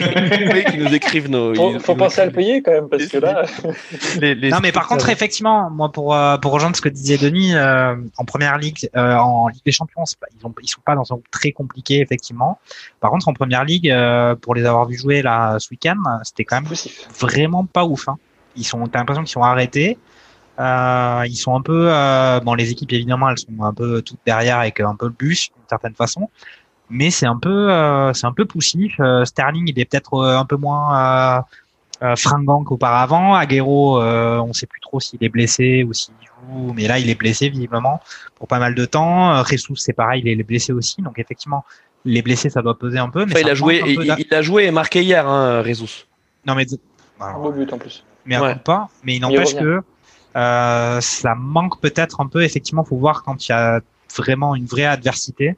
oui, 0.00 0.64
qui 0.70 0.78
nous 0.78 0.94
écrivent 0.94 1.30
nos. 1.30 1.54
Faut, 1.54 1.70
ils- 1.72 1.80
faut 1.80 1.92
ils 1.92 1.98
penser 1.98 2.20
à 2.20 2.26
le 2.26 2.32
payer 2.32 2.62
quand 2.62 2.72
même, 2.72 2.88
parce 2.88 3.06
que 3.06 3.18
là, 3.18 3.44
les- 4.20 4.34
les 4.34 4.50
Non, 4.50 4.58
mais 4.62 4.72
par 4.72 4.86
contre, 4.86 5.08
effectivement, 5.08 5.70
moi, 5.70 5.90
pour 5.92 6.14
euh, 6.14 6.36
pour 6.38 6.52
rejoindre 6.52 6.76
ce 6.76 6.80
que 6.82 6.88
disait 6.88 7.18
Denis, 7.18 7.54
euh, 7.54 7.96
en 8.16 8.24
première 8.24 8.58
ligue, 8.58 8.88
euh, 8.96 9.14
en 9.16 9.48
Ligue 9.48 9.62
des 9.64 9.72
Champions, 9.72 10.04
ils 10.40 10.46
ont 10.46 10.54
ils 10.62 10.68
sont 10.68 10.80
pas 10.84 10.94
dans 10.94 11.02
un 11.12 11.14
groupe 11.16 11.30
très 11.30 11.52
compliqué, 11.52 12.00
effectivement. 12.00 12.58
Par 13.00 13.10
contre, 13.10 13.28
en 13.28 13.32
première 13.34 13.64
ligue, 13.64 13.90
euh, 13.90 14.34
pour 14.34 14.54
les 14.54 14.64
avoir 14.64 14.86
vu 14.86 14.96
jouer 14.96 15.22
là 15.22 15.56
ce 15.58 15.70
week-end, 15.70 15.96
c'était 16.22 16.44
quand 16.44 16.60
même 16.60 16.70
vraiment 17.18 17.64
pas 17.64 17.84
ouf. 17.84 18.08
Hein. 18.08 18.16
Ils 18.56 18.64
sont, 18.64 18.86
t'as 18.86 18.98
l'impression 19.00 19.22
qu'ils 19.22 19.32
sont 19.32 19.42
arrêtés. 19.42 19.98
Euh, 20.58 21.22
ils 21.26 21.36
sont 21.36 21.54
un 21.54 21.60
peu, 21.60 21.88
euh, 21.90 22.40
bon, 22.40 22.54
les 22.54 22.70
équipes 22.70 22.90
évidemment, 22.94 23.28
elles 23.28 23.36
sont 23.38 23.62
un 23.62 23.74
peu 23.74 24.00
toutes 24.00 24.20
derrière 24.24 24.58
avec 24.58 24.80
un 24.80 24.94
peu 24.96 25.04
le 25.06 25.12
bus 25.12 25.50
d'une 25.54 25.68
certaine 25.68 25.94
façon, 25.94 26.30
mais 26.90 27.10
c'est 27.10 27.26
un 27.26 27.36
peu, 27.38 27.70
euh, 27.72 28.12
c'est 28.12 28.26
un 28.26 28.32
peu 28.32 28.44
poussif. 28.44 28.94
Euh, 29.00 29.24
Sterling, 29.24 29.64
il 29.68 29.78
est 29.78 29.84
peut-être 29.84 30.14
euh, 30.14 30.38
un 30.38 30.44
peu 30.44 30.56
moins 30.56 31.38
euh, 31.38 31.40
euh, 32.02 32.16
fringant 32.16 32.62
qu'auparavant. 32.64 33.34
Aguero, 33.34 34.00
euh, 34.00 34.38
on 34.38 34.52
sait 34.52 34.66
plus 34.66 34.80
trop 34.80 35.00
s'il 35.00 35.22
est 35.24 35.28
blessé 35.28 35.84
ou 35.84 35.92
s'il 35.92 36.14
joue, 36.22 36.72
mais 36.74 36.86
là, 36.86 36.98
il 36.98 37.08
est 37.10 37.14
blessé 37.14 37.48
visiblement 37.48 38.00
pour 38.36 38.46
pas 38.48 38.58
mal 38.58 38.74
de 38.74 38.84
temps. 38.84 39.42
Jesus, 39.44 39.76
c'est 39.76 39.92
pareil, 39.94 40.22
il 40.24 40.40
est 40.40 40.42
blessé 40.44 40.72
aussi, 40.72 41.02
donc 41.02 41.18
effectivement, 41.18 41.64
les 42.04 42.22
blessés, 42.22 42.50
ça 42.50 42.62
doit 42.62 42.78
peser 42.78 42.98
un 42.98 43.08
peu. 43.08 43.24
Mais 43.26 43.32
Enfin, 43.32 43.40
il 43.40 43.50
a 43.50 43.54
joué, 43.54 43.82
un 43.82 43.86
il, 44.18 44.34
a 44.34 44.42
joué 44.42 44.64
et 44.66 44.70
marqué 44.70 45.02
hier, 45.02 45.26
hein, 45.28 45.62
Jesus. 45.64 46.04
Non 46.46 46.54
mais 46.54 46.64
Un 47.20 47.26
alors, 47.26 47.40
beau 47.40 47.50
but 47.52 47.72
en 47.72 47.78
plus. 47.78 48.04
mais 48.24 48.38
Ouais. 48.38 48.52
un 48.52 48.56
pas. 48.56 48.88
Mais 49.02 49.16
il 49.16 49.20
n'empêche 49.20 49.56
que 49.56 49.80
euh, 50.36 51.00
ça 51.00 51.34
manque 51.34 51.80
peut-être 51.80 52.20
un 52.20 52.26
peu. 52.28 52.42
Effectivement, 52.44 52.84
faut 52.84 52.96
voir 52.98 53.22
quand 53.24 53.48
il 53.48 53.50
y 53.50 53.54
a 53.54 53.80
vraiment 54.16 54.54
une 54.54 54.66
vraie 54.66 54.84
adversité 54.84 55.56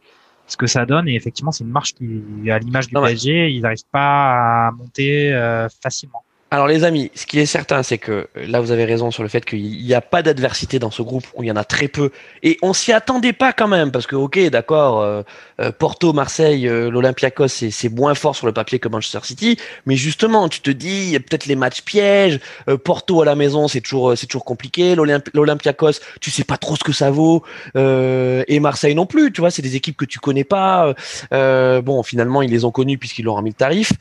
ce 0.49 0.57
que 0.57 0.67
ça 0.67 0.85
donne. 0.85 1.09
Et 1.09 1.15
effectivement, 1.15 1.53
c'est 1.53 1.65
une 1.65 1.71
marche 1.71 1.95
qui, 1.95 2.51
à 2.51 2.59
l'image 2.59 2.89
du 2.89 2.95
Non, 2.95 3.03
ouais. 3.03 3.11
PSG, 3.11 3.51
ils 3.51 3.61
n'arrivent 3.61 3.85
pas 3.93 4.69
à 4.69 4.71
monter 4.73 5.33
euh, 5.33 5.69
facilement. 5.83 6.25
Alors 6.51 6.67
les 6.67 6.83
amis, 6.85 7.11
ce 7.15 7.27
qui 7.27 7.39
est 7.39 7.45
certain, 7.45 7.83
c'est 7.83 7.99
que 7.99 8.27
euh, 8.35 8.47
là 8.47 8.63
vous 8.63 8.71
avez 8.71 8.87
raison 8.87 9.11
sur 9.11 9.23
le 9.23 9.29
fait 9.29 9.45
qu'il 9.45 9.85
n'y 9.85 9.93
a 9.93 10.01
pas 10.01 10.23
d'adversité 10.23 10.79
dans 10.79 10.91
ce 10.91 11.03
groupe, 11.03 11.27
où 11.35 11.43
il 11.43 11.49
y 11.49 11.53
en 11.53 11.57
a 11.57 11.65
très 11.65 11.89
peu, 11.89 12.11
et 12.43 12.57
on 12.63 12.73
s'y 12.73 12.91
attendait 12.91 13.35
pas 13.35 13.53
quand 13.53 13.69
même, 13.69 13.91
parce 13.91 14.07
que 14.07 14.17
ok, 14.17 14.49
d'accord, 14.49 15.03
euh, 15.03 15.23
euh, 15.61 15.73
Porto, 15.73 16.15
Marseille, 16.15 16.63
l'Olympiakos, 16.67 17.49
c'est 17.49 17.95
moins 17.95 18.15
fort 18.15 18.35
sur 18.35 18.47
le 18.47 18.55
papier 18.55 18.79
que 18.79 18.89
Manchester 18.89 19.19
City, 19.25 19.59
mais 19.85 19.97
justement, 19.97 20.49
tu 20.49 20.63
te 20.63 20.71
dis, 20.71 21.19
peut-être 21.19 21.45
les 21.45 21.57
matchs 21.57 21.83
pièges, 21.83 22.41
Porto 22.83 23.21
à 23.21 23.27
la 23.27 23.35
maison, 23.35 23.69
c'est 23.69 23.83
toujours 23.83 24.17
c'est 24.17 24.27
toujours 24.27 24.47
compliqué, 24.47 24.95
l'Olympiakos, 24.95 26.01
tu 26.23 26.31
sais 26.31 26.45
pas 26.45 26.57
trop 26.57 26.77
ce 26.77 26.85
que 26.85 26.93
ça 26.93 27.11
vaut, 27.11 27.43
et 27.75 28.61
Marseille 28.61 28.95
non 28.95 29.05
plus, 29.05 29.33
tu 29.33 29.43
vois, 29.43 29.51
c'est 29.51 29.63
des 29.63 29.77
équipes 29.77 29.99
que 29.99 30.07
tu 30.07 30.19
connais 30.19 30.45
pas. 30.45 30.95
bon, 31.31 32.03
finalement, 32.03 32.41
ils 32.41 32.51
les 32.51 32.65
ont 32.65 32.71
connus 32.71 32.97
puisqu'ils 32.97 33.27
leur 33.27 33.35
ont 33.35 33.43
mis 33.43 33.51
le 33.51 33.55
tarif. 33.55 33.93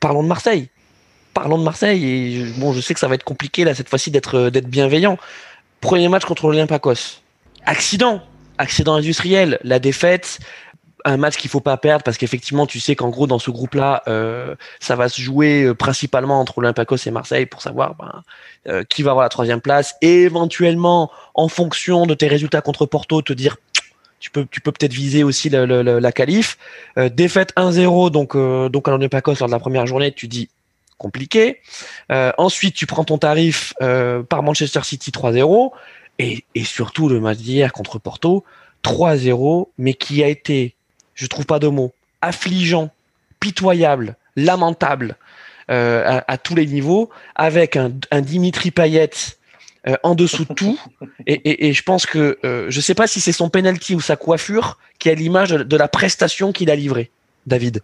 Parlons 0.00 0.22
de 0.22 0.28
Marseille 0.28 0.70
parlons 1.34 1.58
de 1.58 1.64
Marseille, 1.64 2.04
et 2.04 2.44
bon, 2.58 2.72
je 2.72 2.80
sais 2.80 2.94
que 2.94 3.00
ça 3.00 3.08
va 3.08 3.14
être 3.14 3.24
compliqué 3.24 3.64
là 3.64 3.74
cette 3.74 3.88
fois-ci 3.88 4.10
d'être 4.10 4.36
euh, 4.36 4.50
d'être 4.50 4.68
bienveillant. 4.68 5.18
Premier 5.80 6.08
match 6.08 6.24
contre 6.24 6.48
l'Olympiakos. 6.48 7.20
Accident, 7.64 8.22
accident 8.58 8.94
industriel, 8.94 9.58
la 9.62 9.78
défaite, 9.78 10.38
un 11.04 11.16
match 11.16 11.36
qu'il 11.36 11.48
faut 11.48 11.60
pas 11.60 11.76
perdre 11.78 12.04
parce 12.04 12.18
qu'effectivement 12.18 12.66
tu 12.66 12.80
sais 12.80 12.94
qu'en 12.94 13.08
gros 13.08 13.26
dans 13.26 13.38
ce 13.38 13.50
groupe-là, 13.50 14.02
euh, 14.08 14.54
ça 14.80 14.96
va 14.96 15.08
se 15.08 15.20
jouer 15.20 15.62
euh, 15.62 15.74
principalement 15.74 16.40
entre 16.40 16.58
Olympiakos 16.58 16.96
et 17.06 17.10
Marseille 17.10 17.46
pour 17.46 17.62
savoir 17.62 17.94
ben, 17.94 18.84
qui 18.84 19.02
va 19.02 19.12
avoir 19.12 19.24
la 19.24 19.30
troisième 19.30 19.60
place 19.60 19.94
et 20.02 20.22
éventuellement 20.22 21.10
en 21.34 21.48
fonction 21.48 22.04
de 22.04 22.14
tes 22.14 22.28
résultats 22.28 22.60
contre 22.60 22.84
Porto 22.84 23.22
te 23.22 23.32
dire 23.32 23.56
tu 24.18 24.30
peux 24.30 24.46
tu 24.50 24.60
peux 24.60 24.72
peut-être 24.72 24.92
viser 24.92 25.24
aussi 25.24 25.48
la 25.48 26.12
qualif. 26.12 26.58
défaite 27.12 27.54
1-0 27.56 28.10
donc 28.10 28.36
donc 28.36 28.88
à 28.88 28.90
l'Olympiakos 28.90 29.36
lors 29.40 29.48
de 29.48 29.54
la 29.54 29.60
première 29.60 29.86
journée, 29.86 30.12
tu 30.12 30.28
dis 30.28 30.50
compliqué. 31.00 31.60
Euh, 32.12 32.30
ensuite, 32.36 32.74
tu 32.74 32.86
prends 32.86 33.04
ton 33.04 33.16
tarif 33.16 33.72
euh, 33.80 34.22
par 34.22 34.42
Manchester 34.42 34.80
City 34.84 35.10
3-0 35.10 35.72
et, 36.18 36.44
surtout 36.62 37.08
le 37.08 37.18
match 37.18 37.38
d'hier 37.38 37.72
contre 37.72 37.98
Porto 37.98 38.44
3-0, 38.84 39.68
mais 39.78 39.94
qui 39.94 40.22
a 40.22 40.28
été, 40.28 40.74
je 41.14 41.26
trouve 41.26 41.46
pas 41.46 41.58
de 41.58 41.68
mots, 41.68 41.92
affligeant, 42.20 42.90
pitoyable, 43.40 44.16
lamentable 44.36 45.16
euh, 45.70 46.20
à, 46.28 46.36
tous 46.36 46.54
les 46.54 46.66
niveaux, 46.66 47.08
avec 47.34 47.76
un, 47.76 47.90
Dimitri 48.20 48.70
Payet 48.70 49.10
en 50.02 50.14
dessous 50.14 50.44
de 50.44 50.52
tout. 50.52 50.78
Et, 51.26 51.72
je 51.72 51.82
pense 51.82 52.04
que 52.04 52.38
je 52.68 52.80
sais 52.82 52.94
pas 52.94 53.06
si 53.06 53.22
c'est 53.22 53.32
son 53.32 53.48
penalty 53.48 53.94
ou 53.94 54.00
sa 54.02 54.16
coiffure 54.16 54.78
qui 54.98 55.08
a 55.08 55.14
l'image 55.14 55.50
de 55.50 55.76
la 55.76 55.88
prestation 55.88 56.52
qu'il 56.52 56.70
a 56.70 56.76
livrée, 56.76 57.10
David. 57.46 57.80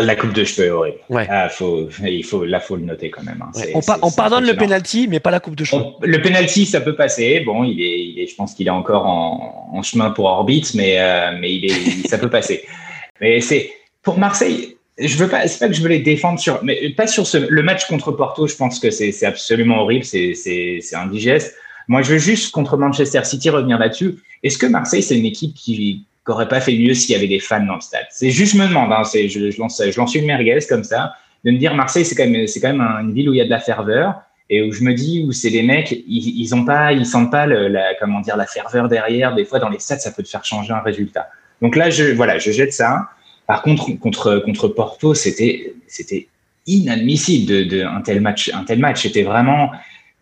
La 0.00 0.16
coupe 0.16 0.32
de 0.32 0.42
cheveux, 0.42 0.76
oui. 0.76 0.88
Ouais. 1.08 1.26
Ah, 1.30 1.48
faut, 1.48 1.88
il 2.04 2.24
faut, 2.24 2.44
là, 2.44 2.58
faut 2.58 2.74
le 2.74 2.82
noter 2.82 3.10
quand 3.10 3.22
même. 3.22 3.42
Hein. 3.42 3.80
On, 4.02 4.10
pardonne 4.10 4.44
le 4.44 4.56
penalty, 4.56 5.06
mais 5.08 5.20
pas 5.20 5.30
la 5.30 5.38
coupe 5.38 5.54
de 5.54 5.64
cheveux. 5.64 5.84
le 6.02 6.20
penalty, 6.20 6.66
ça 6.66 6.80
peut 6.80 6.96
passer. 6.96 7.40
Bon, 7.40 7.62
il 7.62 7.80
est, 7.80 8.04
il 8.06 8.18
est 8.18 8.26
je 8.26 8.34
pense 8.34 8.54
qu'il 8.54 8.66
est 8.66 8.70
encore 8.70 9.06
en, 9.06 9.82
chemin 9.82 10.10
pour 10.10 10.24
orbite, 10.24 10.74
mais, 10.74 10.98
euh, 10.98 11.36
mais 11.40 11.54
il 11.54 11.64
est, 11.66 12.08
ça 12.08 12.18
peut 12.18 12.30
passer. 12.30 12.64
Mais 13.20 13.40
c'est 13.40 13.70
pour 14.02 14.18
Marseille. 14.18 14.76
Je 14.98 15.16
veux 15.16 15.28
pas, 15.28 15.46
c'est 15.46 15.60
pas 15.60 15.68
que 15.68 15.74
je 15.74 15.80
veux 15.80 15.88
les 15.88 16.00
défendre 16.00 16.38
sur, 16.38 16.62
mais 16.64 16.90
pas 16.90 17.06
sur 17.06 17.26
ce, 17.26 17.38
le 17.38 17.62
match 17.62 17.86
contre 17.86 18.10
Porto. 18.10 18.48
Je 18.48 18.56
pense 18.56 18.80
que 18.80 18.90
c'est 18.90 19.24
absolument 19.24 19.80
horrible, 19.80 20.04
c'est 20.04 20.80
indigeste. 20.94 21.54
Moi, 21.86 22.02
je 22.02 22.12
veux 22.12 22.18
juste 22.18 22.52
contre 22.52 22.76
Manchester 22.76 23.22
City 23.24 23.50
revenir 23.50 23.78
là-dessus. 23.78 24.16
Est-ce 24.42 24.58
que 24.58 24.66
Marseille, 24.66 25.02
c'est 25.02 25.16
une 25.16 25.26
équipe 25.26 25.54
qui 25.54 26.06
qu'aurait 26.24 26.48
pas 26.48 26.60
fait 26.60 26.76
mieux 26.76 26.94
s'il 26.94 27.12
y 27.12 27.14
avait 27.14 27.28
des 27.28 27.38
fans 27.38 27.64
dans 27.64 27.74
le 27.74 27.80
stade. 27.80 28.06
C'est 28.10 28.30
juste, 28.30 28.54
me 28.54 28.66
demande, 28.66 28.92
hein, 28.92 29.02
je, 29.04 29.28
je, 29.28 29.60
lance, 29.60 29.82
je 29.84 29.96
lance 29.96 30.14
une 30.14 30.26
merguez 30.26 30.58
comme 30.68 30.84
ça, 30.84 31.14
de 31.44 31.50
me 31.50 31.58
dire 31.58 31.74
Marseille, 31.74 32.04
c'est 32.04 32.14
quand 32.14 32.26
même, 32.26 32.46
c'est 32.46 32.60
quand 32.60 32.72
même 32.72 32.80
une 32.80 33.12
ville 33.12 33.28
où 33.28 33.34
il 33.34 33.36
y 33.36 33.40
a 33.42 33.44
de 33.44 33.50
la 33.50 33.60
ferveur 33.60 34.14
et 34.50 34.62
où 34.62 34.72
je 34.72 34.82
me 34.82 34.94
dis 34.94 35.24
où 35.26 35.32
c'est 35.32 35.50
les 35.50 35.62
mecs, 35.62 35.92
ils, 35.92 36.40
ils 36.40 36.54
ont 36.54 36.64
pas, 36.64 36.92
ils 36.92 37.06
sentent 37.06 37.30
pas 37.30 37.46
la, 37.46 37.94
comment 38.00 38.20
dire, 38.20 38.36
la 38.36 38.46
ferveur 38.46 38.88
derrière. 38.88 39.34
Des 39.34 39.44
fois, 39.44 39.58
dans 39.58 39.68
les 39.68 39.78
stades, 39.78 40.00
ça 40.00 40.10
peut 40.10 40.22
te 40.22 40.28
faire 40.28 40.44
changer 40.44 40.72
un 40.72 40.80
résultat. 40.80 41.28
Donc 41.62 41.76
là, 41.76 41.90
je, 41.90 42.04
voilà, 42.12 42.38
je 42.38 42.50
jette 42.50 42.72
ça. 42.72 43.08
Par 43.46 43.62
contre, 43.62 43.90
contre, 43.98 44.38
contre 44.44 44.68
Porto, 44.68 45.14
c'était, 45.14 45.74
c'était 45.86 46.28
inadmissible 46.66 47.68
de, 47.68 47.84
un 47.84 48.00
tel 48.00 48.20
match. 48.20 48.50
Un 48.52 48.64
tel 48.64 48.78
match, 48.78 49.02
c'était 49.02 49.22
vraiment, 49.22 49.70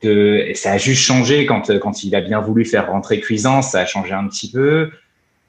de, 0.02 0.50
ça 0.54 0.72
a 0.72 0.78
juste 0.78 1.02
changé 1.02 1.46
quand, 1.46 1.78
quand 1.78 2.04
il 2.04 2.14
a 2.14 2.20
bien 2.20 2.40
voulu 2.40 2.64
faire 2.64 2.90
rentrer 2.90 3.20
Cuisance, 3.20 3.72
ça 3.72 3.80
a 3.80 3.86
changé 3.86 4.12
un 4.12 4.26
petit 4.26 4.50
peu. 4.50 4.90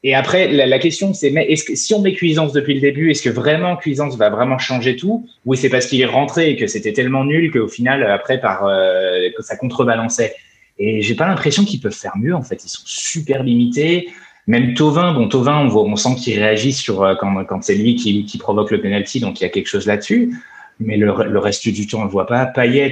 Et 0.05 0.15
après, 0.15 0.49
la, 0.49 0.79
question, 0.79 1.13
c'est 1.13 1.31
que 1.31 1.75
si 1.75 1.93
on 1.93 2.01
met 2.01 2.13
Cuisance 2.13 2.51
depuis 2.51 2.73
le 2.73 2.81
début, 2.81 3.09
est-ce 3.09 3.21
que 3.21 3.29
vraiment 3.29 3.77
Cuisance 3.77 4.17
va 4.17 4.29
vraiment 4.29 4.57
changer 4.57 4.97
tout? 4.97 5.25
Ou 5.45 5.55
c'est 5.55 5.69
parce 5.69 5.85
qu'il 5.85 6.01
est 6.01 6.05
rentré 6.05 6.49
et 6.49 6.55
que 6.57 6.67
c'était 6.67 6.91
tellement 6.91 7.23
nul 7.23 7.51
qu'au 7.51 7.69
final, 7.69 8.03
après, 8.03 8.41
euh, 8.43 9.29
que 9.35 9.41
ça 9.41 9.55
contrebalançait? 9.55 10.35
Et 10.77 11.01
j'ai 11.01 11.15
pas 11.15 11.25
l'impression 11.25 11.63
qu'ils 11.63 11.79
peuvent 11.79 11.93
faire 11.93 12.17
mieux. 12.17 12.35
En 12.35 12.43
fait, 12.43 12.65
ils 12.65 12.69
sont 12.69 12.83
super 12.85 13.43
limités. 13.43 14.09
Même 14.45 14.73
Tovin, 14.73 15.13
bon, 15.13 15.29
Tovin, 15.29 15.69
on, 15.69 15.73
on 15.73 15.95
sent 15.95 16.15
qu'il 16.15 16.37
réagit 16.37 16.73
sur 16.73 17.01
euh, 17.01 17.15
quand, 17.15 17.61
c'est 17.61 17.75
lui 17.75 17.95
qui, 17.95 18.37
provoque 18.37 18.71
le 18.71 18.81
penalty, 18.81 19.21
donc 19.21 19.39
il 19.39 19.43
y 19.43 19.45
a 19.45 19.49
quelque 19.49 19.67
chose 19.67 19.85
là-dessus. 19.85 20.35
Mais 20.81 20.97
le, 20.97 21.11
reste 21.39 21.69
du 21.69 21.87
temps, 21.87 22.01
on 22.01 22.03
le 22.03 22.09
voit 22.09 22.27
pas. 22.27 22.45
Payet, 22.45 22.91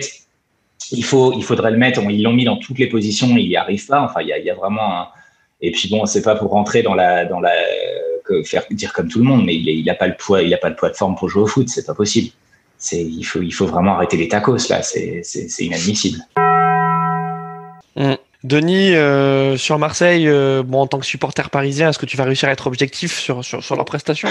il 0.94 1.04
faut, 1.04 1.34
il 1.34 1.44
faudrait 1.44 1.72
le 1.72 1.78
mettre. 1.78 2.02
Ils 2.10 2.24
l'ont 2.24 2.32
mis 2.32 2.46
dans 2.46 2.56
toutes 2.56 2.80
les 2.80 2.88
positions, 2.88 3.36
il 3.36 3.50
y 3.50 3.58
arrive 3.58 3.86
pas. 3.86 4.02
Enfin, 4.02 4.22
il 4.22 4.30
y 4.30 4.34
il 4.40 4.46
y 4.46 4.50
a 4.50 4.56
vraiment 4.56 5.02
un, 5.02 5.08
et 5.62 5.72
puis 5.72 5.90
bon, 5.90 6.06
c'est 6.06 6.22
pas 6.22 6.36
pour 6.36 6.52
rentrer 6.52 6.84
dans 6.84 6.96
la 6.96 7.26
dans 7.26 7.40
la 7.40 7.54
faire 8.46 8.64
dire 8.72 8.94
comme 8.94 9.10
tout 9.10 9.20
le 9.20 9.26
monde, 9.26 9.46
mais 9.46 9.56
il, 9.56 9.68
il 9.68 9.90
a 9.90 9.96
pas 9.96 10.08
le 10.08 10.16
poids, 10.16 10.42
il 10.42 10.54
a 10.54 10.58
pas 10.58 10.70
le 10.70 10.76
poids 10.76 10.90
de 10.90 10.96
forme 10.96 11.16
pour 11.16 11.30
jouer 11.30 11.44
au 11.44 11.48
foot, 11.48 11.68
c'est 11.70 11.86
pas 11.86 11.94
possible. 11.94 12.30
C'est 12.78 13.02
il 13.02 13.24
faut 13.24 13.42
il 13.42 13.52
faut 13.52 13.68
vraiment 13.68 13.96
arrêter 13.96 14.18
les 14.18 14.28
tacos 14.28 14.70
là, 14.70 14.82
c'est 14.82 15.22
c'est 15.24 15.64
inadmissible. 15.64 16.20
Hum. 17.96 18.18
Denis, 18.44 18.96
euh, 18.96 19.56
sur 19.56 19.78
Marseille, 19.78 20.28
euh, 20.28 20.64
bon, 20.66 20.82
en 20.82 20.88
tant 20.88 20.98
que 20.98 21.06
supporter 21.06 21.52
parisien, 21.52 21.90
est-ce 21.90 22.00
que 22.00 22.08
tu 22.08 22.18
vas 22.18 22.24
réussir 22.24 22.50
à 22.50 22.52
être 22.52 22.66
objectif 22.66 23.20
sur, 23.20 23.46
sur, 23.46 23.64
sur 23.64 23.76
leur 23.76 23.86
prestation? 23.86 24.30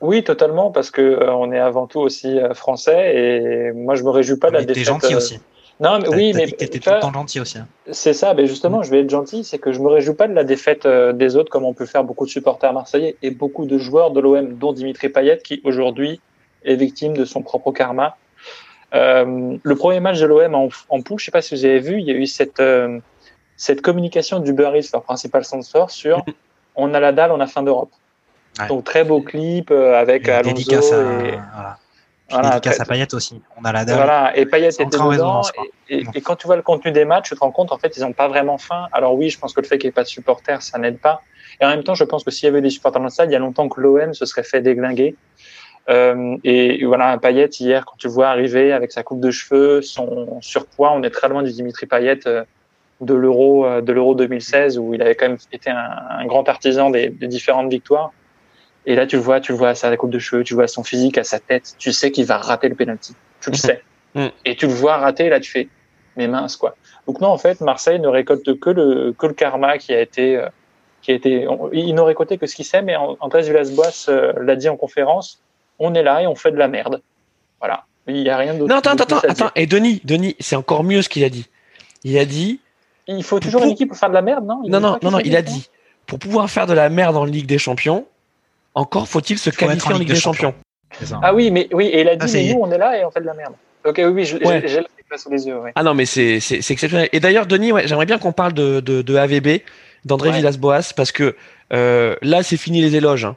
Oui, 0.00 0.24
totalement, 0.24 0.72
parce 0.72 0.90
que 0.90 1.00
euh, 1.00 1.32
on 1.32 1.52
est 1.52 1.60
avant 1.60 1.86
tout 1.86 2.00
aussi 2.00 2.36
français 2.54 3.14
et 3.14 3.72
moi 3.72 3.94
je 3.94 4.02
me 4.02 4.10
réjouis 4.10 4.38
pas 4.38 4.48
de 4.48 4.54
la 4.54 4.64
défaite. 4.64 4.84
gentil 4.84 5.14
aussi. 5.14 5.38
Non, 5.80 5.98
mais 5.98 6.08
oui, 6.08 6.32
mais 6.34 6.44
était 6.44 6.78
tout 6.78 6.90
le 6.90 7.00
temps 7.00 7.12
gentil 7.12 7.40
aussi. 7.40 7.58
Hein. 7.58 7.66
C'est 7.90 8.12
ça, 8.12 8.32
mais 8.34 8.46
justement, 8.46 8.82
je 8.82 8.90
vais 8.90 9.00
être 9.00 9.10
gentil, 9.10 9.42
c'est 9.44 9.58
que 9.58 9.72
je 9.72 9.80
me 9.80 9.88
réjouis 9.88 10.14
pas 10.14 10.28
de 10.28 10.32
la 10.32 10.44
défaite 10.44 10.86
euh, 10.86 11.12
des 11.12 11.36
autres, 11.36 11.50
comme 11.50 11.64
on 11.64 11.74
peut 11.74 11.86
faire 11.86 12.04
beaucoup 12.04 12.26
de 12.26 12.30
supporters 12.30 12.72
marseillais 12.72 13.16
et 13.22 13.30
beaucoup 13.30 13.66
de 13.66 13.76
joueurs 13.76 14.12
de 14.12 14.20
l'OM, 14.20 14.54
dont 14.54 14.72
Dimitri 14.72 15.08
Payet, 15.08 15.38
qui 15.38 15.60
aujourd'hui 15.64 16.20
est 16.64 16.76
victime 16.76 17.16
de 17.16 17.24
son 17.24 17.42
propre 17.42 17.72
karma. 17.72 18.16
Euh, 18.94 19.56
le 19.60 19.76
premier 19.76 19.98
match 19.98 20.20
de 20.20 20.26
l'OM 20.26 20.54
en, 20.54 20.68
en 20.88 21.02
poule, 21.02 21.18
je 21.18 21.24
sais 21.24 21.32
pas 21.32 21.42
si 21.42 21.54
vous 21.54 21.64
avez 21.64 21.80
vu, 21.80 21.98
il 21.98 22.06
y 22.06 22.12
a 22.12 22.14
eu 22.14 22.26
cette 22.26 22.60
euh, 22.60 23.00
cette 23.56 23.82
communication 23.82 24.40
du 24.40 24.52
Eats, 24.52 24.90
leur 24.92 25.02
principal 25.02 25.44
sponsor, 25.44 25.90
sur 25.90 26.24
on 26.76 26.94
a 26.94 27.00
la 27.00 27.12
dalle, 27.12 27.32
on 27.32 27.40
a 27.40 27.46
fin 27.46 27.62
d'Europe. 27.62 27.90
Donc 28.68 28.84
très 28.84 29.02
beau 29.02 29.20
clip 29.20 29.72
euh, 29.72 29.98
avec 29.98 30.28
Alonso 30.28 30.60
et, 30.60 31.38
voilà. 31.54 31.78
Voilà, 32.30 32.50
dédicace 32.50 32.80
à 32.80 32.84
Payet 32.84 33.12
aussi. 33.14 33.42
On 33.60 33.64
a 33.64 33.72
la 33.72 33.84
dalle. 33.84 33.96
Voilà, 33.96 34.36
et 34.36 34.46
Payet 34.46 34.68
était 34.68 34.86
dedans. 34.86 35.42
Et, 35.88 36.04
et, 36.14 36.20
quand 36.22 36.36
tu 36.36 36.46
vois 36.46 36.56
le 36.56 36.62
contenu 36.62 36.90
des 36.90 37.04
matchs, 37.04 37.28
tu 37.28 37.34
te 37.34 37.40
rends 37.40 37.50
compte, 37.50 37.70
en 37.70 37.78
fait, 37.78 37.96
ils 37.96 38.00
n'ont 38.00 38.12
pas 38.12 38.28
vraiment 38.28 38.56
faim. 38.56 38.88
Alors 38.92 39.14
oui, 39.14 39.28
je 39.28 39.38
pense 39.38 39.52
que 39.52 39.60
le 39.60 39.66
fait 39.66 39.78
qu'il 39.78 39.88
n'y 39.88 39.90
ait 39.90 39.92
pas 39.92 40.04
de 40.04 40.08
supporters, 40.08 40.62
ça 40.62 40.78
n'aide 40.78 40.98
pas. 40.98 41.22
Et 41.60 41.64
en 41.64 41.68
même 41.68 41.84
temps, 41.84 41.94
je 41.94 42.04
pense 42.04 42.24
que 42.24 42.30
s'il 42.30 42.46
y 42.46 42.48
avait 42.48 42.62
des 42.62 42.70
supporters 42.70 43.00
dans 43.00 43.04
le 43.04 43.10
stade, 43.10 43.30
il 43.30 43.34
y 43.34 43.36
a 43.36 43.40
longtemps 43.40 43.68
que 43.68 43.80
l'OM 43.80 44.14
se 44.14 44.24
serait 44.24 44.42
fait 44.42 44.62
déglinguer. 44.62 45.16
Euh, 45.90 46.36
et 46.44 46.84
voilà, 46.84 47.18
Payet, 47.18 47.50
hier, 47.60 47.84
quand 47.84 47.96
tu 47.98 48.06
le 48.06 48.12
vois 48.12 48.28
arriver 48.28 48.72
avec 48.72 48.90
sa 48.90 49.02
coupe 49.02 49.20
de 49.20 49.30
cheveux, 49.30 49.82
son 49.82 50.40
surpoids, 50.40 50.92
on 50.92 51.02
est 51.02 51.10
très 51.10 51.28
loin 51.28 51.42
du 51.42 51.52
Dimitri 51.52 51.86
Payet 51.86 52.26
euh, 52.26 52.44
de 53.00 53.14
l'Euro 53.14 53.66
euh, 53.66 53.80
de 53.82 53.92
l'Euro 53.92 54.14
2016 54.14 54.78
où 54.78 54.94
il 54.94 55.02
avait 55.02 55.14
quand 55.14 55.28
même 55.28 55.38
été 55.52 55.70
un, 55.70 55.90
un 56.08 56.24
grand 56.26 56.48
artisan 56.48 56.90
des, 56.90 57.10
des 57.10 57.28
différentes 57.28 57.70
victoires. 57.70 58.12
Et 58.86 58.94
là, 58.94 59.06
tu 59.06 59.16
le 59.16 59.22
vois, 59.22 59.40
tu 59.40 59.52
le 59.52 59.58
vois 59.58 59.70
à 59.70 59.74
sa 59.74 59.96
coupe 59.96 60.10
de 60.10 60.18
cheveux, 60.18 60.44
tu 60.44 60.54
vois 60.54 60.68
son 60.68 60.84
physique, 60.84 61.18
à 61.18 61.24
sa 61.24 61.38
tête. 61.38 61.74
Tu 61.78 61.92
sais 61.92 62.10
qu'il 62.10 62.26
va 62.26 62.38
rater 62.38 62.68
le 62.68 62.74
penalty. 62.74 63.14
Tu 63.40 63.50
le 63.50 63.54
mhm. 63.54 63.58
sais. 63.58 63.82
Mhm. 64.14 64.30
Et 64.44 64.56
tu 64.56 64.66
le 64.66 64.72
vois 64.72 64.96
rater, 64.98 65.28
là, 65.28 65.40
tu 65.40 65.50
fais, 65.50 65.68
mais 66.16 66.28
mince, 66.28 66.56
quoi. 66.56 66.76
Donc 67.06 67.20
non, 67.20 67.28
en 67.28 67.38
fait, 67.38 67.60
Marseille 67.60 67.98
ne 67.98 68.08
récolte 68.08 68.58
que 68.58 68.70
le, 68.70 69.14
que 69.18 69.26
le 69.26 69.34
karma 69.34 69.78
qui 69.78 69.92
a 69.92 70.00
été, 70.00 70.36
euh, 70.36 70.48
qui 71.02 71.12
a 71.12 71.14
été, 71.14 71.46
il 71.72 71.94
n'aurait 71.94 72.12
récolté 72.12 72.38
que 72.38 72.46
ce 72.46 72.54
qu'il 72.54 72.64
sait, 72.64 72.82
mais 72.82 72.96
Andrés 72.96 73.42
Villas-Boas 73.42 74.06
euh, 74.08 74.32
l'a 74.40 74.56
dit 74.56 74.68
en 74.68 74.76
conférence, 74.76 75.40
on 75.78 75.94
est 75.94 76.02
là 76.02 76.22
et 76.22 76.26
on 76.26 76.34
fait 76.34 76.52
de 76.52 76.56
la 76.56 76.68
merde. 76.68 77.02
Voilà. 77.60 77.84
Il 78.06 78.22
n'y 78.22 78.30
a 78.30 78.36
rien 78.36 78.54
d'autre. 78.54 78.70
Non, 78.70 78.78
attends, 78.78 78.92
attends, 78.92 79.28
attends. 79.28 79.50
Et 79.54 79.66
Denis, 79.66 80.00
Denis, 80.04 80.36
c'est 80.38 80.56
encore 80.56 80.84
mieux 80.84 81.02
ce 81.02 81.08
qu'il 81.08 81.24
a 81.24 81.30
dit. 81.30 81.46
Il 82.04 82.18
a 82.18 82.24
dit. 82.24 82.60
Il 83.06 83.22
faut 83.22 83.40
toujours 83.40 83.64
une 83.64 83.70
équipe 83.70 83.88
pour 83.88 83.98
faire 83.98 84.10
de 84.10 84.14
la 84.14 84.22
merde, 84.22 84.46
non? 84.46 84.62
Non, 84.66 84.80
non, 84.80 84.98
non, 85.02 85.10
non, 85.10 85.18
il 85.20 85.36
a 85.36 85.42
dit. 85.42 85.68
Pour 86.06 86.18
pouvoir 86.18 86.50
faire 86.50 86.66
de 86.66 86.74
la 86.74 86.90
merde 86.90 87.16
en 87.16 87.24
Ligue 87.24 87.46
des 87.46 87.58
Champions, 87.58 88.06
encore 88.74 89.08
faut-il 89.08 89.38
se 89.38 89.50
qualifier 89.50 89.94
en 89.94 89.98
Ligue, 89.98 90.08
des, 90.08 90.14
Champions. 90.14 90.54
Ah 91.22 91.34
oui, 91.34 91.50
mais 91.50 91.68
oui, 91.72 91.86
et 91.86 92.02
il 92.02 92.08
a 92.08 92.16
dit, 92.16 92.26
ah, 92.28 92.32
mais 92.32 92.52
nous, 92.52 92.60
on 92.60 92.70
est 92.70 92.78
là 92.78 92.98
et 92.98 93.04
on 93.04 93.10
fait 93.10 93.20
de 93.20 93.26
la 93.26 93.34
merde. 93.34 93.54
Ok, 93.84 93.96
oui, 93.98 94.06
oui, 94.06 94.24
j'ai 94.24 94.38
la 94.40 95.18
sous 95.18 95.30
les 95.30 95.46
yeux. 95.46 95.58
Ah 95.74 95.82
non, 95.82 95.94
mais 95.94 96.06
c'est 96.06 96.36
exceptionnel. 96.36 97.08
Et 97.12 97.20
d'ailleurs, 97.20 97.46
Denis, 97.46 97.72
ouais, 97.72 97.86
j'aimerais 97.86 98.06
bien 98.06 98.18
qu'on 98.18 98.32
parle 98.32 98.52
de, 98.52 98.80
de, 98.80 99.02
de 99.02 99.16
AVB, 99.16 99.62
d'André 100.04 100.32
Villas-Boas, 100.32 100.92
parce 100.96 101.12
que 101.12 101.36
euh, 101.72 102.16
là, 102.22 102.42
c'est 102.42 102.56
fini 102.56 102.80
les 102.80 102.96
éloges. 102.96 103.24
Hein. 103.24 103.36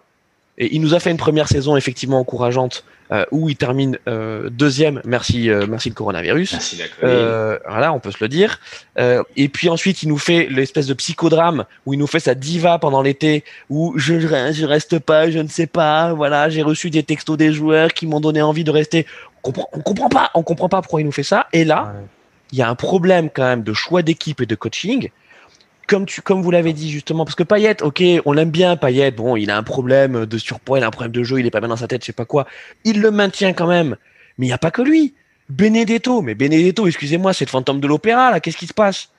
Et 0.57 0.75
il 0.75 0.81
nous 0.81 0.93
a 0.93 0.99
fait 0.99 1.11
une 1.11 1.17
première 1.17 1.47
saison 1.47 1.77
effectivement 1.77 2.19
encourageante 2.19 2.83
euh, 3.11 3.25
où 3.31 3.47
il 3.47 3.55
termine 3.55 3.97
euh, 4.07 4.49
deuxième. 4.49 5.01
Merci, 5.05 5.49
euh, 5.49 5.65
merci 5.69 5.89
le 5.89 5.95
coronavirus. 5.95 6.53
Merci 6.53 6.77
d'accord. 6.77 6.97
Euh, 7.03 7.59
voilà, 7.67 7.93
on 7.93 7.99
peut 7.99 8.11
se 8.11 8.17
le 8.19 8.27
dire. 8.27 8.59
Euh, 8.97 9.21
et 9.35 9.49
puis 9.49 9.69
ensuite, 9.69 10.01
il 10.03 10.09
nous 10.09 10.17
fait 10.17 10.47
l'espèce 10.49 10.87
de 10.87 10.93
psychodrame 10.93 11.65
où 11.85 11.93
il 11.93 11.99
nous 11.99 12.07
fait 12.07 12.19
sa 12.19 12.33
diva 12.33 12.79
pendant 12.79 13.01
l'été, 13.01 13.43
où 13.69 13.93
je, 13.97 14.19
je 14.19 14.65
reste 14.65 14.99
pas, 14.99 15.29
je 15.29 15.39
ne 15.39 15.47
sais 15.47 15.67
pas. 15.67 16.13
Voilà, 16.13 16.49
j'ai 16.49 16.63
reçu 16.63 16.89
des 16.89 17.03
textos 17.03 17.37
des 17.37 17.53
joueurs 17.53 17.93
qui 17.93 18.07
m'ont 18.07 18.19
donné 18.19 18.41
envie 18.41 18.63
de 18.63 18.71
rester. 18.71 19.05
On 19.43 19.51
comprend, 19.51 19.69
on 19.73 19.79
comprend 19.79 20.09
pas, 20.09 20.31
on 20.33 20.43
comprend 20.43 20.69
pas 20.69 20.81
pourquoi 20.81 21.01
il 21.01 21.05
nous 21.05 21.11
fait 21.11 21.23
ça. 21.23 21.47
Et 21.53 21.63
là, 21.65 21.93
il 22.51 22.57
y 22.57 22.61
a 22.61 22.69
un 22.69 22.75
problème 22.75 23.29
quand 23.29 23.43
même 23.43 23.63
de 23.63 23.73
choix 23.73 24.01
d'équipe 24.01 24.41
et 24.41 24.45
de 24.45 24.55
coaching. 24.55 25.11
Comme 25.88 26.05
tu, 26.05 26.21
comme 26.21 26.41
vous 26.41 26.51
l'avez 26.51 26.73
dit 26.73 26.91
justement, 26.91 27.23
parce 27.23 27.35
que 27.35 27.43
Payet, 27.43 27.81
ok, 27.81 28.03
on 28.25 28.33
l'aime 28.33 28.51
bien, 28.51 28.75
Payet. 28.75 29.11
Bon, 29.11 29.38
il 29.38 29.49
a 29.49 29.57
un 29.57 29.63
problème 29.63 30.25
de 30.25 30.38
surpoids, 30.38 30.79
il 30.79 30.83
a 30.83 30.88
un 30.88 30.91
problème 30.91 31.13
de 31.13 31.23
jeu, 31.23 31.39
il 31.39 31.45
est 31.45 31.49
pas 31.51 31.61
bien 31.61 31.69
dans 31.69 31.77
sa 31.77 31.88
tête, 31.88 32.01
je 32.01 32.07
sais 32.07 32.13
pas 32.13 32.25
quoi. 32.25 32.45
Il 32.83 32.99
le 33.01 33.09
maintient 33.09 33.53
quand 33.53 33.67
même. 33.67 33.95
Mais 34.38 34.45
il 34.47 34.49
n'y 34.49 34.53
a 34.53 34.57
pas 34.57 34.71
que 34.71 34.81
lui. 34.81 35.13
Benedetto, 35.49 36.21
mais 36.21 36.35
Benedetto, 36.35 36.88
excusez-moi, 36.88 37.31
c'est 37.31 37.45
le 37.45 37.49
fantôme 37.49 37.79
de 37.79 37.88
l'opéra, 37.88 38.31
là, 38.31 38.41
qu'est-ce 38.41 38.57
qui 38.57 38.67
se 38.67 38.73
passe? 38.73 39.09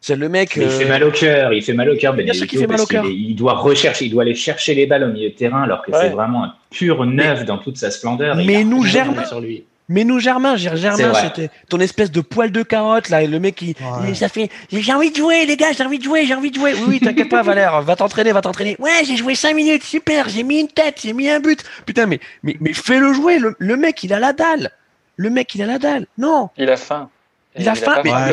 C'est 0.00 0.14
le 0.14 0.28
mec. 0.28 0.52
Il 0.54 0.62
euh, 0.62 0.68
fait 0.70 0.84
mal 0.84 1.02
au 1.02 1.10
cœur, 1.10 1.52
il 1.52 1.60
fait 1.62 1.72
mal 1.72 1.90
au 1.90 1.96
cœur. 1.96 2.14
Benedetto, 2.14 2.46
qu'il 2.46 2.60
fait 2.60 2.66
mal 2.68 2.76
parce 2.76 2.82
au 2.84 2.86
cœur. 2.86 3.02
qu'il 3.02 3.10
est- 3.12 3.30
Il 3.30 3.34
doit 3.34 3.54
rechercher, 3.54 4.04
il 4.04 4.10
doit 4.12 4.22
aller 4.22 4.36
chercher 4.36 4.74
les 4.76 4.86
balles 4.86 5.02
au 5.02 5.08
milieu 5.12 5.30
de 5.30 5.34
terrain, 5.34 5.62
alors 5.64 5.82
que 5.82 5.90
Ouais. 5.90 5.98
c'est 6.02 6.08
vraiment 6.10 6.44
un 6.44 6.54
pur 6.70 7.04
neuf 7.04 7.44
dans 7.44 7.58
toute 7.58 7.78
sa 7.78 7.90
splendeur. 7.90 8.36
Mais 8.36 8.60
Il 8.60 8.68
nous, 8.68 8.84
Germain, 8.84 9.24
sur 9.24 9.40
lui. 9.40 9.64
Mais 9.88 10.02
nous, 10.02 10.18
Germain, 10.18 10.56
Germain, 10.56 11.14
c'était 11.14 11.48
ton 11.68 11.78
espèce 11.78 12.10
de 12.10 12.20
poil 12.20 12.50
de 12.50 12.62
carotte, 12.64 13.08
là, 13.08 13.22
et 13.22 13.28
le 13.28 13.38
mec 13.38 13.54
qui, 13.54 13.76
Ouais. 14.02 14.14
ça 14.14 14.28
fait, 14.28 14.50
j'ai 14.72 14.92
envie 14.92 15.12
de 15.12 15.16
jouer, 15.16 15.46
les 15.46 15.56
gars, 15.56 15.70
j'ai 15.72 15.84
envie 15.84 15.98
de 15.98 16.02
jouer, 16.04 16.26
j'ai 16.26 16.34
envie 16.34 16.50
de 16.50 16.56
jouer. 16.56 16.74
Oui, 16.74 16.84
oui, 16.88 17.00
t'inquiète 17.00 17.28
pas, 17.28 17.42
Valère, 17.44 17.80
va 17.82 17.94
t'entraîner, 17.94 18.32
va 18.32 18.40
t'entraîner. 18.40 18.74
Ouais, 18.80 19.04
j'ai 19.06 19.16
joué 19.16 19.36
5 19.36 19.54
minutes, 19.54 19.84
super, 19.84 20.28
j'ai 20.28 20.42
mis 20.42 20.58
une 20.58 20.66
tête, 20.68 21.00
j'ai 21.02 21.12
mis 21.12 21.30
un 21.30 21.38
but. 21.38 21.62
Putain, 21.86 22.06
mais, 22.06 22.18
mais, 22.42 22.56
mais 22.60 22.72
fais-le 22.72 23.12
jouer, 23.12 23.38
le, 23.38 23.54
le 23.58 23.76
mec, 23.76 24.02
il 24.02 24.12
a 24.12 24.18
la 24.18 24.32
dalle. 24.32 24.72
Le 25.16 25.30
mec, 25.30 25.54
il 25.54 25.62
a 25.62 25.66
la 25.66 25.78
dalle. 25.78 26.06
Non, 26.18 26.50
Il 26.58 26.68
a 26.68 26.76
faim. 26.76 27.08
Il 27.56 27.68
a 27.68 27.74
faim, 27.76 28.00
mais- 28.04 28.12
Ouais, 28.12 28.30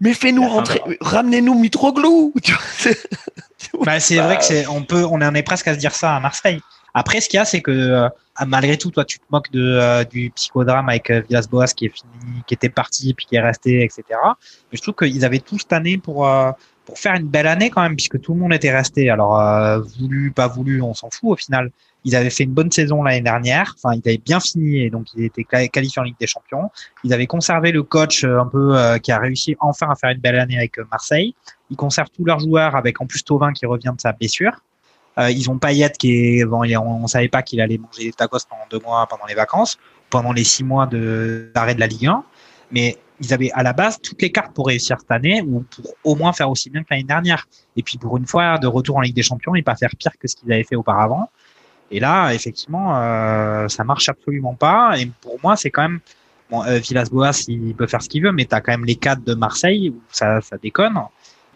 mais 0.00 0.14
fais-nous 0.14 0.48
rentrer, 0.48 0.80
ramenez-nous 1.02 1.54
Mitroglou. 1.54 2.32
Tu 2.42 2.52
vois, 2.52 2.60
c'est- 2.78 3.06
Bah, 3.84 4.00
c'est 4.00 4.16
Bah, 4.16 4.22
vrai 4.24 4.38
que 4.38 4.44
c'est, 4.44 4.66
on 4.66 4.82
peut, 4.82 5.04
on 5.04 5.20
en 5.20 5.34
est 5.34 5.42
presque 5.42 5.68
à 5.68 5.74
se 5.74 5.78
dire 5.78 5.94
ça 5.94 6.16
à 6.16 6.20
Marseille. 6.20 6.60
Après, 6.94 7.20
ce 7.20 7.28
qu'il 7.28 7.38
y 7.38 7.40
a, 7.40 7.44
c'est 7.44 7.60
que 7.60 7.70
euh, 7.70 8.08
malgré 8.46 8.76
tout, 8.76 8.90
toi, 8.90 9.04
tu 9.04 9.18
te 9.18 9.24
moques 9.30 9.50
de, 9.52 9.62
euh, 9.62 10.04
du 10.04 10.30
psychodrame 10.30 10.88
avec 10.88 11.10
euh, 11.10 11.22
Villas-Boas 11.28 11.66
qui 11.68 11.86
est 11.86 11.94
fini, 11.94 12.42
qui 12.46 12.54
était 12.54 12.68
parti, 12.68 13.14
puis 13.14 13.26
qui 13.26 13.36
est 13.36 13.40
resté, 13.40 13.82
etc. 13.84 14.02
Mais 14.70 14.76
je 14.76 14.82
trouve 14.82 14.94
qu'ils 14.94 15.24
avaient 15.24 15.40
tout 15.40 15.58
cette 15.58 15.72
année 15.72 15.98
pour 15.98 16.26
pour 16.90 16.98
faire 16.98 17.14
une 17.14 17.28
belle 17.28 17.46
année 17.46 17.70
quand 17.70 17.82
même, 17.82 17.94
puisque 17.94 18.20
tout 18.20 18.34
le 18.34 18.40
monde 18.40 18.52
était 18.52 18.74
resté. 18.74 19.10
Alors 19.10 19.40
euh, 19.40 19.80
voulu, 19.98 20.32
pas 20.32 20.48
voulu, 20.48 20.82
on 20.82 20.92
s'en 20.92 21.08
fout 21.10 21.30
au 21.30 21.36
final. 21.36 21.70
Ils 22.04 22.16
avaient 22.16 22.30
fait 22.30 22.44
une 22.44 22.52
bonne 22.52 22.72
saison 22.72 23.02
l'année 23.04 23.20
dernière. 23.20 23.74
Enfin, 23.76 23.94
ils 23.94 24.08
avaient 24.08 24.18
bien 24.18 24.40
fini 24.40 24.80
et 24.80 24.90
donc 24.90 25.06
ils 25.14 25.24
étaient 25.24 25.44
quali- 25.44 25.68
qualifiés 25.68 26.00
en 26.00 26.04
Ligue 26.04 26.16
des 26.18 26.26
Champions. 26.26 26.68
Ils 27.04 27.12
avaient 27.12 27.28
conservé 27.28 27.70
le 27.70 27.84
coach 27.84 28.24
un 28.24 28.46
peu 28.46 28.76
euh, 28.76 28.98
qui 28.98 29.12
a 29.12 29.18
réussi 29.18 29.56
enfin 29.60 29.88
à 29.88 29.94
faire 29.94 30.10
une 30.10 30.18
belle 30.18 30.38
année 30.38 30.56
avec 30.56 30.78
Marseille. 30.90 31.34
Ils 31.70 31.76
conservent 31.76 32.10
tous 32.10 32.24
leurs 32.24 32.40
joueurs 32.40 32.74
avec 32.74 33.00
en 33.00 33.06
plus 33.06 33.22
Tovin 33.22 33.52
qui 33.52 33.66
revient 33.66 33.92
de 33.94 34.00
sa 34.00 34.12
blessure. 34.12 34.52
Euh, 35.20 35.30
ils 35.30 35.50
ont 35.50 35.58
Payet 35.58 35.92
qui 35.98 36.38
est 36.38 36.44
bon, 36.44 36.62
on, 36.64 37.04
on 37.04 37.06
savait 37.06 37.28
pas 37.28 37.42
qu'il 37.42 37.60
allait 37.60 37.78
manger 37.78 38.04
des 38.04 38.12
tacos 38.12 38.38
pendant 38.48 38.64
deux 38.70 38.80
mois 38.80 39.06
pendant 39.06 39.26
les 39.26 39.34
vacances, 39.34 39.78
pendant 40.08 40.32
les 40.32 40.44
six 40.44 40.64
mois 40.64 40.86
de 40.86 41.50
d'arrêt 41.54 41.74
de 41.74 41.80
la 41.80 41.86
Ligue 41.86 42.06
1. 42.06 42.24
Mais 42.70 42.96
ils 43.20 43.34
avaient 43.34 43.50
à 43.52 43.62
la 43.62 43.72
base 43.72 44.00
toutes 44.00 44.22
les 44.22 44.32
cartes 44.32 44.54
pour 44.54 44.68
réussir 44.68 44.96
cette 44.98 45.10
année 45.10 45.42
ou 45.42 45.60
pour 45.60 45.94
au 46.04 46.14
moins 46.16 46.32
faire 46.32 46.50
aussi 46.50 46.70
bien 46.70 46.82
que 46.82 46.88
l'année 46.90 47.04
dernière. 47.04 47.46
Et 47.76 47.82
puis 47.82 47.98
pour 47.98 48.16
une 48.16 48.26
fois 48.26 48.58
de 48.58 48.66
retour 48.66 48.96
en 48.96 49.00
Ligue 49.00 49.14
des 49.14 49.22
Champions 49.22 49.54
et 49.54 49.62
pas 49.62 49.76
faire 49.76 49.90
pire 49.98 50.12
que 50.18 50.26
ce 50.26 50.36
qu'ils 50.36 50.52
avaient 50.52 50.64
fait 50.64 50.76
auparavant. 50.76 51.28
Et 51.90 52.00
là, 52.00 52.32
effectivement, 52.32 52.96
euh, 52.96 53.68
ça 53.68 53.84
marche 53.84 54.08
absolument 54.08 54.54
pas. 54.54 54.98
Et 54.98 55.10
pour 55.20 55.38
moi, 55.42 55.56
c'est 55.56 55.70
quand 55.70 55.82
même. 55.82 56.00
Euh, 56.52 56.78
Villas-Boas, 56.78 57.44
il 57.46 57.76
peut 57.76 57.86
faire 57.86 58.02
ce 58.02 58.08
qu'il 58.08 58.24
veut, 58.24 58.32
mais 58.32 58.44
t'as 58.44 58.60
quand 58.60 58.72
même 58.72 58.84
les 58.84 58.96
cadres 58.96 59.22
de 59.22 59.34
Marseille 59.34 59.90
où 59.90 60.00
ça, 60.10 60.40
ça 60.40 60.56
déconne. 60.58 60.98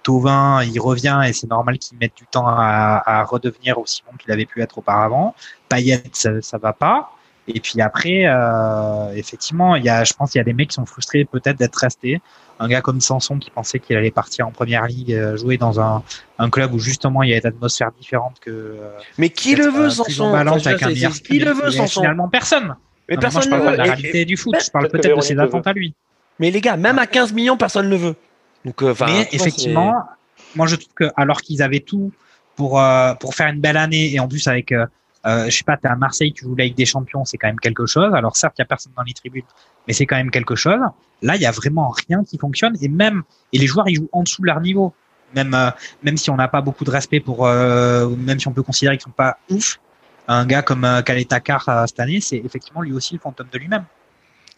Tovin, 0.05 0.63
il 0.63 0.79
revient 0.81 1.21
et 1.27 1.33
c'est 1.33 1.49
normal 1.51 1.79
qu'il 1.79 1.99
mette 1.99 2.15
du 2.17 2.27
temps 2.27 2.47
à, 2.47 3.03
à 3.05 3.25
redevenir 3.25 3.79
aussi 3.79 4.03
bon 4.09 4.17
qu'il 4.17 4.31
avait 4.31 4.45
pu 4.47 4.63
être 4.63 4.79
auparavant. 4.79 5.35
Payet, 5.69 6.03
ça, 6.13 6.41
ça 6.43 6.59
va 6.59 6.73
pas. 6.73 7.11
Et 7.49 7.61
puis 7.61 7.81
après, 7.83 8.23
euh, 8.25 9.13
effectivement, 9.17 9.75
il 9.77 9.85
y 9.85 9.89
a, 9.89 10.05
je 10.05 10.13
pense 10.15 10.31
qu'il 10.31 10.39
y 10.39 10.41
a 10.41 10.45
des 10.45 10.53
mecs 10.55 10.69
qui 10.69 10.75
sont 10.77 10.87
frustrés 10.87 11.25
peut-être 11.25 11.59
d'être 11.59 11.77
restés. 11.77 12.21
Un 12.61 12.69
gars 12.69 12.81
comme 12.81 13.01
Sanson 13.01 13.39
qui 13.39 13.51
pensait 13.51 13.81
qu'il 13.81 13.97
allait 13.97 14.11
partir 14.13 14.47
en 14.47 14.51
première 14.53 14.87
ligue, 14.87 15.13
euh, 15.13 15.37
jouer 15.37 15.59
dans 15.59 15.81
un, 15.81 16.03
un 16.39 16.49
club 16.51 16.73
où 16.73 16.79
justement 16.79 17.23
il 17.23 17.31
y 17.31 17.35
a 17.35 17.39
une 17.39 17.47
atmosphère 17.47 17.91
différente 17.93 18.37
que. 18.41 18.51
euh, 18.51 18.91
Mais 19.19 19.29
qui 19.29 19.57
le 19.57 19.67
veut, 19.69 19.91
Sanson 19.91 20.33
Enfin, 20.33 20.77
Qui 21.11 21.39
le 21.41 21.51
veut, 21.53 21.71
Sanson 21.71 22.01
Finalement, 22.01 22.29
personne. 22.29 22.77
Mais 23.09 23.17
Non, 23.17 23.17
mais 23.17 23.17
moi, 23.17 23.21
personne 23.21 23.43
je 23.43 23.49
ne 23.49 23.51
parle 23.51 23.65
pas 23.65 23.71
de 23.73 23.73
veut. 23.73 23.77
la 23.79 23.87
Et- 23.87 23.91
réalité 23.91 24.25
du 24.25 24.37
foot. 24.37 24.55
Je 24.65 24.71
parle 24.71 24.89
peut-être 24.89 25.17
de 25.17 25.21
ses 25.21 25.39
attentes 25.39 25.67
à 25.67 25.73
lui. 25.73 25.95
Mais 26.39 26.51
les 26.51 26.61
gars, 26.61 26.77
même 26.77 26.99
à 26.99 27.07
15 27.07 27.33
millions, 27.33 27.57
personne 27.57 27.87
ne 27.87 27.91
le 27.91 27.97
veut. 27.97 28.15
Donc, 28.65 28.83
euh, 28.83 28.95
mais 29.07 29.29
effectivement, 29.33 29.95
moi 30.55 30.67
je 30.67 30.77
trouve 30.77 30.95
que 30.95 31.11
alors 31.17 31.43
qu'ils 31.43 31.63
avaient 31.63 31.81
tout 31.81 32.13
pour 32.57 32.81
euh, 32.81 33.15
pour 33.15 33.35
faire 33.35 33.49
une 33.49 33.61
belle 33.61 33.77
année 33.77 34.13
et 34.13 34.21
en 34.21 34.29
plus 34.29 34.47
avec 34.49 34.73
euh, 34.73 34.87
euh, 35.27 35.47
je 35.47 35.57
sais 35.57 35.65
pas, 35.65 35.77
t'es 35.77 35.89
à 35.89 35.97
Marseille, 35.97 36.33
tu 36.33 36.45
joues 36.45 36.55
la 36.55 36.65
Ligue 36.65 36.77
des 36.77 36.85
Champions, 36.85 37.25
c'est 37.25 37.39
quand 37.39 37.47
même 37.47 37.61
quelque 37.61 37.87
chose. 37.87 38.13
Alors 38.15 38.37
certes, 38.37 38.55
il 38.59 38.61
y 38.61 38.63
a 38.63 38.67
personne 38.67 38.93
dans 38.95 39.03
les 39.03 39.15
tribunes, 39.15 39.45
mais 39.87 39.95
c'est 39.95 40.05
quand 40.05 40.17
même 40.17 40.31
quelque 40.31 40.55
chose. 40.55 40.81
Là, 41.23 41.37
il 41.37 41.43
y 41.43 41.47
a 41.47 41.51
vraiment 41.51 41.95
rien 42.09 42.25
qui 42.25 42.37
fonctionne 42.39 42.77
et 42.81 42.89
même 42.89 43.23
et 43.53 43.59
les 43.59 43.67
joueurs 43.67 43.89
ils 43.89 43.97
jouent 43.97 44.11
en 44.13 44.23
dessous 44.23 44.43
de 44.43 44.47
leur 44.47 44.61
niveau. 44.61 44.93
Même 45.35 45.55
euh, 45.55 45.71
même 46.03 46.17
si 46.17 46.31
on 46.31 46.37
n'a 46.37 46.49
pas 46.49 46.61
beaucoup 46.61 46.85
de 46.85 46.91
respect 46.91 47.21
pour, 47.21 47.47
euh, 47.47 48.09
même 48.09 48.39
si 48.39 48.47
on 48.47 48.53
peut 48.53 48.63
considérer 48.63 48.97
qu'ils 48.97 49.05
sont 49.05 49.11
pas 49.11 49.39
ouf, 49.51 49.81
un 50.29 50.47
gars 50.47 50.63
comme 50.63 50.85
euh, 50.85 51.03
Khaled 51.03 51.29
Takar 51.29 51.69
euh, 51.69 51.87
cette 51.87 52.01
année, 52.01 52.21
c'est 52.21 52.37
effectivement 52.37 52.83
lui 52.83 52.93
aussi 52.93 53.15
le 53.15 53.21
fantôme 53.21 53.49
de 53.53 53.59
lui-même. 53.59 53.85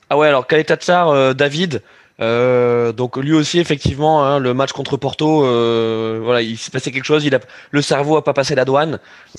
Ah 0.09 0.16
ouais, 0.16 0.28
alors 0.28 0.46
Kaletatsar, 0.46 1.09
euh, 1.09 1.34
David, 1.34 1.82
euh, 2.21 2.93
donc 2.93 3.17
lui 3.17 3.33
aussi 3.35 3.59
effectivement, 3.59 4.25
hein, 4.25 4.39
le 4.39 4.55
match 4.55 4.73
contre 4.73 4.97
Porto, 4.97 5.45
euh, 5.45 6.21
voilà, 6.23 6.41
il 6.43 6.57
s'est 6.57 6.71
passé 6.71 6.91
quelque 6.91 7.05
chose, 7.05 7.25
il 7.25 7.35
a, 7.35 7.41
le 7.71 7.83
cerveau 7.83 8.17
a 8.17 8.25
pas 8.25 8.33
passé 8.33 8.55
la 8.55 8.64
douane. 8.64 8.99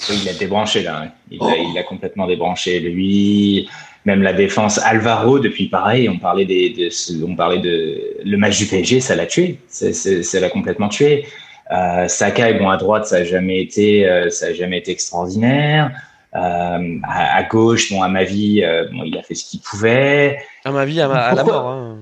Oui, 0.09 0.19
il 0.23 0.29
a 0.29 0.33
débranché 0.33 0.83
là. 0.83 1.01
hein. 1.05 1.11
Il 1.31 1.39
l'a 1.39 1.57
il 1.57 1.73
l'a 1.73 1.83
complètement 1.83 2.27
débranché. 2.27 2.79
Lui, 2.79 3.67
même 4.05 4.21
la 4.21 4.33
défense. 4.33 4.77
Alvaro, 4.79 5.39
depuis 5.39 5.67
pareil, 5.69 6.07
on 6.07 6.17
parlait 6.19 6.45
des, 6.45 6.69
de, 6.69 7.25
on 7.25 7.35
parlait 7.35 7.59
de 7.59 7.99
le 8.23 8.37
match 8.37 8.57
du 8.57 8.65
PSG, 8.67 8.99
ça 9.01 9.15
l'a 9.15 9.25
tué. 9.25 9.59
Ça 9.67 10.39
l'a 10.39 10.49
complètement 10.49 10.87
tué. 10.89 11.25
Euh, 11.71 12.07
Sakai, 12.07 12.53
bon 12.53 12.69
à 12.69 12.77
droite, 12.77 13.07
ça 13.07 13.17
a 13.17 13.23
jamais 13.25 13.59
été, 13.59 14.07
euh, 14.07 14.29
ça 14.29 14.47
a 14.47 14.53
jamais 14.53 14.77
été 14.77 14.91
extraordinaire. 14.91 15.91
Euh, 16.35 16.97
à, 17.03 17.37
à 17.37 17.43
gauche, 17.43 17.91
bon 17.91 18.01
à 18.03 18.07
ma 18.07 18.23
vie, 18.23 18.61
euh, 18.63 18.85
bon, 18.91 19.03
il 19.03 19.17
a 19.17 19.23
fait 19.23 19.33
ce 19.35 19.43
qu'il 19.43 19.59
pouvait. 19.61 20.37
À 20.63 20.71
ma 20.71 20.85
vie, 20.85 21.01
à, 21.01 21.07
ma- 21.07 21.15
à 21.15 21.35
la 21.35 21.43
mort. 21.43 21.67
hein. 21.67 21.97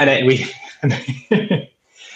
Là, 0.00 0.18
oui. 0.24 0.44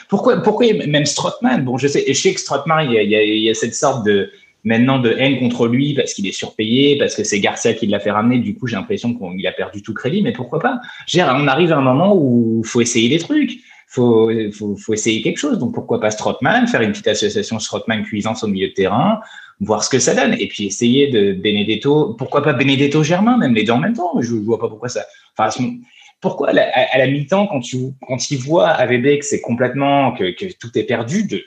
pourquoi, 0.09 0.43
pourquoi 0.43 0.66
même 0.87 1.07
Strootman? 1.07 1.64
Bon, 1.64 1.78
je 1.78 1.89
sais, 1.89 2.05
je 2.07 2.12
sais 2.12 2.35
que 2.35 2.41
Strootman, 2.41 2.91
il 2.91 3.11
y, 3.11 3.51
a, 3.51 3.55
cette 3.55 3.74
sorte 3.74 4.05
de 4.05 4.30
maintenant 4.64 5.01
de 5.01 5.11
haine 5.18 5.41
contre 5.41 5.66
lui 5.66 5.95
parce 5.95 6.14
qu'il 6.14 6.26
est 6.26 6.33
surpayé, 6.33 6.97
parce 6.97 7.16
que 7.16 7.24
c'est 7.24 7.41
Garcia 7.41 7.74
qui 7.74 7.87
l'a 7.87 7.99
fait 7.99 8.12
ramener. 8.12 8.39
Du 8.39 8.55
coup, 8.55 8.66
j'ai 8.66 8.76
l'impression 8.76 9.14
qu'il 9.14 9.47
a 9.47 9.53
perdu 9.53 9.83
tout 9.83 9.95
crédit. 9.95 10.22
Mais 10.22 10.33
pourquoi 10.33 10.61
pas? 10.61 10.80
On 11.14 11.49
arrive 11.49 11.72
à 11.72 11.78
un 11.78 11.83
moment 11.83 12.14
où 12.16 12.62
il 12.64 12.68
faut 12.68 12.80
essayer 12.80 13.09
des 13.09 13.18
trucs. 13.18 13.59
Faut, 13.89 14.30
faut, 14.53 14.95
essayer 14.95 15.20
quelque 15.20 15.37
chose. 15.37 15.59
Donc 15.59 15.74
pourquoi 15.74 16.01
pas 16.01 16.11
Strootman, 16.11 16.66
faire 16.66 16.80
une 16.80 16.93
petite 16.93 17.09
association 17.09 17.59
Strootman 17.59 18.05
cuisance 18.05 18.43
au 18.43 18.47
milieu 18.47 18.68
de 18.68 18.72
terrain, 18.72 19.20
voir 19.61 19.85
ce 19.85 19.91
que 19.91 19.99
ça 19.99 20.14
donne, 20.14 20.35
et 20.41 20.49
puis 20.49 20.66
essayer 20.66 21.09
de 21.09 21.35
Benedetto. 21.35 22.14
Pourquoi 22.14 22.43
pas 22.43 22.55
Benedetto 22.55 23.03
Germain, 23.03 23.37
même 23.37 23.55
les 23.55 23.64
deux 23.64 23.72
en 23.72 23.78
même 23.78 23.93
temps? 23.93 24.18
Je, 24.20 24.28
je 24.28 24.35
vois 24.35 24.59
pas 24.59 24.68
pourquoi 24.68 24.89
ça. 24.89 25.05
Enfin, 25.37 25.51
pourquoi 26.23 26.51
à 26.51 26.99
la, 26.99 27.07
mi-temps, 27.09 27.49
quand, 27.49 27.61
tu, 27.61 27.79
quand 28.07 28.31
il 28.31 28.39
voit 28.39 28.68
AVB 28.68 29.18
que 29.18 29.25
c'est 29.25 29.41
complètement, 29.41 30.12
que, 30.12 30.31
que 30.31 30.47
tout 30.59 30.70
est 30.79 30.85
perdu, 30.85 31.25
de 31.25 31.43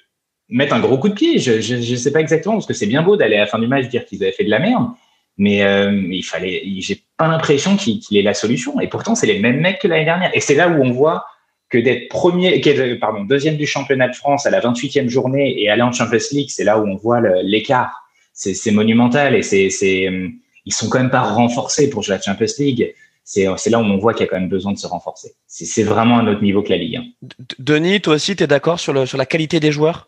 mettre 0.50 0.76
un 0.76 0.82
gros 0.82 0.98
coup 0.98 1.10
de 1.10 1.14
pied 1.14 1.40
Je 1.40 1.76
ne 1.76 1.96
sais 1.96 2.12
pas 2.12 2.20
exactement, 2.20 2.56
parce 2.56 2.68
que 2.68 2.74
c'est 2.74 2.86
bien 2.86 3.02
beau 3.02 3.16
d'aller 3.16 3.38
à 3.38 3.40
la 3.40 3.48
fin 3.48 3.58
du 3.58 3.68
match 3.68 3.88
dire 3.88 4.06
qu'ils 4.06 4.22
avaient 4.22 4.34
fait 4.34 4.44
de 4.44 4.50
la 4.50 4.60
merde, 4.60 4.90
mais 5.38 5.64
euh, 5.64 6.04
il 6.12 6.24
fallait, 6.24 6.62
j'ai 6.80 7.02
pas 7.18 7.28
l'impression 7.28 7.78
qu'il 7.78 8.00
qu'il 8.00 8.18
ait 8.18 8.22
la 8.22 8.34
solution. 8.34 8.80
Et 8.82 8.88
pourtant, 8.88 9.16
c'est 9.16 9.28
les 9.28 9.40
mêmes 9.40 9.62
mecs 9.62 9.80
que 9.80 9.88
l'année 9.88 10.06
dernière. 10.06 10.32
Et 10.36 10.42
c'est 10.42 10.56
là 10.56 10.68
où 10.68 10.84
on 10.84 10.92
voit 10.92 11.26
que 11.70 11.78
d'être 11.78 12.10
premier, 12.10 12.62
pardon, 13.00 13.24
deuxième 13.24 13.56
du 13.56 13.66
championnat 13.66 14.10
de 14.10 14.16
France 14.16 14.46
à 14.46 14.50
la 14.50 14.60
28e 14.60 15.08
journée 15.08 15.62
et 15.62 15.70
aller 15.70 15.82
en 15.82 15.94
Champions 15.94 16.20
League, 16.32 16.50
c'est 16.50 16.66
là 16.66 16.80
où 16.80 16.86
on 16.86 16.96
voit 16.96 17.22
l'écart. 17.44 18.04
C'est 18.34 18.72
monumental 18.72 19.34
et 19.36 19.42
c'est, 19.42 19.70
c'est, 19.70 20.08
euh, 20.10 20.28
ils 20.66 20.74
sont 20.74 20.90
quand 20.90 21.00
même 21.00 21.10
pas 21.10 21.22
renforcés 21.22 21.90
pour 21.90 22.04
jouer 22.04 22.16
la 22.16 22.22
Champions 22.22 22.54
League 22.60 22.94
c'est 23.26 23.48
c'est 23.58 23.70
là 23.70 23.80
où 23.80 23.84
on 23.84 23.98
voit 23.98 24.14
qu'il 24.14 24.26
y 24.26 24.30
a 24.30 24.32
quand 24.32 24.40
même 24.40 24.48
besoin 24.50 24.72
de 24.72 24.78
se 24.78 24.88
renforcer. 24.88 25.34
C'est 25.48 25.84
vraiment 25.84 26.18
un 26.20 26.28
autre 26.28 26.42
niveau 26.42 26.64
que 26.64 26.70
la 26.70 26.78
Ligue 26.78 26.98
1. 26.98 27.02
D- 27.24 27.36
Denis, 27.60 28.00
toi 28.00 28.14
aussi, 28.16 28.36
tu 28.36 28.44
es 28.44 28.48
d'accord 28.48 28.80
sur, 28.80 28.94
le, 28.94 29.06
sur 29.06 29.18
la 29.18 29.26
qualité 29.26 29.60
des 29.60 29.72
joueurs? 29.72 30.08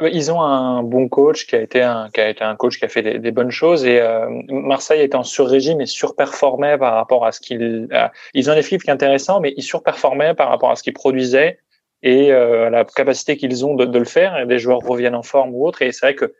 Ouais, 0.00 0.10
Ils 0.14 0.30
ont 0.30 0.40
un 0.40 0.82
bon 0.82 1.08
coach 1.08 1.46
qui 1.46 1.56
a 1.56 1.60
été 1.60 1.82
un, 1.82 2.08
qui 2.12 2.20
a 2.20 2.28
été 2.28 2.42
un 2.44 2.56
coach 2.56 2.78
qui 2.78 2.84
a 2.84 2.88
fait 2.88 3.02
des, 3.02 3.18
des 3.18 3.30
bonnes 3.32 3.50
choses 3.50 3.84
et 3.84 4.00
euh, 4.00 4.28
Marseille 4.48 5.02
était 5.02 5.16
en 5.16 5.24
sur-régime 5.24 5.80
et 5.80 5.86
surperformait 5.86 6.78
par 6.78 6.94
rapport 6.94 7.24
à 7.26 7.32
ce 7.32 7.40
qu'ils. 7.40 7.88
à- 7.92 8.12
Ils 8.34 8.48
ont 8.48 8.52
un 8.52 8.56
effectif 8.56 8.82
qui 8.82 8.90
est 8.90 8.92
intéressant, 8.94 9.40
mais 9.40 9.52
ils 9.56 9.62
surperformaient 9.62 10.34
par 10.34 10.48
rapport 10.48 10.70
à 10.70 10.76
ce 10.76 10.82
qu'ils 10.82 10.92
produisaient 10.94 11.58
et 12.02 12.32
euh, 12.32 12.70
la 12.70 12.84
capacité 12.84 13.36
qu'ils 13.36 13.64
ont 13.66 13.74
de, 13.74 13.84
de 13.84 13.98
le 13.98 14.04
faire. 14.06 14.38
Et 14.38 14.46
des 14.46 14.58
joueurs 14.58 14.80
reviennent 14.80 15.14
en 15.14 15.22
forme 15.22 15.54
ou 15.54 15.66
autre. 15.66 15.82
Et 15.82 15.92
c'est 15.92 16.06
vrai 16.06 16.14
que 16.14 16.32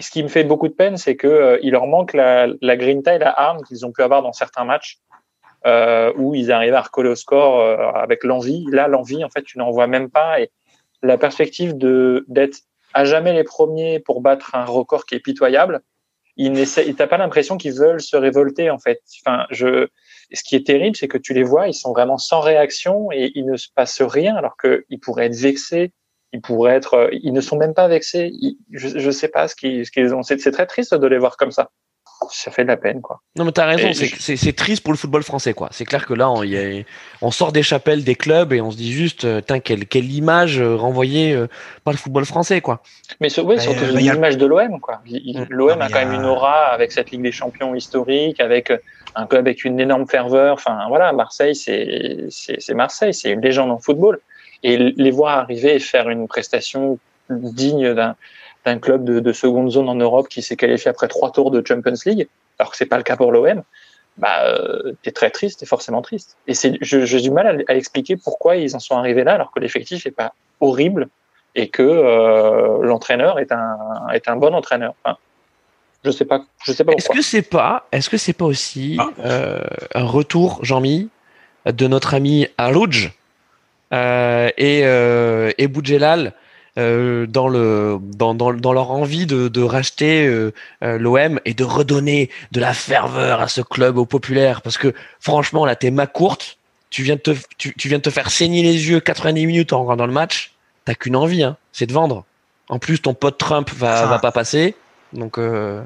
ce 0.00 0.10
qui 0.10 0.22
me 0.24 0.28
fait 0.28 0.42
beaucoup 0.42 0.66
de 0.66 0.72
peine, 0.74 0.96
c'est 0.96 1.14
que 1.14 1.28
euh, 1.28 1.58
il 1.62 1.70
leur 1.70 1.86
manque 1.86 2.14
la, 2.14 2.48
la 2.60 2.76
grinta 2.76 3.14
et 3.14 3.18
la 3.20 3.30
arme 3.30 3.62
qu'ils 3.62 3.86
ont 3.86 3.92
pu 3.92 4.02
avoir 4.02 4.22
dans 4.22 4.32
certains 4.32 4.64
matchs 4.64 4.98
euh, 5.66 6.12
où 6.16 6.34
ils 6.34 6.52
arrivaient 6.52 6.76
à 6.76 6.82
recoller 6.82 7.10
au 7.10 7.14
score 7.14 7.60
euh, 7.60 7.76
avec 7.92 8.24
l'envie. 8.24 8.64
Là, 8.70 8.88
l'envie, 8.88 9.24
en 9.24 9.30
fait, 9.30 9.42
tu 9.42 9.58
n'en 9.58 9.70
vois 9.70 9.86
même 9.86 10.10
pas. 10.10 10.40
Et 10.40 10.50
la 11.02 11.18
perspective 11.18 11.76
de 11.76 12.24
d'être 12.28 12.58
à 12.92 13.04
jamais 13.04 13.32
les 13.32 13.44
premiers 13.44 13.98
pour 13.98 14.20
battre 14.20 14.54
un 14.54 14.64
record 14.64 15.04
qui 15.04 15.16
est 15.16 15.20
pitoyable, 15.20 15.82
ils 16.36 16.52
n'as 16.52 17.06
pas 17.06 17.18
l'impression 17.18 17.56
qu'ils 17.56 17.74
veulent 17.74 18.00
se 18.00 18.16
révolter 18.16 18.70
en 18.70 18.78
fait. 18.78 19.02
Enfin, 19.24 19.46
je, 19.50 19.88
ce 20.32 20.42
qui 20.42 20.56
est 20.56 20.66
terrible, 20.66 20.96
c'est 20.96 21.08
que 21.08 21.18
tu 21.18 21.34
les 21.34 21.42
vois, 21.42 21.68
ils 21.68 21.74
sont 21.74 21.92
vraiment 21.92 22.18
sans 22.18 22.40
réaction 22.40 23.10
et 23.12 23.32
il 23.34 23.46
ne 23.46 23.56
se 23.56 23.68
passe 23.74 24.02
rien 24.02 24.34
alors 24.36 24.56
qu'ils 24.56 25.00
pourraient 25.00 25.26
être 25.26 25.36
vexés, 25.36 25.92
ils 26.32 26.40
pourraient 26.40 26.74
être, 26.74 26.94
euh, 26.94 27.08
ils 27.12 27.32
ne 27.32 27.40
sont 27.40 27.56
même 27.56 27.74
pas 27.74 27.88
vexés. 27.88 28.32
je 28.72 29.06
ne 29.06 29.10
sais 29.12 29.28
pas 29.28 29.48
ce 29.48 29.54
qu'ils, 29.54 29.86
ce 29.86 29.90
qu'ils 29.90 30.14
ont. 30.14 30.22
C'est, 30.22 30.38
très 30.50 30.66
triste 30.66 30.94
de 30.94 31.06
les 31.06 31.18
voir 31.18 31.36
comme 31.36 31.52
ça. 31.52 31.70
Ça 32.32 32.50
fait 32.50 32.62
de 32.62 32.68
la 32.68 32.76
peine, 32.76 33.00
quoi. 33.00 33.20
Non, 33.36 33.44
mais 33.44 33.52
t'as 33.52 33.66
raison. 33.66 33.90
C'est, 33.92 34.56
triste 34.56 34.82
pour 34.82 34.92
le 34.92 34.98
football 34.98 35.22
français, 35.22 35.54
quoi. 35.54 35.68
C'est 35.72 35.84
clair 35.84 36.06
que 36.06 36.14
là, 36.14 36.30
on, 36.30 36.42
y 36.42 36.56
a, 36.56 36.82
on 37.22 37.30
sort 37.30 37.52
des 37.52 37.62
chapelles 37.62 38.04
des 38.04 38.14
clubs 38.14 38.52
et 38.52 38.60
on 38.60 38.70
se 38.70 38.76
dit 38.76 38.92
juste, 38.92 39.24
euh, 39.24 39.40
quelle, 39.62 39.86
quelle 39.86 40.10
image 40.12 40.60
euh, 40.60 40.76
renvoyée 40.76 41.36
par 41.84 41.92
le 41.92 41.98
football 41.98 42.24
français, 42.24 42.60
quoi. 42.60 42.82
Mais 43.20 43.28
oui, 43.40 43.60
surtout 43.60 43.84
l'image 43.94 44.36
de 44.36 44.46
l'OM, 44.46 44.80
quoi. 44.80 45.00
Mm. 45.06 45.44
L'OM 45.50 45.80
a 45.80 45.88
quand 45.88 46.00
même 46.00 46.14
une 46.14 46.24
aura 46.24 46.66
avec 46.66 46.92
cette 46.92 47.10
Ligue 47.10 47.22
des 47.22 47.32
Champions 47.32 47.74
historique, 47.74 48.40
avec 48.40 48.72
un 49.14 49.26
club 49.26 49.46
avec 49.46 49.64
une 49.64 49.80
énorme 49.80 50.06
ferveur. 50.06 50.54
Enfin, 50.54 50.86
voilà, 50.88 51.12
Marseille, 51.12 51.54
c'est 51.54 52.74
Marseille, 52.74 53.14
c'est 53.14 53.30
une 53.30 53.40
légende 53.40 53.70
en 53.70 53.78
football 53.78 54.20
et 54.62 54.76
les 54.76 55.10
voir 55.10 55.38
arriver 55.38 55.74
et 55.74 55.78
faire 55.78 56.08
une 56.08 56.26
prestation 56.26 56.98
digne 57.30 57.94
d'un 57.94 58.16
d'un 58.64 58.78
club 58.78 59.04
de, 59.04 59.20
de, 59.20 59.32
seconde 59.32 59.70
zone 59.70 59.88
en 59.88 59.94
Europe 59.94 60.28
qui 60.28 60.42
s'est 60.42 60.56
qualifié 60.56 60.90
après 60.90 61.08
trois 61.08 61.30
tours 61.30 61.50
de 61.50 61.62
Champions 61.66 61.94
League, 62.06 62.28
alors 62.58 62.70
que 62.70 62.76
c'est 62.76 62.86
pas 62.86 62.96
le 62.96 63.02
cas 63.02 63.16
pour 63.16 63.32
l'OM, 63.32 63.62
bah, 64.16 64.44
euh, 64.46 64.92
t'es 65.02 65.10
très 65.10 65.30
triste, 65.30 65.60
t'es 65.60 65.66
forcément 65.66 66.02
triste. 66.02 66.36
Et 66.46 66.54
c'est, 66.54 66.78
j'ai 66.80 67.20
du 67.20 67.30
mal 67.30 67.64
à, 67.68 67.74
expliquer 67.74 68.16
pourquoi 68.16 68.56
ils 68.56 68.74
en 68.76 68.78
sont 68.78 68.96
arrivés 68.96 69.24
là, 69.24 69.34
alors 69.34 69.52
que 69.52 69.60
l'effectif 69.60 70.06
est 70.06 70.12
pas 70.12 70.34
horrible 70.60 71.08
et 71.54 71.68
que 71.68 71.82
euh, 71.82 72.82
l'entraîneur 72.82 73.38
est 73.38 73.52
un 73.52 73.76
est 74.12 74.28
un 74.28 74.36
bon 74.36 74.54
entraîneur. 74.54 74.94
Enfin, 75.04 75.18
je 76.04 76.10
sais 76.10 76.24
pas, 76.24 76.44
je 76.64 76.72
sais 76.72 76.84
pas. 76.84 76.92
Est-ce 76.92 77.08
que 77.08 77.22
c'est 77.22 77.42
pas, 77.42 77.86
est-ce 77.90 78.10
que 78.10 78.16
c'est 78.16 78.32
pas 78.32 78.44
aussi 78.44 78.96
ah. 79.00 79.08
euh, 79.24 79.60
un 79.94 80.04
retour, 80.04 80.58
Jean-Mi, 80.62 81.08
de 81.66 81.86
notre 81.86 82.14
ami 82.14 82.46
Alouj 82.58 83.12
euh, 83.92 84.50
et, 84.56 84.82
euh, 84.84 85.52
et 85.56 85.68
Boudjelal 85.68 86.34
euh, 86.76 87.26
dans, 87.26 87.48
le, 87.48 87.98
dans, 88.02 88.34
dans, 88.34 88.52
dans, 88.52 88.72
leur 88.72 88.90
envie 88.90 89.26
de, 89.26 89.46
de 89.46 89.62
racheter 89.62 90.26
euh, 90.26 90.52
euh 90.82 90.98
l'OM 90.98 91.38
et 91.44 91.54
de 91.54 91.62
redonner 91.62 92.30
de 92.50 92.60
la 92.60 92.74
ferveur 92.74 93.40
à 93.40 93.48
ce 93.48 93.60
club 93.60 93.96
au 93.96 94.06
populaire. 94.06 94.60
Parce 94.60 94.76
que 94.76 94.92
franchement, 95.20 95.66
là, 95.66 95.76
t'es 95.76 95.90
ma 95.90 96.06
courte. 96.06 96.58
Tu 96.90 97.02
viens, 97.02 97.16
de 97.16 97.20
te, 97.20 97.30
tu, 97.58 97.74
tu, 97.74 97.88
viens 97.88 97.98
de 97.98 98.02
te 98.02 98.10
faire 98.10 98.30
saigner 98.30 98.62
les 98.62 98.88
yeux 98.88 99.00
90 99.00 99.46
minutes 99.46 99.72
en 99.72 99.82
regardant 99.82 100.06
le 100.06 100.12
match. 100.12 100.52
T'as 100.84 100.94
qu'une 100.94 101.16
envie, 101.16 101.42
hein, 101.42 101.56
c'est 101.72 101.86
de 101.86 101.92
vendre. 101.92 102.24
En 102.68 102.78
plus, 102.78 103.00
ton 103.00 103.14
pote 103.14 103.38
Trump 103.38 103.70
va, 103.70 104.06
va 104.06 104.18
pas 104.18 104.32
passer. 104.32 104.74
Donc. 105.12 105.38
Euh... 105.38 105.82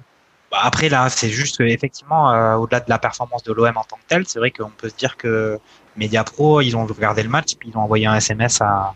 Bah 0.50 0.60
après 0.62 0.88
là, 0.88 1.10
c'est 1.10 1.28
juste 1.28 1.60
effectivement, 1.60 2.32
euh, 2.32 2.54
au-delà 2.54 2.80
de 2.80 2.88
la 2.88 2.98
performance 2.98 3.42
de 3.42 3.52
l'OM 3.52 3.76
en 3.76 3.84
tant 3.84 3.96
que 3.96 4.02
telle, 4.08 4.26
c'est 4.26 4.38
vrai 4.38 4.50
qu'on 4.50 4.70
peut 4.70 4.88
se 4.88 4.94
dire 4.94 5.18
que 5.18 5.58
Mediapro, 5.96 6.62
ils 6.62 6.74
ont 6.74 6.86
regardé 6.86 7.22
le 7.22 7.28
match, 7.28 7.56
puis 7.58 7.68
ils 7.68 7.76
ont 7.76 7.82
envoyé 7.82 8.06
un 8.06 8.14
SMS 8.14 8.62
à, 8.62 8.94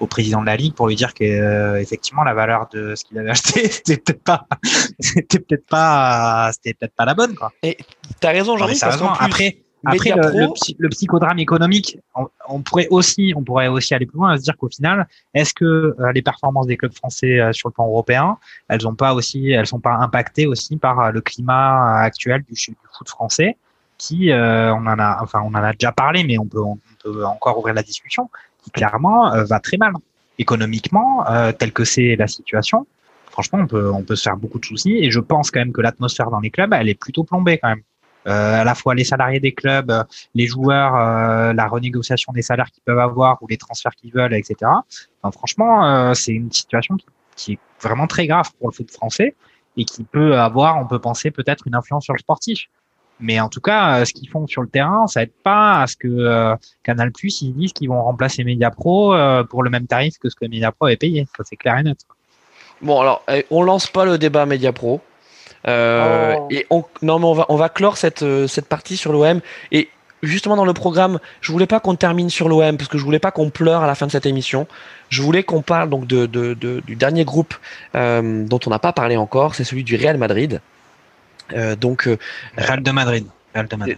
au 0.00 0.06
président 0.06 0.40
de 0.40 0.46
la 0.46 0.56
ligue 0.56 0.74
pour 0.74 0.88
lui 0.88 0.96
dire 0.96 1.14
que 1.14 1.24
euh, 1.24 1.80
effectivement 1.80 2.24
la 2.24 2.34
valeur 2.34 2.68
de 2.72 2.94
ce 2.94 3.04
qu'il 3.04 3.18
avait 3.18 3.30
acheté 3.30 3.68
c'était 3.70 3.96
peut-être 3.96 4.22
pas 4.24 4.46
c'était 4.98 5.38
peut-être 5.38 5.66
pas 5.66 6.50
c'était 6.52 6.74
peut-être 6.74 6.94
pas 6.94 7.04
la 7.04 7.14
bonne 7.14 7.34
quoi. 7.34 7.52
Et 7.62 7.76
t'as 8.20 8.32
raison 8.32 8.56
Jean-Luc 8.56 8.78
parce 8.80 8.96
qu'en 8.96 9.14
plus, 9.14 9.24
après 9.24 9.58
après 9.86 10.12
le, 10.12 10.48
le, 10.78 10.88
psychodrame 10.88 11.38
économique, 11.38 11.98
on, 12.48 12.62
pourrait 12.62 12.88
aussi 12.88 13.34
on 13.36 13.42
pourrait 13.44 13.68
aussi 13.68 13.94
aller 13.94 14.06
plus 14.06 14.16
loin 14.16 14.32
et 14.32 14.38
se 14.38 14.42
dire 14.42 14.56
qu'au 14.56 14.70
final, 14.70 15.06
est-ce 15.34 15.52
que 15.52 15.64
euh, 15.64 16.12
les 16.14 16.22
performances 16.22 16.66
des 16.66 16.78
clubs 16.78 16.94
français 16.94 17.38
euh, 17.38 17.52
sur 17.52 17.68
le 17.68 17.74
plan 17.74 17.86
européen, 17.86 18.38
elles 18.68 18.88
ont 18.88 18.94
pas 18.94 19.12
aussi 19.12 19.50
elles 19.50 19.66
sont 19.66 19.80
pas 19.80 19.96
impactées 19.96 20.46
aussi 20.46 20.78
par 20.78 21.12
le 21.12 21.20
climat 21.20 21.98
actuel 21.98 22.42
du, 22.44 22.54
du 22.54 22.76
foot 22.96 23.08
français 23.10 23.58
qui, 23.98 24.30
euh, 24.30 24.74
on 24.74 24.86
en 24.86 24.98
a, 24.98 25.18
enfin, 25.22 25.40
on 25.44 25.54
en 25.54 25.62
a 25.62 25.72
déjà 25.72 25.92
parlé, 25.92 26.24
mais 26.24 26.38
on 26.38 26.46
peut, 26.46 26.60
on 26.60 26.78
peut 27.02 27.24
encore 27.24 27.58
ouvrir 27.58 27.74
la 27.74 27.82
discussion, 27.82 28.28
qui 28.64 28.70
clairement 28.70 29.32
euh, 29.32 29.44
va 29.44 29.60
très 29.60 29.76
mal 29.76 29.92
économiquement, 30.38 31.28
euh, 31.30 31.52
telle 31.52 31.72
que 31.72 31.84
c'est 31.84 32.16
la 32.16 32.26
situation. 32.26 32.86
Franchement, 33.30 33.60
on 33.62 33.66
peut, 33.66 33.90
on 33.90 34.02
peut 34.02 34.16
se 34.16 34.22
faire 34.22 34.36
beaucoup 34.36 34.58
de 34.58 34.64
soucis, 34.64 34.96
et 34.96 35.10
je 35.10 35.20
pense 35.20 35.50
quand 35.50 35.60
même 35.60 35.72
que 35.72 35.80
l'atmosphère 35.80 36.30
dans 36.30 36.40
les 36.40 36.50
clubs, 36.50 36.72
elle 36.72 36.88
est 36.88 36.94
plutôt 36.94 37.24
plombée 37.24 37.58
quand 37.58 37.68
même. 37.68 37.82
Euh, 38.26 38.60
à 38.60 38.64
la 38.64 38.74
fois 38.74 38.94
les 38.94 39.04
salariés 39.04 39.40
des 39.40 39.52
clubs, 39.52 39.92
les 40.34 40.46
joueurs, 40.46 40.96
euh, 40.96 41.52
la 41.52 41.66
renégociation 41.66 42.32
des 42.32 42.40
salaires 42.40 42.70
qu'ils 42.70 42.82
peuvent 42.82 42.98
avoir 42.98 43.42
ou 43.42 43.46
les 43.46 43.58
transferts 43.58 43.94
qu'ils 43.94 44.12
veulent, 44.12 44.32
etc. 44.32 44.70
Enfin, 45.22 45.30
franchement, 45.30 45.84
euh, 45.84 46.14
c'est 46.14 46.32
une 46.32 46.50
situation 46.50 46.96
qui, 46.96 47.06
qui, 47.36 47.52
est 47.52 47.58
vraiment 47.82 48.06
très 48.06 48.26
grave 48.26 48.50
pour 48.58 48.68
le 48.68 48.72
foot 48.72 48.90
français 48.90 49.34
et 49.76 49.84
qui 49.84 50.04
peut 50.04 50.38
avoir, 50.38 50.78
on 50.78 50.86
peut 50.86 51.00
penser, 51.00 51.30
peut-être 51.30 51.66
une 51.66 51.74
influence 51.74 52.04
sur 52.04 52.14
le 52.14 52.18
sportif. 52.18 52.66
Mais 53.20 53.38
en 53.40 53.48
tout 53.48 53.60
cas, 53.60 54.00
euh, 54.00 54.04
ce 54.04 54.12
qu'ils 54.12 54.28
font 54.28 54.46
sur 54.46 54.62
le 54.62 54.68
terrain, 54.68 55.06
ça 55.06 55.22
aide 55.22 55.32
pas 55.42 55.82
à 55.82 55.86
ce 55.86 55.96
que 55.96 56.08
euh, 56.08 56.54
Canal 56.82 57.12
Plus 57.12 57.42
ils 57.42 57.54
disent 57.54 57.72
qu'ils 57.72 57.88
vont 57.88 58.02
remplacer 58.02 58.44
Mediapro 58.44 58.82
Pro 58.82 59.14
euh, 59.14 59.44
pour 59.44 59.62
le 59.62 59.70
même 59.70 59.86
tarif 59.86 60.18
que 60.18 60.28
ce 60.28 60.34
que 60.34 60.46
Mediapro 60.46 60.86
avait 60.86 60.96
payé. 60.96 61.26
Ça 61.36 61.44
c'est 61.44 61.56
clair 61.56 61.78
et 61.78 61.84
net. 61.84 61.98
Bon 62.82 63.00
alors, 63.00 63.22
eh, 63.32 63.46
on 63.50 63.62
lance 63.62 63.86
pas 63.86 64.04
le 64.04 64.18
débat 64.18 64.46
Mediapro. 64.46 65.00
Euh, 65.66 66.34
oh. 66.38 66.48
Et 66.50 66.66
on, 66.70 66.84
non 67.02 67.18
mais 67.18 67.26
on 67.26 67.34
va 67.34 67.46
on 67.48 67.56
va 67.56 67.68
clore 67.68 67.96
cette 67.96 68.24
cette 68.48 68.68
partie 68.68 68.96
sur 68.96 69.12
l'OM 69.12 69.40
et 69.72 69.88
justement 70.24 70.56
dans 70.56 70.64
le 70.64 70.72
programme, 70.72 71.20
je 71.40 71.52
voulais 71.52 71.66
pas 71.66 71.80
qu'on 71.80 71.94
termine 71.94 72.30
sur 72.30 72.48
l'OM 72.48 72.76
parce 72.76 72.88
que 72.88 72.98
je 72.98 73.04
voulais 73.04 73.18
pas 73.18 73.30
qu'on 73.30 73.50
pleure 73.50 73.82
à 73.82 73.86
la 73.86 73.94
fin 73.94 74.06
de 74.06 74.10
cette 74.10 74.26
émission. 74.26 74.66
Je 75.08 75.22
voulais 75.22 75.42
qu'on 75.42 75.62
parle 75.62 75.90
donc 75.90 76.06
de, 76.06 76.26
de, 76.26 76.54
de, 76.54 76.80
du 76.80 76.96
dernier 76.96 77.24
groupe 77.24 77.54
euh, 77.94 78.44
dont 78.44 78.60
on 78.66 78.70
n'a 78.70 78.78
pas 78.78 78.92
parlé 78.92 79.16
encore, 79.16 79.54
c'est 79.54 79.64
celui 79.64 79.84
du 79.84 79.96
Real 79.96 80.18
Madrid. 80.18 80.60
Euh, 81.52 81.76
donc, 81.76 82.06
euh, 82.08 82.16
Real 82.56 82.82
de 82.82 82.90
Madrid. 82.90 83.33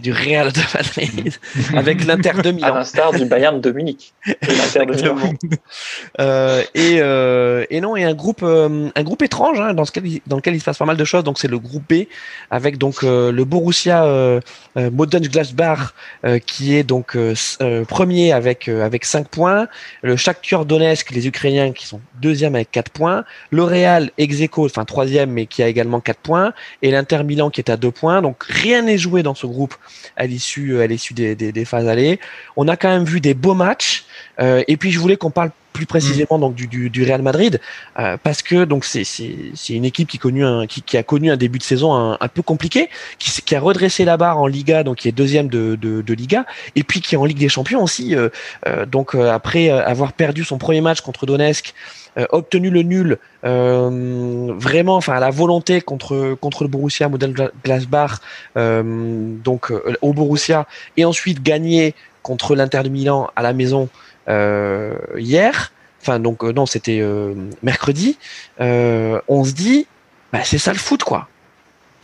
Du 0.02 0.12
Real 0.12 0.52
de 0.52 0.60
Madrid 0.74 1.32
avec 1.74 2.04
l'Inter 2.04 2.42
de 2.42 2.50
Milan. 2.50 2.68
À 2.68 2.78
l'instar 2.78 3.12
du 3.12 3.24
Bayern 3.24 3.58
de 3.58 3.70
Munich. 3.70 4.12
euh, 6.20 6.62
et, 6.74 6.98
euh, 7.00 7.64
et 7.70 7.80
non, 7.80 7.96
et 7.96 8.04
un 8.04 8.12
groupe, 8.12 8.42
euh, 8.42 8.90
un 8.94 9.02
groupe 9.02 9.22
étrange 9.22 9.58
hein, 9.58 9.72
dans, 9.72 9.86
ce 9.86 9.92
dans 10.26 10.36
lequel 10.36 10.56
il 10.56 10.60
se 10.60 10.64
passe 10.66 10.76
pas 10.76 10.84
mal 10.84 10.98
de 10.98 11.04
choses. 11.06 11.24
Donc 11.24 11.38
c'est 11.38 11.48
le 11.48 11.58
groupe 11.58 11.84
B 11.88 12.04
avec 12.50 12.76
donc 12.76 12.96
euh, 13.02 13.32
le 13.32 13.44
Borussia 13.46 14.04
euh, 14.04 14.40
euh 14.76 14.90
Mönchengladbach 14.90 15.94
qui 16.44 16.74
est 16.74 16.82
donc 16.82 17.16
premier 17.88 18.32
avec 18.32 18.68
avec 18.68 19.06
5 19.06 19.28
points, 19.28 19.68
le 20.02 20.16
Shakhtar 20.16 20.66
Donetsk, 20.66 21.12
les 21.12 21.26
Ukrainiens 21.26 21.72
qui 21.72 21.86
sont 21.86 22.00
deuxième 22.20 22.54
avec 22.54 22.70
4 22.72 22.90
points, 22.90 23.24
le 23.50 23.62
Real 23.62 24.10
Execo, 24.18 24.66
enfin 24.66 24.84
troisième 24.84 25.30
mais 25.30 25.46
qui 25.46 25.62
a 25.62 25.68
également 25.68 26.00
4 26.00 26.18
points, 26.18 26.52
et 26.82 26.90
l'Inter 26.90 27.24
Milan 27.24 27.48
qui 27.48 27.62
est 27.62 27.70
à 27.70 27.78
2 27.78 27.90
points. 27.90 28.20
Donc 28.20 28.44
rien 28.44 28.82
n'est 28.82 28.98
joué 28.98 29.22
dans 29.22 29.34
ce 29.34 29.45
groupe 29.46 29.74
à 30.16 30.26
l'issue 30.26 30.74
euh, 30.74 30.82
à 30.82 30.86
l'issue 30.86 31.14
des, 31.14 31.34
des, 31.34 31.64
phases 31.64 31.88
allées. 31.88 32.20
On 32.56 32.68
a 32.68 32.76
quand 32.76 32.88
même 32.88 33.04
vu 33.04 33.20
des 33.20 33.34
beaux 33.34 33.54
matchs. 33.54 34.04
Euh, 34.40 34.62
et 34.68 34.76
puis 34.76 34.90
je 34.90 34.98
voulais 34.98 35.16
qu'on 35.16 35.30
parle 35.30 35.50
plus 35.72 35.86
précisément 35.86 36.38
donc 36.38 36.54
du, 36.54 36.66
du, 36.66 36.88
du 36.88 37.04
Real 37.04 37.20
Madrid 37.20 37.60
euh, 37.98 38.16
parce 38.22 38.40
que 38.40 38.64
donc 38.64 38.86
c'est 38.86 39.04
c'est 39.04 39.74
une 39.74 39.84
équipe 39.84 40.08
qui, 40.08 40.18
connu 40.18 40.42
un, 40.42 40.66
qui, 40.66 40.80
qui, 40.80 40.96
a 40.96 41.02
connu 41.02 41.30
un 41.30 41.36
début 41.36 41.58
de 41.58 41.62
saison 41.62 41.94
un, 41.94 42.16
un 42.18 42.28
peu 42.28 42.40
compliqué, 42.40 42.88
qui, 43.18 43.30
qui, 43.42 43.54
a 43.54 43.60
redressé 43.60 44.06
la 44.06 44.16
barre 44.16 44.38
en 44.38 44.46
Liga, 44.46 44.84
donc 44.84 44.96
qui 44.96 45.08
est 45.08 45.12
deuxième 45.12 45.48
de, 45.48 45.76
de, 45.76 46.00
de 46.00 46.14
Liga, 46.14 46.46
et 46.76 46.82
puis 46.82 47.02
qui 47.02 47.14
est 47.14 47.18
en 47.18 47.26
Ligue 47.26 47.38
des 47.38 47.50
Champions 47.50 47.82
aussi. 47.82 48.14
Euh, 48.14 48.30
donc 48.86 49.14
après 49.14 49.68
avoir 49.68 50.14
perdu 50.14 50.44
son 50.44 50.56
premier 50.56 50.80
match 50.80 51.02
contre 51.02 51.26
Donetsk. 51.26 51.74
Euh, 52.18 52.26
obtenu 52.30 52.70
le 52.70 52.80
nul 52.80 53.18
euh, 53.44 54.54
vraiment, 54.56 54.96
enfin 54.96 55.20
la 55.20 55.30
volonté 55.30 55.82
contre 55.82 56.14
le 56.14 56.68
Borussia 56.68 57.10
Mönchengladbach, 57.10 58.20
euh, 58.56 58.82
donc 59.44 59.70
au 60.00 60.14
Borussia, 60.14 60.66
et 60.96 61.04
ensuite 61.04 61.42
gagné 61.42 61.94
contre 62.22 62.56
l'Inter 62.56 62.82
de 62.84 62.88
Milan 62.88 63.28
à 63.36 63.42
la 63.42 63.52
maison 63.52 63.88
hier. 64.28 65.72
Enfin 66.00 66.18
donc 66.18 66.42
non, 66.42 66.64
c'était 66.66 67.04
mercredi. 67.62 68.18
on 68.58 69.44
se 69.44 69.52
dit, 69.52 69.86
bah, 70.32 70.40
c'est 70.42 70.58
ça 70.58 70.72
le 70.72 70.78
foot 70.78 71.04
quoi. 71.04 71.28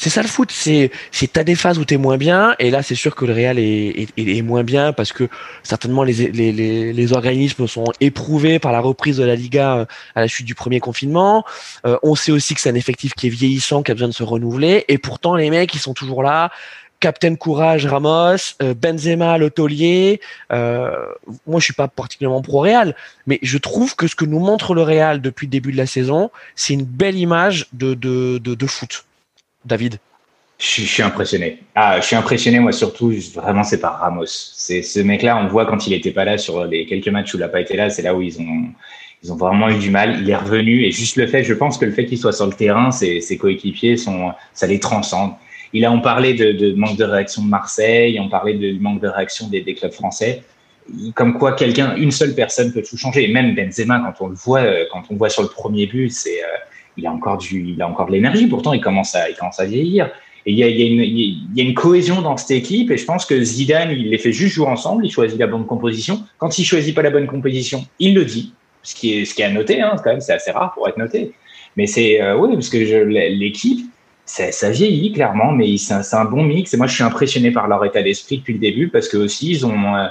C'est 0.02 0.10
ça 0.10 0.20
le 0.20 0.26
foot, 0.26 0.50
c'est 0.50 0.90
t'as 1.32 1.44
des 1.44 1.54
phases 1.54 1.78
où 1.78 1.84
t'es 1.84 1.96
moins 1.96 2.16
bien 2.16 2.56
et 2.58 2.70
là 2.72 2.82
c'est 2.82 2.96
sûr 2.96 3.14
que 3.14 3.24
le 3.24 3.32
Real 3.34 3.56
est, 3.60 4.42
moins 4.42 4.64
bien 4.64 4.92
parce 4.92 5.12
que 5.12 5.28
certainement 5.62 6.02
les, 6.02 7.12
organismes 7.12 7.68
sont 7.68 7.84
éprouvés 8.00 8.58
par 8.58 8.72
la 8.72 8.80
reprise 8.80 9.18
de 9.18 9.22
la 9.22 9.36
Liga 9.36 9.76
euh, 9.76 9.84
à 10.16 10.22
la 10.22 10.26
suite 10.26 10.44
du 10.44 10.56
premier 10.56 10.80
confinement. 10.80 11.44
Euh, 11.86 11.98
on 12.02 12.16
sait 12.16 12.32
aussi 12.32 12.56
que 12.56 12.60
c'est 12.60 12.70
un 12.70 12.74
effectif 12.74 13.14
qui 13.14 13.28
est 13.28 13.30
vieillissant, 13.30 13.84
qui 13.84 13.92
a 13.92 13.94
besoin 13.94 14.08
de 14.08 14.12
se 14.12 14.24
renouveler 14.24 14.84
et 14.88 14.98
pourtant 14.98 15.36
les 15.36 15.50
mecs 15.50 15.72
ils 15.72 15.78
sont 15.78 15.94
toujours 15.94 16.24
là 16.24 16.50
Captain 16.98 17.36
Courage 17.36 17.86
Ramos, 17.86 18.56
euh, 18.60 18.74
Benzema 18.74 19.38
le 19.38 19.50
taulier. 19.50 20.20
Euh, 20.52 20.90
moi, 21.46 21.60
je 21.60 21.64
suis 21.64 21.74
pas 21.74 21.86
particulièrement 21.86 22.42
pro 22.42 22.58
Real, 22.58 22.96
mais 23.28 23.38
je 23.42 23.58
trouve 23.58 23.94
que 23.94 24.08
ce 24.08 24.16
que 24.16 24.24
nous 24.24 24.40
montre 24.40 24.74
le 24.74 24.82
Real 24.82 25.20
depuis 25.20 25.46
le 25.46 25.50
début 25.52 25.70
de 25.70 25.76
la 25.76 25.86
saison, 25.86 26.32
c'est 26.56 26.74
une 26.74 26.84
belle 26.84 27.16
image 27.16 27.68
de 27.72 28.66
foot. 28.66 29.04
David. 29.64 29.98
Je, 30.58 30.82
je, 30.82 30.86
suis 30.86 31.02
impressionné. 31.02 31.58
Ah, 31.74 32.00
je 32.00 32.06
suis 32.06 32.16
impressionné, 32.16 32.60
moi 32.60 32.72
surtout, 32.72 33.12
vraiment, 33.34 33.64
c'est 33.64 33.80
par 33.80 33.98
Ramos. 33.98 34.26
C'est 34.26 34.82
ce 34.82 35.00
mec-là, 35.00 35.36
on 35.36 35.48
voit 35.48 35.66
quand 35.66 35.86
il 35.86 35.92
était 35.92 36.12
pas 36.12 36.24
là 36.24 36.38
sur 36.38 36.64
les 36.64 36.86
quelques 36.86 37.08
matchs 37.08 37.34
où 37.34 37.36
il 37.36 37.40
n'a 37.40 37.48
pas 37.48 37.60
été 37.60 37.76
là, 37.76 37.90
c'est 37.90 38.02
là 38.02 38.14
où 38.14 38.22
ils 38.22 38.40
ont, 38.40 38.68
ils 39.22 39.32
ont 39.32 39.36
vraiment 39.36 39.68
eu 39.68 39.78
du 39.78 39.90
mal. 39.90 40.20
Il 40.20 40.30
est 40.30 40.36
revenu 40.36 40.84
et 40.84 40.92
juste 40.92 41.16
le 41.16 41.26
fait, 41.26 41.42
je 41.42 41.54
pense 41.54 41.78
que 41.78 41.84
le 41.84 41.92
fait 41.92 42.06
qu'il 42.06 42.18
soit 42.18 42.32
sur 42.32 42.46
le 42.46 42.52
terrain, 42.52 42.90
ses, 42.90 43.20
ses 43.20 43.36
coéquipiers 43.38 43.96
sont, 43.96 44.32
ça 44.52 44.66
les 44.66 44.78
transcende. 44.78 45.32
Il 45.72 45.84
a, 45.84 45.92
on 45.92 46.00
parlait 46.00 46.34
de, 46.34 46.52
de, 46.52 46.74
manque 46.74 46.96
de 46.96 47.04
réaction 47.04 47.42
de 47.42 47.48
Marseille, 47.48 48.20
on 48.20 48.28
parlait 48.28 48.54
de 48.54 48.78
manque 48.78 49.00
de 49.00 49.08
réaction 49.08 49.48
des, 49.48 49.62
clubs 49.74 49.92
français. 49.92 50.42
Comme 51.14 51.38
quoi, 51.38 51.52
quelqu'un, 51.52 51.96
une 51.96 52.10
seule 52.10 52.34
personne 52.34 52.72
peut 52.72 52.82
tout 52.82 52.96
changer. 52.96 53.28
Et 53.28 53.32
même 53.32 53.54
Benzema, 53.54 54.00
quand 54.00 54.26
on 54.26 54.28
le 54.28 54.34
voit, 54.34 54.64
quand 54.92 55.04
on 55.10 55.16
voit 55.16 55.30
sur 55.30 55.42
le 55.42 55.48
premier 55.48 55.86
but, 55.86 56.10
c'est, 56.10 56.42
euh, 56.42 56.58
il 56.96 57.06
a 57.06 57.12
encore 57.12 57.38
du, 57.38 57.72
il 57.74 57.82
a 57.82 57.88
encore 57.88 58.06
de 58.06 58.12
l'énergie. 58.12 58.46
Pourtant, 58.46 58.72
il 58.72 58.80
commence 58.80 59.14
à, 59.14 59.30
il 59.30 59.36
commence 59.36 59.60
à 59.60 59.64
vieillir. 59.64 60.10
Et 60.44 60.52
il 60.52 60.58
y, 60.58 60.64
a, 60.64 60.68
il, 60.68 60.78
y 60.78 60.82
a 60.82 60.86
une, 60.86 61.02
il 61.02 61.56
y 61.56 61.60
a 61.60 61.64
une 61.64 61.74
cohésion 61.74 62.20
dans 62.20 62.36
cette 62.36 62.50
équipe 62.50 62.90
et 62.90 62.96
je 62.96 63.04
pense 63.04 63.24
que 63.24 63.40
Zidane, 63.44 63.92
il 63.92 64.10
les 64.10 64.18
fait 64.18 64.32
juste 64.32 64.56
jouer 64.56 64.66
ensemble, 64.66 65.06
il 65.06 65.10
choisit 65.10 65.38
la 65.38 65.46
bonne 65.46 65.66
composition. 65.66 66.24
Quand 66.38 66.58
il 66.58 66.64
choisit 66.64 66.96
pas 66.96 67.02
la 67.02 67.10
bonne 67.10 67.28
composition, 67.28 67.86
il 68.00 68.14
le 68.14 68.24
dit, 68.24 68.52
ce 68.82 68.96
qui 68.96 69.20
est, 69.20 69.24
ce 69.24 69.34
qui 69.34 69.42
est 69.42 69.44
à 69.44 69.50
noter, 69.50 69.80
hein, 69.80 69.94
quand 70.02 70.10
même, 70.10 70.20
c'est 70.20 70.32
assez 70.32 70.50
rare 70.50 70.74
pour 70.74 70.88
être 70.88 70.98
noté. 70.98 71.32
Mais 71.76 71.86
c'est, 71.86 72.20
euh, 72.20 72.36
oui, 72.36 72.54
parce 72.54 72.68
que 72.68 72.76
l'équipe, 72.76 73.86
ça, 74.24 74.50
ça 74.50 74.70
vieillit 74.70 75.12
clairement, 75.12 75.52
mais 75.52 75.76
c'est 75.76 75.94
un, 75.94 76.02
un, 76.12 76.24
bon 76.24 76.42
mix. 76.42 76.74
Et 76.74 76.76
moi, 76.76 76.88
je 76.88 76.94
suis 76.94 77.04
impressionné 77.04 77.52
par 77.52 77.68
leur 77.68 77.84
état 77.84 78.02
d'esprit 78.02 78.38
depuis 78.38 78.54
le 78.54 78.60
début 78.60 78.88
parce 78.88 79.08
que 79.08 79.16
aussi, 79.16 79.50
ils 79.50 79.64
ont, 79.64 79.94
euh, 79.94 80.08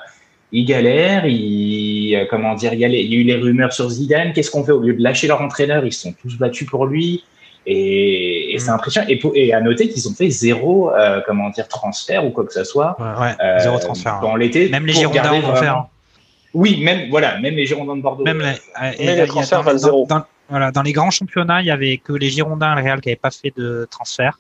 ils 0.52 0.66
galèrent, 0.66 1.26
ils, 1.26 2.16
euh, 2.16 2.26
comment 2.30 2.56
dire, 2.56 2.74
il 2.74 2.80
y, 2.80 2.86
a 2.86 2.88
les, 2.88 3.00
il 3.00 3.14
y 3.14 3.16
a 3.16 3.20
eu 3.20 3.24
les 3.24 3.36
rumeurs 3.36 3.74
sur 3.74 3.90
Zidane. 3.90 4.34
Qu'est-ce 4.34 4.52
qu'on 4.52 4.64
fait 4.64 4.72
au 4.72 4.82
lieu 4.82 4.94
de 4.94 5.02
lâcher 5.02 5.28
leur 5.28 5.42
entraîneur? 5.42 5.86
Ils 5.86 5.94
se 5.94 6.02
sont 6.02 6.14
tous 6.22 6.38
battus 6.38 6.68
pour 6.68 6.86
lui. 6.86 7.24
Et, 7.66 8.54
et 8.54 8.60
c'est 8.60 8.72
impressionnant. 8.72 9.08
Et, 9.08 9.18
pour, 9.18 9.32
et, 9.36 9.54
à 9.54 9.62
noter 9.62 9.88
qu'ils 9.88 10.08
ont 10.10 10.14
fait 10.14 10.30
zéro, 10.30 10.92
euh, 10.92 11.22
comment 11.26 11.50
dire, 11.50 11.68
transfert 11.68 12.26
ou 12.26 12.32
quoi 12.32 12.46
que 12.46 12.54
ce 12.54 12.64
soit. 12.64 12.98
Ouais, 13.00 13.22
ouais 13.22 13.36
euh, 13.42 13.60
zéro 13.60 13.80
transfert. 13.80 14.20
Dans 14.22 14.36
l'été. 14.36 14.70
Même 14.70 14.86
les 14.86 14.94
Girondins 14.94 15.40
vont 15.40 15.56
faire. 15.56 15.78
Hein. 15.78 15.88
Oui, 16.54 16.82
même, 16.84 17.10
voilà, 17.10 17.40
même 17.40 17.56
les 17.56 17.66
Girondins 17.66 17.96
de 17.96 18.02
Bordeaux. 18.02 18.26
Même 18.26 18.42
les, 18.42 19.08
euh, 19.08 19.26
transferts 19.28 19.64
valent 19.64 19.78
zéro. 19.78 20.06
Dans, 20.10 20.24
voilà, 20.50 20.72
dans 20.72 20.82
les 20.82 20.92
grands 20.92 21.12
championnats, 21.12 21.62
il 21.62 21.68
y 21.68 21.72
avait 21.72 21.98
que 21.98 22.12
les 22.12 22.30
Girondins 22.30 22.74
et 22.74 22.82
le 22.82 22.84
Real 22.84 23.00
qui 23.00 23.08
n'avaient 23.08 23.16
pas 23.16 23.32
fait 23.32 23.54
de 23.56 23.88
transfert. 23.90 24.38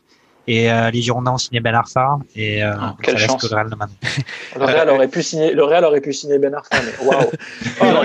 Et 0.51 0.69
euh, 0.69 0.91
les 0.91 1.01
Girondins 1.01 1.31
ont 1.31 1.37
signé 1.37 1.61
Ben 1.61 1.73
Arfa 1.73 2.19
et 2.35 2.61
euh, 2.61 2.73
oh, 2.75 2.85
quelle 3.01 3.17
ça 3.17 3.27
chance. 3.27 3.49
le 3.49 3.55
Real 3.55 3.69
le 3.69 4.65
Real 4.65 4.89
aurait 4.89 5.07
pu 5.07 5.23
signer 5.23 5.53
le 5.53 5.63
Real 5.63 5.85
aurait 5.85 6.01
pu 6.01 6.11
signer 6.11 6.39
Ben 6.39 6.53
Arfa 6.53 6.75
mais 6.83 7.05
waouh. 7.05 7.31
Oh, 7.81 8.03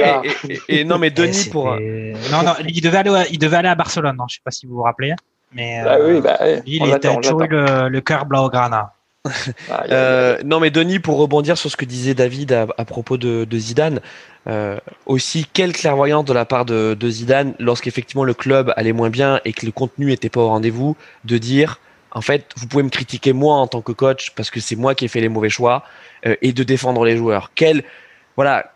et, 0.49 0.53
et, 0.53 0.81
et, 0.81 0.85
non 0.85 0.99
mais 0.99 1.11
Denis 1.11 1.49
pour 1.51 1.73
non 1.73 2.43
non 2.45 2.55
il 2.69 2.81
devait 2.81 2.99
aller 2.99 3.25
il 3.33 3.39
devait 3.39 3.57
aller 3.57 3.69
à 3.69 3.75
Barcelone 3.75 4.17
non 4.17 4.27
je 4.29 4.37
sais 4.37 4.43
pas 4.45 4.53
si 4.53 4.65
vous 4.67 4.77
vous 4.77 4.83
rappelez 4.83 5.15
mais 5.53 5.83
bah, 5.83 5.97
oui, 6.01 6.21
bah, 6.21 6.39
il 6.67 6.89
était 6.89 7.17
toujours 7.17 7.43
eu 7.43 7.49
le, 7.49 7.89
le 7.89 8.01
cœur 8.01 8.27
blaugrana 8.27 8.93
ah, 9.69 9.85
euh, 9.91 10.39
non 10.45 10.61
mais 10.61 10.71
Denis 10.71 11.01
pour 11.01 11.19
rebondir 11.19 11.59
sur 11.59 11.69
ce 11.69 11.77
que 11.77 11.85
disait 11.85 12.15
David 12.15 12.53
à, 12.53 12.69
à 12.79 12.85
propos 12.85 13.17
de, 13.17 13.45
de 13.45 13.59
Zidane 13.59 14.01
euh, 14.47 14.79
aussi 15.07 15.47
quelle 15.53 15.73
clairvoyance 15.73 16.25
de 16.25 16.33
la 16.33 16.45
part 16.45 16.65
de, 16.65 16.95
de 16.95 17.11
Zidane 17.11 17.55
lorsqu'effectivement 17.59 18.23
le 18.23 18.35
club 18.35 18.73
allait 18.77 18.93
moins 18.93 19.11
bien 19.11 19.41
et 19.45 19.53
que 19.53 19.67
le 19.67 19.73
contenu 19.73 20.13
était 20.13 20.29
pas 20.29 20.43
au 20.43 20.49
rendez-vous 20.49 20.97
de 21.25 21.39
dire 21.39 21.81
en 22.17 22.23
fait, 22.23 22.47
vous 22.57 22.67
pouvez 22.67 22.83
me 22.83 22.89
critiquer 22.89 23.35
moi 23.35 23.57
en 23.57 23.67
tant 23.67 23.83
que 23.83 23.93
coach 23.93 24.33
parce 24.35 24.49
que 24.49 24.59
c'est 24.59 24.75
moi 24.75 24.95
qui 24.95 25.05
ai 25.05 25.09
fait 25.09 25.21
les 25.21 25.29
mauvais 25.29 25.51
choix 25.51 25.85
euh, 26.25 26.35
et 26.41 26.55
de 26.55 26.63
défendre 26.63 27.05
les 27.05 27.15
joueurs. 27.15 27.51
Quel, 27.55 27.85
voilà, 28.37 28.73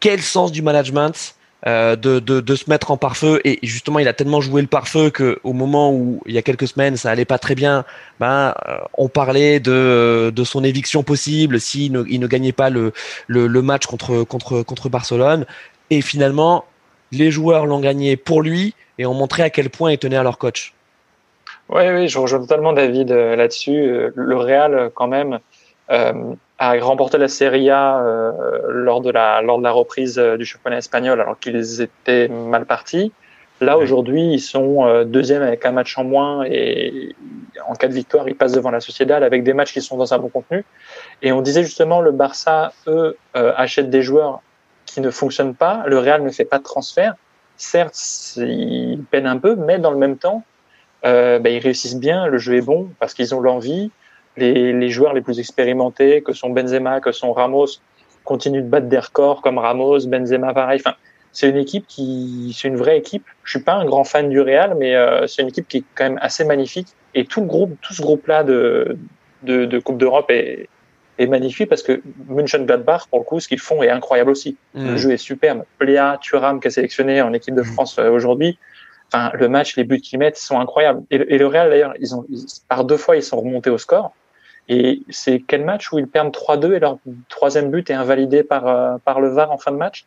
quel 0.00 0.22
sens 0.22 0.50
du 0.52 0.62
management 0.62 1.34
euh, 1.66 1.96
de, 1.96 2.18
de, 2.18 2.56
se 2.56 2.70
mettre 2.70 2.90
en 2.90 2.96
pare-feu? 2.96 3.42
Et 3.44 3.58
justement 3.62 3.98
il 3.98 4.08
a 4.08 4.14
tellement 4.14 4.40
joué 4.40 4.62
le 4.62 4.68
pare-feu 4.68 5.10
que 5.10 5.38
au 5.44 5.52
moment 5.52 5.92
où 5.92 6.22
il 6.24 6.32
y 6.32 6.38
a 6.38 6.42
quelques 6.42 6.66
semaines 6.66 6.96
ça 6.96 7.10
allait 7.10 7.26
pas 7.26 7.38
très 7.38 7.54
bien, 7.54 7.84
ben 8.20 8.54
euh, 8.66 8.78
on 8.94 9.10
parlait 9.10 9.60
de, 9.60 10.32
de 10.34 10.44
son 10.44 10.64
éviction 10.64 11.02
possible 11.02 11.60
s'il 11.60 11.92
ne, 11.92 12.04
il 12.08 12.20
ne 12.20 12.26
gagnait 12.26 12.52
pas 12.52 12.70
le, 12.70 12.94
le, 13.26 13.48
le 13.48 13.62
match 13.62 13.84
contre 13.84 14.24
contre 14.24 14.62
contre 14.62 14.88
Barcelone 14.88 15.44
et 15.90 16.00
finalement 16.00 16.64
les 17.10 17.30
joueurs 17.30 17.66
l'ont 17.66 17.80
gagné 17.80 18.16
pour 18.16 18.40
lui 18.40 18.74
et 18.96 19.04
ont 19.04 19.12
montré 19.12 19.42
à 19.42 19.50
quel 19.50 19.68
point 19.68 19.92
ils 19.92 19.98
tenaient 19.98 20.16
à 20.16 20.22
leur 20.22 20.38
coach. 20.38 20.72
Oui, 21.68 21.82
oui, 21.90 22.08
je 22.08 22.18
rejoins 22.18 22.40
totalement 22.40 22.72
David 22.72 23.10
euh, 23.12 23.36
là-dessus. 23.36 24.10
Le 24.14 24.36
Real, 24.36 24.74
euh, 24.74 24.90
quand 24.92 25.08
même, 25.08 25.38
euh, 25.90 26.34
a 26.58 26.78
remporté 26.80 27.18
la 27.18 27.28
Serie 27.28 27.70
A 27.70 28.00
euh, 28.00 28.60
lors, 28.68 29.00
de 29.00 29.10
la, 29.10 29.42
lors 29.42 29.58
de 29.58 29.64
la 29.64 29.72
reprise 29.72 30.18
du 30.18 30.44
championnat 30.44 30.78
espagnol, 30.78 31.20
alors 31.20 31.38
qu'ils 31.38 31.80
étaient 31.80 32.28
mal 32.28 32.66
partis. 32.66 33.12
Là, 33.60 33.78
aujourd'hui, 33.78 34.32
ils 34.32 34.40
sont 34.40 35.04
deuxième 35.04 35.42
avec 35.42 35.64
un 35.64 35.70
match 35.70 35.96
en 35.96 36.02
moins 36.02 36.42
et 36.44 37.14
en 37.68 37.74
cas 37.74 37.88
de 37.88 37.92
victoire, 37.92 38.28
ils 38.28 38.34
passent 38.34 38.52
devant 38.52 38.70
la 38.70 38.80
Sociedad 38.80 39.22
avec 39.22 39.44
des 39.44 39.52
matchs 39.52 39.72
qui 39.72 39.80
sont 39.80 39.96
dans 39.96 40.12
un 40.12 40.18
bon 40.18 40.28
contenu. 40.28 40.64
Et 41.22 41.32
on 41.32 41.42
disait 41.42 41.62
justement, 41.62 42.00
le 42.00 42.12
Barça, 42.12 42.72
eux, 42.86 43.16
euh, 43.36 43.52
achètent 43.56 43.90
des 43.90 44.02
joueurs 44.02 44.40
qui 44.86 45.00
ne 45.00 45.10
fonctionnent 45.10 45.54
pas. 45.54 45.84
Le 45.86 45.98
Real 45.98 46.22
ne 46.22 46.30
fait 46.30 46.44
pas 46.44 46.58
de 46.58 46.64
transfert. 46.64 47.14
Certes, 47.56 48.34
ils 48.36 49.02
peinent 49.10 49.26
un 49.26 49.38
peu, 49.38 49.54
mais 49.54 49.78
dans 49.78 49.90
le 49.90 49.98
même 49.98 50.16
temps, 50.16 50.42
euh, 51.04 51.38
ben, 51.38 51.52
ils 51.52 51.58
réussissent 51.58 51.98
bien, 51.98 52.26
le 52.26 52.38
jeu 52.38 52.56
est 52.56 52.62
bon 52.62 52.90
parce 52.98 53.14
qu'ils 53.14 53.34
ont 53.34 53.40
l'envie. 53.40 53.90
Les, 54.36 54.72
les, 54.72 54.88
joueurs 54.88 55.12
les 55.12 55.20
plus 55.20 55.38
expérimentés, 55.38 56.22
que 56.22 56.32
sont 56.32 56.48
Benzema, 56.48 57.00
que 57.00 57.12
sont 57.12 57.32
Ramos, 57.32 57.66
continuent 58.24 58.62
de 58.62 58.68
battre 58.68 58.86
des 58.86 58.98
records 58.98 59.42
comme 59.42 59.58
Ramos, 59.58 60.06
Benzema, 60.06 60.54
pareil. 60.54 60.80
Enfin, 60.82 60.96
c'est 61.32 61.48
une 61.48 61.58
équipe 61.58 61.86
qui, 61.86 62.54
c'est 62.56 62.68
une 62.68 62.76
vraie 62.76 62.96
équipe. 62.96 63.24
Je 63.44 63.50
suis 63.50 63.64
pas 63.64 63.74
un 63.74 63.84
grand 63.84 64.04
fan 64.04 64.28
du 64.30 64.40
Real, 64.40 64.74
mais 64.78 64.94
euh, 64.94 65.26
c'est 65.26 65.42
une 65.42 65.48
équipe 65.48 65.68
qui 65.68 65.78
est 65.78 65.84
quand 65.94 66.04
même 66.04 66.18
assez 66.22 66.44
magnifique. 66.44 66.88
Et 67.14 67.26
tout 67.26 67.40
le 67.40 67.46
groupe, 67.46 67.76
tout 67.82 67.92
ce 67.92 68.00
groupe-là 68.00 68.42
de, 68.42 68.96
de, 69.42 69.66
de 69.66 69.78
Coupe 69.78 69.98
d'Europe 69.98 70.30
est, 70.30 70.68
est 71.18 71.26
magnifique 71.26 71.68
parce 71.68 71.82
que 71.82 72.00
Mönchengladbach, 72.28 73.08
pour 73.08 73.18
le 73.18 73.24
coup, 73.24 73.40
ce 73.40 73.48
qu'ils 73.48 73.60
font 73.60 73.82
est 73.82 73.90
incroyable 73.90 74.30
aussi. 74.30 74.56
Mmh. 74.74 74.88
Le 74.88 74.96
jeu 74.96 75.10
est 75.12 75.18
superbe. 75.18 75.64
Pléa, 75.78 76.18
Thuram, 76.20 76.60
qui 76.60 76.68
est 76.68 76.70
sélectionné 76.70 77.20
en 77.22 77.32
équipe 77.32 77.54
de 77.54 77.62
France 77.62 77.98
mmh. 77.98 78.02
aujourd'hui, 78.02 78.58
Enfin, 79.12 79.30
le 79.34 79.48
match, 79.48 79.76
les 79.76 79.84
buts 79.84 80.00
qu'ils 80.00 80.18
mettent 80.18 80.38
sont 80.38 80.58
incroyables. 80.58 81.02
Et, 81.10 81.16
et 81.16 81.38
le 81.38 81.46
Real, 81.46 81.68
d'ailleurs, 81.68 81.92
ils 82.00 82.14
ont, 82.14 82.24
ils, 82.30 82.46
par 82.68 82.84
deux 82.84 82.96
fois, 82.96 83.16
ils 83.16 83.22
sont 83.22 83.38
remontés 83.38 83.68
au 83.68 83.76
score. 83.76 84.12
Et 84.68 85.02
c'est 85.10 85.42
quel 85.46 85.64
match 85.64 85.92
où 85.92 85.98
ils 85.98 86.06
perdent 86.06 86.34
3-2 86.34 86.74
et 86.74 86.78
leur 86.78 86.96
troisième 87.28 87.70
but 87.70 87.90
est 87.90 87.94
invalidé 87.94 88.42
par, 88.42 88.66
euh, 88.68 88.96
par 89.04 89.20
le 89.20 89.28
VAR 89.28 89.50
en 89.50 89.58
fin 89.58 89.70
de 89.70 89.76
match? 89.76 90.06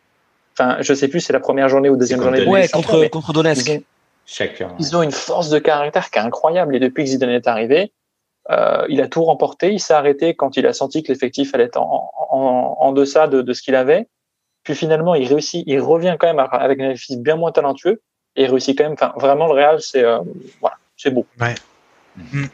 Enfin, 0.54 0.78
je 0.80 0.92
sais 0.92 1.06
plus, 1.06 1.20
c'est 1.20 1.32
la 1.32 1.40
première 1.40 1.68
journée 1.68 1.88
ou 1.88 1.96
deuxième 1.96 2.20
journée. 2.20 2.44
Ouais, 2.46 2.66
contre, 2.68 3.06
contre 3.08 3.32
Donetsk. 3.32 3.68
Ils 3.68 3.76
ont, 3.76 3.82
Chacun. 4.28 4.74
Ils 4.80 4.96
ont 4.96 5.02
une 5.02 5.12
force 5.12 5.50
de 5.50 5.60
caractère 5.60 6.10
qui 6.10 6.18
est 6.18 6.22
incroyable. 6.22 6.74
Et 6.74 6.80
depuis 6.80 7.04
que 7.04 7.10
Zidane 7.10 7.30
est 7.30 7.46
arrivé, 7.46 7.92
euh, 8.50 8.84
il 8.88 9.00
a 9.00 9.06
tout 9.06 9.22
remporté. 9.22 9.72
Il 9.72 9.78
s'est 9.78 9.94
arrêté 9.94 10.34
quand 10.34 10.56
il 10.56 10.66
a 10.66 10.72
senti 10.72 11.04
que 11.04 11.12
l'effectif 11.12 11.54
allait 11.54 11.64
être 11.64 11.80
en, 11.80 12.10
en, 12.30 12.76
en 12.80 12.92
deçà 12.92 13.28
de, 13.28 13.40
de 13.42 13.52
ce 13.52 13.62
qu'il 13.62 13.76
avait. 13.76 14.08
Puis 14.64 14.74
finalement, 14.74 15.14
il 15.14 15.28
réussit, 15.28 15.62
il 15.64 15.80
revient 15.80 16.16
quand 16.18 16.26
même 16.26 16.44
avec 16.50 16.80
un 16.80 16.90
effectif 16.90 17.18
bien 17.18 17.36
moins 17.36 17.52
talentueux 17.52 18.00
et 18.36 18.46
réussit 18.46 18.76
quand 18.76 18.84
même. 18.84 18.94
Enfin, 18.94 19.12
vraiment, 19.16 19.46
le 19.46 19.54
Real, 19.54 19.80
c'est 19.80 20.04
euh, 20.04 20.18
voilà, 20.60 20.76
c'est 20.96 21.10
beau. 21.10 21.26
Ouais. 21.40 21.54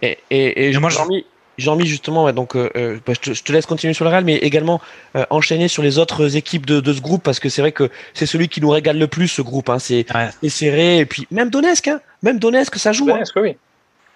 Et, 0.03 0.19
et, 0.31 0.71
et 0.71 0.79
moi, 0.79 0.91
Jean-Mi, 0.91 1.25
Jean-Mi 1.59 1.87
justement, 1.87 2.25
ouais, 2.25 2.33
donc 2.33 2.57
euh, 2.57 2.99
bah, 3.07 3.13
je, 3.15 3.21
te, 3.21 3.33
je, 3.33 3.43
te, 3.43 3.53
laisse 3.53 3.67
continuer 3.67 3.95
sur 3.95 4.05
le 4.05 4.11
Real, 4.11 4.25
mais 4.25 4.37
également 4.37 4.81
euh, 5.17 5.25
enchaîner 5.31 5.69
sur 5.69 5.83
les 5.83 5.99
autres 5.99 6.37
équipes 6.37 6.67
de, 6.67 6.81
de 6.81 6.93
ce 6.93 7.01
groupe 7.01 7.23
parce 7.23 7.39
que 7.41 7.49
c'est 7.49 7.63
vrai 7.63 7.73
que 7.73 7.91
c'est 8.15 8.27
celui 8.27 8.49
qui 8.49 8.61
nous 8.61 8.71
régale 8.71 8.99
le 8.99 9.07
plus 9.07 9.29
ce 9.29 9.43
groupe. 9.43 9.69
Hein, 9.69 9.79
c'est 9.79 10.07
ouais. 10.15 10.49
serré 10.49 10.99
et 10.99 11.07
puis 11.07 11.27
même 11.31 11.51
Donetsk, 11.51 11.89
hein, 11.89 12.01
même 12.23 12.39
Donetsk, 12.39 12.77
ça 12.77 12.93
joue. 12.93 13.07
Donetsk, 13.07 13.37
hein. 13.37 13.41
oui. 13.43 13.57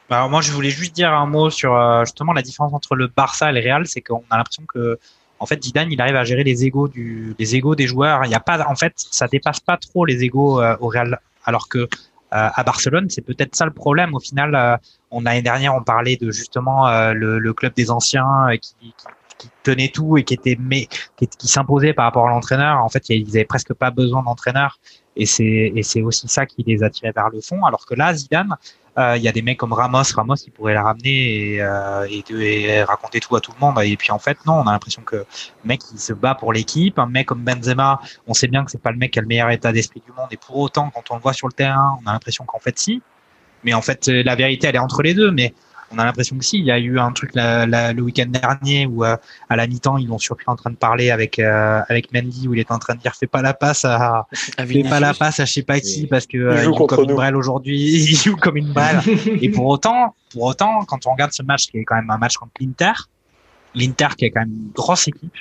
Bah, 0.09 0.19
alors 0.19 0.31
moi, 0.31 0.41
je 0.41 0.53
voulais 0.53 0.71
juste 0.71 0.95
dire 0.95 1.13
un 1.13 1.27
mot 1.27 1.51
sur 1.51 1.75
euh, 1.75 2.05
justement 2.05 2.33
la 2.33 2.43
différence 2.43 2.73
entre 2.73 2.95
le 2.95 3.09
Barça 3.09 3.51
et 3.51 3.53
le 3.53 3.61
Real, 3.61 3.87
c'est 3.87 4.01
qu'on 4.01 4.23
a 4.31 4.37
l'impression 4.39 4.65
que 4.67 4.99
en 5.39 5.47
fait, 5.47 5.63
Zidane, 5.63 5.93
il 5.93 6.01
arrive 6.01 6.17
à 6.17 6.25
gérer 6.25 6.45
les 6.45 6.65
égos 6.65 6.89
du, 6.89 7.35
les 7.39 7.57
égos 7.57 7.75
des 7.75 7.87
joueurs. 7.87 8.25
Il 8.25 8.31
y 8.31 8.35
a 8.35 8.41
pas, 8.41 8.65
en 8.69 8.75
fait, 8.75 8.95
ça 8.97 9.27
dépasse 9.27 9.61
pas 9.61 9.77
trop 9.77 10.07
les 10.07 10.25
égos 10.25 10.63
euh, 10.63 10.77
au 10.81 10.89
Real, 10.89 11.21
alors 11.47 11.69
que 11.69 11.79
euh, 11.79 12.49
à 12.55 12.63
Barcelone, 12.65 13.09
c'est 13.09 13.23
peut-être 13.23 13.55
ça 13.55 13.65
le 13.65 13.73
problème. 13.73 14.15
Au 14.15 14.21
final, 14.21 14.55
euh, 14.55 14.77
on 15.11 15.23
l'année 15.23 15.43
dernière, 15.43 15.75
on 15.75 15.83
parlait 15.83 16.17
de 16.17 16.31
justement 16.33 16.89
euh, 16.89 17.13
le, 17.13 17.55
club 17.55 17.73
des 17.75 17.91
anciens 17.91 18.49
qui, 18.61 18.95
tenait 19.63 19.89
tout 19.89 20.17
et 20.17 20.25
qui 20.25 20.33
était 20.33 20.57
mais 20.59 20.89
qui 21.19 21.47
s'imposait 21.47 21.93
par 21.93 22.07
rapport 22.07 22.27
à 22.27 22.31
l'entraîneur. 22.31 22.83
En 22.83 22.89
fait, 22.89 23.11
ils 23.11 23.37
avaient 23.37 23.45
presque 23.45 23.75
pas 23.75 23.91
besoin 23.91 24.23
d'entraîneur 24.23 24.79
et 25.15 25.27
c'est 25.27 25.73
et 25.77 25.83
c'est 25.83 26.03
aussi 26.03 26.27
ça 26.27 26.47
qui 26.47 26.65
les 26.67 26.83
attirait 26.83 27.13
vers 27.13 27.29
le 27.31 27.41
fond. 27.41 27.65
Alors 27.65 27.87
que 27.87 27.95
là, 27.95 28.15
Zidane, 28.15 28.57
il 28.99 29.23
y 29.23 29.29
a 29.29 29.33
des 29.33 29.43
mecs 29.43 29.59
comme 29.59 29.73
Ramos, 29.73 30.05
Ramos, 30.15 30.37
il 30.47 30.53
pourrait 30.53 30.75
la 30.75 30.83
ramener 30.83 31.55
et, 31.55 31.63
euh, 31.63 32.07
et, 32.09 32.25
et, 32.31 32.83
raconter 32.83 33.21
tout 33.21 33.37
à 33.37 33.41
tout 33.41 33.53
le 33.53 33.65
monde. 33.65 33.79
Et 33.85 33.97
puis 33.97 34.11
en 34.11 34.19
fait, 34.19 34.39
non, 34.47 34.55
on 34.55 34.67
a 34.67 34.73
l'impression 34.73 35.03
que 35.03 35.17
le 35.17 35.25
mec 35.65 35.81
il 35.93 35.99
se 35.99 36.13
bat 36.13 36.35
pour 36.35 36.53
l'équipe. 36.53 36.99
Un 36.99 37.07
mec 37.07 37.27
comme 37.27 37.43
Benzema, 37.43 38.01
on 38.27 38.35
sait 38.35 38.49
bien 38.49 38.65
que 38.65 38.71
c'est 38.71 38.81
pas 38.81 38.93
le 38.93 38.97
mec 38.97 39.13
qui 39.13 39.19
a 39.19 39.23
le 39.23 39.29
meilleur 39.29 39.51
état 39.51 39.73
d'esprit 39.73 40.03
du 40.05 40.13
monde. 40.13 40.29
Et 40.31 40.39
pour 40.39 40.57
autant, 40.57 40.91
quand 40.91 41.11
on 41.11 41.17
le 41.17 41.21
voit 41.21 41.35
sur 41.35 41.47
le 41.47 41.53
terrain, 41.53 41.99
on 42.03 42.09
a 42.09 42.13
l'impression 42.13 42.45
qu'en 42.45 42.59
fait 42.59 42.79
si. 42.79 43.03
Mais 43.65 43.75
en 43.75 43.83
fait, 43.83 44.09
la 44.09 44.35
vérité, 44.35 44.69
elle 44.69 44.77
est 44.77 44.81
entre 44.81 45.03
les 45.03 45.13
deux. 45.13 45.31
Mais 45.31 45.53
on 45.93 45.99
a 45.99 46.05
l'impression 46.05 46.37
que 46.37 46.45
si. 46.45 46.59
Il 46.59 46.65
y 46.65 46.71
a 46.71 46.79
eu 46.79 46.99
un 46.99 47.13
truc 47.13 47.33
le 47.35 48.01
week-end 48.01 48.27
dernier 48.27 48.87
où 48.87 49.05
à 49.05 49.19
la 49.51 49.67
mi-temps 49.67 49.99
ils 49.99 50.09
l'ont 50.09 50.19
surpris 50.19 50.45
en 50.49 50.57
train 50.57 50.71
de 50.71 50.77
parler 50.77 51.11
avec 51.11 51.39
avec 51.39 52.13
Mendy 52.13 52.49
où 52.49 52.55
il 52.55 52.61
est 52.61 52.71
en 52.71 52.79
train 52.79 52.95
de 52.95 53.01
dire 53.01 53.15
fais 53.15 53.27
pas 53.27 53.43
la 53.43 53.55
passe 53.55 53.85
à, 53.85 54.27
fais 54.33 54.83
pas 54.83 55.01
la 55.01 55.15
passe 55.15 55.41
à 55.41 55.45
je 55.45 55.53
sais 55.53 55.63
pas 55.63 55.81
qui 55.81 56.07
parce 56.07 56.27
que 56.27 56.57
il 56.57 56.63
joue 56.63 56.75
comme 56.75 57.05
une 57.05 57.15
brêle 57.15 57.37
aujourd'hui. 57.37 57.77
il 58.11 58.17
joue 58.17 58.37
comme 58.37 58.57
une 58.57 58.73
balle. 58.73 59.01
Et 59.41 59.51
pour 59.51 59.67
autant, 59.67 60.15
pour 60.33 60.45
autant, 60.45 60.85
quand 60.85 61.07
on 61.07 61.13
regarde 61.13 61.33
ce 61.33 61.43
match 61.43 61.67
qui 61.67 61.79
est 61.79 61.85
quand 61.85 61.97
même 61.97 62.11
un 62.11 62.19
match 62.19 62.37
contre 62.37 62.53
l'Inter, 62.61 62.93
l'Inter 63.75 64.09
qui 64.17 64.25
est 64.25 64.31
quand 64.31 64.41
même 64.41 64.53
une 64.53 64.73
grosse 64.73 65.09
équipe 65.09 65.33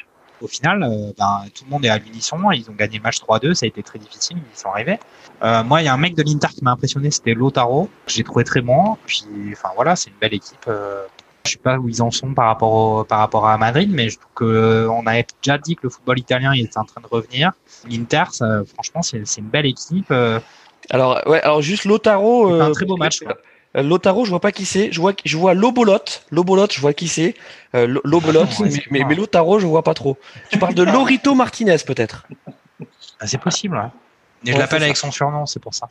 au 0.45 0.47
final, 0.47 0.83
euh, 0.83 1.11
ben, 1.17 1.45
tout 1.53 1.65
le 1.65 1.71
monde 1.71 1.83
est 1.85 1.89
à 1.89 1.97
l'unisson. 1.97 2.37
Ils 2.51 2.69
ont 2.69 2.73
gagné 2.73 2.97
le 2.97 3.03
match 3.03 3.19
3-2. 3.19 3.53
Ça 3.55 3.65
a 3.65 3.67
été 3.67 3.83
très 3.83 3.99
difficile. 3.99 4.37
Ils 4.37 4.57
sont 4.57 4.69
arrivés. 4.69 4.99
Euh, 5.43 5.63
moi, 5.63 5.81
il 5.81 5.85
y 5.85 5.87
a 5.87 5.93
un 5.93 5.97
mec 5.97 6.15
de 6.15 6.23
l'Inter 6.23 6.47
qui 6.55 6.63
m'a 6.63 6.71
impressionné. 6.71 7.11
C'était 7.11 7.33
Lotaro. 7.33 7.89
J'ai 8.07 8.23
trouvé 8.23 8.43
très 8.43 8.61
bon. 8.61 8.97
Puis, 9.05 9.25
enfin 9.51 9.69
voilà, 9.75 9.95
c'est 9.95 10.11
une 10.11 10.17
belle 10.21 10.35
équipe. 10.35 10.65
Euh, 10.67 11.03
je 11.45 11.51
sais 11.51 11.57
pas 11.57 11.77
où 11.77 11.89
ils 11.89 12.01
en 12.01 12.09
sont 12.09 12.33
par 12.33 12.45
rapport 12.45 13.05
par 13.05 13.19
rapport 13.19 13.47
à 13.47 13.55
Madrid, 13.57 13.91
mais 13.91 14.09
je 14.09 14.17
trouve 14.17 14.31
que 14.33 14.87
on 14.89 15.05
a 15.05 15.21
déjà 15.43 15.59
dit 15.59 15.75
que 15.75 15.81
le 15.83 15.89
football 15.91 16.17
italien 16.17 16.53
il 16.55 16.65
était 16.65 16.79
en 16.79 16.85
train 16.85 17.01
de 17.01 17.07
revenir. 17.07 17.51
L'Inter, 17.87 18.23
franchement, 18.73 19.03
c'est 19.03 19.37
une 19.37 19.49
belle 19.49 19.67
équipe. 19.67 20.11
Alors 20.89 21.21
ouais, 21.27 21.41
alors 21.41 21.61
juste 21.61 21.85
Lotaro. 21.85 22.51
un 22.59 22.71
très 22.71 22.85
beau 22.85 22.97
match. 22.97 23.19
Lotaro, 23.81 24.25
je 24.25 24.29
vois 24.29 24.39
pas 24.39 24.51
qui 24.51 24.65
c'est. 24.65 24.91
Je 24.91 24.99
vois, 25.01 25.13
je 25.23 25.37
vois 25.37 25.53
Lobolot. 25.53 25.99
Lobolot, 26.31 26.67
je 26.71 26.79
vois 26.79 26.93
qui 26.93 27.07
c'est. 27.07 27.35
Euh, 27.73 27.99
Lobolot, 28.03 28.45
mais, 28.91 29.03
mais, 29.05 29.15
Lotaro, 29.15 29.59
je 29.59 29.67
vois 29.67 29.83
pas 29.83 29.93
trop. 29.93 30.17
Tu 30.49 30.57
parles 30.57 30.75
de 30.75 30.83
Lorito 30.83 31.35
Martinez, 31.35 31.77
peut-être. 31.85 32.27
Ah, 33.19 33.27
c'est 33.27 33.37
possible, 33.37 33.77
ouais. 33.77 33.89
Mais 34.45 34.53
je 34.53 34.57
l'appelle 34.57 34.83
avec 34.83 34.97
son 34.97 35.11
surnom, 35.11 35.45
c'est 35.45 35.59
pour 35.59 35.73
ça. 35.73 35.87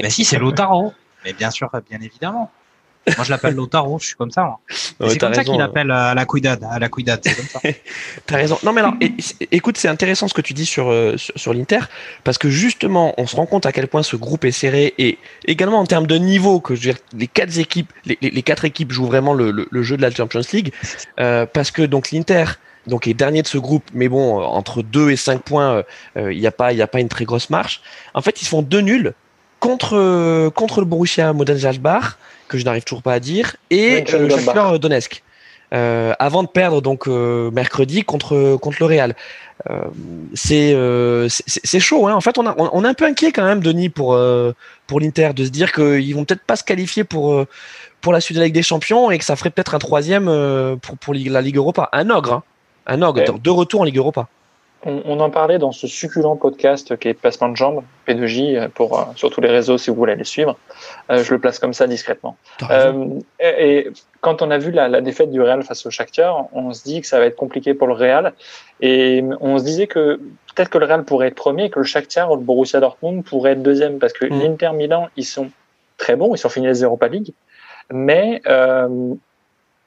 mais 0.00 0.10
si, 0.10 0.24
c'est 0.24 0.38
Lotaro. 0.38 0.92
Mais 1.24 1.32
bien 1.32 1.50
sûr, 1.50 1.70
bien 1.88 2.00
évidemment. 2.00 2.50
Moi, 3.06 3.24
je 3.24 3.30
l'appelle 3.30 3.54
Lotaro, 3.54 3.98
je 3.98 4.08
suis 4.08 4.14
comme 4.14 4.30
ça. 4.30 4.58
c'est 4.68 5.18
comme 5.18 5.32
ça 5.32 5.42
qu'il 5.42 5.60
appelle 5.60 5.90
à 5.90 6.14
la 6.14 6.26
Cuidad, 6.26 6.62
à 6.70 6.78
la 6.78 6.88
Cuidad, 6.88 7.20
c'est 7.22 7.34
comme 7.34 7.46
ça. 7.46 7.60
T'as 8.26 8.36
raison. 8.36 8.58
Non, 8.62 8.72
mais 8.72 8.82
alors, 8.82 8.94
écoute, 9.50 9.78
c'est 9.78 9.88
intéressant 9.88 10.28
ce 10.28 10.34
que 10.34 10.42
tu 10.42 10.52
dis 10.52 10.66
sur, 10.66 10.90
euh, 10.90 11.16
sur, 11.16 11.54
l'Inter, 11.54 11.80
parce 12.24 12.36
que 12.36 12.50
justement, 12.50 13.14
on 13.16 13.26
se 13.26 13.36
rend 13.36 13.46
compte 13.46 13.64
à 13.64 13.72
quel 13.72 13.88
point 13.88 14.02
ce 14.02 14.16
groupe 14.16 14.44
est 14.44 14.52
serré, 14.52 14.94
et 14.98 15.18
également 15.46 15.78
en 15.78 15.86
termes 15.86 16.06
de 16.06 16.16
niveau, 16.16 16.60
que 16.60 16.74
je 16.74 16.80
veux 16.80 16.92
dire, 16.92 17.00
les 17.16 17.26
quatre 17.26 17.58
équipes, 17.58 17.90
les, 18.04 18.18
les, 18.20 18.42
quatre 18.42 18.66
équipes 18.66 18.92
jouent 18.92 19.06
vraiment 19.06 19.32
le, 19.32 19.50
le, 19.50 19.82
jeu 19.82 19.96
de 19.96 20.02
la 20.02 20.10
Champions 20.10 20.42
League, 20.52 20.72
euh, 21.18 21.46
parce 21.46 21.70
que 21.70 21.82
donc 21.82 22.10
l'Inter, 22.10 22.44
donc 22.86 23.06
est 23.06 23.14
dernier 23.14 23.40
de 23.40 23.46
ce 23.46 23.58
groupe, 23.58 23.84
mais 23.94 24.08
bon, 24.08 24.42
entre 24.42 24.82
2 24.82 25.10
et 25.10 25.16
5 25.16 25.42
points, 25.42 25.84
euh, 26.18 26.32
il 26.32 26.38
n'y 26.38 26.46
a 26.46 26.52
pas, 26.52 26.68
a 26.68 26.86
pas 26.86 27.00
une 27.00 27.08
très 27.08 27.24
grosse 27.24 27.48
marche. 27.48 27.80
En 28.12 28.20
fait, 28.20 28.42
ils 28.42 28.44
se 28.44 28.50
font 28.50 28.62
deux 28.62 28.80
nuls 28.80 29.14
contre 29.58 30.48
contre 30.54 30.80
le 30.80 30.86
Borussia 30.86 31.34
Mönchengladbach 31.34 32.16
que 32.50 32.58
je 32.58 32.64
n'arrive 32.64 32.84
toujours 32.84 33.02
pas 33.02 33.14
à 33.14 33.20
dire, 33.20 33.56
et 33.70 34.04
le 34.04 34.28
Shakhtar 34.28 34.78
Donetsk. 34.78 35.22
Euh, 35.72 36.14
avant 36.18 36.42
de 36.42 36.48
perdre 36.48 36.82
donc 36.82 37.06
euh, 37.06 37.52
mercredi 37.52 38.02
contre 38.02 38.56
contre 38.56 38.78
le 38.80 38.86
Real. 38.86 39.14
Euh, 39.70 39.84
c'est 40.34 40.74
c'est 41.46 41.80
chaud. 41.80 42.08
Hein. 42.08 42.14
En 42.14 42.20
fait, 42.20 42.38
on, 42.38 42.46
a, 42.46 42.56
on, 42.58 42.84
est 42.84 42.88
un 42.88 42.94
peu 42.94 43.04
inquiet 43.04 43.30
quand 43.30 43.44
même, 43.44 43.60
Denis, 43.60 43.88
pour 43.88 44.18
pour 44.88 45.00
l'Inter, 45.00 45.30
de 45.34 45.44
se 45.44 45.50
dire 45.50 45.70
qu'ils 45.72 46.12
vont 46.14 46.24
peut-être 46.24 46.42
pas 46.42 46.56
se 46.56 46.64
qualifier 46.64 47.04
pour 47.04 47.46
pour 48.00 48.12
la 48.12 48.20
suite 48.20 48.36
de 48.36 48.40
la 48.40 48.46
Ligue 48.46 48.54
des 48.54 48.64
Champions 48.64 49.12
et 49.12 49.18
que 49.18 49.24
ça 49.24 49.36
ferait 49.36 49.50
peut-être 49.50 49.76
un 49.76 49.78
troisième 49.78 50.24
pour 50.82 50.98
pour 50.98 51.14
la 51.14 51.40
Ligue 51.40 51.56
Europa. 51.56 51.88
Un 51.92 52.10
ogre, 52.10 52.32
hein. 52.32 52.42
un 52.86 53.02
ogre, 53.02 53.38
de 53.38 53.50
retour 53.50 53.82
en 53.82 53.84
Ligue 53.84 53.98
Europa. 53.98 54.28
On, 54.84 55.20
en 55.20 55.28
parlait 55.28 55.58
dans 55.58 55.72
ce 55.72 55.86
succulent 55.86 56.36
podcast 56.36 56.96
qui 56.96 57.08
est 57.08 57.14
Passement 57.14 57.50
de 57.50 57.56
Jambes, 57.56 57.82
P2J, 58.08 58.68
pour, 58.70 58.98
euh, 58.98 59.04
sur 59.14 59.30
tous 59.30 59.42
les 59.42 59.50
réseaux 59.50 59.76
si 59.76 59.90
vous 59.90 59.96
voulez 59.96 60.16
les 60.16 60.24
suivre. 60.24 60.56
Euh, 61.10 61.22
je 61.22 61.34
le 61.34 61.38
place 61.38 61.58
comme 61.58 61.74
ça 61.74 61.86
discrètement. 61.86 62.38
Euh, 62.70 63.18
et, 63.40 63.90
quand 64.22 64.40
on 64.40 64.50
a 64.50 64.56
vu 64.56 64.70
la, 64.70 65.00
défaite 65.02 65.30
du 65.30 65.42
Real 65.42 65.62
face 65.62 65.84
au 65.84 65.90
Shakhtar, 65.90 66.46
on 66.52 66.72
se 66.72 66.82
dit 66.82 67.02
que 67.02 67.06
ça 67.06 67.18
va 67.18 67.26
être 67.26 67.36
compliqué 67.36 67.74
pour 67.74 67.88
le 67.88 67.94
Real. 67.94 68.32
Et 68.80 69.22
on 69.40 69.58
se 69.58 69.64
disait 69.64 69.86
que 69.86 70.16
peut-être 70.54 70.70
que 70.70 70.78
le 70.78 70.86
Real 70.86 71.04
pourrait 71.04 71.28
être 71.28 71.34
premier 71.34 71.66
et 71.66 71.70
que 71.70 71.78
le 71.78 71.84
Shakhtar 71.84 72.30
ou 72.32 72.36
le 72.36 72.42
Borussia 72.42 72.80
Dortmund 72.80 73.22
pourrait 73.22 73.52
être 73.52 73.62
deuxième 73.62 73.98
parce 73.98 74.14
que 74.14 74.24
mm. 74.24 74.40
l'Inter 74.40 74.70
Milan, 74.72 75.08
ils 75.16 75.24
sont 75.24 75.50
très 75.98 76.16
bons, 76.16 76.34
ils 76.34 76.38
sont 76.38 76.48
finis 76.48 76.68
les 76.68 76.82
Europa 76.82 77.08
League. 77.08 77.32
Mais 77.92 78.40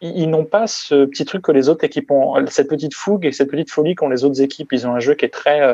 ils 0.04 0.30
n'ont 0.30 0.46
pas 0.46 0.68
ce 0.68 1.06
petit 1.06 1.26
truc 1.26 1.44
que 1.44 1.52
les 1.52 1.70
autres 1.70 1.84
équipes 1.84 2.12
ont, 2.12 2.36
cette 2.48 2.70
petite 2.70 2.94
fougue 2.94 3.26
et 3.26 3.32
cette 3.32 3.50
petite 3.50 3.72
folie 3.72 3.96
qu'ont 3.96 4.10
les 4.10 4.24
autres 4.24 4.42
équipes. 4.42 4.72
Ils 4.74 4.88
ont 4.88 4.94
un 4.94 5.00
jeu 5.00 5.14
qui 5.14 5.26
est 5.26 5.30
très, 5.30 5.62
euh, 5.62 5.74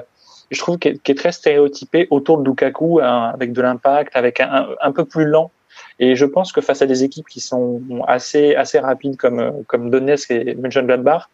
je 0.52 0.60
trouve, 0.60 0.78
qui 0.78 0.88
est, 0.88 1.18
très 1.18 1.32
stéréotypé 1.32 2.08
autour 2.12 2.38
de 2.38 2.48
Lukaku, 2.48 3.00
hein, 3.02 3.32
avec 3.34 3.54
de 3.54 3.62
l'impact, 3.62 4.16
avec 4.16 4.40
un, 4.40 4.68
un, 4.82 4.92
peu 4.92 5.06
plus 5.06 5.26
lent. 5.26 5.52
Et 6.00 6.16
je 6.16 6.26
pense 6.26 6.52
que 6.52 6.62
face 6.62 6.82
à 6.82 6.86
des 6.86 7.04
équipes 7.04 7.28
qui 7.28 7.40
sont 7.40 7.82
assez, 8.08 8.56
assez 8.56 8.80
rapides 8.80 9.18
comme, 9.18 9.64
comme 9.68 9.90
Donetsk 9.90 10.32
et 10.32 10.56
Mönchengladbach, 10.56 11.28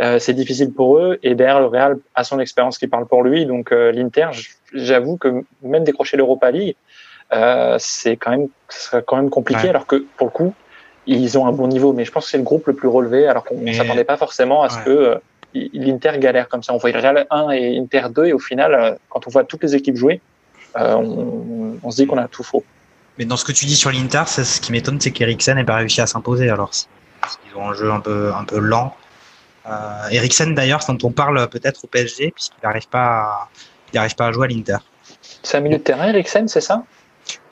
euh, 0.00 0.18
c'est 0.18 0.34
difficile 0.34 0.72
pour 0.72 0.98
eux. 0.98 1.18
Et 1.22 1.34
derrière, 1.34 1.60
le 1.60 1.66
Real 1.66 1.98
a 2.14 2.24
son 2.24 2.38
expérience 2.38 2.78
qui 2.78 2.86
parle 2.86 3.06
pour 3.06 3.22
lui. 3.22 3.46
Donc 3.46 3.72
euh, 3.72 3.92
l'Inter, 3.92 4.28
j'avoue 4.72 5.16
que 5.16 5.44
même 5.62 5.84
décrocher 5.84 6.16
l'Europa 6.16 6.50
League, 6.50 6.76
euh, 7.32 7.76
c'est 7.78 8.16
quand 8.16 8.30
même, 8.30 8.48
ce 8.68 8.80
sera 8.82 9.02
quand 9.02 9.16
même 9.16 9.30
compliqué. 9.30 9.68
Alors 9.68 9.86
que 9.86 10.04
pour 10.16 10.26
le 10.26 10.32
coup, 10.32 10.54
ils 11.06 11.38
ont 11.38 11.46
un 11.46 11.52
bon 11.52 11.68
niveau, 11.68 11.92
mais 11.92 12.04
je 12.04 12.12
pense 12.12 12.24
que 12.24 12.30
c'est 12.30 12.38
le 12.38 12.42
groupe 12.42 12.66
le 12.66 12.74
plus 12.74 12.88
relevé, 12.88 13.26
alors 13.26 13.44
qu'on 13.44 13.58
ne 13.58 13.72
s'attendait 13.72 14.04
pas 14.04 14.16
forcément 14.16 14.62
à 14.62 14.68
ce 14.68 14.78
que 14.78 14.90
euh, 14.90 15.16
l'Inter 15.54 16.18
galère 16.18 16.48
comme 16.48 16.62
ça. 16.62 16.72
On 16.72 16.78
voyait 16.78 16.98
Real 16.98 17.26
1 17.30 17.50
et 17.50 17.78
Inter 17.78 18.08
2, 18.10 18.26
et 18.26 18.32
au 18.32 18.38
final, 18.38 18.74
euh, 18.74 18.92
quand 19.08 19.26
on 19.26 19.30
voit 19.30 19.44
toutes 19.44 19.62
les 19.62 19.74
équipes 19.74 19.96
jouer, 19.96 20.20
euh, 20.76 20.94
on, 21.82 21.90
se 21.90 21.96
dit 21.96 22.06
qu'on 22.06 22.18
a 22.18 22.28
tout 22.28 22.42
faux. 22.42 22.64
Mais 23.18 23.24
dans 23.24 23.36
ce 23.36 23.44
que 23.44 23.52
tu 23.52 23.64
dis 23.64 23.76
sur 23.76 23.90
l'Inter, 23.90 24.24
ce 24.26 24.60
qui 24.60 24.72
m'étonne, 24.72 25.00
c'est 25.00 25.10
qu'Eriksen 25.10 25.54
n'ait 25.54 25.64
pas 25.64 25.76
réussi 25.76 26.00
à 26.00 26.06
s'imposer. 26.06 26.50
Alors, 26.50 26.70
ils 27.48 27.56
ont 27.56 27.68
un 27.68 27.74
jeu 27.74 27.90
un 27.90 28.00
peu, 28.00 28.32
un 28.34 28.44
peu 28.44 28.58
lent. 28.58 28.94
Euh, 29.66 30.08
Eriksen, 30.10 30.54
d'ailleurs, 30.54 30.80
dont 30.86 30.98
on 31.02 31.12
parle 31.12 31.48
peut-être 31.48 31.84
au 31.84 31.86
PSG, 31.86 32.32
puisqu'il 32.32 32.60
n'arrive 32.62 32.88
pas, 32.88 33.48
à, 33.94 34.08
pas 34.16 34.26
à 34.26 34.32
jouer 34.32 34.46
à 34.46 34.48
l'Inter. 34.48 34.78
C'est 35.42 35.56
un 35.56 35.60
milieu 35.60 35.78
de 35.78 35.82
terrain, 35.82 36.08
Eriksen, 36.08 36.46
c'est 36.48 36.60
ça? 36.60 36.82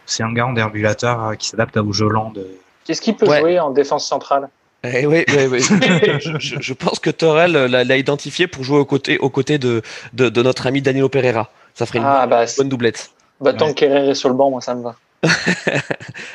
C'est 0.06 0.22
un 0.22 0.32
gars 0.32 0.46
en 0.46 0.52
déambulateur 0.52 1.34
qui 1.38 1.48
s'adapte 1.48 1.78
au 1.78 1.92
jeu 1.92 2.08
lent 2.08 2.30
de, 2.30 2.46
Qu'est-ce 2.84 3.00
qu'il 3.00 3.16
peut 3.16 3.26
jouer 3.26 3.58
en 3.58 3.70
défense 3.70 4.06
centrale? 4.06 4.48
Eh 4.84 5.06
oui, 5.06 5.24
oui, 5.28 5.46
oui. 5.50 5.60
je, 6.20 6.72
pense 6.74 6.98
que 6.98 7.08
Torel 7.08 7.52
l'a 7.52 7.96
identifié 7.96 8.46
pour 8.46 8.64
jouer 8.64 8.78
aux 8.78 8.84
côtés, 8.84 9.16
aux 9.18 9.30
côtés 9.30 9.56
de, 9.56 9.80
de, 10.12 10.42
notre 10.42 10.66
ami 10.66 10.82
Danilo 10.82 11.08
Pereira. 11.08 11.50
Ça 11.74 11.86
ferait 11.86 12.00
une 12.00 12.04
ah, 12.04 12.26
bah, 12.26 12.44
bonne, 12.58 12.68
doublette. 12.68 13.10
Bah, 13.40 13.54
tant 13.54 13.72
que 13.72 13.84
est 13.84 14.14
sur 14.14 14.28
le 14.28 14.34
banc, 14.34 14.50
moi, 14.50 14.60
ça 14.60 14.74
me 14.74 14.82
va. 14.82 14.94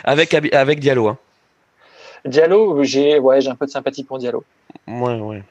avec, 0.04 0.34
avec 0.34 0.80
Diallo. 0.80 1.10
Hein. 1.10 1.18
Diallo, 2.26 2.84
j'ai 2.84 3.20
ouais, 3.20 3.48
un 3.48 3.56
peu 3.56 3.68
de 3.68 3.72
sympathie 3.72 4.04
pour 4.04 4.18
Diallo. 4.18 4.44
Ouais, 4.88 5.20
ouais. 5.20 5.44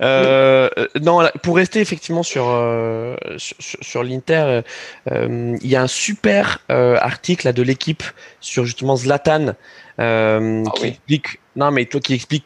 Euh, 0.00 0.68
non, 1.00 1.20
pour 1.42 1.56
rester 1.56 1.80
effectivement 1.80 2.22
sur 2.22 2.46
euh, 2.48 3.16
sur, 3.38 4.02
l'Inter, 4.02 4.62
euh, 5.10 5.56
il 5.60 5.66
y 5.68 5.76
a 5.76 5.82
un 5.82 5.86
super 5.86 6.60
article 6.68 7.46
là, 7.46 7.52
de 7.52 7.62
l'équipe 7.62 8.02
sur 8.40 8.64
justement 8.64 8.96
Zlatan 8.96 9.54
ah 9.98 10.38
qui 10.74 10.86
explique. 10.86 11.40
Non, 11.56 11.70
mais 11.70 11.84
toi 11.86 12.00
qui 12.00 12.14
explique 12.14 12.44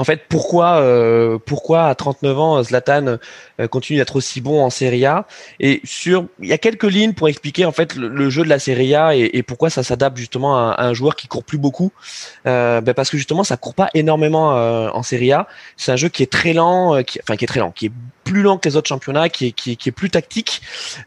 en 0.00 0.04
fait, 0.04 0.22
pourquoi, 0.30 0.80
euh, 0.80 1.38
pourquoi 1.44 1.84
à 1.84 1.94
39 1.94 2.38
ans 2.38 2.62
Zlatan 2.62 3.18
euh, 3.60 3.68
continue 3.68 3.98
d'être 3.98 4.16
aussi 4.16 4.40
bon 4.40 4.64
en 4.64 4.70
Serie 4.70 5.04
A? 5.04 5.26
Et 5.60 5.82
sur, 5.84 6.24
il 6.40 6.48
y 6.48 6.54
a 6.54 6.58
quelques 6.58 6.84
lignes 6.84 7.12
pour 7.12 7.28
expliquer 7.28 7.66
en 7.66 7.72
fait 7.72 7.96
le, 7.96 8.30
jeu 8.30 8.42
de 8.42 8.48
la 8.48 8.58
Serie 8.58 8.94
A 8.94 9.14
et, 9.14 9.42
pourquoi 9.42 9.68
ça 9.68 9.82
s'adapte 9.82 10.16
justement 10.16 10.56
à, 10.56 10.82
un 10.82 10.94
joueur 10.94 11.16
qui 11.16 11.28
court 11.28 11.44
plus 11.44 11.58
beaucoup. 11.58 11.92
Euh, 12.46 12.80
ben 12.80 12.94
parce 12.94 13.10
que 13.10 13.18
justement, 13.18 13.44
ça 13.44 13.58
court 13.58 13.74
pas 13.74 13.90
énormément 13.92 14.52
en 14.52 15.02
Serie 15.02 15.32
A. 15.32 15.46
C'est 15.76 15.92
un 15.92 15.96
jeu 15.96 16.08
qui 16.08 16.22
est 16.22 16.32
très 16.32 16.54
lent, 16.54 17.02
qui, 17.02 17.20
enfin 17.22 17.36
qui 17.36 17.44
est 17.44 17.48
très 17.48 17.60
lent, 17.60 17.70
qui 17.70 17.86
est 17.86 17.92
plus 18.30 18.42
lent 18.42 18.58
que 18.58 18.68
les 18.68 18.76
autres 18.76 18.88
championnats, 18.88 19.28
qui 19.28 19.46
est, 19.46 19.52
qui, 19.52 19.72
est 19.72 19.92
plus 19.92 20.08
tactique. 20.08 20.62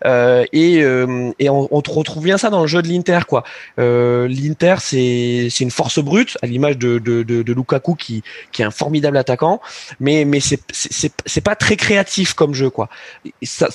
Euh, 0.06 0.44
et, 0.52 0.84
euh, 0.84 1.32
et 1.40 1.50
on, 1.50 1.68
retrouve 1.72 2.24
bien 2.24 2.38
ça 2.38 2.50
dans 2.50 2.62
le 2.62 2.68
jeu 2.68 2.82
de 2.82 2.90
l'Inter. 2.90 3.20
quoi. 3.28 3.44
Euh, 3.80 4.28
L'Inter, 4.28 4.76
c'est 4.80 5.48
une 5.62 5.72
force 5.72 6.00
brute, 6.00 6.38
à 6.42 6.48
l'image 6.48 6.78
de, 6.78 7.00
de, 7.00 7.24
de, 7.24 7.54
Lukaku, 7.54 7.96
qui, 7.96 8.24
qui 8.52 8.62
est 8.62 8.66
un 8.66 8.72
formidable 8.72 9.18
attaquant, 9.18 9.62
mais, 10.00 10.26
mais 10.26 10.40
c'est 10.42 11.42
pas 11.42 11.56
très 11.56 11.78
créatif 11.78 12.34
comme 12.34 12.54
jeu. 12.54 12.70
quoi. 12.70 12.90
ça, 13.42 13.70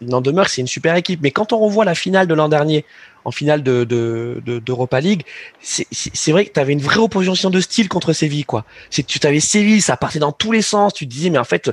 il 0.00 0.14
en 0.14 0.22
demeure, 0.22 0.48
c'est 0.48 0.62
une 0.62 0.66
super 0.66 0.96
équipe. 0.96 1.20
Mais 1.22 1.30
quand 1.30 1.52
on 1.52 1.58
revoit 1.58 1.84
la 1.84 1.94
finale 1.94 2.26
de 2.26 2.34
l'an 2.34 2.48
dernier, 2.48 2.86
en 3.24 3.30
finale 3.30 3.62
de 3.62 3.84
d'Europa 3.84 5.00
de, 5.00 5.06
League, 5.06 5.22
c'est 5.60 6.32
vrai 6.32 6.44
que 6.44 6.52
tu 6.52 6.60
avais 6.60 6.72
une 6.72 6.80
vraie 6.80 6.98
opposition 6.98 7.50
de 7.50 7.60
style 7.60 7.88
contre 7.88 8.12
Séville 8.12 8.44
quoi. 8.44 8.64
Tu 8.90 9.18
t'avais 9.18 9.40
Séville, 9.40 9.80
ça 9.80 9.96
partait 9.96 10.18
dans 10.18 10.32
tous 10.32 10.52
les 10.52 10.62
sens, 10.62 10.94
tu 10.94 11.06
te 11.06 11.10
disais 11.10 11.30
mais 11.30 11.38
en 11.38 11.44
fait 11.44 11.70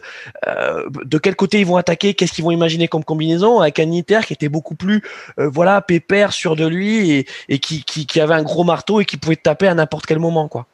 euh, 0.48 0.88
de 1.04 1.18
quel 1.18 1.36
côté 1.36 1.60
ils 1.60 1.66
vont 1.66 1.78
attaquer, 1.78 2.14
qu'est-ce 2.14 2.34
qu'ils 2.34 2.44
vont 2.44 2.52
imaginer 2.52 2.88
comme 2.88 3.04
combinaison 3.04 3.60
avec 3.60 3.80
un 3.80 3.92
Inter 3.92 4.20
qui 4.26 4.34
était 4.34 4.50
beaucoup 4.50 4.76
plus 4.76 5.02
euh, 5.40 5.50
voilà 5.50 5.82
pépère 5.82 6.34
sûr 6.34 6.56
de 6.56 6.66
lui 6.66 7.26
et, 7.50 7.60
qui, 7.60 8.22
avait 8.22 8.34
un 8.34 8.44
gros 8.44 8.64
marteau 8.64 9.02
et 9.02 9.06
qui 9.06 9.18
pouvait 9.18 9.36
te 9.36 9.44
taper 9.44 9.68
à 9.68 9.74
n'importe 9.74 10.06
quel 10.06 10.20
moment 10.20 10.48
quoi. 10.48 10.68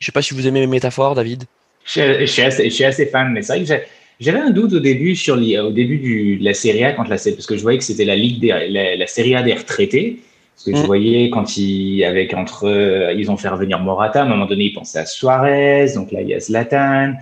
Je 0.00 0.06
sais 0.06 0.12
pas 0.12 0.22
si 0.22 0.34
vous 0.34 0.46
aimez 0.46 0.60
mes 0.60 0.66
métaphores 0.66 1.14
David. 1.14 1.44
Je, 1.84 2.26
suis, 2.26 2.42
assez, 2.42 2.64
je 2.68 2.74
suis 2.74 2.84
assez 2.84 3.06
fan 3.06 3.32
mais 3.32 3.42
c'est 3.42 3.58
vrai 3.58 3.64
que 3.64 3.84
j'avais 4.20 4.40
un 4.40 4.50
doute 4.50 4.72
au 4.72 4.80
début 4.80 5.14
sur 5.14 5.34
au 5.36 5.70
début 5.70 5.98
du, 5.98 6.36
de 6.38 6.44
la 6.44 6.54
Serie 6.54 6.84
A 6.84 6.92
contre 6.92 7.10
la 7.10 7.16
parce 7.16 7.46
que 7.46 7.56
je 7.56 7.62
voyais 7.62 7.78
que 7.78 7.84
c'était 7.84 8.04
la 8.04 8.16
ligue 8.16 8.40
des, 8.40 8.96
la, 8.98 9.06
Serie 9.06 9.34
A 9.34 9.42
des 9.42 9.54
retraités. 9.54 10.20
Parce 10.54 10.64
que 10.64 10.74
je 10.74 10.82
Mm. 10.82 10.86
voyais 10.86 11.30
quand 11.30 11.58
ils, 11.58 12.02
avec 12.02 12.32
entre, 12.32 12.66
eux, 12.66 13.12
ils 13.14 13.30
ont 13.30 13.36
fait 13.36 13.48
revenir 13.48 13.78
Morata, 13.78 14.22
à 14.22 14.24
un 14.24 14.28
moment 14.28 14.46
donné, 14.46 14.64
ils 14.64 14.72
pensaient 14.72 15.00
à 15.00 15.04
Suarez, 15.04 15.92
donc 15.94 16.12
là, 16.12 16.22
il 16.22 16.28
y 16.28 16.34
a 16.34 16.40
Zlatan. 16.40 17.12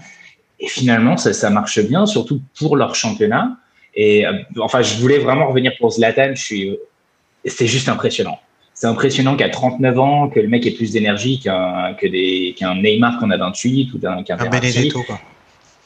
Et 0.61 0.69
finalement, 0.69 1.17
ça, 1.17 1.33
ça 1.33 1.51
marche 1.51 1.81
bien, 1.81 2.07
surtout 2.07 2.41
pour 2.57 2.77
leur 2.77 2.95
championnat. 2.95 3.57
Et 3.97 4.25
euh, 4.25 4.33
enfin, 4.61 4.83
je 4.83 4.95
voulais 5.01 5.19
vraiment 5.19 5.49
revenir 5.49 5.73
pour 5.81 5.91
Zlatan. 5.91 6.35
Je 6.37 6.45
suis, 6.45 6.79
c'est 7.45 7.67
juste 7.67 7.89
impressionnant. 7.89 8.39
C'est 8.73 8.87
impressionnant 8.87 9.37
qu'à 9.37 9.49
39 9.49 9.99
ans, 9.99 10.29
que 10.29 10.39
le 10.39 10.49
mec 10.49 10.65
ait 10.67 10.73
plus 10.73 10.93
d'énergie 10.93 11.41
qu'un 11.41 11.95
que 11.95 12.07
des 12.07 12.55
qu'un 12.57 12.75
Neymar 12.77 13.19
qu'on 13.19 13.31
a 13.31 13.37
28 13.37 13.95
ou 13.95 13.99
d'un 13.99 14.23
qu'un. 14.23 14.37
Benedetto, 14.37 15.03
quoi. 15.03 15.21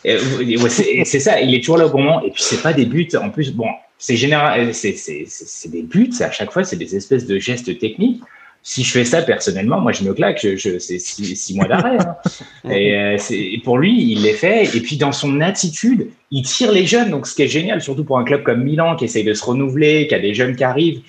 Euh, 0.07 0.19
ouais, 0.63 1.05
c'est 1.05 1.21
ça, 1.21 1.41
il 1.41 1.55
est 1.55 1.61
toujours 1.61 1.79
là 1.79 1.87
au 1.87 1.91
bon 1.91 2.03
moment. 2.03 2.23
Et 2.23 2.31
puis, 2.31 2.43
c'est 2.43 2.63
pas 2.63 2.73
des 2.73 2.87
buts. 2.87 3.09
En 3.21 3.31
plus, 3.31 3.53
bon, 3.53 3.67
c'est 3.99 4.17
général, 4.17 4.73
c'est 4.75 4.93
c'est- 4.97 5.69
des 5.71 5.83
buts. 5.83 6.11
À 6.21 6.31
chaque 6.31 6.53
fois, 6.53 6.65
c'est 6.65 6.77
des 6.77 6.95
espèces 6.97 7.27
de 7.27 7.39
gestes 7.39 7.79
techniques. 7.79 8.21
Si 8.63 8.83
je 8.83 8.91
fais 8.93 9.05
ça 9.05 9.23
personnellement, 9.23 9.81
moi, 9.81 9.93
je 9.93 10.05
me 10.05 10.13
claque. 10.13 10.41
Je, 10.43 10.57
je, 10.57 10.79
c'est 10.79 10.99
six, 10.99 11.37
six 11.37 11.55
mois 11.55 11.67
d'arrêt. 11.67 11.97
hein. 11.99 12.17
Et 12.71 12.95
euh, 12.97 13.17
et 13.31 13.61
pour 13.65 13.79
lui, 13.79 14.13
il 14.13 14.23
les 14.23 14.35
fait. 14.35 14.65
Et 14.77 14.81
puis, 14.81 14.97
dans 14.97 15.13
son 15.13 15.41
attitude, 15.41 16.09
il 16.31 16.43
tire 16.43 16.71
les 16.73 16.87
jeunes. 16.87 17.11
Donc, 17.11 17.27
ce 17.27 17.35
qui 17.35 17.43
est 17.43 17.49
génial, 17.49 17.81
surtout 17.81 18.05
pour 18.05 18.19
un 18.19 18.25
club 18.25 18.43
comme 18.43 18.63
Milan 18.63 18.97
qui 18.97 19.05
essaye 19.07 19.25
de 19.25 19.33
se 19.35 19.45
renouveler, 19.45 20.07
qui 20.07 20.15
a 20.15 20.19
des 20.19 20.35
jeunes 20.35 20.55
qui 20.55 20.65
arrivent, 20.65 21.01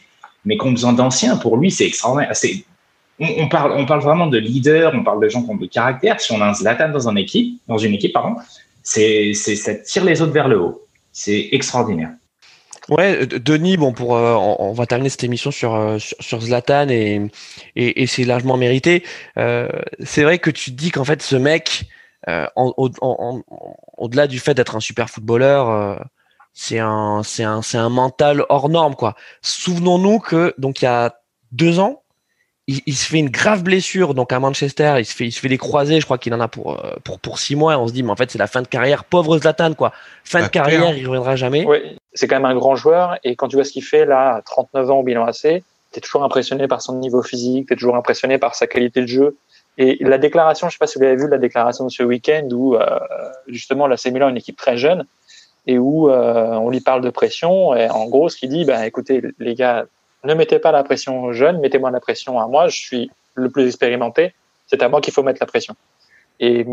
mais 0.46 0.58
qui 0.58 0.66
ont 0.66 0.72
besoin 0.72 0.94
d'anciens. 0.94 1.38
Pour 1.38 1.58
lui, 1.58 1.70
c'est 1.70 1.86
extraordinaire. 1.86 2.36
C'est 2.36 2.64
on, 3.20 3.50
parle, 3.50 3.74
on 3.74 3.86
parle 3.86 4.02
vraiment 4.02 4.28
de 4.28 4.38
leaders, 4.38 4.94
on 4.96 5.04
parle 5.04 5.22
de 5.22 5.28
gens 5.28 5.44
qui 5.44 5.50
ont 5.50 5.58
de 5.58 5.66
caractère. 5.66 6.22
Si 6.22 6.32
on 6.32 6.40
a 6.42 6.46
un 6.48 6.54
Zlatan 6.54 6.90
dans, 6.90 7.10
une 7.10 7.18
équipe, 7.18 7.60
dans 7.68 7.78
une 7.78 7.94
équipe, 7.94 8.14
pardon, 8.14 8.36
c'est, 8.84 9.34
ça 9.34 9.76
tire 9.76 10.06
les 10.06 10.22
autres 10.22 10.34
vers 10.34 10.48
le 10.48 10.60
haut. 10.60 10.88
C'est 11.12 11.50
extraordinaire. 11.52 12.12
Ouais, 12.90 13.28
D- 13.28 13.40
Denis, 13.40 13.78
bon, 13.78 13.94
pour, 13.94 14.16
euh, 14.16 14.34
on, 14.34 14.74
va 14.74 14.86
terminer 14.88 15.10
cette 15.10 15.24
émission 15.24 15.52
sur, 15.52 15.76
euh, 15.76 15.98
sur, 16.00 16.42
Zlatan 16.42 16.90
et, 16.90 17.22
et, 17.76 18.08
c'est 18.08 18.24
largement 18.24 18.58
mérité. 18.58 19.04
Euh, 19.38 19.70
c'est 20.04 20.24
vrai 20.24 20.40
que 20.40 20.50
tu 20.50 20.72
dis 20.72 20.90
qu'en 20.90 21.04
fait, 21.04 21.22
ce 21.22 21.36
mec, 21.36 21.86
euh, 22.28 22.48
au-delà 22.56 24.28
du 24.28 24.40
fait 24.40 24.56
d'être 24.56 24.76
un 24.76 24.80
super 24.80 25.10
footballeur, 25.10 25.70
euh, 25.70 25.96
c'est 26.54 26.80
un, 26.80 27.22
c'est 27.24 27.44
un, 27.44 27.62
c'est 27.62 27.78
un 27.78 27.90
mental 27.90 28.44
hors 28.50 28.70
norme, 28.70 28.96
quoi. 28.96 29.16
Souvenons-nous 29.42 30.20
que, 30.20 30.56
donc, 30.58 30.82
il 30.82 30.86
y 30.86 30.88
a 30.88 31.16
deux 31.52 31.80
ans, 31.80 32.02
il, 32.70 32.82
il 32.86 32.96
se 32.96 33.08
fait 33.08 33.18
une 33.18 33.30
grave 33.30 33.64
blessure, 33.64 34.14
donc 34.14 34.32
à 34.32 34.40
Manchester, 34.40 34.96
il 35.00 35.06
se 35.06 35.16
fait, 35.16 35.26
il 35.26 35.32
se 35.32 35.40
fait 35.40 35.48
des 35.50 35.58
croisés, 35.58 36.00
je 36.00 36.06
crois 36.06 36.18
qu'il 36.18 36.34
en 36.34 36.40
a 36.40 36.48
pour, 36.48 36.84
euh, 36.86 36.96
pour, 37.04 37.20
pour 37.20 37.40
six 37.40 37.56
mois, 37.56 37.74
et 37.74 37.76
on 37.76 37.88
se 37.88 37.94
dit, 37.94 38.04
mais 38.04 38.12
en 38.12 38.16
fait, 38.16 38.30
c'est 38.32 38.38
la 38.38 38.48
fin 38.48 38.62
de 38.62 38.68
carrière. 38.68 39.04
Pauvre 39.04 39.38
Zlatan, 39.40 39.74
quoi. 39.74 39.92
Fin 40.24 40.40
de 40.40 40.44
Bah, 40.44 40.50
carrière, 40.50 40.82
clair. 40.82 40.98
il 40.98 41.08
reviendra 41.08 41.36
jamais. 41.36 41.66
Oui, 41.66 41.80
c'est 42.14 42.28
quand 42.28 42.36
même 42.36 42.46
un 42.46 42.56
grand 42.56 42.76
joueur. 42.76 43.18
Et 43.24 43.36
quand 43.36 43.48
tu 43.48 43.56
vois 43.56 43.66
ce 43.66 43.72
qu'il 43.72 43.84
fait 43.84 44.06
là, 44.06 44.36
à 44.36 44.42
39 44.42 44.92
ans 44.92 45.00
au 45.00 45.04
bilan 45.04 45.26
AC, 45.26 45.64
t'es 45.92 46.02
toujours 46.02 46.24
impressionné 46.24 46.68
par 46.68 46.82
son 46.82 46.96
niveau 47.00 47.24
physique, 47.24 47.70
t'es 47.70 47.76
toujours 47.76 47.96
impressionné 47.96 48.38
par 48.38 48.54
sa 48.56 48.68
qualité 48.68 49.02
de 49.02 49.08
jeu. 49.08 49.38
Et 49.80 49.98
la 50.02 50.18
déclaration, 50.18 50.68
je 50.68 50.74
sais 50.74 50.78
pas 50.80 50.88
si 50.88 50.98
vous 51.00 51.06
l'avez 51.06 51.16
vu, 51.16 51.28
la 51.30 51.38
déclaration 51.38 51.86
de 51.86 51.90
ce 51.92 52.04
week-end 52.04 52.48
où 52.52 52.76
euh, 52.76 52.86
justement 53.48 53.88
l'AC 53.88 54.06
Milan 54.08 54.28
est 54.28 54.32
une 54.32 54.38
équipe 54.38 54.58
très 54.58 54.78
jeune 54.78 55.06
et 55.68 55.78
où 55.80 56.10
euh, 56.10 56.52
on 56.56 56.70
lui 56.70 56.82
parle 56.82 57.02
de 57.02 57.10
pression. 57.10 57.74
Et 57.76 57.90
en 57.90 58.06
gros, 58.08 58.30
ce 58.30 58.38
qu'il 58.38 58.50
dit, 58.50 58.66
ben 58.66 58.84
écoutez 58.84 59.22
les 59.40 59.56
gars, 59.56 59.86
ne 60.24 60.34
mettez 60.34 60.60
pas 60.60 60.72
la 60.72 60.84
pression 60.84 61.24
aux 61.24 61.34
jeunes, 61.34 61.60
mettez-moi 61.60 61.92
la 61.92 62.00
pression 62.00 62.40
à 62.40 62.48
moi. 62.48 62.68
Je 62.68 62.78
suis 62.78 63.12
le 63.36 63.50
plus 63.50 63.68
expérimenté. 63.68 64.34
C'est 64.68 64.84
à 64.84 64.90
moi 64.90 65.02
qu'il 65.02 65.14
faut 65.14 65.24
mettre 65.24 65.40
la 65.42 65.48
pression. 65.48 65.76
Et 66.40 66.66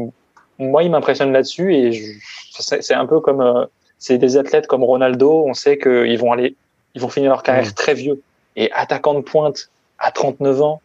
moi, 0.58 0.82
il 0.82 0.90
m'impressionne 0.90 1.32
là-dessus. 1.32 1.74
Et 1.74 2.18
c'est 2.58 2.94
un 2.94 3.06
peu 3.06 3.20
comme 3.20 3.40
euh, 3.40 3.66
c'est 3.98 4.18
des 4.18 4.36
athlètes 4.36 4.66
comme 4.66 4.84
Ronaldo. 4.84 5.44
On 5.46 5.54
sait 5.54 5.78
qu'ils 5.78 6.18
vont 6.18 6.32
aller, 6.32 6.54
ils 6.94 7.00
vont 7.00 7.08
finir 7.08 7.30
leur 7.30 7.42
carrière 7.42 7.74
très 7.74 7.94
vieux. 7.94 8.20
Et 8.56 8.70
attaquant 8.72 9.14
de 9.14 9.20
pointe 9.20 9.70
à 9.98 10.10
39 10.10 10.62
ans, 10.62 10.80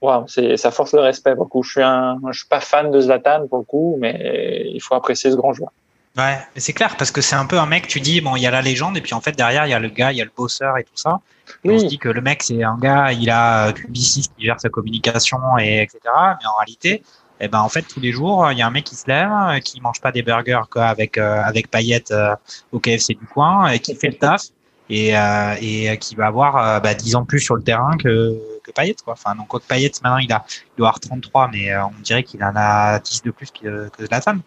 waouh, 0.00 0.26
c'est 0.28 0.56
ça 0.56 0.70
force 0.70 0.92
le 0.92 1.00
respect. 1.00 1.34
Pour 1.34 1.44
le 1.44 1.48
coup, 1.48 1.62
je 1.62 1.70
suis 1.70 1.82
un, 1.82 2.18
je 2.30 2.38
suis 2.38 2.48
pas 2.48 2.60
fan 2.60 2.90
de 2.90 3.00
Zlatan 3.00 3.46
pour 3.48 3.58
le 3.58 3.64
coup, 3.64 3.96
mais 3.98 4.66
il 4.72 4.80
faut 4.80 4.94
apprécier 4.94 5.30
ce 5.30 5.36
grand 5.36 5.52
joueur. 5.52 5.72
Ouais, 6.16 6.38
mais 6.54 6.60
c'est 6.60 6.72
clair 6.72 6.96
parce 6.96 7.10
que 7.10 7.20
c'est 7.20 7.36
un 7.36 7.44
peu 7.44 7.58
un 7.58 7.66
mec, 7.66 7.88
tu 7.88 8.00
dis, 8.00 8.22
bon, 8.22 8.36
il 8.36 8.42
y 8.42 8.46
a 8.46 8.50
la 8.50 8.62
légende 8.62 8.96
et 8.96 9.02
puis 9.02 9.12
en 9.12 9.20
fait 9.20 9.32
derrière 9.32 9.66
il 9.66 9.70
y 9.70 9.74
a 9.74 9.78
le 9.78 9.90
gars, 9.90 10.12
il 10.12 10.18
y 10.18 10.22
a 10.22 10.24
le 10.24 10.30
bosseur 10.34 10.78
et 10.78 10.84
tout 10.84 10.96
ça. 10.96 11.20
Et 11.62 11.70
on 11.70 11.78
se 11.78 11.84
dit 11.84 11.98
que 11.98 12.08
le 12.08 12.22
mec 12.22 12.42
c'est 12.42 12.62
un 12.62 12.78
gars, 12.78 13.12
il 13.12 13.28
a 13.28 13.68
euh, 13.68 13.72
Publicis 13.72 14.30
qui 14.36 14.46
gère 14.46 14.58
sa 14.58 14.70
communication 14.70 15.38
et 15.58 15.82
etc. 15.82 16.00
Mais 16.40 16.46
en 16.46 16.56
réalité, 16.56 17.02
eh 17.40 17.48
ben 17.48 17.60
en 17.60 17.68
fait 17.68 17.82
tous 17.82 18.00
les 18.00 18.12
jours 18.12 18.50
il 18.50 18.58
y 18.58 18.62
a 18.62 18.66
un 18.66 18.70
mec 18.70 18.84
qui 18.84 18.96
se 18.96 19.06
lève, 19.06 19.30
euh, 19.30 19.58
qui 19.60 19.80
mange 19.82 20.00
pas 20.00 20.10
des 20.10 20.22
burgers 20.22 20.62
quoi, 20.70 20.86
avec 20.86 21.18
euh, 21.18 21.42
avec 21.42 21.70
paillettes 21.70 22.10
euh, 22.12 22.34
au 22.72 22.80
KFC 22.80 23.14
du 23.14 23.26
coin, 23.26 23.68
et 23.68 23.78
qui 23.78 23.94
fait 23.94 24.08
le 24.08 24.16
taf 24.16 24.42
et 24.88 25.16
euh, 25.16 25.54
et 25.60 25.90
euh, 25.90 25.96
qui 25.96 26.14
va 26.14 26.26
avoir 26.26 26.56
euh, 26.56 26.80
bah, 26.80 26.94
10 26.94 27.16
ans 27.16 27.24
plus 27.24 27.40
sur 27.40 27.56
le 27.56 27.62
terrain 27.62 27.96
que 27.98 28.38
que 28.62 28.70
Payet 28.72 28.96
quoi. 29.04 29.12
Enfin 29.14 29.34
donc 29.34 29.48
quoi 29.48 29.60
que 29.60 29.66
Payet 29.66 29.92
maintenant 30.02 30.18
il 30.18 30.32
a 30.32 30.44
il 30.48 30.78
doit 30.78 30.88
avoir 30.88 31.00
33 31.00 31.50
mais 31.52 31.72
euh, 31.72 31.84
on 31.84 32.00
dirait 32.02 32.22
qu'il 32.22 32.42
en 32.42 32.52
a 32.56 32.98
10 33.00 33.22
de 33.22 33.30
plus 33.30 33.50
que 33.50 33.88
que 33.90 34.06
Zlatan. 34.06 34.38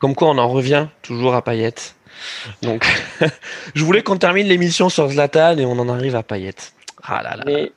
Comme 0.00 0.14
quoi, 0.14 0.28
on 0.28 0.38
en 0.38 0.48
revient 0.48 0.86
toujours 1.02 1.34
à 1.34 1.42
Payet. 1.42 1.74
Donc, 2.62 2.84
je 3.74 3.84
voulais 3.84 4.02
qu'on 4.02 4.16
termine 4.16 4.46
l'émission 4.46 4.88
sur 4.88 5.08
Zlatan 5.08 5.56
et 5.58 5.64
on 5.64 5.72
en 5.78 5.88
arrive 5.88 6.16
à 6.16 6.22
Payet. 6.22 6.54
Ah 7.02 7.22
là 7.22 7.36
là. 7.36 7.44
Mais 7.46 7.72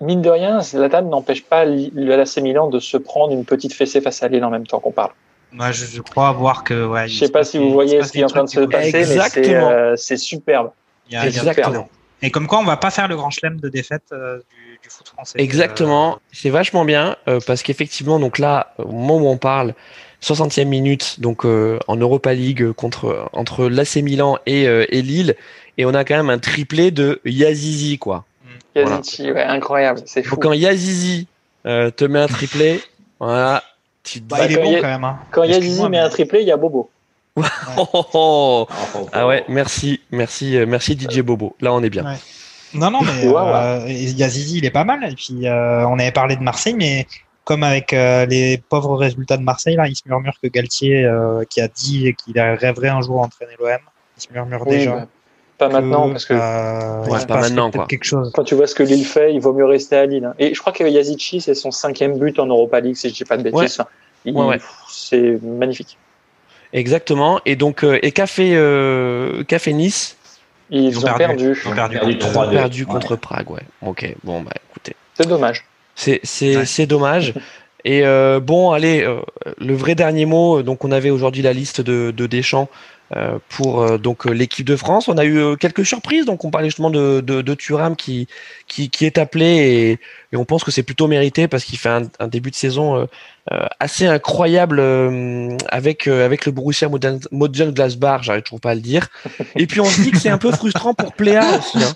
mine 0.00 0.22
de 0.22 0.30
rien, 0.30 0.60
Zlatan 0.60 1.02
n'empêche 1.02 1.42
pas 1.44 1.64
l'AC 1.64 2.36
Milan 2.38 2.68
de 2.68 2.78
se 2.80 2.96
prendre 2.96 3.32
une 3.32 3.44
petite 3.44 3.72
fessée 3.72 4.00
face 4.00 4.22
à 4.22 4.28
Lille 4.28 4.44
en 4.44 4.50
même 4.50 4.66
temps 4.66 4.78
qu'on 4.80 4.92
parle. 4.92 5.10
Moi, 5.50 5.72
je, 5.72 5.86
je 5.86 6.00
crois 6.02 6.30
voir 6.32 6.62
que. 6.62 6.86
Ouais, 6.86 7.08
Je 7.08 7.18
sais 7.18 7.30
pas 7.30 7.42
si 7.42 7.58
vous 7.58 7.72
voyez 7.72 8.02
ce 8.02 8.12
qui 8.12 8.20
est 8.20 8.24
en 8.24 8.28
train 8.28 8.44
de 8.44 8.48
se 8.50 8.60
passer, 8.60 8.92
mais 8.92 9.04
c'est 9.04 9.12
Exactement. 9.14 9.70
euh, 9.70 9.96
c'est 9.96 10.16
superbe. 10.18 10.70
Il 11.08 11.14
y 11.14 11.16
a- 11.16 11.20
il 11.26 11.34
y 11.34 11.38
a- 11.38 11.42
Exactement. 11.42 11.88
Et 12.20 12.30
comme 12.30 12.46
quoi, 12.46 12.58
on 12.58 12.64
va 12.64 12.76
pas 12.76 12.90
faire 12.90 13.08
le 13.08 13.16
grand 13.16 13.30
chelem 13.30 13.58
de 13.60 13.68
défaite 13.68 14.02
euh, 14.12 14.38
du, 14.50 14.78
du 14.82 14.88
foot 14.90 15.08
français. 15.08 15.40
Exactement. 15.40 16.18
C'est 16.32 16.50
vachement 16.50 16.84
bien 16.84 17.16
euh, 17.28 17.38
parce 17.46 17.62
qu'effectivement, 17.62 18.18
donc 18.20 18.38
là, 18.38 18.74
au 18.78 18.90
moment 18.92 19.16
où 19.16 19.28
on 19.28 19.38
parle, 19.38 19.74
60e 20.22 20.64
minute, 20.66 21.20
donc 21.20 21.44
euh, 21.44 21.78
en 21.86 21.96
Europa 21.96 22.34
League 22.34 22.72
contre 22.72 23.28
entre 23.32 23.68
l'AC 23.68 23.96
Milan 23.96 24.38
et, 24.46 24.66
euh, 24.66 24.84
et 24.88 25.02
Lille, 25.02 25.36
et 25.76 25.84
on 25.84 25.94
a 25.94 26.04
quand 26.04 26.16
même 26.16 26.30
un 26.30 26.38
triplé 26.38 26.90
de 26.90 27.20
Yazizi, 27.24 27.98
quoi. 27.98 28.24
Yazici, 28.74 29.30
ouais, 29.30 29.42
incroyable, 29.42 30.00
c'est 30.06 30.22
fou. 30.22 30.34
Donc 30.34 30.42
quand 30.42 30.52
Yazizi 30.52 31.26
euh, 31.66 31.90
te 31.90 32.04
met 32.04 32.18
un 32.20 32.26
triplé, 32.26 32.80
voilà, 33.20 33.62
tu 34.02 34.20
te 34.20 34.28
Bah, 34.28 34.46
il 34.46 34.52
est 34.52 34.54
quand 34.56 34.62
bon 34.62 34.68
il 34.68 34.72
y 34.72 34.76
a- 34.76 34.80
quand 34.80 34.86
même. 34.88 35.04
Hein. 35.04 35.18
Quand 35.30 35.44
Yazizi 35.44 35.82
met 35.82 35.88
mais- 35.90 35.98
un 35.98 36.08
triplé, 36.08 36.40
il 36.42 36.48
y 36.48 36.52
a 36.52 36.56
Bobo. 36.56 36.90
oh, 37.76 37.86
oh, 37.92 38.06
oh. 38.14 39.08
ah 39.12 39.26
ouais, 39.28 39.44
merci, 39.48 40.00
merci, 40.10 40.58
merci 40.66 40.98
DJ 40.98 41.20
Bobo. 41.20 41.54
Là, 41.60 41.72
on 41.72 41.82
est 41.84 41.90
bien. 41.90 42.04
Ouais. 42.04 42.16
Non, 42.74 42.90
non, 42.90 43.00
mais 43.02 43.24
euh, 43.26 43.88
Yazizi, 43.88 44.58
il 44.58 44.64
est 44.64 44.70
pas 44.70 44.82
mal. 44.84 45.04
Et 45.08 45.14
puis, 45.14 45.46
euh, 45.46 45.86
on 45.86 45.98
avait 46.00 46.10
parlé 46.10 46.34
de 46.34 46.42
Marseille, 46.42 46.74
mais 46.76 47.06
comme 47.48 47.62
avec 47.62 47.94
euh, 47.94 48.26
les 48.26 48.58
pauvres 48.58 48.94
résultats 48.94 49.38
de 49.38 49.42
Marseille, 49.42 49.76
là, 49.76 49.88
il 49.88 49.96
se 49.96 50.02
murmure 50.04 50.34
que 50.42 50.48
Galtier, 50.48 51.02
euh, 51.06 51.44
qui 51.48 51.62
a 51.62 51.68
dit 51.68 52.14
qu'il 52.22 52.38
rêverait 52.38 52.90
un 52.90 53.00
jour 53.00 53.22
d'entraîner 53.22 53.54
l'OM, 53.58 53.70
il 54.18 54.22
se 54.22 54.30
murmure 54.30 54.66
Oui, 54.66 54.76
déjà. 54.76 54.90
bah, 54.96 55.06
pas 55.56 55.68
maintenant, 55.70 56.10
parce 56.10 56.26
que 56.26 56.34
euh, 56.34 57.06
Ouais, 57.06 57.24
pas 57.24 57.40
maintenant, 57.40 57.70
quoi. 57.70 57.86
quelque 57.86 58.04
chose. 58.04 58.30
quand 58.34 58.44
tu 58.44 58.54
vois 58.54 58.66
ce 58.66 58.74
que 58.74 58.82
Lille 58.82 59.06
fait, 59.06 59.32
il 59.32 59.40
vaut 59.40 59.54
mieux 59.54 59.64
rester 59.64 59.96
à 59.96 60.04
Lille. 60.04 60.26
hein. 60.26 60.34
Et 60.38 60.52
je 60.52 60.60
crois 60.60 60.74
que 60.74 60.84
Yazici, 60.84 61.40
c'est 61.40 61.54
son 61.54 61.70
cinquième 61.70 62.18
but 62.18 62.38
en 62.38 62.44
Europa 62.44 62.80
League, 62.80 62.96
si 62.96 63.08
je 63.08 63.14
dis 63.14 63.24
pas 63.24 63.38
de 63.38 63.44
bêtises. 63.44 63.78
Ouais. 64.26 64.32
Ouais, 64.32 64.44
ouais. 64.46 64.58
C'est 64.90 65.42
magnifique. 65.42 65.96
Exactement. 66.74 67.40
Et 67.46 67.56
donc, 67.56 67.82
euh, 67.82 67.98
et 68.02 68.12
qu'a 68.12 68.26
fait, 68.26 68.56
euh, 68.56 69.42
qu'a 69.44 69.58
fait 69.58 69.72
Nice? 69.72 70.18
Ils, 70.68 70.98
ont, 70.98 71.14
perdu. 71.14 71.54
Ils 71.64 71.68
ont 71.70 71.74
perdu. 71.74 71.96
Perdu 71.98 72.18
contre- 72.18 72.26
Ils 72.26 72.38
ont 72.38 72.42
3-2. 72.42 72.50
perdu 72.50 72.84
Ouais. 72.84 72.92
contre 72.92 73.16
Prague, 73.16 73.50
ouais. 73.50 73.62
Ok, 73.80 74.14
bon, 74.22 74.42
bah 74.42 74.52
écoutez. 74.68 74.94
C'est 75.14 75.26
dommage. 75.26 75.64
C'est 75.98 76.20
c'est 76.22 76.56
Ouais. 76.58 76.64
c'est 76.66 76.86
dommage. 76.86 77.34
Et 77.84 78.04
euh, 78.04 78.38
bon, 78.40 78.72
allez, 78.72 79.02
euh, 79.02 79.20
le 79.58 79.74
vrai 79.74 79.94
dernier 79.94 80.26
mot. 80.26 80.58
euh, 80.58 80.62
Donc, 80.62 80.84
on 80.84 80.92
avait 80.92 81.10
aujourd'hui 81.10 81.42
la 81.42 81.52
liste 81.52 81.80
de, 81.80 82.10
de 82.14 82.26
Deschamps 82.26 82.68
euh, 83.16 83.38
pour 83.48 83.80
euh, 83.80 83.98
donc 83.98 84.26
euh, 84.26 84.32
l'équipe 84.32 84.66
de 84.66 84.76
France. 84.76 85.08
On 85.08 85.16
a 85.16 85.24
eu 85.24 85.56
quelques 85.56 85.86
surprises. 85.86 86.26
Donc, 86.26 86.44
on 86.44 86.50
parlait 86.50 86.68
justement 86.68 86.90
de, 86.90 87.20
de, 87.20 87.40
de 87.40 87.54
Thuram 87.54 87.94
qui, 87.96 88.26
qui 88.66 88.90
qui 88.90 89.06
est 89.06 89.16
appelé 89.16 89.46
et, 89.46 89.90
et 90.32 90.36
on 90.36 90.44
pense 90.44 90.64
que 90.64 90.70
c'est 90.72 90.82
plutôt 90.82 91.06
mérité 91.06 91.46
parce 91.48 91.64
qu'il 91.64 91.78
fait 91.78 91.88
un, 91.88 92.02
un 92.18 92.28
début 92.28 92.50
de 92.50 92.56
saison 92.56 93.06
assez 93.80 94.06
incroyable 94.06 94.78
euh, 94.80 95.56
avec 95.68 96.06
euh, 96.08 96.26
avec 96.26 96.44
le 96.46 96.52
Borussia 96.52 96.88
Mönchengladbach. 97.32 98.22
J'arrive 98.22 98.42
toujours 98.42 98.60
pas 98.60 98.72
à 98.72 98.74
le 98.74 98.82
dire. 98.82 99.06
Et 99.56 99.66
puis, 99.66 99.80
on 99.80 99.86
se 99.86 100.00
dit 100.02 100.10
que 100.10 100.18
c'est 100.18 100.28
un 100.30 100.38
peu 100.38 100.50
frustrant 100.50 100.94
pour 100.94 101.12
Pléa 101.14 101.44
aussi. 101.58 101.78
Hein. 101.82 101.94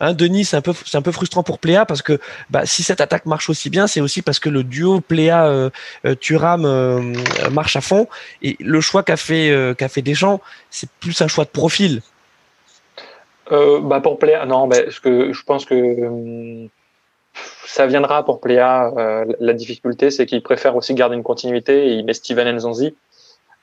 Hein, 0.00 0.12
Denis, 0.12 0.44
c'est 0.44 0.56
un 0.56 0.60
peu, 0.60 0.72
c'est 0.84 0.96
un 0.96 1.02
peu 1.02 1.12
frustrant 1.12 1.44
pour 1.44 1.58
Pléa 1.58 1.86
parce 1.86 2.02
que 2.02 2.18
bah, 2.50 2.66
si 2.66 2.82
cette 2.82 3.00
attaque 3.00 3.26
marche 3.26 3.48
aussi 3.48 3.70
bien, 3.70 3.86
c'est 3.86 4.00
aussi 4.00 4.22
parce 4.22 4.40
que 4.40 4.48
le 4.48 4.64
duo 4.64 5.00
Pléa 5.00 5.46
euh, 5.46 5.70
euh, 6.04 6.14
euh, 6.32 7.50
marche 7.52 7.76
à 7.76 7.80
fond. 7.80 8.08
Et 8.42 8.56
le 8.58 8.80
choix 8.80 9.04
qu'a 9.04 9.16
fait 9.16 9.50
euh, 9.50 9.72
qu'a 9.74 9.88
fait 9.88 10.02
Deschamps, 10.02 10.40
c'est 10.70 10.90
plus 11.00 11.20
un 11.22 11.28
choix 11.28 11.44
de 11.44 11.50
profil. 11.50 12.02
Bah 13.50 14.00
pour 14.00 14.18
Pléa, 14.18 14.46
non, 14.46 14.68
parce 14.68 14.98
que 15.00 15.32
je 15.32 15.42
pense 15.44 15.64
que 15.64 15.74
hum, 15.74 16.68
ça 17.66 17.86
viendra 17.86 18.24
pour 18.24 18.40
Pléa. 18.40 18.90
la 19.38 19.52
difficulté, 19.52 20.10
c'est 20.10 20.26
qu'il 20.26 20.42
préfère 20.42 20.74
aussi 20.74 20.94
garder 20.94 21.14
une 21.14 21.22
continuité 21.22 21.86
et 21.86 21.92
il 21.92 22.04
met 22.04 22.14
Steven 22.14 22.56
Nzonzi. 22.56 22.94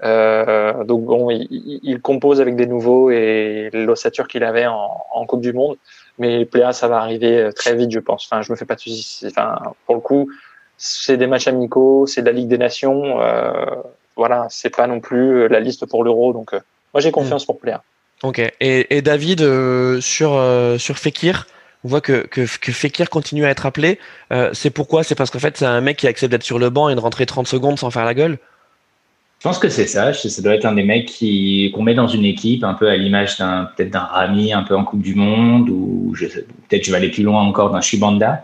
Donc 0.01 1.05
bon, 1.05 1.29
il, 1.29 1.99
compose 2.01 2.39
avec 2.39 2.55
des 2.55 2.67
nouveaux 2.67 3.09
et 3.09 3.69
l'ossature 3.73 4.27
qu'il 4.27 4.43
avait 4.43 4.67
en, 4.67 5.25
Coupe 5.27 5.41
du 5.41 5.51
Monde. 5.51 5.77
Mais 6.21 6.45
Pléa, 6.45 6.71
ça 6.71 6.87
va 6.87 6.97
arriver 6.97 7.49
très 7.55 7.75
vite, 7.75 7.91
je 7.91 7.99
pense. 7.99 8.27
Enfin, 8.29 8.41
je 8.41 8.51
me 8.51 8.55
fais 8.55 8.65
pas 8.65 8.75
de 8.75 8.79
soucis. 8.79 9.25
Enfin, 9.27 9.57
pour 9.85 9.95
le 9.95 10.01
coup, 10.01 10.31
c'est 10.77 11.17
des 11.17 11.27
matchs 11.27 11.47
amicaux, 11.47 12.05
c'est 12.05 12.21
de 12.21 12.27
la 12.27 12.31
Ligue 12.31 12.47
des 12.47 12.57
Nations. 12.57 13.21
Euh, 13.21 13.51
voilà, 14.15 14.47
c'est 14.49 14.75
pas 14.75 14.87
non 14.87 14.99
plus 14.99 15.47
la 15.47 15.59
liste 15.59 15.85
pour 15.87 16.03
l'Euro. 16.03 16.31
Donc, 16.31 16.53
moi, 16.53 17.01
j'ai 17.01 17.11
confiance 17.11 17.45
pour 17.45 17.59
Pléa. 17.59 17.83
Ok. 18.23 18.39
Et, 18.39 18.95
et 18.95 19.01
David 19.01 19.39
sur 19.99 20.39
sur 20.77 20.97
Fekir 20.97 21.47
on 21.83 21.87
voit 21.87 22.01
que, 22.01 22.27
que, 22.27 22.41
que, 22.59 22.71
Fekir 22.71 23.09
continue 23.09 23.45
à 23.45 23.49
être 23.49 23.65
appelé. 23.65 23.99
Euh, 24.31 24.51
c'est 24.53 24.69
pourquoi? 24.69 25.03
C'est 25.03 25.15
parce 25.15 25.31
qu'en 25.31 25.39
fait, 25.39 25.57
c'est 25.57 25.65
un 25.65 25.81
mec 25.81 25.97
qui 25.97 26.07
accepte 26.07 26.31
d'être 26.31 26.43
sur 26.43 26.59
le 26.59 26.69
banc 26.69 26.89
et 26.89 26.95
de 26.95 26.99
rentrer 26.99 27.25
30 27.25 27.47
secondes 27.47 27.79
sans 27.79 27.89
faire 27.89 28.05
la 28.05 28.13
gueule? 28.13 28.37
Je 29.41 29.47
pense 29.47 29.57
que 29.57 29.69
c'est 29.69 29.87
ça. 29.87 30.13
Ça 30.13 30.41
doit 30.43 30.53
être 30.53 30.65
un 30.65 30.73
des 30.73 30.83
mecs 30.83 31.11
qu'on 31.73 31.81
met 31.81 31.95
dans 31.95 32.07
une 32.07 32.25
équipe, 32.25 32.63
un 32.63 32.75
peu 32.75 32.87
à 32.87 32.95
l'image 32.95 33.39
d'un, 33.39 33.71
peut-être 33.75 33.89
d'un 33.89 34.01
Rami, 34.01 34.53
un 34.53 34.61
peu 34.61 34.75
en 34.75 34.83
Coupe 34.83 35.01
du 35.01 35.15
Monde, 35.15 35.67
ou 35.67 36.13
peut-être 36.69 36.85
je 36.85 36.91
vais 36.91 36.97
aller 36.97 37.09
plus 37.09 37.23
loin 37.23 37.41
encore 37.41 37.71
d'un 37.71 37.81
Shibanda, 37.81 38.43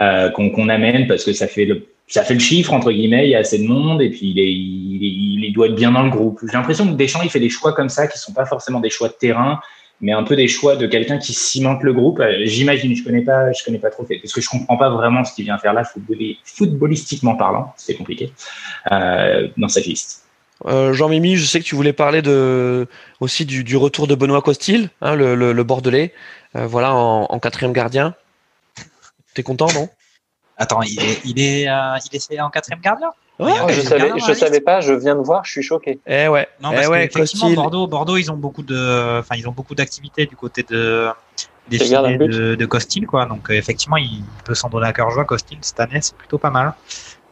euh, 0.00 0.30
qu'on, 0.30 0.70
amène 0.70 1.06
parce 1.06 1.24
que 1.24 1.34
ça 1.34 1.46
fait 1.46 1.66
le 1.66 1.86
ça 2.06 2.24
fait 2.24 2.32
le 2.32 2.40
chiffre 2.40 2.72
entre 2.72 2.90
guillemets, 2.90 3.26
il 3.26 3.32
y 3.32 3.34
a 3.34 3.40
assez 3.40 3.58
de 3.58 3.68
monde 3.68 4.00
et 4.00 4.08
puis 4.08 4.32
il, 4.34 5.52
doit 5.52 5.66
être 5.66 5.74
bien 5.74 5.92
dans 5.92 6.04
le 6.04 6.10
groupe. 6.10 6.40
J'ai 6.50 6.56
l'impression 6.56 6.86
que 6.86 6.96
Deschamps 6.96 7.20
il 7.22 7.28
fait 7.28 7.38
des 7.38 7.50
choix 7.50 7.74
comme 7.74 7.90
ça 7.90 8.06
qui 8.06 8.16
sont 8.16 8.32
pas 8.32 8.46
forcément 8.46 8.80
des 8.80 8.88
choix 8.88 9.08
de 9.08 9.12
terrain, 9.12 9.60
mais 10.00 10.12
un 10.12 10.22
peu 10.22 10.36
des 10.36 10.48
choix 10.48 10.74
de 10.74 10.86
quelqu'un 10.86 11.18
qui 11.18 11.34
cimente 11.34 11.82
le 11.82 11.92
groupe. 11.92 12.18
Euh, 12.18 12.46
j'imagine, 12.46 12.96
je 12.96 13.04
connais 13.04 13.20
pas, 13.20 13.52
je 13.52 13.62
connais 13.62 13.78
pas 13.78 13.90
trop 13.90 14.04
parce 14.04 14.32
que 14.32 14.40
je 14.40 14.48
comprends 14.48 14.78
pas 14.78 14.88
vraiment 14.88 15.22
ce 15.22 15.34
qu'il 15.34 15.44
vient 15.44 15.58
faire 15.58 15.74
là, 15.74 15.82
footballistiquement 16.44 17.36
parlant, 17.36 17.74
c'est 17.76 17.94
compliqué, 17.94 18.32
euh, 18.90 19.46
dans 19.58 19.68
cette 19.68 19.84
liste. 19.84 20.29
Euh, 20.66 20.92
Jean-Mimi, 20.92 21.36
je 21.36 21.46
sais 21.46 21.60
que 21.60 21.64
tu 21.64 21.74
voulais 21.74 21.92
parler 21.92 22.22
de, 22.22 22.86
aussi 23.20 23.46
du, 23.46 23.64
du 23.64 23.76
retour 23.76 24.06
de 24.06 24.14
Benoît 24.14 24.42
Costil, 24.42 24.90
hein, 25.00 25.14
le, 25.14 25.34
le, 25.34 25.52
le, 25.52 25.64
Bordelais, 25.64 26.12
euh, 26.56 26.66
voilà, 26.66 26.94
en, 26.94 27.24
en, 27.24 27.38
quatrième 27.38 27.72
gardien. 27.72 28.14
T'es 29.34 29.42
content, 29.42 29.68
non? 29.72 29.88
Attends, 30.58 30.82
il 30.82 31.00
est, 31.00 31.20
il 31.24 31.40
est, 31.40 31.68
euh, 31.68 31.96
il 32.12 32.36
est 32.36 32.40
en 32.40 32.50
quatrième 32.50 32.80
gardien? 32.80 33.10
Ouais, 33.38 33.52
je 33.70 33.80
savais, 33.80 34.12
je 34.18 34.34
savais 34.34 34.60
pas, 34.60 34.82
je 34.82 34.92
viens 34.92 35.14
de 35.14 35.22
voir, 35.22 35.46
je 35.46 35.52
suis 35.52 35.62
choqué. 35.62 35.98
Eh 36.06 36.28
ouais. 36.28 36.46
Non, 36.62 36.72
parce 36.72 36.84
eh 36.84 36.88
ouais, 36.88 37.06
effectivement, 37.06 37.50
Bordeaux, 37.52 37.86
Bordeaux, 37.86 38.18
ils 38.18 38.30
ont 38.30 38.36
beaucoup 38.36 38.62
de, 38.62 39.18
enfin, 39.18 39.36
ils 39.36 39.48
ont 39.48 39.52
beaucoup 39.52 39.74
d'activités 39.74 40.26
du 40.26 40.36
côté 40.36 40.62
de 40.62 41.08
des 41.68 41.78
filets 41.78 42.18
de, 42.18 42.54
de 42.54 42.66
Costil, 42.66 43.06
quoi. 43.06 43.24
Donc 43.24 43.48
effectivement, 43.48 43.96
il 43.96 44.22
peut 44.44 44.54
s'en 44.54 44.68
donner 44.68 44.88
à 44.88 44.92
cœur 44.92 45.10
joie. 45.10 45.24
Costil 45.24 45.56
cette 45.62 45.80
année, 45.80 46.02
c'est 46.02 46.16
plutôt 46.16 46.36
pas 46.36 46.50
mal. 46.50 46.74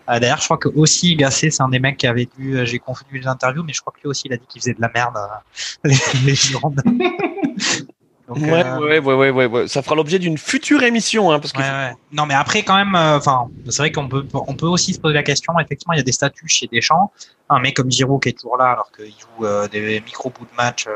Euh, 0.08 0.18
D'ailleurs, 0.18 0.38
je 0.38 0.44
crois 0.44 0.58
que 0.58 0.68
aussi 0.68 1.16
Gassé, 1.16 1.50
c'est 1.50 1.62
un 1.62 1.68
des 1.68 1.78
mecs 1.78 1.98
qui 1.98 2.06
avait 2.06 2.28
dû, 2.38 2.58
j'ai 2.64 2.78
confondu 2.78 3.18
les 3.18 3.26
interviews, 3.26 3.62
mais 3.62 3.72
je 3.72 3.80
crois 3.80 3.92
que 3.92 4.00
lui 4.00 4.08
aussi, 4.08 4.22
il 4.26 4.32
a 4.32 4.36
dit 4.36 4.46
qu'il 4.48 4.60
faisait 4.60 4.74
de 4.74 4.80
la 4.80 4.90
merde. 4.94 5.16
les, 5.84 5.96
les 6.24 6.34
donc, 8.28 8.38
ouais, 8.38 8.64
euh... 8.64 8.78
ouais, 8.78 8.98
ouais, 8.98 9.30
ouais, 9.30 9.46
ouais, 9.46 9.68
ça 9.68 9.82
fera 9.82 9.94
l'objet 9.94 10.18
d'une 10.18 10.36
future 10.36 10.82
émission, 10.82 11.32
hein, 11.32 11.40
parce 11.40 11.52
que. 11.52 11.60
Ouais, 11.60 11.64
ouais. 11.64 11.92
Non, 12.12 12.26
mais 12.26 12.34
après, 12.34 12.62
quand 12.62 12.76
même, 12.76 12.94
enfin, 12.94 13.48
euh, 13.66 13.70
c'est 13.70 13.82
vrai 13.82 13.92
qu'on 13.92 14.08
peut, 14.08 14.26
on 14.34 14.54
peut 14.54 14.66
aussi 14.66 14.92
se 14.92 15.00
poser 15.00 15.14
la 15.14 15.22
question. 15.22 15.58
Effectivement, 15.58 15.94
il 15.94 15.96
y 15.96 16.00
a 16.00 16.04
des 16.04 16.12
statuts 16.12 16.48
chez 16.48 16.68
Deschamps. 16.70 17.10
Un 17.48 17.60
mec 17.60 17.76
comme 17.76 17.90
Giroud 17.90 18.22
qui 18.22 18.28
est 18.28 18.38
toujours 18.38 18.58
là, 18.58 18.72
alors 18.72 18.92
qu'il 18.92 19.06
joue 19.06 19.46
euh, 19.46 19.66
des 19.68 20.00
micro 20.00 20.28
bouts 20.28 20.44
de 20.44 20.56
match, 20.56 20.86
euh, 20.86 20.92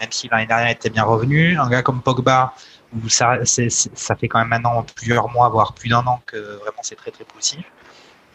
même 0.00 0.10
si 0.12 0.28
l'année 0.28 0.46
dernière 0.46 0.70
était 0.70 0.90
bien 0.90 1.02
revenu. 1.02 1.58
Un 1.58 1.68
gars 1.68 1.82
comme 1.82 2.02
Pogba, 2.02 2.54
où 2.94 3.08
ça, 3.08 3.38
ça 3.44 4.16
fait 4.16 4.28
quand 4.28 4.38
même 4.38 4.48
maintenant 4.48 4.84
plusieurs 4.94 5.28
mois, 5.28 5.48
voire 5.48 5.72
plus 5.72 5.88
d'un 5.88 6.06
an 6.06 6.20
que 6.24 6.36
vraiment 6.36 6.82
c'est 6.82 6.94
très 6.94 7.10
très 7.10 7.24
positif. 7.24 7.64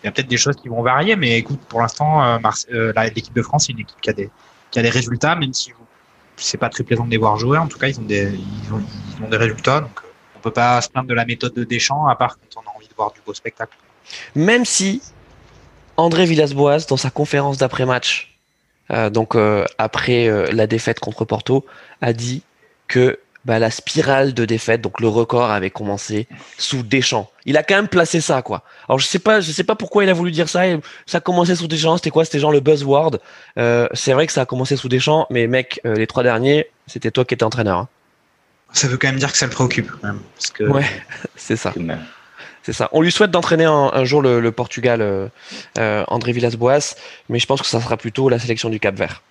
Il 0.03 0.07
y 0.07 0.10
a 0.10 0.11
peut-être 0.11 0.28
des 0.28 0.38
choses 0.38 0.56
qui 0.56 0.68
vont 0.68 0.82
varier, 0.82 1.15
mais 1.15 1.38
écoute, 1.38 1.60
pour 1.69 1.82
l'instant, 1.82 2.40
l'équipe 3.15 3.34
de 3.34 3.41
France, 3.41 3.65
c'est 3.65 3.73
une 3.73 3.80
équipe 3.80 4.02
qui 4.02 4.10
a 4.10 4.14
des, 4.14 4.30
qui 4.72 4.80
a 4.80 4.82
des 4.82 4.90
résultats, 4.90 5.36
même 5.36 5.53
si 5.53 5.73
c'est 6.38 6.57
pas 6.57 6.69
très 6.69 6.84
plaisant 6.84 7.06
de 7.06 7.11
les 7.11 7.18
voir 7.18 7.38
jouer. 7.38 7.57
En 7.57 7.68
tout 7.68 7.78
cas, 7.78 7.88
ils 7.88 7.99
ont 7.99 8.03
des, 8.03 8.32
ils 8.34 8.73
ont, 8.73 9.30
des 9.30 9.38
résultats. 9.38 9.82
Donc, 9.82 9.99
on 10.36 10.40
peut 10.40 10.52
pas 10.52 10.82
se 10.82 10.90
plaindre 10.90 11.07
de 11.07 11.14
la 11.14 11.26
méthode 11.26 11.53
de 11.53 11.64
Deschamps, 11.64 12.07
à 12.07 12.15
part 12.15 12.38
quand 12.38 12.61
on 12.61 12.69
a 12.69 12.76
envie 12.76 12.88
de 12.88 12.94
voir 12.95 13.11
du 13.11 13.19
beau 13.26 13.34
spectacle. 13.34 13.78
Même 14.36 14.65
si 14.65 15.02
André 15.98 16.26
Villas-Boas, 16.26 16.86
dans 16.90 16.98
sa 16.98 17.11
conférence 17.11 17.57
d'après-match, 17.57 18.36
euh, 18.91 19.10
donc 19.10 19.36
euh, 19.36 19.65
après 19.78 20.28
euh, 20.28 20.52
la 20.52 20.68
défaite 20.68 20.99
contre 20.99 21.26
Porto, 21.26 21.65
a 22.02 22.14
dit 22.14 22.44
que 22.88 23.19
bah, 23.45 23.59
la 23.59 23.72
spirale 23.72 24.34
de 24.34 24.45
défaite, 24.45 24.81
donc 24.81 24.99
le 24.99 25.07
record 25.07 25.49
avait 25.49 25.69
commencé 25.69 26.27
sous 26.57 26.84
Deschamps. 26.84 27.30
Il 27.45 27.57
a 27.57 27.63
quand 27.63 27.76
même 27.76 27.88
placé 27.88 28.22
ça, 28.22 28.41
quoi. 28.41 28.63
Alors 28.88 28.99
je 28.99 29.05
sais 29.05 29.19
pas, 29.19 29.41
je 29.41 29.51
sais 29.51 29.63
pas 29.63 29.76
pourquoi 29.76 30.03
il 30.03 30.09
a 30.09 30.13
voulu 30.13 30.31
dire 30.31 30.47
ça. 30.47 30.61
Ça 31.05 31.18
a 31.18 31.22
commencé 31.22 31.55
sous 31.55 31.68
Deschamps. 31.68 31.97
C'était 31.97 32.11
quoi? 32.11 32.26
C'était 32.26 32.39
genre 32.39 32.51
le 32.51 32.59
buzzword. 32.59 33.19
Euh, 33.57 33.88
c'est 33.93 34.13
vrai 34.13 34.27
que 34.27 34.34
ça 34.34 34.41
a 34.41 34.45
commencé 34.45 34.76
sous 34.76 34.89
Deschamps, 34.89 35.26
mais 35.30 35.47
mec, 35.47 35.81
euh, 35.85 35.95
les 35.95 36.07
trois 36.07 36.23
derniers, 36.23 36.68
c'était 36.88 37.11
toi 37.11 37.26
qui 37.26 37.34
étais 37.34 37.43
entraîneur. 37.43 37.77
Hein. 37.77 37.88
Ça 38.73 38.88
veut 38.88 38.97
quand 38.97 39.07
même 39.07 39.19
dire 39.19 39.31
que 39.31 39.38
ça 39.38 39.45
le 39.45 39.51
préoccupe. 39.51 39.91
Même, 40.03 40.19
parce 40.35 40.51
que... 40.51 40.63
Ouais, 40.63 40.85
c'est 41.35 41.57
ça. 41.57 41.73
C'est 42.63 42.73
ça. 42.73 42.89
On 42.91 43.01
lui 43.01 43.11
souhaite 43.11 43.31
d'entraîner 43.31 43.65
un, 43.65 43.91
un, 43.93 44.05
jour 44.05 44.22
le, 44.22 44.39
le 44.39 44.51
Portugal, 44.51 45.01
euh, 45.01 45.27
euh, 45.80 46.03
André 46.07 46.31
Villas-Boas, 46.31 46.95
mais 47.27 47.39
je 47.39 47.47
pense 47.47 47.61
que 47.61 47.68
ça 47.68 47.81
sera 47.81 47.97
plutôt 47.97 48.30
la 48.30 48.38
sélection 48.38 48.69
du 48.69 48.80
Cap 48.80 48.95
Vert. 48.95 49.23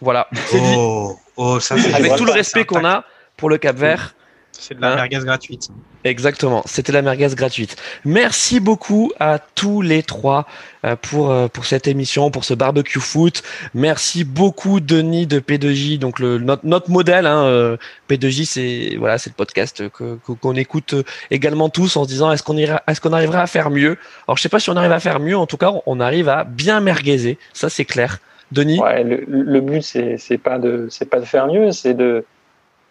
Voilà. 0.00 0.28
Oh, 0.54 1.18
oh, 1.36 1.58
ça, 1.58 1.74
Avec 1.74 2.14
tout 2.14 2.24
le 2.24 2.32
respect 2.32 2.64
qu'on 2.64 2.84
a 2.84 3.04
pour 3.38 3.48
le 3.48 3.56
Cap 3.56 3.76
Vert. 3.76 4.14
C'est 4.52 4.74
de 4.74 4.80
la 4.80 4.96
merguez 4.96 5.20
gratuite. 5.20 5.68
Exactement, 6.02 6.62
c'était 6.66 6.90
la 6.90 7.00
merguez 7.02 7.28
gratuite. 7.34 7.76
Merci 8.04 8.58
beaucoup 8.58 9.12
à 9.20 9.38
tous 9.38 9.82
les 9.82 10.02
trois 10.02 10.46
euh, 10.84 10.96
pour 10.96 11.30
euh, 11.30 11.46
pour 11.46 11.64
cette 11.64 11.86
émission, 11.86 12.32
pour 12.32 12.44
ce 12.44 12.54
barbecue 12.54 12.98
foot. 12.98 13.42
Merci 13.72 14.24
beaucoup 14.24 14.80
Denis 14.80 15.28
de 15.28 15.38
P2J, 15.38 16.00
donc 16.00 16.18
le 16.18 16.38
notre, 16.38 16.66
notre 16.66 16.90
modèle. 16.90 17.26
Hein, 17.26 17.44
euh, 17.44 17.76
P2J, 18.10 18.46
c'est 18.46 18.96
voilà, 18.96 19.18
c'est 19.18 19.30
le 19.30 19.36
podcast 19.36 19.88
que 19.90 20.18
qu'on 20.40 20.56
écoute 20.56 20.94
également 21.30 21.68
tous 21.68 21.96
en 21.96 22.02
se 22.02 22.08
disant 22.08 22.32
est-ce 22.32 22.42
qu'on 22.42 22.56
ira, 22.56 22.82
est-ce 22.88 23.00
qu'on 23.00 23.12
arrivera 23.12 23.42
à 23.42 23.46
faire 23.46 23.70
mieux? 23.70 23.96
Alors 24.26 24.38
je 24.38 24.42
sais 24.42 24.48
pas 24.48 24.58
si 24.58 24.70
on 24.70 24.76
arrive 24.76 24.92
à 24.92 25.00
faire 25.00 25.20
mieux, 25.20 25.36
en 25.36 25.46
tout 25.46 25.58
cas 25.58 25.72
on 25.86 26.00
arrive 26.00 26.28
à 26.28 26.42
bien 26.42 26.80
merguezer, 26.80 27.36
ça 27.52 27.70
c'est 27.70 27.84
clair. 27.84 28.18
Denis? 28.50 28.80
Ouais, 28.80 29.04
le, 29.04 29.24
le 29.28 29.60
but 29.60 29.82
c'est 29.82 30.16
c'est 30.18 30.38
pas 30.38 30.58
de 30.58 30.88
c'est 30.90 31.08
pas 31.08 31.20
de 31.20 31.26
faire 31.26 31.46
mieux, 31.46 31.70
c'est 31.70 31.94
de 31.94 32.24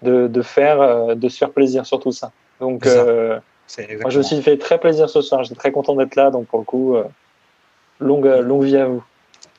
de, 0.02 0.28
de, 0.28 0.42
faire, 0.42 1.16
de 1.16 1.30
se 1.30 1.38
faire 1.38 1.52
plaisir 1.52 1.86
sur 1.86 2.00
tout 2.00 2.12
ça. 2.12 2.32
Donc, 2.60 2.86
euh, 2.86 3.40
moi, 4.02 4.10
je 4.10 4.18
me 4.18 4.24
suis 4.24 4.42
fait 4.42 4.58
très 4.58 4.80
plaisir 4.80 5.10
ce 5.10 5.22
soir. 5.22 5.44
J'étais 5.44 5.56
très 5.56 5.72
content 5.72 5.96
d'être 5.96 6.16
là. 6.16 6.32
Donc, 6.32 6.48
pour 6.48 6.60
le 6.60 6.66
coup, 6.66 6.96
euh, 6.96 7.04
longue, 8.00 8.26
longue 8.26 8.64
vie 8.64 8.78
à 8.78 8.86
vous. 8.86 9.04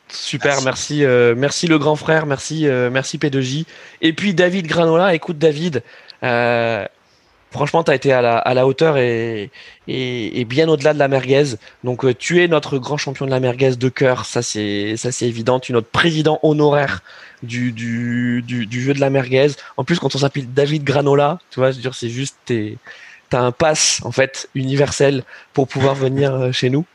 Super, 0.09 0.62
merci, 0.62 0.65
merci, 0.65 1.05
euh, 1.05 1.35
merci 1.36 1.66
le 1.66 1.78
grand 1.78 1.97
frère, 1.97 2.24
merci, 2.24 2.66
merci 2.66 3.19
P2J. 3.19 3.66
Et 4.01 4.15
puis 4.15 4.32
David 4.32 4.66
Granola, 4.66 5.15
écoute 5.15 5.36
David, 5.36 5.82
franchement, 7.51 7.85
tu 7.85 7.90
as 7.90 7.94
été 7.94 8.12
à 8.12 8.23
la, 8.23 8.39
à 8.39 8.55
la 8.55 8.66
hauteur 8.66 8.97
et, 8.97 9.51
et, 9.86 10.40
et 10.40 10.44
bien 10.44 10.69
au-delà 10.69 10.94
de 10.94 10.98
la 10.98 11.09
merguez. 11.09 11.56
Donc, 11.85 12.05
euh, 12.05 12.15
tu 12.15 12.43
es 12.43 12.48
notre 12.48 12.78
grand 12.78 12.97
champion 12.97 13.27
de 13.27 13.31
la 13.31 13.40
merguez 13.40 13.77
de 13.77 13.89
cœur, 13.89 14.24
ça 14.24 14.43
c'est 14.43 14.97
ça 14.97 15.12
c'est 15.12 15.27
évident. 15.27 15.60
Tu 15.60 15.73
es 15.73 15.74
notre 15.74 15.89
président 15.89 16.39
honoraire 16.43 17.02
du, 17.43 17.73
du, 17.73 18.43
du, 18.47 18.66
du 18.66 18.81
jeu 18.82 18.94
de 18.94 19.01
la 19.01 19.10
merguez. 19.10 19.48
En 19.77 19.85
plus, 19.85 19.98
quand 19.98 20.15
on 20.15 20.19
s'appelle 20.19 20.52
David 20.52 20.85
Granola, 20.85 21.39
tu 21.51 21.60
vois, 21.60 21.70
je 21.70 21.77
veux 21.77 21.82
dire, 21.82 21.94
c'est 21.94 22.09
juste 22.10 22.36
t'es 22.44 22.77
t'as 23.31 23.40
un 23.40 23.52
pass 23.52 24.01
en 24.05 24.12
fait 24.12 24.48
universel 24.55 25.23
pour 25.52 25.69
pouvoir 25.69 25.94
venir 26.06 26.35
euh, 26.35 26.52
chez 26.52 26.70
nous. 26.70 26.86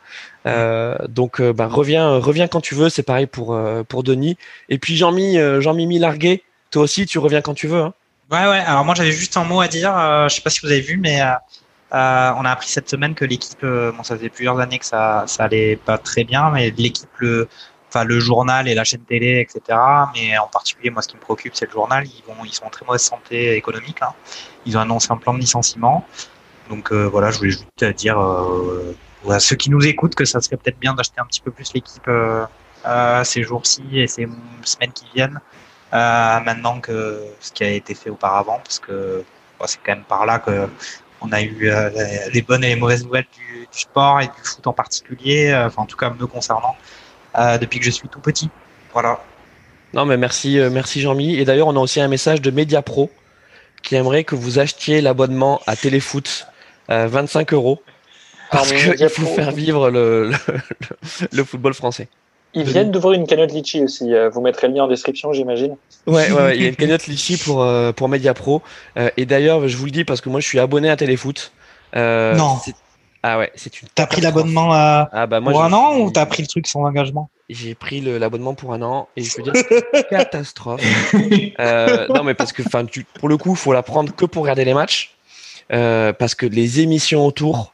Euh, 0.45 0.98
donc, 1.07 1.40
euh, 1.40 1.53
bah, 1.53 1.68
reviens, 1.68 2.18
reviens 2.18 2.48
quand 2.48 2.61
tu 2.61 2.76
veux. 2.76 2.90
C'est 2.90 3.03
pareil 3.03 3.28
pour 3.28 3.57
pour 3.88 4.03
Denis. 4.03 4.38
Et 4.70 4.78
puis 4.78 4.95
Jean-Mi, 4.98 5.38
Jean-Mimi 5.60 5.99
Larguet, 5.99 6.44
toi 6.72 6.84
aussi, 6.84 7.06
tu 7.06 7.20
reviens 7.20 7.41
quand 7.41 7.53
tu 7.53 7.68
veux. 7.68 7.82
Hein. 7.82 7.94
Ouais, 8.32 8.48
ouais. 8.48 8.60
Alors 8.60 8.84
moi, 8.84 8.95
j'avais 8.95 9.11
juste 9.11 9.38
un 9.38 9.44
mot 9.44 9.61
à 9.61 9.68
dire. 9.68 9.95
Euh, 9.95 10.28
je 10.28 10.36
sais 10.36 10.41
pas 10.41 10.49
si 10.49 10.60
vous 10.61 10.72
avez 10.72 10.82
vu, 10.82 10.98
mais 10.98 11.22
euh, 11.22 11.34
euh, 11.94 12.32
on 12.38 12.45
a 12.45 12.49
appris 12.52 12.68
cette 12.68 12.90
semaine 12.90 13.14
que 13.14 13.26
l'équipe, 13.26 13.61
bon, 13.61 14.02
ça 14.02 14.18
faisait 14.18 14.30
plusieurs 14.30 14.60
années 14.60 14.80
que 14.80 14.86
ça, 14.86 15.26
ça 15.28 15.44
allait 15.44 15.76
pas 15.76 15.99
très 15.99 16.24
bien, 16.24 16.49
mais 16.49 16.72
l'équipe, 16.72 17.10
le, 17.20 17.48
enfin 17.94 18.06
le 18.06 18.20
journal 18.20 18.68
et 18.68 18.74
la 18.74 18.84
chaîne 18.84 19.02
télé, 19.02 19.40
etc. 19.40 19.78
Mais 20.15 20.38
en 20.38 20.48
particulier, 20.48 20.90
moi, 20.90 21.02
ce 21.02 21.07
qui 21.10 21.15
me 21.15 21.22
préoccupe, 21.22 21.56
c'est 21.56 21.65
le 21.65 21.72
journal. 21.72 22.06
Ils 22.06 22.24
vont, 22.26 22.44
ils 22.44 22.53
sont 22.53 22.65
en 22.65 22.70
très 22.70 22.86
mauvaise 22.86 23.02
santé 23.02 23.56
économique. 23.56 24.02
Hein. 24.02 24.14
Ils 24.65 24.78
ont 24.78 24.82
annoncé 24.82 25.11
un 25.11 25.18
plan 25.18 25.34
de 25.34 25.40
licenciement. 25.40 26.06
Donc 26.70 26.91
voilà, 26.91 27.30
je 27.32 27.38
voulais 27.38 27.52
juste 27.52 27.84
dire 27.98 28.18
à 28.18 29.40
ceux 29.40 29.56
qui 29.56 29.70
nous 29.70 29.86
écoutent 29.86 30.15
que 30.15 30.26
ça 30.26 30.41
serait 30.41 30.57
peut-être 30.57 30.80
bien 30.80 30.94
d'acheter 30.94 31.20
un 31.20 31.26
petit 31.26 31.41
peu 31.41 31.52
plus 31.52 31.74
l'équipe 31.74 32.10
ces 33.24 33.44
jours-ci 33.44 33.84
et 33.94 34.07
ces 34.07 34.28
semaines 34.64 34.94
qui 34.94 35.06
viennent 35.14 35.40
euh, 35.94 36.40
maintenant 36.40 36.80
que 36.80 37.24
ce 37.40 37.52
qui 37.52 37.64
a 37.64 37.70
été 37.70 37.94
fait 37.94 38.10
auparavant, 38.10 38.60
parce 38.64 38.80
que 38.80 39.24
c'est 39.65 39.80
quand 39.86 39.94
même 39.94 40.03
par 40.03 40.26
là 40.26 40.40
que 40.40 40.68
on 41.22 41.32
a 41.32 41.41
eu 41.41 41.70
euh, 41.70 41.90
les 42.34 42.41
bonnes 42.41 42.64
et 42.64 42.70
les 42.70 42.76
mauvaises 42.76 43.06
nouvelles 43.06 43.28
du, 43.32 43.60
du, 43.72 43.80
sport 43.80 44.20
et 44.20 44.26
du 44.26 44.44
foot 44.44 44.65
en 44.68 44.74
particulier, 44.74 45.52
euh, 45.52 45.68
enfin 45.68 45.84
en 45.84 45.86
tout 45.86 45.95
cas 45.95 46.10
me 46.10 46.26
concernant, 46.26 46.76
euh, 46.76 47.02
depuis 47.35 47.80
que 47.80 47.85
je 47.85 47.91
suis 47.91 48.07
tout 48.07 48.19
petit. 48.19 48.49
Voilà. 48.93 49.19
Non 49.93 50.05
mais 50.05 50.18
merci, 50.18 50.60
euh, 50.60 50.69
merci 50.72 51.01
Jean-Mi. 51.01 51.35
Et 51.35 51.45
d'ailleurs 51.45 51.68
on 51.68 51.76
a 51.76 51.80
aussi 51.80 51.99
un 52.01 52.07
message 52.07 52.41
de 52.41 52.51
Mediapro 52.51 53.10
qui 53.84 53.95
aimerait 53.95 54.23
que 54.23 54.35
vous 54.35 54.60
achetiez 54.60 55.01
l'abonnement 55.01 55.61
à 55.68 55.76
Téléfoot, 55.76 56.47
25 56.89 57.53
euros, 57.53 57.81
parce 58.49 58.72
qu'il 58.72 59.10
faut 59.10 59.26
faire 59.26 59.51
vivre 59.51 59.89
le, 59.89 60.30
le, 60.30 60.35
le 61.31 61.43
football 61.43 61.73
français. 61.73 62.07
Ils 62.55 62.64
viennent 62.64 62.91
d'ouvrir 62.91 63.14
une 63.19 63.26
cagnotte 63.26 63.51
Litchi 63.51 63.84
aussi. 63.84 64.14
Euh, 64.14 64.30
Vous 64.30 64.39
mettrez 64.39 64.68
le 64.68 64.76
lien 64.76 64.84
en 64.84 64.88
description, 64.88 65.34
j'imagine. 65.34 65.76
Ouais, 66.05 66.31
ouais, 66.31 66.41
ouais, 66.43 66.55
il 66.55 66.61
y 66.61 66.65
a 66.65 66.69
une 66.69 66.76
cagnotte 66.76 67.07
Litchi 67.07 67.38
pour, 67.38 67.64
euh, 67.64 67.91
pour 67.91 68.10
Mediapro. 68.10 68.61
Euh, 68.95 69.10
et 69.18 69.26
d'ailleurs, 69.26 69.68
je 69.68 69.76
vous 69.76 69.85
le 69.85 69.91
dis 69.91 70.03
parce 70.03 70.22
que 70.22 70.30
moi, 70.30 70.39
je 70.39 70.45
suis 70.47 70.60
abonné 70.60 70.88
à 70.89 70.95
Téléfoot. 70.95 71.51
Euh, 71.95 72.35
Non. 72.35 72.57
Ah 73.26 73.40
ouais, 73.40 73.52
c'est 73.56 73.82
une. 73.82 73.88
T'as 73.95 74.06
pris 74.06 74.20
l'abonnement 74.22 74.74
à... 74.74 75.10
Ah 75.14 75.28
bah 75.28 75.40
pour 75.41 75.52
je 75.54 75.58
un 75.58 75.72
an 75.72 75.98
ou 75.98 76.12
t'as 76.12 76.26
pris 76.26 76.41
le 76.44 76.48
truc 76.48 76.68
sans 76.68 76.82
engagement? 76.84 77.30
J'ai 77.50 77.74
pris 77.74 78.02
l'abonnement 78.02 78.54
pour 78.54 78.74
un 78.74 78.82
an 78.82 79.08
et 79.16 79.24
je 79.24 79.36
veux 79.38 79.44
dire, 79.44 79.54
c'est 79.56 79.98
une 79.98 80.04
catastrophe. 80.10 80.82
Euh, 81.60 82.08
non, 82.10 82.24
mais 82.24 82.34
parce 82.34 82.52
que, 82.52 82.62
enfin, 82.64 82.86
tu- 82.86 83.06
pour 83.20 83.30
le 83.30 83.38
coup, 83.38 83.56
faut 83.56 83.72
la 83.74 83.82
prendre 83.84 84.14
que 84.14 84.26
pour 84.26 84.44
regarder 84.44 84.66
les 84.66 84.74
matchs, 84.74 85.16
euh, 85.72 86.12
parce 86.14 86.36
que 86.36 86.45
les 86.45 86.82
émissions 86.82 87.26
autour, 87.26 87.74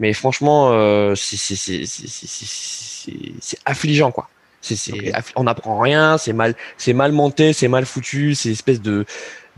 mais 0.00 0.12
franchement, 0.12 0.70
euh, 0.72 1.14
c'est 1.14 1.36
c'est- 1.36 1.54
c'est- 1.56 1.84
c'est- 1.86 2.08
c'est- 2.08 2.26
c'est- 2.26 3.32
c'est 3.40 3.58
affligeant, 3.66 4.10
quoi. 4.10 4.28
C'est 4.60 4.74
c'est 4.76 4.92
Ok. 4.92 5.04
aff- 5.14 5.32
on 5.36 5.44
n'apprend 5.44 5.78
rien, 5.78 6.18
c'est 6.18 6.32
mal, 6.32 6.54
c'est 6.76 6.92
mal 6.92 7.12
monté, 7.12 7.52
c'est 7.52 7.68
mal 7.68 7.86
foutu, 7.86 8.34
c'est 8.34 8.50
espèce 8.50 8.82
de 8.82 9.04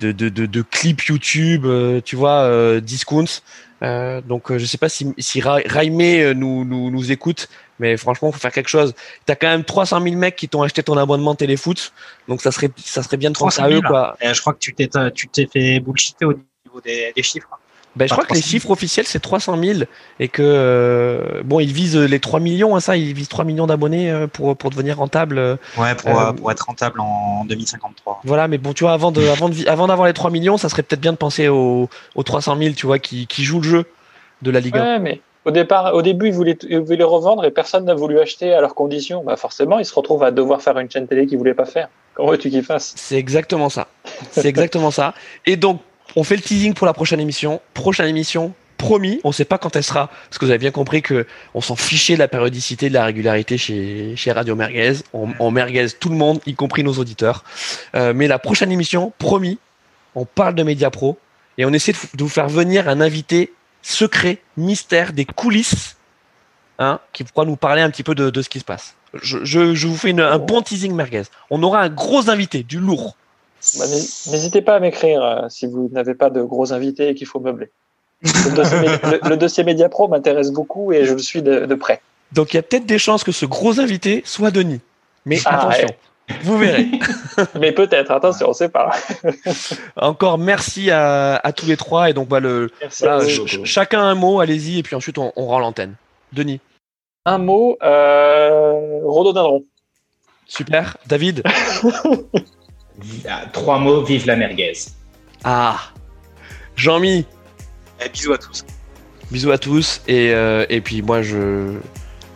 de, 0.00 0.12
de, 0.12 0.28
de, 0.28 0.46
de 0.46 0.62
clip 0.62 1.02
YouTube, 1.02 1.64
euh, 1.66 2.00
tu 2.04 2.16
vois, 2.16 2.40
euh, 2.42 2.80
discounts. 2.80 3.42
Euh, 3.82 4.20
donc, 4.20 4.56
je 4.56 4.64
sais 4.66 4.76
pas 4.78 4.88
si, 4.88 5.14
si 5.18 5.40
Ra- 5.40 5.60
Raimé 5.64 6.34
nous, 6.34 6.64
nous, 6.64 6.90
nous 6.90 7.12
écoute, 7.12 7.48
mais 7.78 7.96
franchement, 7.96 8.30
faut 8.32 8.38
faire 8.38 8.52
quelque 8.52 8.68
chose. 8.68 8.94
T'as 9.24 9.36
quand 9.36 9.48
même 9.48 9.64
300 9.64 10.02
000 10.02 10.16
mecs 10.16 10.36
qui 10.36 10.48
t'ont 10.48 10.62
acheté 10.62 10.82
ton 10.82 10.96
abonnement 10.98 11.34
téléfoot, 11.34 11.92
donc 12.28 12.42
ça 12.42 12.50
serait, 12.52 12.70
ça 12.76 13.02
serait 13.02 13.16
bien 13.16 13.30
de 13.30 13.36
penser 13.38 13.62
300 13.62 13.64
à 13.64 13.68
000, 13.70 13.80
eux, 13.80 13.86
quoi. 13.86 14.16
Je 14.20 14.40
crois 14.40 14.52
que 14.52 14.58
tu 14.58 14.74
t'es 14.74 14.88
tu 15.14 15.28
t'es 15.28 15.46
fait 15.46 15.80
bullshiter 15.80 16.24
au 16.26 16.32
niveau 16.34 16.80
des, 16.84 17.12
des 17.16 17.22
chiffres. 17.22 17.48
Ben, 17.96 18.06
je 18.06 18.12
crois 18.12 18.24
que 18.24 18.34
les 18.34 18.40
300 18.40 18.48
000. 18.48 18.50
chiffres 18.50 18.70
officiels 18.70 19.06
c'est 19.06 19.18
300 19.18 19.56
000 19.62 19.80
et 20.20 20.28
que 20.28 20.42
euh, 20.44 21.42
bon, 21.44 21.58
ils 21.58 21.72
visent 21.72 21.96
les 21.96 22.20
3 22.20 22.38
millions, 22.38 22.76
hein, 22.76 22.80
ça, 22.80 22.96
ils 22.96 23.12
visent 23.14 23.28
3 23.28 23.44
millions 23.44 23.66
d'abonnés 23.66 24.10
euh, 24.10 24.26
pour 24.28 24.56
pour 24.56 24.70
devenir 24.70 24.98
rentable. 24.98 25.38
euh, 25.38 25.56
Ouais, 25.76 25.94
pour, 25.96 26.18
Euh, 26.20 26.32
pour 26.32 26.50
être 26.52 26.66
rentable 26.66 27.00
en 27.00 27.44
2053. 27.46 28.20
Voilà, 28.24 28.46
mais 28.48 28.58
bon, 28.58 28.72
tu 28.72 28.84
vois, 28.84 28.92
avant 28.92 29.10
de, 29.10 29.26
avant 29.26 29.48
de, 29.48 29.68
avant 29.68 29.88
d'avoir 29.88 30.06
les 30.06 30.12
3 30.14 30.30
millions, 30.30 30.56
ça 30.56 30.68
serait 30.68 30.82
peut-être 30.84 31.00
bien 31.00 31.12
de 31.12 31.16
penser 31.16 31.48
aux, 31.48 31.88
aux 32.14 32.22
300 32.22 32.56
000, 32.58 32.74
tu 32.74 32.86
vois, 32.86 32.98
qui, 33.00 33.26
qui 33.26 33.42
jouent 33.42 33.60
le 33.60 33.68
jeu 33.68 33.84
de 34.42 34.50
la 34.52 34.60
Ligue 34.60 34.76
1. 34.78 34.82
Ouais, 34.82 34.98
mais 35.00 35.20
au 35.44 35.50
départ, 35.50 35.92
au 35.94 36.02
début, 36.02 36.28
ils 36.28 36.32
voulaient, 36.34 36.58
ils 36.68 36.78
voulaient 36.78 36.96
les 36.96 37.02
revendre 37.04 37.44
et 37.44 37.50
personne 37.50 37.86
n'a 37.86 37.94
voulu 37.94 38.20
acheter 38.20 38.52
à 38.54 38.60
leurs 38.60 38.74
conditions. 38.76 39.24
Bah 39.24 39.36
forcément, 39.36 39.78
ils 39.80 39.84
se 39.84 39.94
retrouvent 39.94 40.22
à 40.22 40.30
devoir 40.30 40.62
faire 40.62 40.78
une 40.78 40.90
chaîne 40.90 41.08
télé 41.08 41.26
qu'ils 41.26 41.38
voulaient 41.38 41.54
pas 41.54 41.64
faire. 41.66 41.88
Comment 42.14 42.30
veux-tu 42.30 42.50
qu'ils 42.50 42.62
fassent? 42.62 42.92
C'est 42.96 43.16
exactement 43.16 43.68
ça. 43.68 43.88
C'est 44.30 44.46
exactement 44.46 44.90
ça. 44.90 45.14
Et 45.46 45.56
donc, 45.56 45.80
on 46.16 46.24
fait 46.24 46.36
le 46.36 46.42
teasing 46.42 46.74
pour 46.74 46.86
la 46.86 46.92
prochaine 46.92 47.20
émission. 47.20 47.60
Prochaine 47.74 48.06
émission, 48.08 48.52
promis. 48.78 49.20
On 49.24 49.32
sait 49.32 49.44
pas 49.44 49.58
quand 49.58 49.76
elle 49.76 49.84
sera, 49.84 50.08
parce 50.08 50.38
que 50.38 50.44
vous 50.44 50.50
avez 50.50 50.58
bien 50.58 50.70
compris 50.70 51.02
que 51.02 51.26
on 51.54 51.60
s'en 51.60 51.76
fichait 51.76 52.14
de 52.14 52.18
la 52.18 52.28
périodicité, 52.28 52.88
de 52.88 52.94
la 52.94 53.04
régularité 53.04 53.58
chez, 53.58 54.14
chez 54.16 54.32
Radio 54.32 54.56
Merguez. 54.56 54.94
On, 55.12 55.28
on 55.38 55.50
merguez 55.50 55.86
tout 55.90 56.08
le 56.08 56.16
monde, 56.16 56.40
y 56.46 56.54
compris 56.54 56.82
nos 56.84 56.94
auditeurs. 56.94 57.44
Euh, 57.94 58.12
mais 58.14 58.26
la 58.28 58.38
prochaine 58.38 58.72
émission, 58.72 59.12
promis, 59.18 59.58
on 60.14 60.24
parle 60.24 60.54
de 60.54 60.62
Media 60.62 60.90
Pro 60.90 61.18
et 61.58 61.64
on 61.64 61.72
essaie 61.72 61.92
de, 61.92 62.22
vous 62.22 62.28
faire 62.28 62.48
venir 62.48 62.88
un 62.88 63.00
invité 63.00 63.52
secret, 63.82 64.38
mystère, 64.56 65.12
des 65.12 65.24
coulisses, 65.24 65.96
hein, 66.78 67.00
qui 67.12 67.24
pourra 67.24 67.44
nous 67.46 67.56
parler 67.56 67.82
un 67.82 67.90
petit 67.90 68.02
peu 68.02 68.14
de, 68.14 68.30
de 68.30 68.42
ce 68.42 68.48
qui 68.48 68.60
se 68.60 68.64
passe. 68.64 68.94
Je, 69.22 69.38
je, 69.44 69.74
je 69.74 69.86
vous 69.88 69.96
fais 69.96 70.10
une- 70.10 70.20
un 70.20 70.38
bon 70.38 70.62
teasing 70.62 70.94
merguez. 70.94 71.22
On 71.50 71.62
aura 71.62 71.80
un 71.82 71.88
gros 71.88 72.30
invité, 72.30 72.62
du 72.62 72.78
lourd. 72.78 73.16
Bah, 73.78 73.86
n'hé- 73.86 74.32
N'hésitez 74.32 74.62
pas 74.62 74.76
à 74.76 74.80
m'écrire 74.80 75.22
euh, 75.24 75.48
si 75.48 75.66
vous 75.66 75.88
n'avez 75.92 76.14
pas 76.14 76.30
de 76.30 76.42
gros 76.42 76.72
invités 76.72 77.08
et 77.10 77.14
qu'il 77.14 77.26
faut 77.26 77.40
meubler. 77.40 77.70
Le 78.22 78.54
dossier, 78.54 78.76
Mé- 78.78 79.10
le- 79.22 79.28
le 79.30 79.36
dossier 79.36 79.64
Media 79.64 79.88
Pro 79.88 80.08
m'intéresse 80.08 80.50
beaucoup 80.50 80.92
et 80.92 81.04
je 81.06 81.12
le 81.14 81.18
suis 81.20 81.42
de, 81.42 81.66
de 81.66 81.74
près. 81.74 82.02
Donc 82.32 82.52
il 82.52 82.56
y 82.56 82.60
a 82.60 82.62
peut-être 82.62 82.86
des 82.86 82.98
chances 82.98 83.24
que 83.24 83.32
ce 83.32 83.46
gros 83.46 83.80
invité 83.80 84.22
soit 84.26 84.50
Denis. 84.50 84.80
Mais 85.24 85.38
Ah, 85.46 85.58
attention, 85.68 85.88
vous 86.42 86.58
verrez. 86.58 86.86
Mais 87.60 87.72
peut-être, 87.72 88.10
attention, 88.10 88.48
on 88.50 88.52
sait 88.52 88.68
pas. 88.68 88.90
Encore 89.96 90.38
merci 90.38 90.90
à, 90.90 91.36
à 91.36 91.52
tous 91.52 91.66
les 91.66 91.76
trois. 91.76 92.10
Et 92.10 92.12
donc 92.12 92.28
bah, 92.28 92.40
le, 92.40 92.70
Merci 92.80 93.02
voilà, 93.04 93.16
à 93.16 93.20
vous. 93.20 93.28
ch- 93.30 93.46
ch- 93.50 93.64
chacun 93.64 94.00
un 94.02 94.14
mot, 94.14 94.40
allez-y, 94.40 94.78
et 94.78 94.82
puis 94.82 94.94
ensuite 94.96 95.16
on, 95.18 95.32
on 95.36 95.46
rend 95.46 95.58
l'antenne. 95.60 95.94
Denis, 96.32 96.60
Un 97.26 97.38
mot, 97.38 97.76
euh, 97.82 99.00
rhododendron. 99.04 99.64
super. 100.46 100.96
David, 101.06 101.42
Trois 103.52 103.78
mots, 103.78 104.02
vive 104.02 104.26
la 104.26 104.36
merguez. 104.36 104.72
ah. 105.44 105.78
Jean-Mi, 106.76 107.26
Eh, 108.04 108.08
bisous 108.08 108.32
à 108.32 108.38
tous. 108.38 108.64
bisous 109.30 109.50
à 109.50 109.58
tous. 109.58 110.00
Et, 110.08 110.30
euh, 110.32 110.64
et 110.70 110.80
puis 110.80 111.02
moi 111.02 111.20
je, 111.22 111.76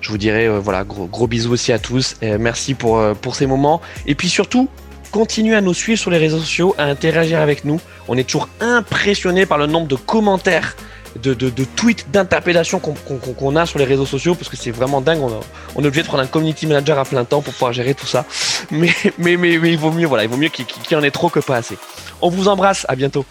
je 0.02 0.08
vous 0.10 0.18
dirai 0.18 0.46
euh, 0.46 0.58
voilà, 0.58 0.84
gros, 0.84 1.06
gros 1.06 1.26
bisous 1.26 1.52
aussi 1.52 1.72
à 1.72 1.78
tous. 1.78 2.16
Et 2.20 2.36
merci 2.36 2.74
pour, 2.74 2.98
euh, 2.98 3.14
pour 3.14 3.34
ces 3.36 3.46
moments. 3.46 3.80
Et 4.06 4.14
puis 4.14 4.28
surtout, 4.28 4.68
continuez 5.10 5.54
à 5.54 5.60
nous 5.62 5.72
suivre 5.72 5.98
sur 5.98 6.10
les 6.10 6.18
réseaux 6.18 6.38
sociaux, 6.40 6.74
à 6.76 6.84
interagir 6.84 7.40
avec 7.40 7.64
nous. 7.64 7.80
On 8.08 8.18
est 8.18 8.24
toujours 8.24 8.48
impressionné 8.60 9.46
par 9.46 9.56
le 9.56 9.66
nombre 9.66 9.86
de 9.88 9.96
commentaires, 9.96 10.76
de, 11.22 11.64
tweets, 11.76 12.10
d'interpellations 12.10 12.78
qu'on 12.80 12.94
qu'on 12.94 13.56
a 13.56 13.66
sur 13.66 13.78
les 13.78 13.84
réseaux 13.84 14.06
sociaux 14.06 14.34
parce 14.34 14.48
que 14.48 14.56
c'est 14.56 14.70
vraiment 14.70 15.00
dingue. 15.00 15.20
On, 15.22 15.28
a- 15.28 15.40
on 15.76 15.82
est 15.84 15.86
obligé 15.86 16.02
de 16.02 16.08
prendre 16.08 16.22
un 16.22 16.26
community 16.26 16.66
manager 16.66 16.98
à 16.98 17.04
plein 17.04 17.24
temps 17.24 17.40
pour 17.42 17.52
pouvoir 17.52 17.72
gérer 17.72 17.94
tout 17.94 18.06
ça. 18.06 18.24
Mais, 18.70 18.90
mais, 19.18 19.36
mais, 19.36 19.52
il 19.54 19.78
vaut 19.78 19.90
mieux, 19.90 20.08
mieux 20.08 20.48
qu'il 20.48 20.66
y 20.90 20.94
en 20.96 21.02
ait 21.02 21.10
trop 21.10 21.28
que 21.28 21.40
pas 21.40 21.56
assez. 21.56 21.76
On 22.22 22.28
vous 22.30 22.48
embrasse, 22.48 22.84
à 22.88 22.96
bientôt. 22.96 23.24